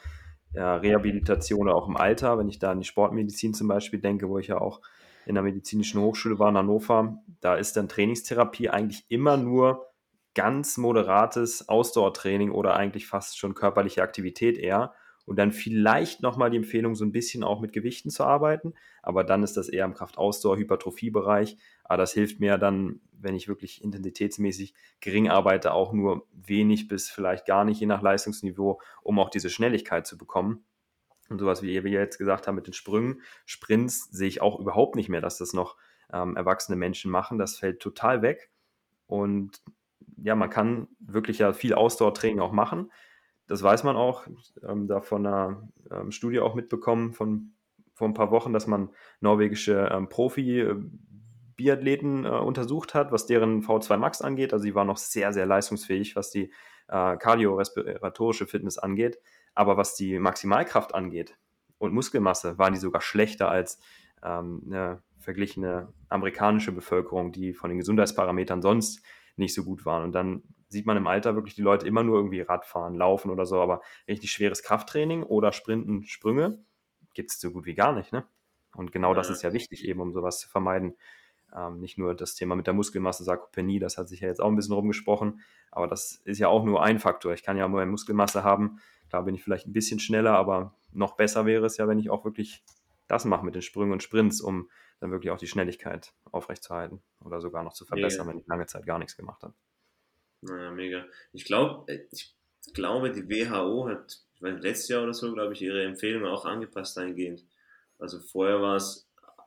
ja, 0.53 0.75
Rehabilitation 0.75 1.67
oder 1.67 1.75
auch 1.75 1.87
im 1.87 1.97
Alter, 1.97 2.37
wenn 2.37 2.49
ich 2.49 2.59
da 2.59 2.71
an 2.71 2.79
die 2.79 2.87
Sportmedizin 2.87 3.53
zum 3.53 3.67
Beispiel 3.67 3.99
denke, 3.99 4.27
wo 4.29 4.37
ich 4.37 4.47
ja 4.47 4.59
auch 4.59 4.81
in 5.25 5.35
der 5.35 5.43
medizinischen 5.43 6.01
Hochschule 6.01 6.39
war 6.39 6.49
in 6.49 6.57
Hannover, 6.57 7.19
da 7.41 7.55
ist 7.55 7.75
dann 7.77 7.89
Trainingstherapie 7.89 8.69
eigentlich 8.69 9.05
immer 9.09 9.37
nur 9.37 9.87
ganz 10.35 10.77
moderates 10.77 11.67
Ausdauertraining 11.67 12.51
oder 12.51 12.75
eigentlich 12.75 13.07
fast 13.07 13.39
schon 13.39 13.55
körperliche 13.55 14.03
Aktivität 14.03 14.57
eher. 14.57 14.93
Und 15.25 15.39
dann 15.39 15.51
vielleicht 15.51 16.21
nochmal 16.21 16.51
die 16.51 16.57
Empfehlung, 16.57 16.93
so 16.93 17.03
ein 17.03 17.11
bisschen 17.11 17.43
auch 17.43 17.59
mit 17.59 17.73
Gewichten 17.73 18.11
zu 18.11 18.23
arbeiten. 18.23 18.73
Aber 19.01 19.23
dann 19.23 19.41
ist 19.41 19.57
das 19.57 19.69
eher 19.69 19.85
im 19.85 19.95
Kraft-Ausdauer-Hypertrophie-Bereich. 19.95 21.57
Aber 21.83 21.97
das 21.97 22.13
hilft 22.13 22.39
mir 22.39 22.59
dann, 22.59 23.01
wenn 23.11 23.33
ich 23.33 23.47
wirklich 23.47 23.83
intensitätsmäßig 23.83 24.75
gering 24.99 25.29
arbeite, 25.29 25.73
auch 25.73 25.93
nur 25.93 26.27
wenig 26.31 26.87
bis 26.87 27.09
vielleicht 27.09 27.47
gar 27.47 27.65
nicht, 27.65 27.79
je 27.79 27.87
nach 27.87 28.03
Leistungsniveau, 28.03 28.79
um 29.01 29.17
auch 29.17 29.31
diese 29.31 29.49
Schnelligkeit 29.49 30.05
zu 30.05 30.15
bekommen. 30.15 30.63
Und 31.29 31.39
sowas, 31.39 31.63
wie 31.63 31.83
wir 31.83 31.91
jetzt 31.91 32.17
gesagt 32.17 32.47
haben 32.47 32.55
mit 32.55 32.67
den 32.67 32.73
Sprüngen, 32.73 33.21
Sprints 33.45 34.09
sehe 34.11 34.27
ich 34.27 34.41
auch 34.41 34.59
überhaupt 34.59 34.95
nicht 34.95 35.09
mehr, 35.09 35.21
dass 35.21 35.37
das 35.37 35.53
noch 35.53 35.77
ähm, 36.13 36.35
erwachsene 36.35 36.75
Menschen 36.75 37.11
machen. 37.11 37.37
Das 37.37 37.57
fällt 37.57 37.79
total 37.79 38.21
weg. 38.21 38.49
Und 39.07 39.61
ja, 40.17 40.35
man 40.35 40.49
kann 40.49 40.87
wirklich 40.99 41.39
ja 41.39 41.53
viel 41.53 41.73
Ausdauertraining 41.73 42.39
auch 42.39 42.51
machen. 42.51 42.91
Das 43.47 43.61
weiß 43.61 43.83
man 43.83 43.95
auch, 43.95 44.25
ähm, 44.67 44.87
da 44.87 45.01
von 45.01 45.25
einer 45.25 45.67
ähm, 45.91 46.11
Studie 46.11 46.39
auch 46.39 46.55
mitbekommen 46.55 47.13
von 47.13 47.55
vor 47.95 48.07
ein 48.07 48.13
paar 48.13 48.31
Wochen, 48.31 48.53
dass 48.53 48.67
man 48.67 48.91
norwegische 49.21 49.89
ähm, 49.91 50.09
Profi-Biathleten 50.09 52.25
äh, 52.25 52.29
untersucht 52.29 52.93
hat, 52.93 53.13
was 53.13 53.25
deren 53.25 53.63
V2 53.63 53.95
Max 53.97 54.21
angeht. 54.21 54.51
Also 54.51 54.63
sie 54.63 54.75
waren 54.75 54.87
noch 54.87 54.97
sehr, 54.97 55.31
sehr 55.31 55.45
leistungsfähig, 55.45 56.17
was 56.17 56.29
die 56.29 56.51
äh, 56.89 57.15
kardiorespiratorische 57.17 58.47
Fitness 58.47 58.77
angeht. 58.77 59.17
Aber 59.55 59.77
was 59.77 59.95
die 59.95 60.19
Maximalkraft 60.19 60.93
angeht 60.93 61.37
und 61.77 61.93
Muskelmasse, 61.93 62.57
waren 62.57 62.73
die 62.73 62.79
sogar 62.79 63.01
schlechter 63.01 63.49
als 63.49 63.79
ähm, 64.23 64.61
eine 64.65 65.01
verglichene 65.19 65.91
amerikanische 66.09 66.71
Bevölkerung, 66.71 67.31
die 67.31 67.53
von 67.53 67.69
den 67.69 67.79
Gesundheitsparametern 67.79 68.61
sonst 68.61 69.01
nicht 69.37 69.53
so 69.53 69.63
gut 69.63 69.85
waren. 69.85 70.03
Und 70.03 70.11
dann 70.13 70.43
sieht 70.67 70.85
man 70.85 70.97
im 70.97 71.07
Alter 71.07 71.35
wirklich 71.35 71.55
die 71.55 71.61
Leute 71.61 71.87
immer 71.87 72.03
nur 72.03 72.17
irgendwie 72.17 72.41
Radfahren, 72.41 72.95
Laufen 72.95 73.31
oder 73.31 73.45
so, 73.45 73.59
aber 73.59 73.81
richtig 74.07 74.31
schweres 74.31 74.63
Krafttraining 74.63 75.23
oder 75.23 75.51
Sprinten, 75.51 76.03
Sprünge 76.03 76.63
gibt 77.13 77.31
es 77.31 77.39
so 77.39 77.51
gut 77.51 77.65
wie 77.65 77.75
gar 77.75 77.93
nicht. 77.93 78.11
Ne? 78.11 78.25
Und 78.75 78.91
genau 78.91 79.13
das 79.13 79.29
ist 79.29 79.41
ja 79.41 79.53
wichtig, 79.53 79.85
eben 79.85 80.01
um 80.01 80.11
sowas 80.11 80.39
zu 80.39 80.49
vermeiden. 80.49 80.95
Ähm, 81.55 81.79
nicht 81.79 81.97
nur 81.97 82.13
das 82.15 82.35
Thema 82.35 82.55
mit 82.55 82.67
der 82.67 82.73
Muskelmasse, 82.73 83.23
Sarkopenie, 83.23 83.79
das 83.79 83.97
hat 83.97 84.09
sich 84.09 84.19
ja 84.19 84.27
jetzt 84.27 84.41
auch 84.41 84.49
ein 84.49 84.55
bisschen 84.55 84.73
rumgesprochen, 84.73 85.41
aber 85.71 85.87
das 85.87 86.21
ist 86.25 86.39
ja 86.39 86.49
auch 86.49 86.65
nur 86.65 86.83
ein 86.83 86.99
Faktor. 86.99 87.33
Ich 87.33 87.43
kann 87.43 87.57
ja 87.57 87.67
mehr 87.67 87.85
Muskelmasse 87.85 88.43
haben, 88.43 88.79
klar 89.09 89.23
bin 89.23 89.35
ich 89.35 89.43
vielleicht 89.43 89.67
ein 89.67 89.73
bisschen 89.73 89.99
schneller, 89.99 90.33
aber 90.33 90.75
noch 90.91 91.15
besser 91.15 91.45
wäre 91.45 91.65
es 91.65 91.77
ja, 91.77 91.87
wenn 91.87 91.99
ich 91.99 92.09
auch 92.09 92.25
wirklich 92.25 92.63
das 93.07 93.23
mache 93.25 93.45
mit 93.45 93.55
den 93.55 93.61
Sprüngen 93.61 93.93
und 93.93 94.03
Sprints, 94.03 94.41
um 94.41 94.69
dann 94.99 95.11
wirklich 95.11 95.31
auch 95.31 95.37
die 95.37 95.47
Schnelligkeit 95.47 96.13
aufrechtzuerhalten 96.31 97.01
oder 97.23 97.39
sogar 97.39 97.63
noch 97.63 97.73
zu 97.73 97.85
verbessern, 97.85 98.25
mega. 98.25 98.35
wenn 98.35 98.41
ich 98.41 98.47
lange 98.47 98.65
Zeit 98.65 98.85
gar 98.85 98.99
nichts 98.99 99.15
gemacht 99.15 99.43
habe. 99.43 99.53
Naja, 100.41 100.71
mega. 100.71 101.05
Ich 101.31 101.45
glaube, 101.45 101.91
äh, 101.91 102.05
ich 102.11 102.33
glaube, 102.73 103.11
die 103.11 103.29
WHO 103.29 103.87
hat, 103.87 104.19
letztes 104.39 104.89
Jahr 104.89 105.03
oder 105.03 105.13
so, 105.13 105.33
glaube 105.33 105.53
ich, 105.53 105.61
ihre 105.61 105.83
Empfehlungen 105.83 106.27
auch 106.27 106.45
angepasst 106.45 106.97
eingehend. 106.97 107.45
Also 107.99 108.19
vorher 108.19 108.61
war 108.61 108.75
es 108.75 109.04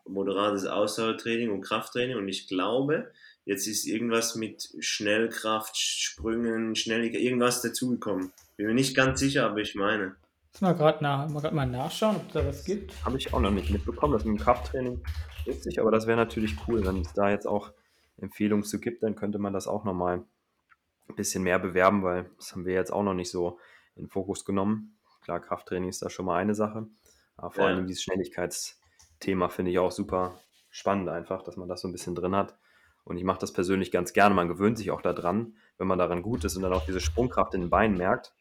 moderates 0.09 0.67
Ausdauertraining 0.67 1.51
und 1.51 1.63
Krafttraining 1.63 2.17
und 2.17 2.29
ich 2.29 2.49
glaube, 2.49 3.11
jetzt 3.45 3.67
ist 3.67 3.87
irgendwas 3.87 4.35
mit 4.35 4.69
Schnellkraft, 4.81 5.77
Sprüngen, 5.77 6.75
Schnelligkeit, 6.75 7.23
irgendwas 7.23 7.63
dazugekommen. 7.63 8.33
Bin 8.57 8.67
mir 8.67 8.75
nicht 8.75 8.97
ganz 8.97 9.21
sicher, 9.21 9.47
aber 9.47 9.59
ich 9.59 9.75
meine. 9.75 10.17
Lass 10.53 10.61
mal 10.61 10.73
gerade 10.75 11.03
nach, 11.03 11.53
mal, 11.53 11.67
nachschauen, 11.67 12.17
ob 12.17 12.27
es 12.27 12.33
da 12.33 12.47
was 12.47 12.65
gibt. 12.65 12.93
Habe 13.05 13.17
ich 13.17 13.33
auch 13.33 13.41
noch 13.41 13.51
nicht 13.51 13.71
mitbekommen. 13.71 14.13
Das 14.13 14.25
mit 14.25 14.39
dem 14.39 14.43
Krafttraining 14.43 15.03
witzig, 15.45 15.81
aber 15.81 15.91
das 15.91 16.07
wäre 16.07 16.17
natürlich 16.17 16.57
cool, 16.67 16.85
wenn 16.85 17.01
es 17.01 17.13
da 17.13 17.31
jetzt 17.31 17.47
auch 17.47 17.73
Empfehlungen 18.19 18.65
zu 18.65 18.81
gibt, 18.81 19.03
dann 19.03 19.15
könnte 19.15 19.39
man 19.39 19.53
das 19.53 19.67
auch 19.67 19.85
nochmal 19.85 20.25
ein 21.09 21.15
bisschen 21.17 21.43
mehr 21.43 21.59
bewerben, 21.59 22.03
weil 22.03 22.31
das 22.37 22.53
haben 22.53 22.67
wir 22.67 22.75
jetzt 22.75 22.93
auch 22.93 23.03
noch 23.03 23.15
nicht 23.15 23.31
so 23.31 23.59
in 23.95 24.05
den 24.05 24.11
Fokus 24.11 24.45
genommen. 24.45 24.99
Klar, 25.23 25.41
Krafttraining 25.41 25.89
ist 25.89 26.03
da 26.03 26.11
schon 26.11 26.27
mal 26.27 26.37
eine 26.37 26.55
Sache, 26.55 26.87
aber 27.37 27.51
vor 27.51 27.65
ja. 27.65 27.71
allem 27.71 27.87
dieses 27.87 28.05
Schnelligkeitsthema 29.19 29.49
finde 29.49 29.71
ich 29.71 29.79
auch 29.79 29.93
super 29.93 30.39
spannend 30.71 31.09
einfach, 31.09 31.43
dass 31.43 31.57
man 31.57 31.69
das 31.69 31.81
so 31.81 31.89
ein 31.89 31.93
bisschen 31.93 32.15
drin 32.15 32.37
hat. 32.37 32.57
Und 33.05 33.17
ich 33.17 33.25
mache 33.25 33.41
das 33.41 33.53
persönlich 33.53 33.91
ganz 33.91 34.13
gerne. 34.13 34.35
Man 34.35 34.49
gewöhnt 34.49 34.79
sich 34.79 34.91
auch 34.91 35.01
daran, 35.01 35.57
wenn 35.79 35.87
man 35.87 35.99
daran 35.99 36.23
gut 36.23 36.45
ist 36.45 36.57
und 36.57 36.63
dann 36.63 36.73
auch 36.73 36.85
diese 36.85 37.01
Sprungkraft 37.01 37.55
in 37.55 37.63
den 37.63 37.71
Beinen 37.71 37.97
merkt. 37.97 38.35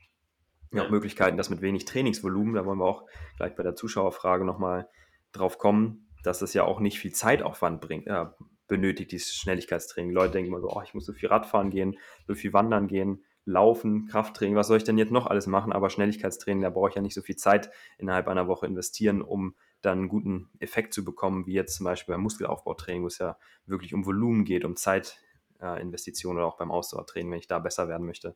Ja, 0.73 0.83
auch 0.83 0.89
Möglichkeiten, 0.89 1.37
das 1.37 1.49
mit 1.49 1.61
wenig 1.61 1.85
Trainingsvolumen, 1.85 2.53
da 2.53 2.65
wollen 2.65 2.79
wir 2.79 2.85
auch 2.85 3.05
gleich 3.37 3.55
bei 3.55 3.63
der 3.63 3.75
Zuschauerfrage 3.75 4.43
nochmal 4.43 4.89
drauf 5.31 5.57
kommen, 5.57 6.09
dass 6.23 6.41
es 6.41 6.53
ja 6.53 6.65
auch 6.65 6.81
nicht 6.81 6.99
viel 6.99 7.13
Zeitaufwand 7.13 7.79
bringt, 7.79 8.07
äh, 8.07 8.25
benötigt, 8.67 9.13
dieses 9.13 9.33
Schnelligkeitstraining. 9.35 10.11
Leute 10.11 10.33
denken 10.33 10.49
immer 10.49 10.59
so, 10.59 10.69
oh, 10.69 10.81
ich 10.83 10.93
muss 10.93 11.05
so 11.05 11.13
viel 11.13 11.29
Radfahren 11.29 11.69
gehen, 11.69 11.97
so 12.27 12.35
viel 12.35 12.51
Wandern 12.51 12.87
gehen, 12.87 13.23
Laufen, 13.45 14.07
Krafttraining, 14.07 14.57
was 14.57 14.67
soll 14.67 14.75
ich 14.75 14.83
denn 14.83 14.97
jetzt 14.97 15.13
noch 15.13 15.25
alles 15.25 15.47
machen? 15.47 15.71
Aber 15.71 15.89
Schnelligkeitstraining, 15.89 16.63
da 16.63 16.69
brauche 16.69 16.89
ich 16.89 16.95
ja 16.95 17.01
nicht 17.01 17.13
so 17.13 17.21
viel 17.21 17.37
Zeit 17.37 17.71
innerhalb 17.97 18.27
einer 18.27 18.49
Woche 18.49 18.65
investieren, 18.65 19.21
um 19.21 19.55
dann 19.81 19.99
einen 19.99 20.09
guten 20.09 20.49
Effekt 20.59 20.93
zu 20.93 21.03
bekommen, 21.03 21.45
wie 21.45 21.53
jetzt 21.53 21.75
zum 21.75 21.85
Beispiel 21.85 22.13
beim 22.13 22.21
Muskelaufbautraining, 22.21 23.03
wo 23.03 23.07
es 23.07 23.19
ja 23.19 23.37
wirklich 23.65 23.93
um 23.93 24.05
Volumen 24.05 24.43
geht, 24.45 24.65
um 24.65 24.75
Zeitinvestitionen 24.75 26.37
äh, 26.37 26.41
oder 26.41 26.47
auch 26.47 26.57
beim 26.57 26.71
Ausdauertraining, 26.71 27.31
wenn 27.31 27.39
ich 27.39 27.47
da 27.47 27.59
besser 27.59 27.87
werden 27.87 28.05
möchte, 28.05 28.35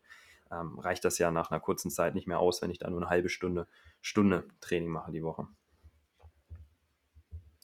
ähm, 0.51 0.77
reicht 0.79 1.05
das 1.05 1.17
ja 1.17 1.31
nach 1.31 1.51
einer 1.51 1.59
kurzen 1.59 1.89
Zeit 1.89 2.15
nicht 2.15 2.27
mehr 2.27 2.39
aus, 2.39 2.61
wenn 2.61 2.71
ich 2.71 2.79
da 2.79 2.89
nur 2.89 3.01
eine 3.01 3.09
halbe 3.09 3.29
Stunde, 3.29 3.67
Stunde 4.01 4.45
Training 4.59 4.89
mache 4.89 5.11
die 5.11 5.23
Woche. 5.23 5.47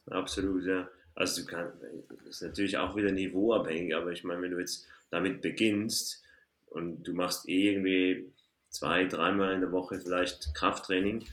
Absolut, 0.10 0.64
ja. 0.64 0.88
Also 1.16 1.42
du 1.42 1.48
kannst, 1.48 1.82
das 1.82 2.28
ist 2.28 2.42
natürlich 2.42 2.78
auch 2.78 2.96
wieder 2.96 3.12
niveauabhängig, 3.12 3.96
aber 3.96 4.12
ich 4.12 4.24
meine, 4.24 4.42
wenn 4.42 4.52
du 4.52 4.60
jetzt 4.60 4.88
damit 5.10 5.42
beginnst 5.42 6.24
und 6.68 7.04
du 7.04 7.14
machst 7.14 7.50
eh 7.50 7.72
irgendwie 7.72 8.32
zwei, 8.70 9.06
dreimal 9.06 9.54
in 9.54 9.62
der 9.62 9.72
Woche 9.72 10.00
vielleicht 10.00 10.54
Krafttraining, 10.54 11.26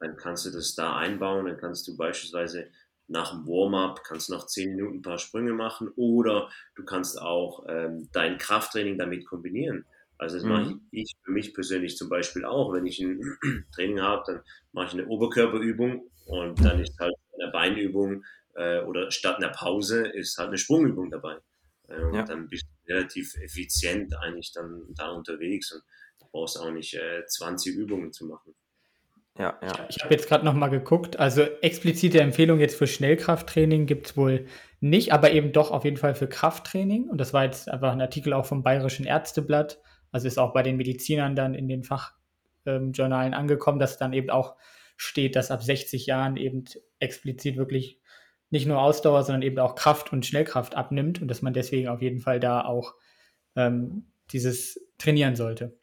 dann 0.00 0.16
kannst 0.16 0.46
du 0.46 0.50
das 0.50 0.74
da 0.74 0.96
einbauen, 0.96 1.46
dann 1.46 1.58
kannst 1.58 1.86
du 1.88 1.96
beispielsweise 1.96 2.68
nach 3.08 3.30
dem 3.30 3.46
Warm-up 3.46 4.04
kannst 4.04 4.28
du 4.28 4.34
noch 4.34 4.46
zehn 4.46 4.76
Minuten 4.76 4.98
ein 4.98 5.02
paar 5.02 5.18
Sprünge 5.18 5.54
machen 5.54 5.88
oder 5.96 6.50
du 6.76 6.84
kannst 6.84 7.20
auch 7.20 7.64
ähm, 7.68 8.08
dein 8.12 8.36
Krafttraining 8.36 8.98
damit 8.98 9.26
kombinieren. 9.26 9.86
Also 10.18 10.36
das 10.36 10.44
mhm. 10.44 10.50
mache 10.50 10.80
ich 10.90 11.14
für 11.24 11.30
mich 11.30 11.54
persönlich 11.54 11.96
zum 11.96 12.08
Beispiel 12.08 12.44
auch. 12.44 12.72
Wenn 12.72 12.86
ich 12.86 13.00
ein 13.00 13.20
Training 13.74 14.00
habe, 14.00 14.22
dann 14.26 14.42
mache 14.72 14.88
ich 14.88 14.92
eine 14.92 15.06
Oberkörperübung 15.06 16.10
und 16.26 16.62
dann 16.62 16.80
ist 16.80 16.98
halt 16.98 17.14
einer 17.40 17.50
Beinübung 17.50 18.24
äh, 18.54 18.80
oder 18.82 19.10
statt 19.10 19.36
einer 19.36 19.52
Pause 19.52 20.06
ist 20.06 20.36
halt 20.36 20.48
eine 20.48 20.58
Sprungübung 20.58 21.10
dabei. 21.10 21.38
Äh, 21.88 22.02
und 22.02 22.14
ja. 22.14 22.24
dann 22.24 22.48
bist 22.48 22.64
du 22.64 22.92
relativ 22.92 23.36
effizient 23.36 24.14
eigentlich 24.20 24.52
dann 24.52 24.82
da 24.94 25.10
unterwegs 25.10 25.72
und 25.72 25.82
brauchst 26.30 26.58
auch 26.58 26.70
nicht 26.70 26.94
äh, 26.94 27.24
20 27.26 27.74
Übungen 27.74 28.12
zu 28.12 28.26
machen. 28.26 28.54
Ja, 29.38 29.56
ja. 29.62 29.72
Ich 29.88 30.02
habe 30.02 30.12
jetzt 30.12 30.28
gerade 30.28 30.44
nochmal 30.44 30.70
geguckt. 30.70 31.18
Also 31.18 31.42
explizite 31.42 32.20
Empfehlung 32.20 32.58
jetzt 32.58 32.76
für 32.76 32.88
Schnellkrafttraining 32.88 33.86
gibt 33.86 34.06
es 34.06 34.16
wohl 34.16 34.46
nicht, 34.80 35.12
aber 35.12 35.30
eben 35.32 35.52
doch 35.52 35.70
auf 35.70 35.84
jeden 35.84 35.96
Fall 35.96 36.14
für 36.14 36.28
Krafttraining. 36.28 37.08
Und 37.08 37.18
das 37.18 37.32
war 37.32 37.44
jetzt 37.44 37.68
einfach 37.68 37.92
ein 37.92 38.00
Artikel 38.00 38.32
auch 38.32 38.46
vom 38.46 38.62
Bayerischen 38.62 39.06
Ärzteblatt. 39.06 39.80
Also 40.10 40.26
ist 40.26 40.38
auch 40.38 40.52
bei 40.52 40.62
den 40.62 40.76
Medizinern 40.76 41.36
dann 41.36 41.54
in 41.54 41.68
den 41.68 41.84
Fachjournalen 41.84 43.32
ähm, 43.32 43.38
angekommen, 43.38 43.78
dass 43.78 43.96
dann 43.96 44.12
eben 44.12 44.30
auch 44.30 44.56
steht, 44.96 45.36
dass 45.36 45.52
ab 45.52 45.62
60 45.62 46.06
Jahren 46.06 46.36
eben 46.36 46.64
explizit 46.98 47.56
wirklich 47.56 48.00
nicht 48.50 48.66
nur 48.66 48.80
Ausdauer, 48.80 49.22
sondern 49.22 49.42
eben 49.42 49.58
auch 49.58 49.76
Kraft 49.76 50.12
und 50.12 50.26
Schnellkraft 50.26 50.74
abnimmt 50.74 51.22
und 51.22 51.28
dass 51.28 51.42
man 51.42 51.52
deswegen 51.52 51.88
auf 51.88 52.02
jeden 52.02 52.18
Fall 52.18 52.40
da 52.40 52.64
auch 52.64 52.94
ähm, 53.54 54.06
dieses 54.32 54.80
trainieren 54.98 55.36
sollte. 55.36 55.77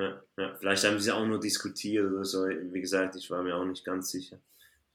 Ja, 0.00 0.22
ja, 0.38 0.54
vielleicht 0.58 0.84
haben 0.84 0.98
sie 0.98 1.12
auch 1.12 1.26
nur 1.26 1.40
diskutiert 1.40 2.10
oder 2.10 2.24
so. 2.24 2.46
Wie 2.46 2.80
gesagt, 2.80 3.16
ich 3.16 3.30
war 3.30 3.42
mir 3.42 3.54
auch 3.54 3.64
nicht 3.64 3.84
ganz 3.84 4.10
sicher. 4.10 4.38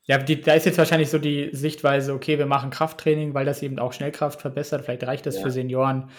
Ja, 0.04 0.18
die, 0.18 0.42
da 0.42 0.54
ist 0.54 0.66
jetzt 0.66 0.78
wahrscheinlich 0.78 1.10
so 1.10 1.20
die 1.20 1.50
Sichtweise, 1.52 2.14
okay, 2.14 2.38
wir 2.38 2.46
machen 2.46 2.72
Krafttraining, 2.72 3.34
weil 3.34 3.46
das 3.46 3.62
eben 3.62 3.80
auch 3.80 3.94
Schnellkraft 3.94 4.42
verbessert. 4.42 4.86
Vielleicht 4.86 5.04
reicht 5.04 5.26
das 5.26 5.38
ja. 5.38 5.44
für 5.44 5.52
Senioren 5.52 6.10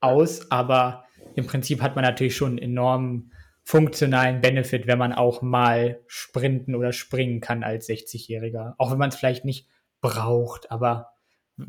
aus, 0.00 0.50
aber 0.50 1.04
im 1.34 1.46
Prinzip 1.46 1.80
hat 1.80 1.94
man 1.94 2.04
natürlich 2.04 2.36
schon 2.36 2.52
einen 2.52 2.58
enormen 2.58 3.32
funktionalen 3.62 4.42
Benefit, 4.42 4.86
wenn 4.86 4.98
man 4.98 5.14
auch 5.14 5.40
mal 5.40 6.00
sprinten 6.06 6.74
oder 6.74 6.92
springen 6.92 7.40
kann 7.40 7.62
als 7.62 7.88
60-Jähriger. 7.88 8.74
Auch 8.76 8.90
wenn 8.90 8.98
man 8.98 9.08
es 9.08 9.16
vielleicht 9.16 9.46
nicht 9.46 9.68
braucht, 10.02 10.70
aber 10.70 11.12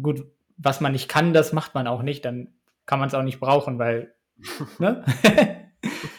gut, 0.02 0.26
was 0.58 0.82
man 0.82 0.92
nicht 0.92 1.08
kann, 1.08 1.34
das 1.34 1.54
macht 1.54 1.74
man 1.74 1.88
auch 1.88 2.02
nicht, 2.02 2.26
dann 2.26 2.54
kann 2.86 3.00
man 3.00 3.08
es 3.08 3.14
auch 3.14 3.24
nicht 3.24 3.40
brauchen, 3.40 3.80
weil 3.80 4.14
ne? 4.80 5.06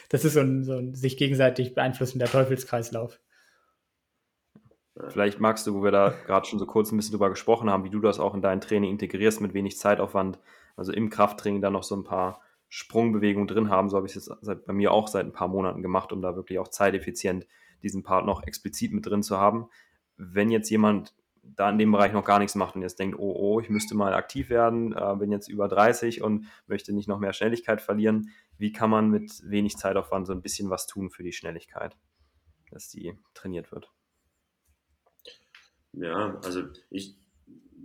das 0.08 0.24
ist 0.24 0.34
so 0.34 0.40
ein, 0.40 0.64
so 0.64 0.74
ein 0.74 0.94
sich 0.94 1.16
gegenseitig 1.16 1.74
beeinflussender 1.74 2.26
Teufelskreislauf. 2.26 3.20
Vielleicht 5.08 5.40
magst 5.40 5.66
du, 5.66 5.74
wo 5.74 5.84
wir 5.84 5.90
da 5.90 6.14
gerade 6.26 6.46
schon 6.46 6.58
so 6.58 6.64
kurz 6.64 6.90
ein 6.90 6.96
bisschen 6.96 7.12
drüber 7.12 7.28
gesprochen 7.28 7.68
haben, 7.68 7.84
wie 7.84 7.90
du 7.90 8.00
das 8.00 8.18
auch 8.18 8.34
in 8.34 8.40
dein 8.40 8.62
Training 8.62 8.90
integrierst 8.90 9.42
mit 9.42 9.52
wenig 9.52 9.76
Zeitaufwand, 9.76 10.38
also 10.74 10.92
im 10.92 11.10
Krafttraining 11.10 11.60
dann 11.60 11.74
noch 11.74 11.82
so 11.82 11.94
ein 11.94 12.04
paar 12.04 12.40
Sprungbewegung 12.68 13.46
drin 13.46 13.68
haben. 13.68 13.90
So 13.90 13.98
habe 13.98 14.06
ich 14.06 14.16
es 14.16 14.24
seit, 14.40 14.64
bei 14.64 14.72
mir 14.72 14.92
auch 14.92 15.08
seit 15.08 15.26
ein 15.26 15.32
paar 15.32 15.48
Monaten 15.48 15.82
gemacht, 15.82 16.12
um 16.12 16.22
da 16.22 16.34
wirklich 16.34 16.58
auch 16.58 16.68
zeiteffizient 16.68 17.46
diesen 17.82 18.02
Part 18.02 18.24
noch 18.24 18.42
explizit 18.44 18.92
mit 18.92 19.04
drin 19.04 19.22
zu 19.22 19.38
haben. 19.38 19.68
Wenn 20.16 20.50
jetzt 20.50 20.70
jemand 20.70 21.14
da 21.42 21.70
in 21.70 21.78
dem 21.78 21.92
Bereich 21.92 22.12
noch 22.12 22.24
gar 22.24 22.38
nichts 22.38 22.54
macht 22.54 22.74
und 22.74 22.82
jetzt 22.82 22.98
denkt, 22.98 23.18
oh, 23.18 23.32
oh, 23.36 23.60
ich 23.60 23.68
müsste 23.68 23.94
mal 23.94 24.14
aktiv 24.14 24.48
werden, 24.48 24.92
äh, 24.92 25.14
bin 25.16 25.30
jetzt 25.30 25.48
über 25.48 25.68
30 25.68 26.22
und 26.22 26.46
möchte 26.66 26.92
nicht 26.92 27.08
noch 27.08 27.18
mehr 27.18 27.32
Schnelligkeit 27.32 27.80
verlieren, 27.80 28.30
wie 28.58 28.72
kann 28.72 28.90
man 28.90 29.10
mit 29.10 29.30
wenig 29.44 29.76
Zeitaufwand 29.76 30.26
so 30.26 30.32
ein 30.32 30.42
bisschen 30.42 30.70
was 30.70 30.86
tun 30.86 31.10
für 31.10 31.22
die 31.22 31.32
Schnelligkeit, 31.32 31.96
dass 32.70 32.88
die 32.88 33.18
trainiert 33.34 33.72
wird. 33.72 33.90
Ja, 35.92 36.38
also 36.44 36.64
ich, 36.90 37.16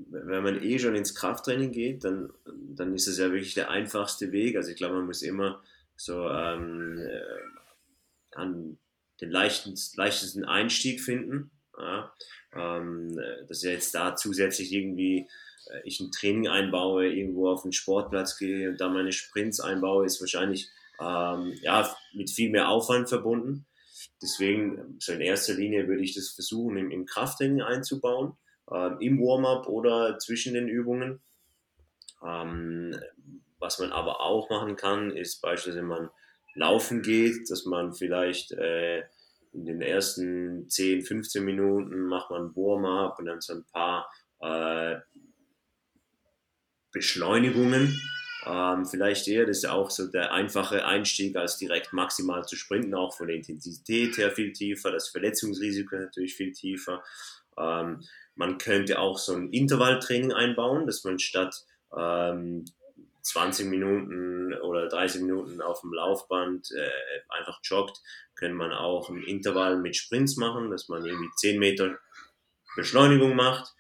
wenn 0.10 0.44
man 0.44 0.62
eh 0.62 0.80
schon 0.80 0.96
ins 0.96 1.16
Krafttraining 1.16 1.72
geht, 1.72 2.04
dann, 2.04 2.32
dann 2.46 2.94
ist 2.94 3.08
es 3.08 3.18
ja 3.18 3.32
wirklich 3.32 3.54
der 3.54 3.70
einfachste 3.70 4.32
Weg. 4.32 4.56
Also 4.56 4.72
ich 4.72 4.78
glaube, 4.78 4.96
man 4.96 5.06
muss 5.06 5.22
immer 5.22 5.64
so 5.96 6.28
ähm, 6.30 6.98
äh, 6.98 7.22
an 8.36 8.78
den 9.22 9.32
leichten, 9.32 9.76
leichtesten 9.96 10.44
Einstieg 10.44 11.02
finden. 11.02 11.52
Ja, 11.78 12.14
ähm, 12.54 13.18
dass 13.48 13.64
ja 13.64 13.72
jetzt 13.72 13.96
da 13.96 14.16
zusätzlich 14.16 14.74
irgendwie 14.74 15.28
ich 15.84 16.00
ein 16.00 16.12
Training 16.12 16.48
einbaue, 16.48 17.08
irgendwo 17.08 17.50
auf 17.50 17.64
den 17.64 17.74
Sportplatz 17.74 18.38
gehe 18.38 18.70
und 18.70 18.82
da 18.82 18.90
meine 18.90 19.12
Sprints 19.12 19.60
einbaue, 19.60 20.06
ist 20.06 20.20
wahrscheinlich 20.22 20.70
ähm, 21.00 21.54
ja, 21.62 21.96
mit 22.14 22.30
viel 22.30 22.52
mehr 22.52 22.70
Aufwand 22.70 23.10
verbunden. 23.10 23.66
Deswegen, 24.22 24.98
so 25.00 25.14
in 25.14 25.22
erster 25.22 25.54
Linie 25.54 25.88
würde 25.88 26.04
ich 26.04 26.14
das 26.14 26.30
versuchen, 26.30 26.78
im, 26.78 26.92
im 26.92 27.06
Krafttraining 27.06 27.62
einzubauen, 27.62 28.34
äh, 28.70 29.06
im 29.06 29.20
Warm-up 29.20 29.68
oder 29.68 30.20
zwischen 30.20 30.54
den 30.54 30.68
Übungen. 30.68 31.22
Ähm, 32.24 32.96
was 33.60 33.80
man 33.80 33.92
aber 33.92 34.22
auch 34.22 34.50
machen 34.50 34.76
kann, 34.76 35.12
ist 35.12 35.42
beispielsweise, 35.42 35.80
wenn 35.80 35.88
man 35.88 36.10
laufen 36.56 37.02
geht, 37.02 37.50
dass 37.50 37.66
man 37.66 37.94
vielleicht 37.94 38.52
äh, 38.52 39.04
in 39.54 39.66
den 39.66 39.82
ersten 39.82 40.70
10, 40.70 41.04
15 41.04 41.44
Minuten 41.44 42.06
macht 42.06 42.30
man 42.30 42.56
Warm-up 42.56 43.20
und 43.20 43.26
dann 43.26 43.42
so 43.42 43.54
ein 43.54 43.66
paar 43.72 44.12
äh, 44.40 45.00
Beschleunigungen. 46.92 48.02
Ähm, 48.46 48.86
vielleicht 48.86 49.28
eher, 49.28 49.46
das 49.46 49.60
ist 49.60 49.70
auch 49.70 49.92
so 49.92 50.08
der 50.08 50.34
einfache 50.34 50.86
Einstieg, 50.86 51.36
als 51.36 51.58
direkt 51.58 51.94
maximal 51.94 52.44
zu 52.46 52.56
sprinten, 52.56 52.96
auch 52.96 53.16
von 53.16 53.28
der 53.28 53.36
Intensität 53.36 54.18
her 54.18 54.32
viel 54.32 54.52
tiefer, 54.52 54.92
das 54.92 55.10
Verletzungsrisiko 55.10 55.96
natürlich 55.96 56.34
viel 56.34 56.52
tiefer. 56.52 57.04
Ähm, 57.58 58.04
man 58.36 58.58
könnte 58.58 59.00
auch 59.00 59.20
so 59.20 59.34
ein 59.34 59.50
Intervalltraining 59.52 60.34
einbauen, 60.34 60.88
dass 60.88 61.04
man 61.04 61.20
statt 61.20 61.56
ähm, 61.96 62.66
20 63.22 63.68
Minuten 63.68 64.54
oder 64.62 64.88
30 64.88 65.22
Minuten 65.22 65.62
auf 65.62 65.82
dem 65.82 65.94
Laufband 65.94 66.72
äh, 66.72 66.90
einfach 67.30 67.60
joggt, 67.64 68.00
kann 68.36 68.54
man 68.54 68.72
auch 68.72 69.10
ein 69.10 69.22
Intervall 69.24 69.78
mit 69.78 69.96
Sprints 69.96 70.38
machen, 70.38 70.72
dass 70.72 70.90
man 70.90 71.06
irgendwie 71.06 71.30
10 71.36 71.60
Meter 71.60 72.00
Beschleunigung 72.76 73.36
macht, 73.36 73.74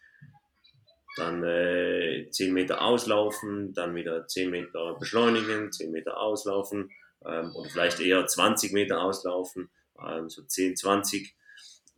dann 1.17 1.43
äh, 1.43 2.27
10 2.29 2.53
Meter 2.53 2.81
auslaufen, 2.81 3.73
dann 3.73 3.95
wieder 3.95 4.27
10 4.27 4.49
Meter 4.49 4.95
beschleunigen, 4.97 5.71
10 5.71 5.91
Meter 5.91 6.17
auslaufen 6.17 6.89
ähm, 7.25 7.53
oder 7.55 7.69
vielleicht 7.69 7.99
eher 7.99 8.25
20 8.25 8.71
Meter 8.71 9.01
auslaufen, 9.01 9.69
ähm, 10.05 10.29
so 10.29 10.43
10, 10.43 10.75
20 10.75 11.35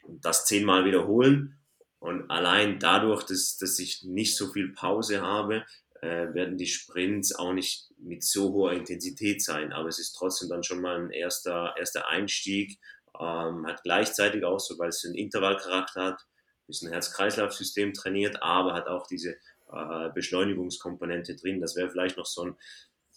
und 0.03 0.25
das 0.25 0.45
10 0.45 0.65
Mal 0.65 0.85
wiederholen. 0.85 1.59
Und 1.99 2.29
allein 2.29 2.79
dadurch, 2.79 3.23
dass, 3.23 3.57
dass 3.57 3.79
ich 3.79 4.03
nicht 4.03 4.35
so 4.35 4.51
viel 4.51 4.73
Pause 4.73 5.21
habe, 5.21 5.63
äh, 6.01 6.33
werden 6.33 6.57
die 6.57 6.67
Sprints 6.67 7.33
auch 7.33 7.53
nicht 7.53 7.89
mit 7.97 8.23
so 8.23 8.51
hoher 8.51 8.73
Intensität 8.73 9.41
sein. 9.41 9.71
Aber 9.71 9.87
es 9.87 9.99
ist 9.99 10.13
trotzdem 10.13 10.49
dann 10.49 10.63
schon 10.63 10.81
mal 10.81 10.97
ein 10.97 11.11
erster, 11.11 11.75
erster 11.77 12.09
Einstieg. 12.09 12.77
Ähm, 13.17 13.65
hat 13.65 13.83
gleichzeitig 13.83 14.43
auch 14.43 14.59
so, 14.59 14.77
weil 14.79 14.89
es 14.89 15.05
einen 15.05 15.15
Intervallcharakter 15.15 16.03
hat, 16.03 16.21
bisschen 16.73 16.91
Herz-Kreislauf-System 16.91 17.93
trainiert, 17.93 18.41
aber 18.41 18.73
hat 18.73 18.87
auch 18.87 19.07
diese 19.07 19.35
äh, 19.71 20.09
Beschleunigungskomponente 20.13 21.35
drin. 21.35 21.61
Das 21.61 21.75
wäre 21.75 21.89
vielleicht 21.89 22.17
noch 22.17 22.25
so 22.25 22.43
ein 22.43 22.55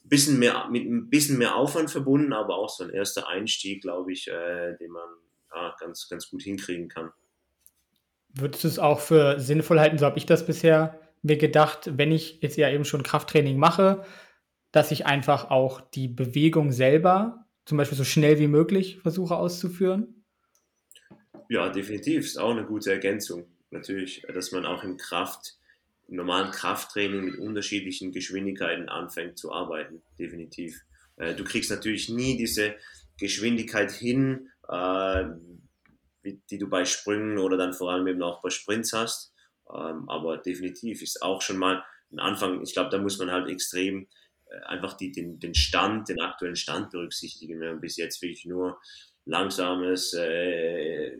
bisschen 0.04 0.38
mehr, 0.38 0.68
mit 0.70 0.84
ein 0.84 1.08
bisschen 1.08 1.38
mehr 1.38 1.56
Aufwand 1.56 1.90
verbunden, 1.90 2.32
aber 2.32 2.56
auch 2.56 2.68
so 2.68 2.84
ein 2.84 2.90
erster 2.90 3.28
Einstieg, 3.28 3.82
glaube 3.82 4.12
ich, 4.12 4.28
äh, 4.28 4.76
den 4.76 4.90
man 4.90 5.08
ja, 5.54 5.74
ganz, 5.80 6.08
ganz 6.08 6.28
gut 6.28 6.42
hinkriegen 6.42 6.88
kann. 6.88 7.10
Würdest 8.28 8.64
du 8.64 8.68
es 8.68 8.78
auch 8.78 9.00
für 9.00 9.40
sinnvoll 9.40 9.80
halten, 9.80 9.98
so 9.98 10.04
habe 10.04 10.18
ich 10.18 10.26
das 10.26 10.44
bisher 10.44 11.00
mir 11.22 11.38
gedacht, 11.38 11.90
wenn 11.96 12.12
ich 12.12 12.40
jetzt 12.42 12.56
ja 12.56 12.70
eben 12.70 12.84
schon 12.84 13.02
Krafttraining 13.02 13.58
mache, 13.58 14.04
dass 14.70 14.90
ich 14.90 15.06
einfach 15.06 15.50
auch 15.50 15.80
die 15.80 16.08
Bewegung 16.08 16.70
selber 16.70 17.46
zum 17.64 17.78
Beispiel 17.78 17.96
so 17.96 18.04
schnell 18.04 18.38
wie 18.38 18.48
möglich 18.48 18.98
versuche 19.00 19.36
auszuführen? 19.36 20.15
Ja, 21.48 21.68
definitiv. 21.68 22.24
Ist 22.24 22.38
auch 22.38 22.50
eine 22.50 22.64
gute 22.64 22.92
Ergänzung. 22.92 23.46
Natürlich, 23.70 24.22
dass 24.32 24.52
man 24.52 24.66
auch 24.66 24.82
im 24.82 24.96
Kraft, 24.96 25.56
im 26.08 26.16
normalen 26.16 26.50
Krafttraining 26.50 27.24
mit 27.24 27.38
unterschiedlichen 27.38 28.12
Geschwindigkeiten 28.12 28.88
anfängt 28.88 29.38
zu 29.38 29.52
arbeiten. 29.52 30.02
Definitiv. 30.18 30.80
Äh, 31.16 31.34
du 31.34 31.44
kriegst 31.44 31.70
natürlich 31.70 32.08
nie 32.08 32.36
diese 32.36 32.76
Geschwindigkeit 33.18 33.92
hin, 33.92 34.50
äh, 34.68 35.24
die 36.24 36.58
du 36.58 36.68
bei 36.68 36.84
Sprüngen 36.84 37.38
oder 37.38 37.56
dann 37.56 37.72
vor 37.72 37.92
allem 37.92 38.06
eben 38.08 38.22
auch 38.22 38.42
bei 38.42 38.50
Sprints 38.50 38.92
hast. 38.92 39.32
Ähm, 39.72 40.08
aber 40.08 40.38
definitiv 40.38 41.02
ist 41.02 41.22
auch 41.22 41.42
schon 41.42 41.58
mal 41.58 41.84
ein 42.12 42.18
Anfang. 42.18 42.62
Ich 42.62 42.72
glaube, 42.72 42.90
da 42.90 42.98
muss 42.98 43.18
man 43.18 43.30
halt 43.30 43.48
extrem 43.48 44.08
äh, 44.46 44.60
einfach 44.66 44.94
die, 44.94 45.12
den, 45.12 45.38
den 45.38 45.54
Stand, 45.54 46.08
den 46.08 46.20
aktuellen 46.20 46.56
Stand 46.56 46.90
berücksichtigen. 46.90 47.60
Wir 47.60 47.70
haben 47.70 47.80
bis 47.80 47.96
jetzt 47.96 48.22
wirklich 48.22 48.44
nur 48.44 48.78
langsames 49.26 50.14
äh, 50.14 51.18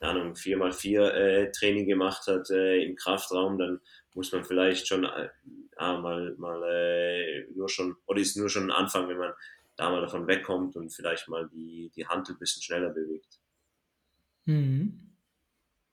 Ahnung, 0.00 0.32
4x4 0.32 1.08
äh, 1.10 1.52
Training 1.52 1.86
gemacht 1.86 2.26
hat 2.26 2.50
äh, 2.50 2.82
im 2.84 2.96
Kraftraum, 2.96 3.58
dann 3.58 3.80
muss 4.14 4.32
man 4.32 4.44
vielleicht 4.44 4.88
schon 4.88 5.04
äh, 5.04 5.28
mal, 5.78 6.34
mal 6.38 6.62
äh, 6.64 7.46
nur 7.54 7.68
schon, 7.68 7.96
oder 8.06 8.20
ist 8.20 8.36
nur 8.36 8.48
schon 8.48 8.64
ein 8.64 8.70
Anfang, 8.70 9.08
wenn 9.08 9.18
man 9.18 9.32
da 9.76 9.90
mal 9.90 10.00
davon 10.00 10.26
wegkommt 10.26 10.76
und 10.76 10.92
vielleicht 10.92 11.28
mal 11.28 11.48
die, 11.48 11.90
die 11.94 12.06
Hand 12.06 12.28
ein 12.28 12.38
bisschen 12.38 12.62
schneller 12.62 12.90
bewegt. 12.90 13.38
Mhm. 14.44 15.12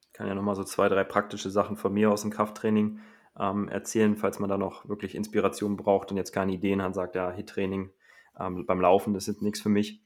Ich 0.01 0.13
kann 0.13 0.27
ja 0.27 0.35
nochmal 0.35 0.55
so 0.55 0.63
zwei, 0.63 0.89
drei 0.89 1.03
praktische 1.03 1.49
Sachen 1.49 1.77
von 1.77 1.93
mir 1.93 2.11
aus 2.11 2.23
dem 2.23 2.31
Krafttraining 2.31 2.99
ähm, 3.39 3.69
erzählen, 3.69 4.17
falls 4.17 4.39
man 4.39 4.49
da 4.49 4.57
noch 4.57 4.89
wirklich 4.89 5.15
Inspiration 5.15 5.77
braucht 5.77 6.11
und 6.11 6.17
jetzt 6.17 6.33
keine 6.33 6.51
Ideen 6.51 6.81
hat, 6.81 6.95
sagt 6.95 7.15
ja, 7.15 7.31
Hit-Training 7.31 7.91
ähm, 8.37 8.65
beim 8.65 8.81
Laufen, 8.81 9.13
das 9.13 9.27
ist 9.27 9.41
nichts 9.41 9.61
für 9.61 9.69
mich. 9.69 10.01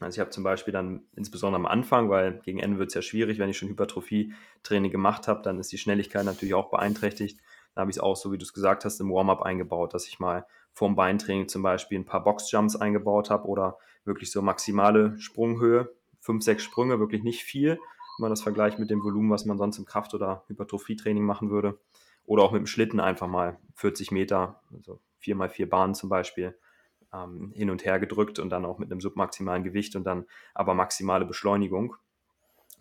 Also 0.00 0.16
ich 0.16 0.20
habe 0.20 0.30
zum 0.30 0.42
Beispiel 0.42 0.72
dann 0.72 1.02
insbesondere 1.14 1.60
am 1.60 1.66
Anfang, 1.66 2.10
weil 2.10 2.40
gegen 2.40 2.58
Ende 2.58 2.78
wird 2.78 2.88
es 2.88 2.94
ja 2.94 3.02
schwierig, 3.02 3.38
wenn 3.38 3.50
ich 3.50 3.58
schon 3.58 3.68
Hypertrophie-Training 3.68 4.90
gemacht 4.90 5.28
habe, 5.28 5.42
dann 5.42 5.58
ist 5.58 5.70
die 5.70 5.78
Schnelligkeit 5.78 6.24
natürlich 6.24 6.54
auch 6.54 6.70
beeinträchtigt. 6.70 7.40
Da 7.74 7.82
habe 7.82 7.90
ich 7.90 7.98
es 7.98 8.02
auch, 8.02 8.16
so 8.16 8.32
wie 8.32 8.38
du 8.38 8.44
es 8.44 8.52
gesagt 8.52 8.84
hast, 8.84 9.00
im 9.00 9.12
Warm-up 9.12 9.42
eingebaut, 9.42 9.94
dass 9.94 10.06
ich 10.08 10.18
mal 10.18 10.46
vorm 10.72 10.96
Beintraining 10.96 11.48
zum 11.48 11.62
Beispiel 11.62 11.98
ein 11.98 12.04
paar 12.04 12.24
Boxjumps 12.24 12.76
eingebaut 12.76 13.30
habe 13.30 13.46
oder 13.46 13.78
wirklich 14.04 14.30
so 14.30 14.42
maximale 14.42 15.18
Sprunghöhe, 15.20 15.94
fünf, 16.20 16.42
sechs 16.42 16.62
Sprünge, 16.62 16.98
wirklich 16.98 17.22
nicht 17.22 17.42
viel, 17.42 17.70
wenn 17.70 18.22
man 18.22 18.30
das 18.30 18.42
vergleicht 18.42 18.78
mit 18.78 18.90
dem 18.90 19.02
Volumen, 19.02 19.30
was 19.30 19.44
man 19.44 19.58
sonst 19.58 19.78
im 19.78 19.84
Kraft- 19.84 20.14
oder 20.14 20.44
Hypertrophie-Training 20.48 21.24
machen 21.24 21.50
würde. 21.50 21.78
Oder 22.24 22.42
auch 22.42 22.52
mit 22.52 22.60
dem 22.60 22.66
Schlitten 22.66 23.00
einfach 23.00 23.26
mal 23.26 23.58
40 23.74 24.10
Meter, 24.12 24.60
also 24.72 25.00
vier 25.18 25.34
mal 25.34 25.48
vier 25.48 25.68
Bahnen 25.68 25.94
zum 25.94 26.08
Beispiel, 26.08 26.56
ähm, 27.12 27.52
hin 27.54 27.70
und 27.70 27.84
her 27.84 27.98
gedrückt 27.98 28.38
und 28.38 28.50
dann 28.50 28.64
auch 28.64 28.78
mit 28.78 28.90
einem 28.90 29.00
submaximalen 29.00 29.64
Gewicht 29.64 29.96
und 29.96 30.04
dann 30.04 30.26
aber 30.54 30.74
maximale 30.74 31.24
Beschleunigung. 31.24 31.96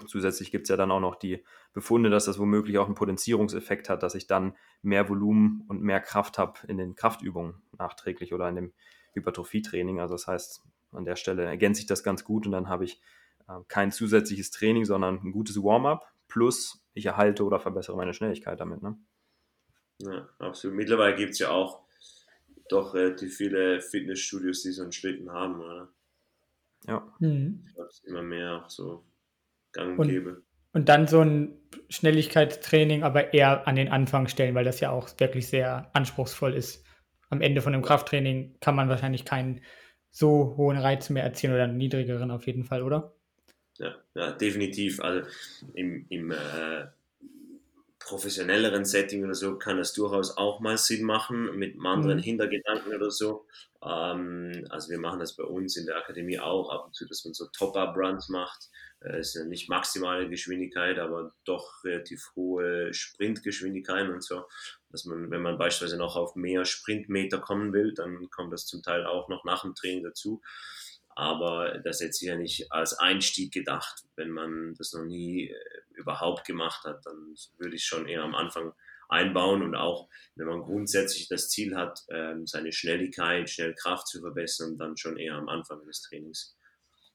Zusätzlich 0.08 0.52
gibt 0.52 0.64
es 0.64 0.70
ja 0.70 0.78
dann 0.78 0.92
auch 0.92 1.00
noch 1.00 1.16
die 1.16 1.44
Befunde, 1.74 2.10
dass 2.10 2.26
das 2.26 2.40
womöglich 2.40 2.78
auch 2.80 2.86
einen 2.86 2.96
Potenzierungseffekt 2.96 3.90
hat, 3.90 4.04
dass 4.04 4.16
ich 4.16 4.28
dann 4.28 4.56
mehr 4.82 5.10
Volumen 5.10 5.64
und 5.68 5.82
mehr 5.82 6.00
Kraft 6.00 6.38
habe 6.38 6.60
in 6.68 6.78
den 6.78 6.96
Kraftübungen 6.96 7.62
nachträglich 7.78 8.34
oder 8.34 8.50
in 8.50 8.56
dem 8.56 8.74
Hypertrophietraining. 9.14 10.00
Also 10.00 10.16
das 10.16 10.28
heißt, 10.28 10.64
an 10.92 11.06
der 11.06 11.16
Stelle 11.16 11.44
ergänze 11.44 11.82
ich 11.82 11.88
das 11.88 12.04
ganz 12.04 12.24
gut 12.24 12.46
und 12.46 12.52
dann 12.52 12.68
habe 12.68 12.86
ich 12.86 13.02
äh, 13.48 13.60
kein 13.68 13.92
zusätzliches 13.92 14.52
Training, 14.52 14.86
sondern 14.86 15.20
ein 15.24 15.32
gutes 15.32 15.58
Warm-up 15.58 16.12
plus 16.28 16.84
ich 16.94 17.06
erhalte 17.06 17.44
oder 17.44 17.60
verbessere 17.60 17.96
meine 17.96 18.14
Schnelligkeit 18.14 18.60
damit. 18.60 18.82
Ne? 18.82 18.98
Ja, 20.00 20.30
absolut. 20.40 20.76
Mittlerweile 20.76 21.16
gibt 21.16 21.32
es 21.32 21.40
ja 21.40 21.50
auch 21.50 21.84
doch 22.72 22.94
relativ 22.94 23.36
viele 23.38 23.82
Fitnessstudios, 23.82 24.64
die 24.64 24.72
so 24.72 24.84
einen 24.84 24.92
Schlitten 24.92 25.32
haben, 25.32 25.62
oder? 25.62 25.90
Ja. 26.88 27.14
Mhm. 27.20 27.64
Ich 27.68 27.74
glaube, 27.76 27.90
es 27.90 27.96
ist 28.00 28.08
immer 28.08 28.24
mehr 28.24 28.64
auch 28.64 28.70
so 28.70 29.04
gang 29.72 30.00
und, 30.00 30.08
gäbe. 30.08 30.44
Und 30.74 30.90
dann 30.90 31.08
so 31.08 31.22
ein 31.22 31.58
Schnelligkeitstraining, 31.90 33.04
aber 33.04 33.34
eher 33.34 33.68
an 33.68 33.76
den 33.76 33.90
Anfang 33.90 34.28
stellen, 34.28 34.56
weil 34.56 34.66
das 34.66 34.80
ja 34.80 34.92
auch 34.92 35.10
wirklich 35.20 35.48
sehr 35.48 35.90
anspruchsvoll 35.94 36.54
ist. 36.54 36.86
Am 37.30 37.42
Ende 37.42 37.62
von 37.62 37.74
einem 37.74 37.84
Krafttraining 37.84 38.58
kann 38.60 38.76
man 38.76 38.90
wahrscheinlich 38.90 39.26
keinen 39.26 39.62
so 40.10 40.56
hohen 40.58 40.78
Reiz 40.78 41.10
mehr 41.10 41.24
erzielen 41.24 41.54
oder 41.54 41.64
einen 41.64 41.78
niedrigeren 41.78 42.32
auf 42.32 42.46
jeden 42.46 42.66
Fall, 42.66 42.84
oder? 42.84 43.16
Ja, 43.78 43.96
ja 44.16 44.32
definitiv. 44.32 45.00
Also 45.00 45.28
im, 45.74 46.06
im 46.10 46.32
äh, 46.32 46.88
professionelleren 48.06 48.86
Setting 48.86 49.24
oder 49.24 49.36
so 49.36 49.58
kann 49.58 49.78
das 49.78 49.94
durchaus 49.94 50.38
auch 50.38 50.60
mal 50.60 50.78
Sinn 50.78 51.04
machen, 51.04 51.58
mit 51.58 51.74
einem 51.74 51.86
anderen 51.86 52.18
mhm. 52.18 52.24
Hintergedanken 52.24 52.96
oder 52.96 53.12
so. 53.12 53.46
Ähm, 53.84 54.66
also 54.70 54.90
wir 54.90 55.00
machen 55.00 55.20
das 55.20 55.36
bei 55.36 55.44
uns 55.44 55.78
in 55.78 55.86
der 55.86 55.98
Akademie 55.98 56.40
auch 56.40 56.70
ab 56.70 56.86
und 56.86 56.96
zu, 56.96 57.08
dass 57.08 57.26
man 57.26 57.34
so 57.34 57.48
Top-Up-Runs 57.48 58.30
macht. 58.30 58.70
Äh, 59.02 59.20
ist 59.20 59.36
ja 59.36 59.44
nicht 59.46 59.70
maximale 59.70 60.30
Geschwindigkeit, 60.30 61.00
aber 61.00 61.34
doch 61.46 61.84
relativ 61.84 62.32
hohe 62.36 62.94
Sprintgeschwindigkeiten 62.94 64.14
und 64.14 64.24
so. 64.24 64.46
dass 64.90 65.06
man, 65.06 65.32
wenn 65.32 65.42
man 65.42 65.58
beispielsweise 65.58 65.98
noch 65.98 66.16
auf 66.16 66.36
mehr 66.36 66.66
Sprintmeter 66.66 67.40
kommen 67.40 67.74
will, 67.74 67.94
dann 67.94 68.30
kommt 68.30 68.54
das 68.54 68.66
zum 68.66 68.84
Teil 68.84 69.06
auch 69.06 69.30
noch 69.30 69.46
nach 69.46 69.62
dem 69.62 69.76
Training 69.76 70.04
dazu. 70.04 70.42
Aber 71.16 71.80
das 71.80 72.02
ist 72.02 72.22
ja 72.22 72.38
nicht 72.38 72.72
als 72.72 72.94
Einstieg 72.94 73.54
gedacht. 73.54 74.04
Wenn 74.16 74.30
man 74.30 74.76
das 74.76 74.94
noch 74.94 75.04
nie 75.04 75.50
äh, 75.50 75.81
überhaupt 75.96 76.46
gemacht 76.46 76.84
hat, 76.84 77.06
dann 77.06 77.36
würde 77.58 77.76
ich 77.76 77.84
schon 77.84 78.08
eher 78.08 78.24
am 78.24 78.36
Anfang 78.36 78.74
einbauen 79.10 79.62
und 79.62 79.76
auch, 79.76 80.10
wenn 80.36 80.48
man 80.48 80.62
grundsätzlich 80.62 81.28
das 81.28 81.50
Ziel 81.50 81.76
hat, 81.76 82.00
ähm, 82.10 82.48
seine 82.48 82.72
Schnelligkeit, 82.72 83.50
Schnellkraft 83.50 84.08
zu 84.08 84.22
verbessern, 84.22 84.78
dann 84.78 84.98
schon 84.98 85.18
eher 85.18 85.36
am 85.36 85.50
Anfang 85.50 85.86
des 85.86 86.02
Trainings. 86.02 86.58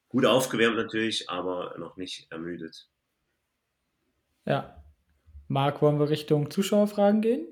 Gut 0.08 0.26
aufgewärmt 0.26 0.76
natürlich, 0.76 1.28
aber 1.30 1.74
noch 1.78 1.96
nicht 1.96 2.30
ermüdet. 2.30 2.88
Ja. 4.44 4.84
Marc, 5.48 5.80
wollen 5.80 5.98
wir 5.98 6.10
Richtung 6.10 6.50
Zuschauerfragen 6.50 7.20
gehen? 7.20 7.46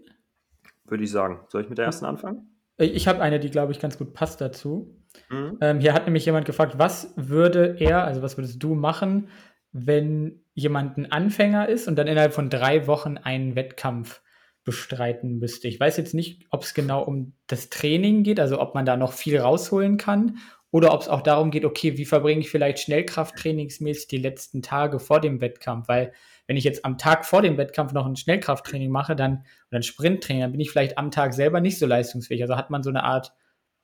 Würde 0.84 1.05
ich 1.05 1.10
sagen. 1.10 1.46
Soll 1.48 1.62
ich 1.62 1.68
mit 1.68 1.78
der 1.78 1.86
ersten 1.86 2.05
anfangen? 2.05 2.60
Ich 2.76 3.06
habe 3.06 3.20
eine, 3.20 3.38
die, 3.38 3.51
glaube 3.51 3.72
ich, 3.72 3.80
ganz 3.80 3.98
gut 3.98 4.14
passt 4.14 4.40
dazu. 4.40 5.01
Mhm. 5.30 5.59
Ähm, 5.60 5.80
hier 5.80 5.94
hat 5.94 6.06
nämlich 6.06 6.26
jemand 6.26 6.44
gefragt, 6.44 6.74
was 6.76 7.12
würde 7.16 7.76
er, 7.78 8.05
also 8.05 8.20
was 8.20 8.36
würdest 8.36 8.62
du 8.62 8.74
machen, 8.74 9.28
wenn 9.74 10.40
jemand 10.55 10.96
ein 10.96 11.10
Anfänger 11.10 11.68
ist 11.68 11.88
und 11.88 11.96
dann 11.96 12.06
innerhalb 12.06 12.32
von 12.32 12.48
drei 12.48 12.86
Wochen 12.86 13.18
einen 13.18 13.56
Wettkampf 13.56 14.22
bestreiten 14.62 15.38
müsste. 15.40 15.66
Ich 15.66 15.78
weiß 15.78 15.96
jetzt 15.96 16.14
nicht, 16.14 16.46
ob 16.51 16.62
es 16.62 16.74
genau 16.74 17.02
um 17.02 17.34
das 17.48 17.70
Training 17.70 18.22
geht, 18.22 18.38
also 18.38 18.60
ob 18.60 18.74
man 18.74 18.86
da 18.86 18.96
noch 18.96 19.12
viel 19.12 19.38
rausholen 19.38 19.98
kann 19.98 20.38
oder 20.70 20.94
ob 20.94 21.02
es 21.02 21.09
auch 21.09 21.22
darum 21.22 21.51
geht, 21.51 21.64
okay, 21.64 21.98
wie 21.98 22.05
verbringe 22.05 22.40
ich 22.40 22.51
vielleicht 22.51 22.78
Schnellkrafttrainingsmäßig 22.78 24.06
die 24.06 24.18
letzten 24.18 24.62
Tage 24.62 25.01
vor 25.01 25.20
dem 25.20 25.40
Wettkampf, 25.40 25.88
weil 25.88 26.12
wenn 26.46 26.56
ich 26.56 26.64
jetzt 26.64 26.84
am 26.84 26.96
Tag 26.96 27.26
vor 27.26 27.42
dem 27.42 27.59
Wettkampf 27.59 27.92
noch 27.92 28.06
ein 28.06 28.16
Schnellkrafttraining 28.16 28.90
mache, 28.90 29.16
dann 29.16 29.44
oder 29.70 29.80
ein 29.80 29.82
Sprinttraining, 29.82 30.42
dann 30.42 30.52
bin 30.52 30.60
ich 30.60 30.70
vielleicht 30.70 30.98
am 30.98 31.10
Tag 31.10 31.34
selber 31.34 31.60
nicht 31.60 31.80
so 31.80 31.86
leistungsfähig. 31.86 32.42
Also 32.42 32.56
hat 32.56 32.70
man 32.70 32.84
so 32.84 32.90
eine 32.90 33.02
Art 33.02 33.32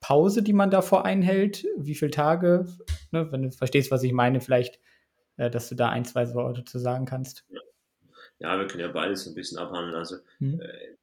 Pause, 0.00 0.42
die 0.42 0.52
man 0.52 0.70
davor 0.70 1.04
einhält, 1.04 1.66
wie 1.76 1.94
viele 1.94 2.12
Tage, 2.12 2.66
ne, 3.10 3.30
wenn 3.32 3.42
du 3.42 3.50
verstehst, 3.50 3.90
was 3.90 4.04
ich 4.04 4.12
meine, 4.12 4.40
vielleicht, 4.40 4.78
äh, 5.40 5.50
dass 5.50 5.70
du 5.70 5.74
da 5.74 5.88
ein, 5.88 6.04
zwei 6.04 6.32
Worte 6.34 6.64
zu 6.64 6.78
sagen 6.78 7.06
kannst. 7.06 7.44
Ja, 8.38 8.58
wir 8.58 8.66
können 8.66 8.80
ja 8.80 8.92
beides 8.92 9.26
ein 9.26 9.34
bisschen 9.34 9.58
abhandeln. 9.58 9.96
Also 9.96 10.16
mhm. 10.38 10.60
äh, 10.60 10.96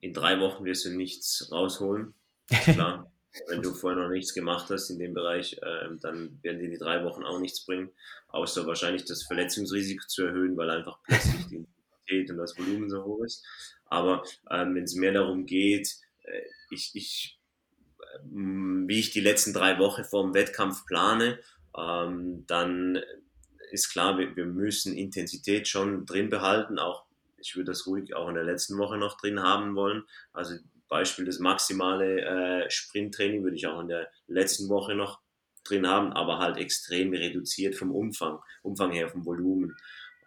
in 0.00 0.12
drei 0.12 0.38
Wochen 0.40 0.64
wirst 0.64 0.84
du 0.84 0.90
nichts 0.90 1.48
rausholen. 1.50 2.14
Klar. 2.64 3.10
Wenn 3.46 3.62
du 3.62 3.72
vorher 3.72 4.02
noch 4.02 4.10
nichts 4.10 4.34
gemacht 4.34 4.68
hast 4.70 4.90
in 4.90 4.98
dem 4.98 5.14
Bereich, 5.14 5.58
äh, 5.62 5.88
dann 6.00 6.38
werden 6.42 6.60
dir 6.60 6.68
die 6.68 6.78
drei 6.78 7.04
Wochen 7.04 7.24
auch 7.24 7.38
nichts 7.40 7.64
bringen, 7.64 7.90
außer 8.28 8.66
wahrscheinlich 8.66 9.04
das 9.04 9.22
Verletzungsrisiko 9.22 10.06
zu 10.06 10.24
erhöhen, 10.24 10.56
weil 10.56 10.70
einfach 10.70 10.98
plötzlich 11.04 11.46
die 11.46 11.56
Intensität 11.56 12.30
und 12.30 12.38
das 12.38 12.58
Volumen 12.58 12.90
so 12.90 13.04
hoch 13.04 13.22
ist. 13.24 13.44
Aber 13.86 14.22
ähm, 14.50 14.74
wenn 14.74 14.84
es 14.84 14.94
mehr 14.94 15.12
darum 15.12 15.46
geht, 15.46 15.94
äh, 16.24 16.40
ich, 16.70 16.90
ich, 16.94 17.38
äh, 18.00 18.18
wie 18.24 18.98
ich 18.98 19.10
die 19.12 19.20
letzten 19.20 19.52
drei 19.52 19.78
Wochen 19.78 20.04
vor 20.04 20.24
dem 20.24 20.34
Wettkampf 20.34 20.84
plane, 20.86 21.38
ähm, 21.76 22.44
dann 22.46 22.98
ist 23.70 23.90
klar, 23.90 24.18
wir, 24.18 24.34
wir 24.36 24.46
müssen 24.46 24.96
Intensität 24.96 25.68
schon 25.68 26.06
drin 26.06 26.30
behalten, 26.30 26.78
auch 26.78 27.04
ich 27.40 27.54
würde 27.54 27.70
das 27.70 27.86
ruhig 27.86 28.14
auch 28.14 28.28
in 28.28 28.34
der 28.34 28.44
letzten 28.44 28.78
Woche 28.78 28.98
noch 28.98 29.16
drin 29.16 29.40
haben 29.40 29.76
wollen. 29.76 30.04
Also 30.32 30.56
Beispiel 30.88 31.24
das 31.24 31.38
maximale 31.38 32.22
äh, 32.64 32.70
Sprinttraining 32.70 33.44
würde 33.44 33.56
ich 33.56 33.66
auch 33.66 33.80
in 33.80 33.88
der 33.88 34.10
letzten 34.26 34.68
Woche 34.68 34.94
noch 34.94 35.20
drin 35.64 35.86
haben, 35.86 36.12
aber 36.12 36.38
halt 36.38 36.56
extrem 36.56 37.12
reduziert 37.12 37.74
vom 37.74 37.90
Umfang, 37.90 38.40
Umfang 38.62 38.92
her, 38.92 39.08
vom 39.08 39.24
Volumen. 39.24 39.76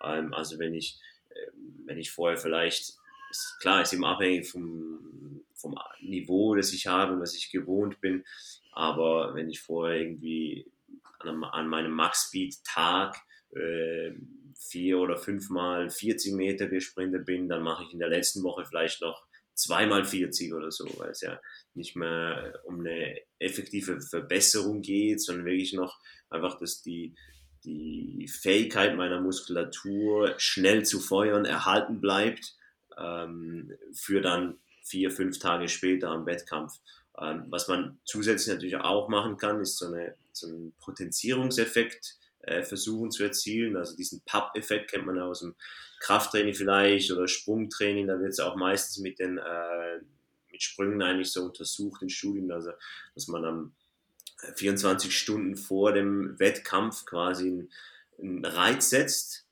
Ähm, 0.03 0.33
also 0.33 0.59
wenn 0.59 0.73
ich, 0.73 0.99
äh, 1.29 1.51
wenn 1.85 1.97
ich 1.97 2.11
vorher 2.11 2.37
vielleicht, 2.37 2.93
ist, 3.31 3.57
klar, 3.59 3.81
ist 3.81 3.93
immer 3.93 4.09
abhängig 4.09 4.49
vom, 4.49 5.43
vom 5.55 5.75
Niveau, 6.01 6.55
das 6.55 6.73
ich 6.73 6.87
habe 6.87 7.19
was 7.19 7.35
ich 7.35 7.51
gewohnt 7.51 7.99
bin, 8.01 8.23
aber 8.71 9.33
wenn 9.33 9.49
ich 9.49 9.61
vorher 9.61 9.99
irgendwie 9.99 10.65
an, 11.19 11.29
einem, 11.29 11.43
an 11.43 11.67
meinem 11.67 11.91
Max-Speed-Tag 11.91 13.15
äh, 13.55 14.13
vier 14.57 14.99
oder 14.99 15.17
fünfmal 15.17 15.89
40 15.89 16.33
Meter 16.33 16.67
gesprintet 16.67 17.25
bin, 17.25 17.49
dann 17.49 17.63
mache 17.63 17.83
ich 17.83 17.93
in 17.93 17.99
der 17.99 18.09
letzten 18.09 18.43
Woche 18.43 18.65
vielleicht 18.65 19.01
noch 19.01 19.25
zweimal 19.53 20.05
40 20.05 20.53
oder 20.53 20.71
so, 20.71 20.85
weil 20.97 21.11
es 21.11 21.21
ja 21.21 21.39
nicht 21.73 21.95
mehr 21.95 22.59
um 22.65 22.79
eine 22.79 23.19
effektive 23.39 24.01
Verbesserung 24.01 24.81
geht, 24.81 25.21
sondern 25.21 25.45
wirklich 25.45 25.73
noch 25.73 25.99
einfach, 26.29 26.57
dass 26.57 26.81
die, 26.81 27.15
die 27.63 28.27
Fähigkeit 28.27 28.95
meiner 28.95 29.21
Muskulatur 29.21 30.33
schnell 30.37 30.83
zu 30.85 30.99
feuern 30.99 31.45
erhalten 31.45 32.01
bleibt 32.01 32.55
ähm, 32.97 33.71
für 33.93 34.21
dann 34.21 34.59
vier, 34.83 35.11
fünf 35.11 35.39
Tage 35.39 35.67
später 35.69 36.09
am 36.09 36.25
Wettkampf. 36.25 36.73
Ähm, 37.19 37.45
was 37.49 37.67
man 37.67 37.99
zusätzlich 38.05 38.53
natürlich 38.53 38.77
auch 38.77 39.09
machen 39.09 39.37
kann, 39.37 39.59
ist 39.59 39.77
so, 39.77 39.87
eine, 39.87 40.15
so 40.31 40.47
ein 40.47 40.73
Potenzierungseffekt 40.79 42.17
äh, 42.43 42.63
versuchen 42.63 43.11
zu 43.11 43.23
erzielen. 43.23 43.77
Also 43.77 43.95
diesen 43.95 44.21
Pub-Effekt 44.25 44.91
kennt 44.91 45.05
man 45.05 45.19
aus 45.19 45.41
dem 45.41 45.55
Krafttraining 45.99 46.53
vielleicht 46.53 47.11
oder 47.11 47.27
Sprungtraining. 47.27 48.07
Da 48.07 48.19
wird 48.19 48.31
es 48.31 48.39
auch 48.39 48.55
meistens 48.55 48.97
mit 48.97 49.19
den 49.19 49.37
äh, 49.37 49.99
mit 50.51 50.61
Sprüngen 50.61 51.01
eigentlich 51.01 51.31
so 51.31 51.43
untersucht 51.43 52.01
in 52.01 52.09
Studien, 52.09 52.51
also 52.51 52.71
dass 53.15 53.27
man 53.27 53.45
am 53.45 53.73
24 54.55 55.09
äh, 55.09 55.13
Stunden 55.13 55.55
vor 55.55 55.93
dem 55.93 56.37
Wettkampf 56.39 57.05
quasi 57.05 57.47
einen, 57.47 57.69
einen 58.19 58.45
Reiz 58.45 58.89
setzt, 58.89 59.45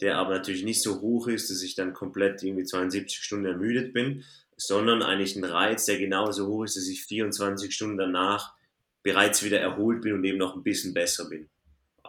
der 0.00 0.16
aber 0.16 0.34
natürlich 0.34 0.64
nicht 0.64 0.82
so 0.82 1.00
hoch 1.00 1.28
ist, 1.28 1.50
dass 1.50 1.62
ich 1.62 1.74
dann 1.74 1.92
komplett 1.92 2.42
irgendwie 2.42 2.64
72 2.64 3.18
Stunden 3.18 3.46
ermüdet 3.46 3.92
bin, 3.92 4.24
sondern 4.56 5.02
eigentlich 5.02 5.36
ein 5.36 5.44
Reiz, 5.44 5.86
der 5.86 5.98
genauso 5.98 6.46
hoch 6.46 6.64
ist, 6.64 6.76
dass 6.76 6.88
ich 6.88 7.04
24 7.04 7.74
Stunden 7.74 7.98
danach 7.98 8.54
bereits 9.02 9.42
wieder 9.42 9.60
erholt 9.60 10.02
bin 10.02 10.14
und 10.14 10.24
eben 10.24 10.38
noch 10.38 10.56
ein 10.56 10.62
bisschen 10.62 10.94
besser 10.94 11.28
bin. 11.28 11.48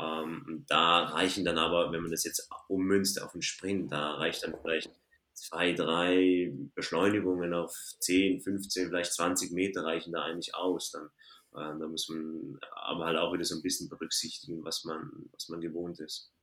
Ähm, 0.01 0.65
da 0.67 1.03
reichen 1.05 1.45
dann 1.45 1.57
aber, 1.57 1.91
wenn 1.91 2.01
man 2.01 2.11
das 2.11 2.23
jetzt 2.23 2.49
ummünzt 2.67 3.21
auf 3.21 3.33
den 3.33 3.41
Sprint, 3.41 3.91
da 3.91 4.15
reicht 4.15 4.43
dann 4.43 4.55
vielleicht 4.61 4.89
zwei, 5.33 5.73
drei 5.73 6.51
Beschleunigungen 6.75 7.53
auf 7.53 7.75
10, 7.99 8.41
15, 8.41 8.87
vielleicht 8.87 9.13
20 9.13 9.51
Meter 9.51 9.83
reichen 9.83 10.13
da 10.13 10.23
eigentlich 10.23 10.55
aus. 10.55 10.91
Dann, 10.91 11.05
äh, 11.53 11.79
da 11.79 11.87
muss 11.87 12.09
man 12.09 12.57
aber 12.71 13.05
halt 13.05 13.17
auch 13.17 13.33
wieder 13.33 13.43
so 13.43 13.55
ein 13.55 13.61
bisschen 13.61 13.89
berücksichtigen, 13.89 14.63
was 14.63 14.83
man, 14.85 15.11
was 15.33 15.49
man 15.49 15.61
gewohnt 15.61 15.99
ist. 15.99 16.33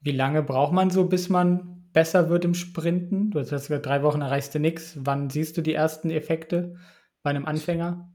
Wie 0.00 0.12
lange 0.12 0.42
braucht 0.42 0.72
man 0.72 0.90
so, 0.90 1.06
bis 1.06 1.28
man 1.28 1.90
besser 1.92 2.28
wird 2.28 2.44
im 2.44 2.54
Sprinten? 2.54 3.30
Du 3.30 3.40
hast 3.40 3.50
gesagt, 3.50 3.86
drei 3.86 4.02
Wochen 4.02 4.20
erreichst 4.20 4.54
du 4.54 4.60
nichts. 4.60 4.96
Wann 5.00 5.30
siehst 5.30 5.56
du 5.56 5.62
die 5.62 5.74
ersten 5.74 6.10
Effekte 6.10 6.76
bei 7.22 7.30
einem 7.30 7.46
Anfänger? 7.46 8.14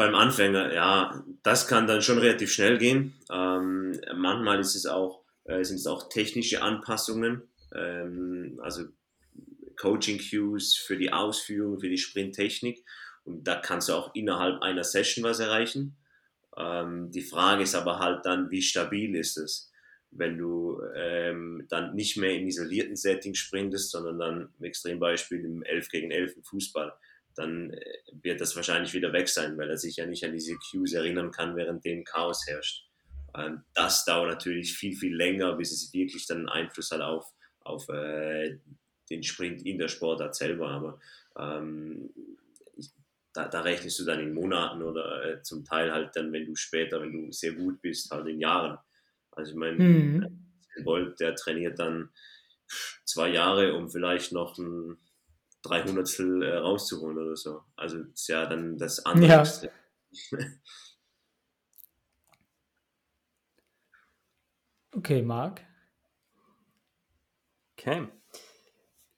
Beim 0.00 0.14
Anfänger, 0.14 0.72
ja, 0.72 1.22
das 1.42 1.68
kann 1.68 1.86
dann 1.86 2.00
schon 2.00 2.16
relativ 2.16 2.50
schnell 2.50 2.78
gehen. 2.78 3.12
Ähm, 3.30 4.00
manchmal 4.16 4.58
ist 4.58 4.74
es 4.74 4.86
auch, 4.86 5.20
äh, 5.44 5.62
sind 5.62 5.76
es 5.76 5.86
auch 5.86 6.08
technische 6.08 6.62
Anpassungen, 6.62 7.42
ähm, 7.74 8.58
also 8.62 8.84
Coaching 9.76 10.18
Cues 10.18 10.74
für 10.74 10.96
die 10.96 11.12
Ausführung, 11.12 11.78
für 11.80 11.90
die 11.90 11.98
Sprinttechnik. 11.98 12.82
Und 13.24 13.46
da 13.46 13.56
kannst 13.56 13.90
du 13.90 13.92
auch 13.92 14.14
innerhalb 14.14 14.62
einer 14.62 14.84
Session 14.84 15.22
was 15.22 15.38
erreichen. 15.38 15.98
Ähm, 16.56 17.10
die 17.10 17.20
Frage 17.20 17.64
ist 17.64 17.74
aber 17.74 17.98
halt 17.98 18.24
dann, 18.24 18.50
wie 18.50 18.62
stabil 18.62 19.14
ist 19.14 19.36
es? 19.36 19.70
Wenn 20.10 20.38
du 20.38 20.80
ähm, 20.96 21.66
dann 21.68 21.94
nicht 21.94 22.16
mehr 22.16 22.34
im 22.36 22.46
isolierten 22.46 22.96
Setting 22.96 23.34
sprintest, 23.34 23.90
sondern 23.90 24.18
dann 24.18 24.48
im 24.58 24.64
Extrembeispiel 24.64 25.44
im 25.44 25.62
11 25.62 25.88
gegen 25.90 26.10
11 26.10 26.36
im 26.36 26.42
Fußball 26.42 26.94
dann 27.34 27.70
äh, 27.70 27.80
wird 28.22 28.40
das 28.40 28.56
wahrscheinlich 28.56 28.94
wieder 28.94 29.12
weg 29.12 29.28
sein, 29.28 29.56
weil 29.58 29.70
er 29.70 29.78
sich 29.78 29.96
ja 29.96 30.06
nicht 30.06 30.24
an 30.24 30.32
diese 30.32 30.56
Cues 30.56 30.92
erinnern 30.92 31.30
kann, 31.30 31.56
während 31.56 31.84
dem 31.84 32.04
Chaos 32.04 32.46
herrscht. 32.46 32.86
Ähm, 33.36 33.62
das 33.74 34.04
dauert 34.04 34.30
natürlich 34.30 34.74
viel, 34.74 34.96
viel 34.96 35.14
länger, 35.14 35.54
bis 35.54 35.72
es 35.72 35.92
wirklich 35.92 36.26
dann 36.26 36.48
Einfluss 36.48 36.90
hat 36.90 37.00
auf, 37.00 37.26
auf 37.60 37.88
äh, 37.88 38.58
den 39.10 39.22
Sprint 39.22 39.64
in 39.64 39.78
der 39.78 39.88
Sportart 39.88 40.34
selber. 40.34 40.68
Aber 40.68 41.00
ähm, 41.38 42.10
da, 43.32 43.48
da, 43.48 43.60
rechnest 43.60 43.98
du 44.00 44.04
dann 44.04 44.20
in 44.20 44.34
Monaten 44.34 44.82
oder 44.82 45.24
äh, 45.24 45.42
zum 45.42 45.64
Teil 45.64 45.92
halt 45.92 46.16
dann, 46.16 46.32
wenn 46.32 46.46
du 46.46 46.56
später, 46.56 47.00
wenn 47.00 47.12
du 47.12 47.32
sehr 47.32 47.52
gut 47.52 47.80
bist, 47.80 48.10
halt 48.10 48.26
in 48.26 48.40
Jahren. 48.40 48.78
Also 49.32 49.52
ich 49.52 49.56
meine, 49.56 49.76
mhm. 49.78 50.46
Bolt, 50.84 51.20
der 51.20 51.34
trainiert 51.34 51.78
dann 51.78 52.10
zwei 53.04 53.28
Jahre, 53.28 53.74
um 53.74 53.90
vielleicht 53.90 54.32
noch 54.32 54.56
ein 54.58 54.98
drei 55.62 55.82
Hundertstel 55.82 56.42
äh, 56.42 56.56
rauszuholen 56.56 57.18
oder 57.18 57.36
so. 57.36 57.62
Also 57.76 57.98
ist 57.98 58.28
ja 58.28 58.46
dann 58.46 58.78
das 58.78 59.04
andere. 59.04 59.28
Ja. 59.28 59.44
okay, 64.96 65.22
Marc. 65.22 65.60
Okay. 67.78 68.08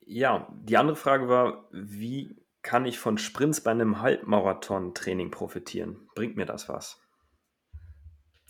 Ja, 0.00 0.48
die 0.52 0.76
andere 0.76 0.96
Frage 0.96 1.28
war, 1.28 1.68
wie 1.72 2.42
kann 2.62 2.86
ich 2.86 2.98
von 2.98 3.18
Sprints 3.18 3.62
bei 3.62 3.72
einem 3.72 4.00
Halbmarathon-Training 4.00 5.30
profitieren? 5.30 6.08
Bringt 6.14 6.36
mir 6.36 6.46
das 6.46 6.68
was? 6.68 7.00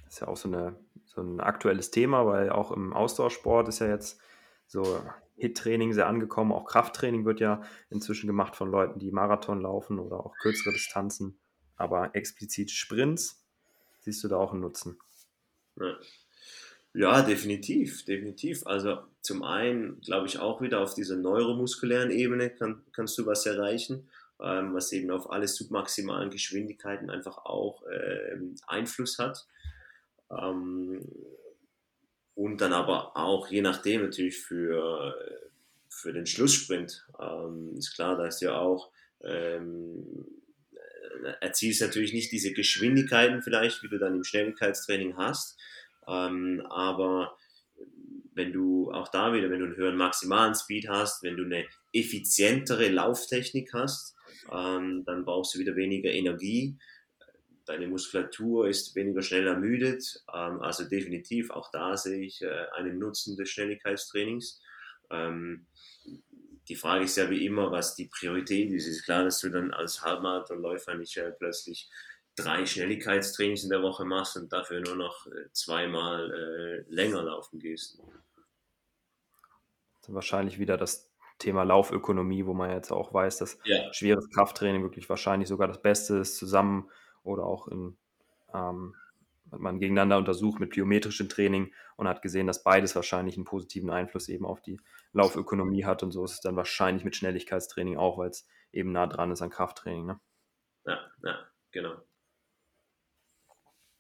Das 0.05 0.15
ist 0.15 0.21
ja 0.21 0.29
auch 0.29 0.37
so, 0.37 0.49
eine, 0.49 0.77
so 1.07 1.23
ein 1.23 1.41
aktuelles 1.41 1.91
Thema, 1.91 2.27
weil 2.27 2.51
auch 2.51 2.73
im 2.73 2.93
Ausdauersport 2.93 3.69
ist 3.69 3.79
ja 3.79 3.89
jetzt 3.89 4.21
so 4.67 5.03
HIT-Training 5.43 5.93
sehr 5.93 6.07
angekommen. 6.07 6.53
Auch 6.53 6.65
Krafttraining 6.65 7.25
wird 7.25 7.41
ja 7.41 7.63
inzwischen 7.91 8.29
gemacht 8.29 8.55
von 8.57 8.71
Leuten, 8.71 9.01
die 9.01 9.11
Marathon 9.11 9.61
laufen 9.61 9.99
oder 9.99 10.25
auch 10.25 10.35
kürzere 10.41 10.73
Distanzen. 10.73 11.39
Aber 11.77 12.15
explizit 12.15 12.71
Sprints 12.71 13.45
siehst 14.01 14.23
du 14.23 14.29
da 14.29 14.37
auch 14.37 14.53
einen 14.53 14.61
Nutzen. 14.61 14.99
Ja. 16.95 17.23
Definitiv, 17.23 18.05
definitiv. 18.05 18.67
Also 18.67 18.99
zum 19.21 19.43
einen 19.43 20.01
glaube 20.01 20.27
ich 20.27 20.39
auch 20.39 20.61
wieder 20.61 20.81
auf 20.81 20.95
dieser 20.95 21.17
neuromuskulären 21.17 22.11
Ebene 22.11 22.51
kann, 22.51 22.83
kannst 22.93 23.19
du 23.19 23.27
was 23.27 23.47
erreichen, 23.47 24.09
ähm, 24.41 24.75
was 24.75 24.93
eben 24.93 25.11
auf 25.11 25.31
alle 25.31 25.49
submaximalen 25.49 26.31
Geschwindigkeiten 26.31 27.11
einfach 27.11 27.39
auch 27.39 27.83
äh, 27.87 28.37
Einfluss 28.67 29.19
hat. 29.19 29.47
Ähm, 30.31 31.01
und 32.35 32.61
dann 32.61 32.73
aber 32.73 33.17
auch 33.17 33.49
je 33.49 33.63
nachdem 33.63 34.03
natürlich 34.03 34.39
für, 34.39 35.15
für 35.89 36.13
den 36.13 36.27
Schlusssprint. 36.27 37.07
Ähm, 37.21 37.75
ist 37.77 37.95
klar, 37.95 38.17
da 38.17 38.27
ist 38.27 38.41
ja 38.41 38.59
auch 38.59 38.91
ähm, 39.23 40.27
erzielst 41.41 41.81
natürlich 41.81 42.13
nicht 42.13 42.33
diese 42.33 42.53
Geschwindigkeiten 42.53 43.43
vielleicht, 43.43 43.83
wie 43.83 43.89
du 43.89 43.99
dann 43.99 44.17
im 44.17 44.25
Schnelligkeitstraining 44.25 45.17
hast, 45.17 45.59
ähm, 46.09 46.65
aber 46.69 47.37
wenn 48.35 48.53
du 48.53 48.91
auch 48.93 49.09
da 49.09 49.33
wieder, 49.33 49.51
wenn 49.51 49.61
du 49.61 49.67
einen 49.67 49.77
höheren 49.77 49.97
maximalen 49.97 50.55
Speed 50.55 50.89
hast, 50.89 51.23
wenn 51.23 51.37
du 51.37 51.45
eine 51.45 51.67
effizientere 51.93 52.89
Lauftechnik 52.89 53.73
hast, 53.75 54.17
ähm, 54.51 55.05
dann 55.05 55.25
brauchst 55.25 55.55
du 55.55 55.59
wieder 55.59 55.77
weniger 55.77 56.11
Energie. 56.11 56.79
Deine 57.65 57.87
Muskulatur 57.87 58.69
ist 58.69 58.95
weniger 58.97 59.23
schnell 59.23 59.47
ermüdet. 59.47 60.25
Ähm, 60.33 60.61
also 60.61 60.89
definitiv, 60.89 61.51
auch 61.51 61.71
da 61.71 61.97
sehe 61.97 62.25
ich 62.25 62.43
äh, 62.43 62.67
einen 62.75 62.99
Nutzen 62.99 63.37
des 63.37 63.51
Schnelligkeitstrainings. 63.51 64.61
Ähm, 65.11 65.67
die 66.69 66.77
Frage 66.77 67.05
ist 67.05 67.17
ja 67.17 67.29
wie 67.31 67.45
immer, 67.45 67.71
was 67.71 67.95
die 67.95 68.07
Priorität 68.07 68.71
ist. 68.73 68.87
Es 68.87 68.99
ist 68.99 69.05
klar, 69.05 69.25
dass 69.25 69.41
du 69.41 69.51
dann 69.51 69.73
als 69.73 70.03
Halbmarathonläufer 70.03 70.95
nicht 70.95 71.17
äh, 71.17 71.33
plötzlich 71.33 71.91
drei 72.37 72.65
Schnelligkeitstrainings 72.67 73.65
in 73.65 73.71
der 73.71 73.83
Woche 73.83 74.05
machst 74.05 74.37
und 74.37 74.53
dafür 74.53 74.81
nur 74.81 74.97
noch 74.97 75.27
äh, 75.27 75.51
zweimal 75.53 76.31
äh, 76.33 76.93
länger 76.93 77.23
laufen 77.23 77.59
gehst. 77.59 77.99
Wahrscheinlich 80.09 80.59
wieder 80.59 80.77
das 80.77 81.13
Thema 81.39 81.63
Laufökonomie, 81.65 82.47
wo 82.47 82.55
man 82.55 82.71
jetzt 82.71 82.91
auch 82.91 83.13
weiß, 83.13 83.39
dass 83.39 83.59
ja. 83.65 83.93
schweres 83.93 84.29
Krafttraining 84.31 84.83
wirklich 84.83 85.09
wahrscheinlich 85.09 85.49
sogar 85.49 85.69
das 85.69 85.83
Beste 85.83 86.19
ist, 86.19 86.37
zusammen 86.37 86.91
oder 87.23 87.45
auch 87.45 87.69
in, 87.69 87.97
ähm, 88.55 88.95
hat 89.51 89.61
man 89.61 89.79
gegeneinander 89.79 90.19
untersucht 90.19 90.61
mit 90.61 90.71
biometrischem 90.71 91.29
Training 91.29 91.73
und 91.97 92.09
hat 92.09 92.23
gesehen, 92.23 92.47
dass 92.47 92.63
beides 92.63 92.95
wahrscheinlich 92.97 93.37
einen 93.37 93.45
positiven 93.45 93.91
Einfluss 93.91 94.29
eben 94.29 94.47
auf 94.47 94.63
die 94.63 94.81
Laufökonomie 95.13 95.85
hat 95.85 96.03
und 96.03 96.13
so 96.13 96.25
ist 96.25 96.33
es 96.33 96.41
dann 96.41 96.57
wahrscheinlich 96.57 97.05
mit 97.05 97.17
Schnelligkeitstraining 97.17 97.99
auch, 97.99 98.19
weil 98.19 98.31
es 98.31 98.49
eben 98.73 98.93
nah 98.93 99.07
dran 99.07 99.31
ist 99.31 99.43
an 99.43 99.51
Krafttraining. 99.51 100.07
Ne? 100.07 100.21
Ja, 100.87 100.99
ja, 101.23 101.39
genau. 101.71 101.97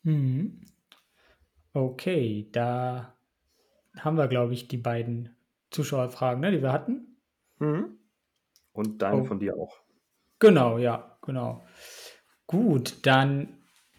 Mhm. 0.02 0.60
Okay, 1.74 2.48
da 2.52 3.16
haben 3.98 4.16
wir, 4.16 4.28
glaube 4.28 4.52
ich, 4.54 4.68
die 4.68 4.78
beiden 4.78 5.36
Zuschauerfragen, 5.70 6.40
ne, 6.40 6.50
die 6.50 6.62
wir 6.62 6.72
hatten. 6.72 7.16
Mhm. 7.58 7.98
Und 8.72 9.02
deine 9.02 9.22
oh. 9.22 9.24
von 9.24 9.38
dir 9.38 9.56
auch. 9.56 9.82
Genau, 10.38 10.78
ja, 10.78 11.18
genau. 11.22 11.64
Gut, 12.52 13.06
dann 13.06 13.48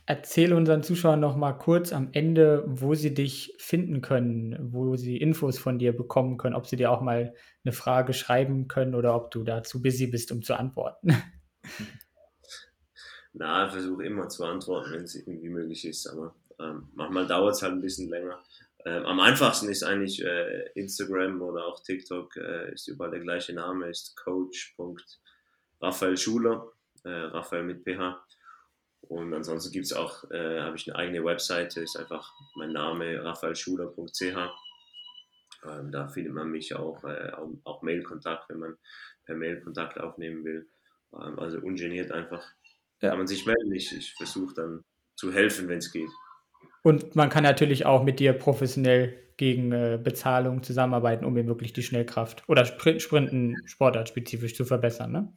erzähl 0.05 0.53
unseren 0.53 0.83
Zuschauern 0.83 1.19
noch 1.19 1.35
mal 1.35 1.53
kurz 1.53 1.91
am 1.91 2.09
Ende, 2.11 2.63
wo 2.67 2.93
sie 2.93 3.11
dich 3.11 3.55
finden 3.57 4.01
können, 4.01 4.55
wo 4.71 4.95
sie 4.95 5.17
Infos 5.17 5.57
von 5.57 5.79
dir 5.79 5.91
bekommen 5.91 6.37
können, 6.37 6.53
ob 6.53 6.67
sie 6.67 6.75
dir 6.75 6.91
auch 6.91 7.01
mal 7.01 7.33
eine 7.65 7.73
Frage 7.73 8.13
schreiben 8.13 8.67
können 8.67 8.93
oder 8.93 9.15
ob 9.15 9.31
du 9.31 9.43
da 9.43 9.63
zu 9.63 9.81
busy 9.81 10.05
bist, 10.05 10.31
um 10.31 10.43
zu 10.43 10.53
antworten. 10.53 11.15
Na, 13.33 13.67
versuche 13.71 14.05
immer 14.05 14.29
zu 14.29 14.45
antworten, 14.45 14.93
wenn 14.93 15.05
es 15.05 15.15
irgendwie 15.15 15.49
möglich 15.49 15.87
ist, 15.87 16.05
aber 16.05 16.35
ähm, 16.59 16.89
manchmal 16.93 17.25
dauert 17.25 17.55
es 17.55 17.63
halt 17.63 17.73
ein 17.73 17.81
bisschen 17.81 18.07
länger. 18.07 18.39
Ähm, 18.85 19.03
am 19.07 19.19
einfachsten 19.19 19.67
ist 19.67 19.81
eigentlich 19.81 20.23
äh, 20.23 20.69
Instagram 20.75 21.41
oder 21.41 21.65
auch 21.65 21.81
TikTok, 21.81 22.37
äh, 22.37 22.71
ist 22.71 22.87
überall 22.87 23.09
der 23.09 23.21
gleiche 23.21 23.53
Name, 23.53 23.89
ist 23.89 24.15
coach.raphael 24.15 26.17
Schuler, 26.17 26.71
äh, 27.03 27.09
Raphael 27.09 27.63
mit 27.63 27.83
PH. 27.83 28.23
Und 29.13 29.31
ansonsten 29.31 29.71
gibt 29.71 29.85
es 29.85 29.93
auch, 29.93 30.29
äh, 30.31 30.59
habe 30.61 30.75
ich 30.75 30.87
eine 30.87 30.97
eigene 30.97 31.23
Webseite, 31.23 31.81
ist 31.81 31.97
einfach 31.97 32.33
mein 32.55 32.71
Name, 32.71 33.23
raphaelschuler.ch. 33.23 34.21
Ähm, 35.65 35.91
da 35.91 36.07
findet 36.07 36.33
man 36.33 36.49
mich 36.49 36.75
auch, 36.75 37.03
äh, 37.03 37.31
auch, 37.31 37.49
auch 37.63 37.81
Mail-Kontakt, 37.83 38.49
wenn 38.49 38.57
man 38.57 38.77
per 39.25 39.35
Mail 39.35 39.61
Kontakt 39.61 39.99
aufnehmen 39.99 40.43
will. 40.43 40.67
Ähm, 41.13 41.37
also 41.37 41.59
ungeniert 41.59 42.11
einfach 42.11 42.43
ja. 43.01 43.09
kann 43.09 43.19
man 43.19 43.27
sich 43.27 43.45
melden. 43.45 43.71
Ich, 43.71 43.95
ich 43.95 44.13
versuche 44.15 44.55
dann 44.55 44.83
zu 45.15 45.31
helfen, 45.31 45.67
wenn 45.67 45.77
es 45.77 45.91
geht. 45.91 46.09
Und 46.81 47.15
man 47.15 47.29
kann 47.29 47.43
natürlich 47.43 47.85
auch 47.85 48.03
mit 48.03 48.19
dir 48.19 48.33
professionell 48.33 49.15
gegen 49.37 49.71
äh, 49.73 49.99
Bezahlung 50.03 50.63
zusammenarbeiten, 50.63 51.23
um 51.23 51.37
eben 51.37 51.47
wirklich 51.47 51.73
die 51.73 51.83
Schnellkraft 51.83 52.43
oder 52.49 52.65
Sprint, 52.65 53.03
Sprinten 53.03 53.57
sportartspezifisch 53.67 54.55
zu 54.55 54.65
verbessern, 54.65 55.11
ne? 55.11 55.33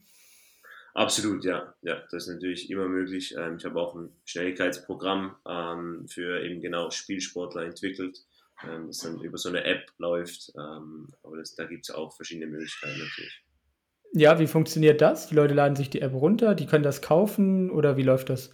Absolut, 0.96 1.44
ja. 1.44 1.74
Ja, 1.82 2.02
das 2.10 2.26
ist 2.26 2.32
natürlich 2.32 2.70
immer 2.70 2.88
möglich. 2.88 3.34
Ähm, 3.38 3.56
ich 3.58 3.66
habe 3.66 3.78
auch 3.78 3.94
ein 3.94 4.08
Schnelligkeitsprogramm 4.24 5.36
ähm, 5.46 6.08
für 6.08 6.42
eben 6.42 6.62
genau 6.62 6.90
Spielsportler 6.90 7.66
entwickelt, 7.66 8.18
ähm, 8.66 8.86
das 8.86 9.00
dann 9.00 9.20
über 9.20 9.36
so 9.36 9.50
eine 9.50 9.62
App 9.64 9.92
läuft. 9.98 10.52
Aber 10.56 11.36
das, 11.36 11.54
da 11.54 11.64
gibt 11.64 11.84
es 11.86 11.94
auch 11.94 12.16
verschiedene 12.16 12.46
Möglichkeiten 12.46 12.98
natürlich. 12.98 13.44
Ja, 14.14 14.38
wie 14.38 14.46
funktioniert 14.46 15.02
das? 15.02 15.28
Die 15.28 15.34
Leute 15.34 15.52
laden 15.52 15.76
sich 15.76 15.90
die 15.90 16.00
App 16.00 16.14
runter, 16.14 16.54
die 16.54 16.64
können 16.64 16.84
das 16.84 17.02
kaufen 17.02 17.70
oder 17.70 17.98
wie 17.98 18.02
läuft 18.02 18.30
das? 18.30 18.50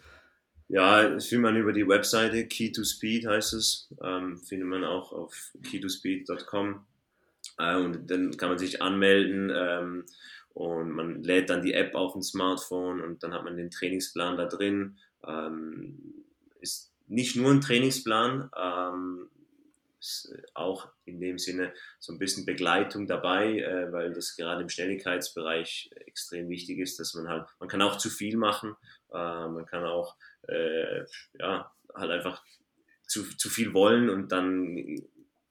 Ja, 0.66 1.09
das 1.09 1.27
findet 1.27 1.44
man 1.44 1.56
über 1.56 1.73
die 1.73 1.86
Webseite, 1.86 2.48
Key 2.48 2.73
to 2.73 2.82
Speed 2.82 3.27
heißt 3.27 3.52
es, 3.52 3.94
ähm, 4.02 4.39
findet 4.39 4.66
man 4.66 4.82
auch 4.82 5.12
auf 5.12 5.52
keytospeed.com 5.62 6.85
äh, 7.59 7.77
und 7.77 8.10
dann 8.10 8.36
kann 8.36 8.48
man 8.48 8.59
sich 8.59 8.82
anmelden 8.82 9.52
ähm, 9.55 10.05
und 10.54 10.90
man 10.90 11.22
lädt 11.22 11.50
dann 11.50 11.62
die 11.62 11.74
App 11.74 11.94
auf 11.94 12.12
dem 12.12 12.22
Smartphone 12.22 13.00
und 13.00 13.22
dann 13.22 13.32
hat 13.32 13.44
man 13.44 13.56
den 13.56 13.70
Trainingsplan 13.70 14.36
da 14.36 14.46
drin. 14.46 14.98
Ähm, 15.26 16.24
ist 16.60 16.92
nicht 17.08 17.36
nur 17.36 17.50
ein 17.50 17.60
Trainingsplan, 17.60 18.50
ähm, 18.56 19.30
ist 19.98 20.34
auch 20.54 20.88
in 21.04 21.20
dem 21.20 21.38
Sinne 21.38 21.72
so 22.00 22.12
ein 22.12 22.18
bisschen 22.18 22.44
Begleitung 22.44 23.06
dabei, 23.06 23.60
äh, 23.60 23.92
weil 23.92 24.12
das 24.12 24.36
gerade 24.36 24.62
im 24.62 24.68
Schnelligkeitsbereich 24.68 25.90
extrem 26.06 26.48
wichtig 26.48 26.78
ist, 26.78 26.98
dass 26.98 27.14
man 27.14 27.28
halt, 27.28 27.46
man 27.60 27.68
kann 27.68 27.82
auch 27.82 27.98
zu 27.98 28.10
viel 28.10 28.36
machen, 28.36 28.74
äh, 29.12 29.48
man 29.48 29.64
kann 29.66 29.84
auch 29.84 30.16
äh, 30.48 31.04
ja, 31.38 31.72
halt 31.94 32.10
einfach 32.10 32.44
zu, 33.06 33.24
zu 33.36 33.48
viel 33.48 33.72
wollen 33.74 34.10
und 34.10 34.32
dann 34.32 34.96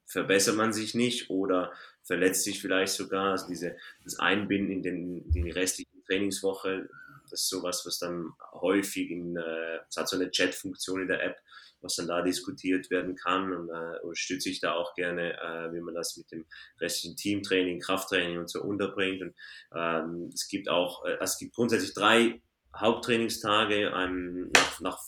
verbessert 0.05 0.57
man 0.57 0.73
sich 0.73 0.93
nicht 0.93 1.29
oder 1.29 1.71
verletzt 2.11 2.43
sich 2.43 2.59
vielleicht 2.59 2.91
sogar. 2.91 3.31
Also 3.31 3.47
diese, 3.47 3.77
das 4.03 4.19
Einbinden 4.19 4.69
in, 4.69 4.83
den, 4.83 5.31
in 5.33 5.45
die 5.45 5.51
restliche 5.51 5.89
Trainingswoche, 6.05 6.89
das 7.29 7.43
ist 7.43 7.49
sowas, 7.49 7.85
was 7.85 7.99
dann 7.99 8.33
häufig 8.51 9.09
in, 9.09 9.38
äh, 9.38 9.79
es 9.88 9.95
hat 9.95 10.09
so 10.09 10.17
eine 10.17 10.29
Chat-Funktion 10.29 11.03
in 11.03 11.07
der 11.07 11.23
App, 11.23 11.38
was 11.79 11.95
dann 11.95 12.07
da 12.07 12.21
diskutiert 12.21 12.89
werden 12.89 13.15
kann 13.15 13.53
und 13.53 13.69
äh, 13.69 13.99
unterstütze 14.03 14.49
ich 14.49 14.59
da 14.59 14.73
auch 14.73 14.93
gerne, 14.95 15.39
äh, 15.39 15.73
wie 15.73 15.79
man 15.79 15.95
das 15.95 16.17
mit 16.17 16.29
dem 16.33 16.45
restlichen 16.81 17.15
Teamtraining, 17.15 17.79
Krafttraining 17.79 18.39
und 18.39 18.49
so 18.49 18.61
unterbringt. 18.61 19.21
Und 19.21 19.33
ähm, 19.73 20.31
es 20.33 20.49
gibt 20.49 20.67
auch, 20.67 21.05
äh, 21.05 21.17
es 21.21 21.38
gibt 21.38 21.55
grundsätzlich 21.55 21.93
drei 21.93 22.41
Haupttrainingstage 22.75 23.93
ein, 23.95 24.51
nach, 24.51 24.81
nach 24.81 24.99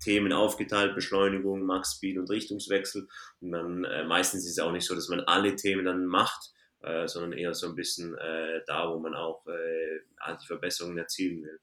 Themen 0.00 0.32
aufgeteilt, 0.32 0.94
Beschleunigung, 0.94 1.62
Max 1.62 1.92
Speed 1.92 2.18
und 2.18 2.30
Richtungswechsel. 2.30 3.06
Und 3.40 3.52
dann 3.52 3.84
äh, 3.84 4.04
meistens 4.04 4.44
ist 4.44 4.52
es 4.52 4.58
auch 4.58 4.72
nicht 4.72 4.86
so, 4.86 4.94
dass 4.94 5.08
man 5.08 5.20
alle 5.20 5.56
Themen 5.56 5.84
dann 5.84 6.06
macht, 6.06 6.52
äh, 6.80 7.06
sondern 7.06 7.32
eher 7.32 7.54
so 7.54 7.68
ein 7.68 7.74
bisschen 7.74 8.16
äh, 8.16 8.60
da, 8.66 8.90
wo 8.90 8.98
man 8.98 9.14
auch 9.14 9.46
äh, 9.46 10.34
die 10.40 10.46
Verbesserungen 10.46 10.98
erzielen 10.98 11.42
will. 11.42 11.60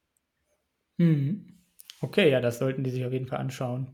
Hm. 1.00 1.58
Okay, 2.02 2.30
ja, 2.30 2.42
das 2.42 2.60
sollten 2.60 2.84
die 2.84 2.92
sich 2.92 3.06
auf 3.06 3.12
jeden 3.12 3.28
Fall 3.28 3.40
anschauen. 3.40 3.88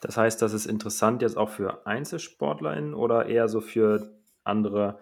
Das 0.00 0.18
heißt, 0.18 0.42
das 0.42 0.52
ist 0.52 0.66
interessant 0.66 1.22
jetzt 1.22 1.38
auch 1.38 1.48
für 1.48 1.86
EinzelsportlerInnen 1.86 2.92
oder 2.92 3.26
eher 3.26 3.48
so 3.48 3.62
für 3.62 4.14
andere 4.42 4.98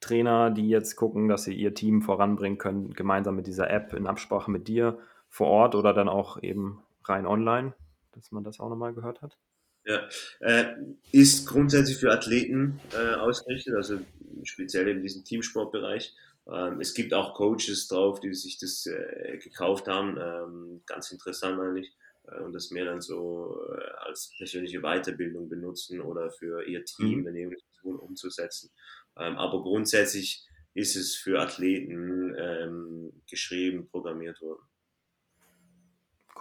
Trainer, 0.00 0.50
die 0.50 0.68
jetzt 0.68 0.96
gucken, 0.96 1.28
dass 1.28 1.44
sie 1.44 1.54
ihr 1.54 1.72
Team 1.72 2.02
voranbringen 2.02 2.58
können, 2.58 2.92
gemeinsam 2.92 3.36
mit 3.36 3.46
dieser 3.46 3.70
App 3.70 3.94
in 3.94 4.06
Absprache 4.06 4.50
mit 4.50 4.68
dir 4.68 4.98
vor 5.30 5.46
Ort 5.46 5.74
oder 5.74 5.94
dann 5.94 6.10
auch 6.10 6.42
eben 6.42 6.82
rein 7.04 7.26
online, 7.26 7.72
dass 8.16 8.32
man 8.32 8.44
das 8.44 8.58
auch 8.60 8.68
nochmal 8.68 8.94
gehört 8.94 9.22
hat? 9.22 9.38
Ja, 9.84 10.08
äh, 10.40 10.74
ist 11.12 11.46
grundsätzlich 11.46 11.98
für 11.98 12.10
Athleten 12.10 12.80
äh, 12.92 13.14
ausgerichtet, 13.14 13.74
also 13.74 14.00
speziell 14.42 14.88
in 14.88 15.02
diesem 15.02 15.24
Teamsportbereich. 15.24 16.12
Ähm, 16.48 16.80
es 16.80 16.92
gibt 16.94 17.14
auch 17.14 17.34
Coaches 17.34 17.86
drauf, 17.86 18.18
die 18.18 18.34
sich 18.34 18.58
das 18.58 18.86
äh, 18.86 19.38
gekauft 19.38 19.86
haben. 19.86 20.18
Ähm, 20.18 20.82
ganz 20.86 21.12
interessant 21.12 21.60
eigentlich. 21.60 21.92
Äh, 22.24 22.40
und 22.40 22.52
das 22.52 22.70
mehr 22.70 22.84
dann 22.84 23.00
so 23.00 23.60
äh, 23.68 24.08
als 24.08 24.32
persönliche 24.36 24.80
Weiterbildung 24.80 25.48
benutzen 25.48 26.00
oder 26.00 26.30
für 26.30 26.66
ihr 26.66 26.84
Team 26.84 27.20
mhm. 27.20 27.24
daneben 27.24 27.56
umzusetzen. 27.82 28.70
Ähm, 29.16 29.36
aber 29.36 29.62
grundsätzlich 29.62 30.44
ist 30.74 30.96
es 30.96 31.14
für 31.14 31.40
Athleten 31.40 32.34
ähm, 32.36 33.22
geschrieben, 33.30 33.88
programmiert 33.88 34.40
worden. 34.40 34.62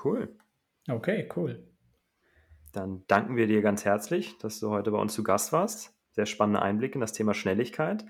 Cool. 0.03 0.35
Okay, 0.87 1.27
cool. 1.35 1.67
Dann 2.71 3.03
danken 3.07 3.35
wir 3.37 3.47
dir 3.47 3.61
ganz 3.61 3.85
herzlich, 3.85 4.37
dass 4.37 4.59
du 4.59 4.69
heute 4.69 4.91
bei 4.91 4.99
uns 4.99 5.13
zu 5.13 5.23
Gast 5.23 5.51
warst. 5.51 5.95
Sehr 6.11 6.25
spannende 6.25 6.61
Einblicke 6.61 6.95
in 6.95 7.01
das 7.01 7.13
Thema 7.13 7.33
Schnelligkeit. 7.33 8.05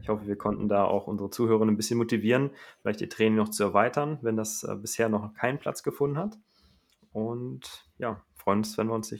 Ich 0.00 0.08
hoffe, 0.08 0.26
wir 0.26 0.36
konnten 0.36 0.68
da 0.68 0.84
auch 0.84 1.06
unsere 1.06 1.30
Zuhörer 1.30 1.64
ein 1.64 1.76
bisschen 1.76 1.98
motivieren, 1.98 2.50
vielleicht 2.80 3.00
ihr 3.00 3.08
Training 3.08 3.36
noch 3.36 3.50
zu 3.50 3.64
erweitern, 3.64 4.18
wenn 4.22 4.36
das 4.36 4.62
äh, 4.62 4.74
bisher 4.76 5.08
noch 5.08 5.34
keinen 5.34 5.58
Platz 5.58 5.82
gefunden 5.82 6.18
hat. 6.18 6.38
Und 7.12 7.84
ja, 7.98 8.22
freuen 8.34 8.58
uns, 8.58 8.78
wenn 8.78 8.86
wir 8.86 8.94
uns 8.94 9.14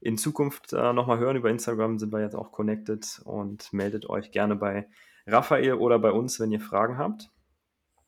in 0.00 0.16
Zukunft 0.16 0.72
äh, 0.72 0.92
nochmal 0.92 1.18
hören. 1.18 1.36
Über 1.36 1.50
Instagram 1.50 1.98
sind 1.98 2.12
wir 2.12 2.20
jetzt 2.20 2.36
auch 2.36 2.52
connected 2.52 3.20
und 3.24 3.72
meldet 3.72 4.08
euch 4.08 4.30
gerne 4.30 4.56
bei 4.56 4.88
Raphael 5.26 5.74
oder 5.74 5.98
bei 5.98 6.12
uns, 6.12 6.40
wenn 6.40 6.52
ihr 6.52 6.60
Fragen 6.60 6.96
habt. 6.96 7.30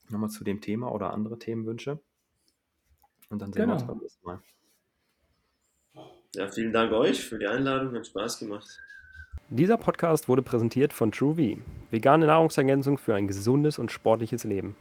Nochmal 0.08 0.30
zu 0.30 0.44
dem 0.44 0.60
Thema 0.60 0.92
oder 0.92 1.12
andere 1.12 1.38
Themenwünsche. 1.38 2.00
Und 3.30 3.40
dann 3.40 3.52
sehen 3.52 3.62
genau. 3.62 3.72
wir 3.72 3.74
uns 3.74 3.82
genau. 3.82 3.92
beim 3.94 4.02
nächsten 4.02 4.26
Mal. 4.26 4.40
Ja, 6.34 6.48
vielen 6.48 6.72
Dank 6.72 6.92
euch 6.92 7.24
für 7.24 7.38
die 7.38 7.46
Einladung, 7.46 7.94
hat 7.94 8.06
Spaß 8.06 8.40
gemacht. 8.40 8.68
Dieser 9.48 9.76
Podcast 9.76 10.28
wurde 10.28 10.42
präsentiert 10.42 10.92
von 10.92 11.10
TrueV, 11.10 11.58
vegane 11.90 12.26
Nahrungsergänzung 12.26 12.98
für 12.98 13.14
ein 13.14 13.26
gesundes 13.26 13.78
und 13.80 13.90
sportliches 13.90 14.44
Leben. 14.44 14.76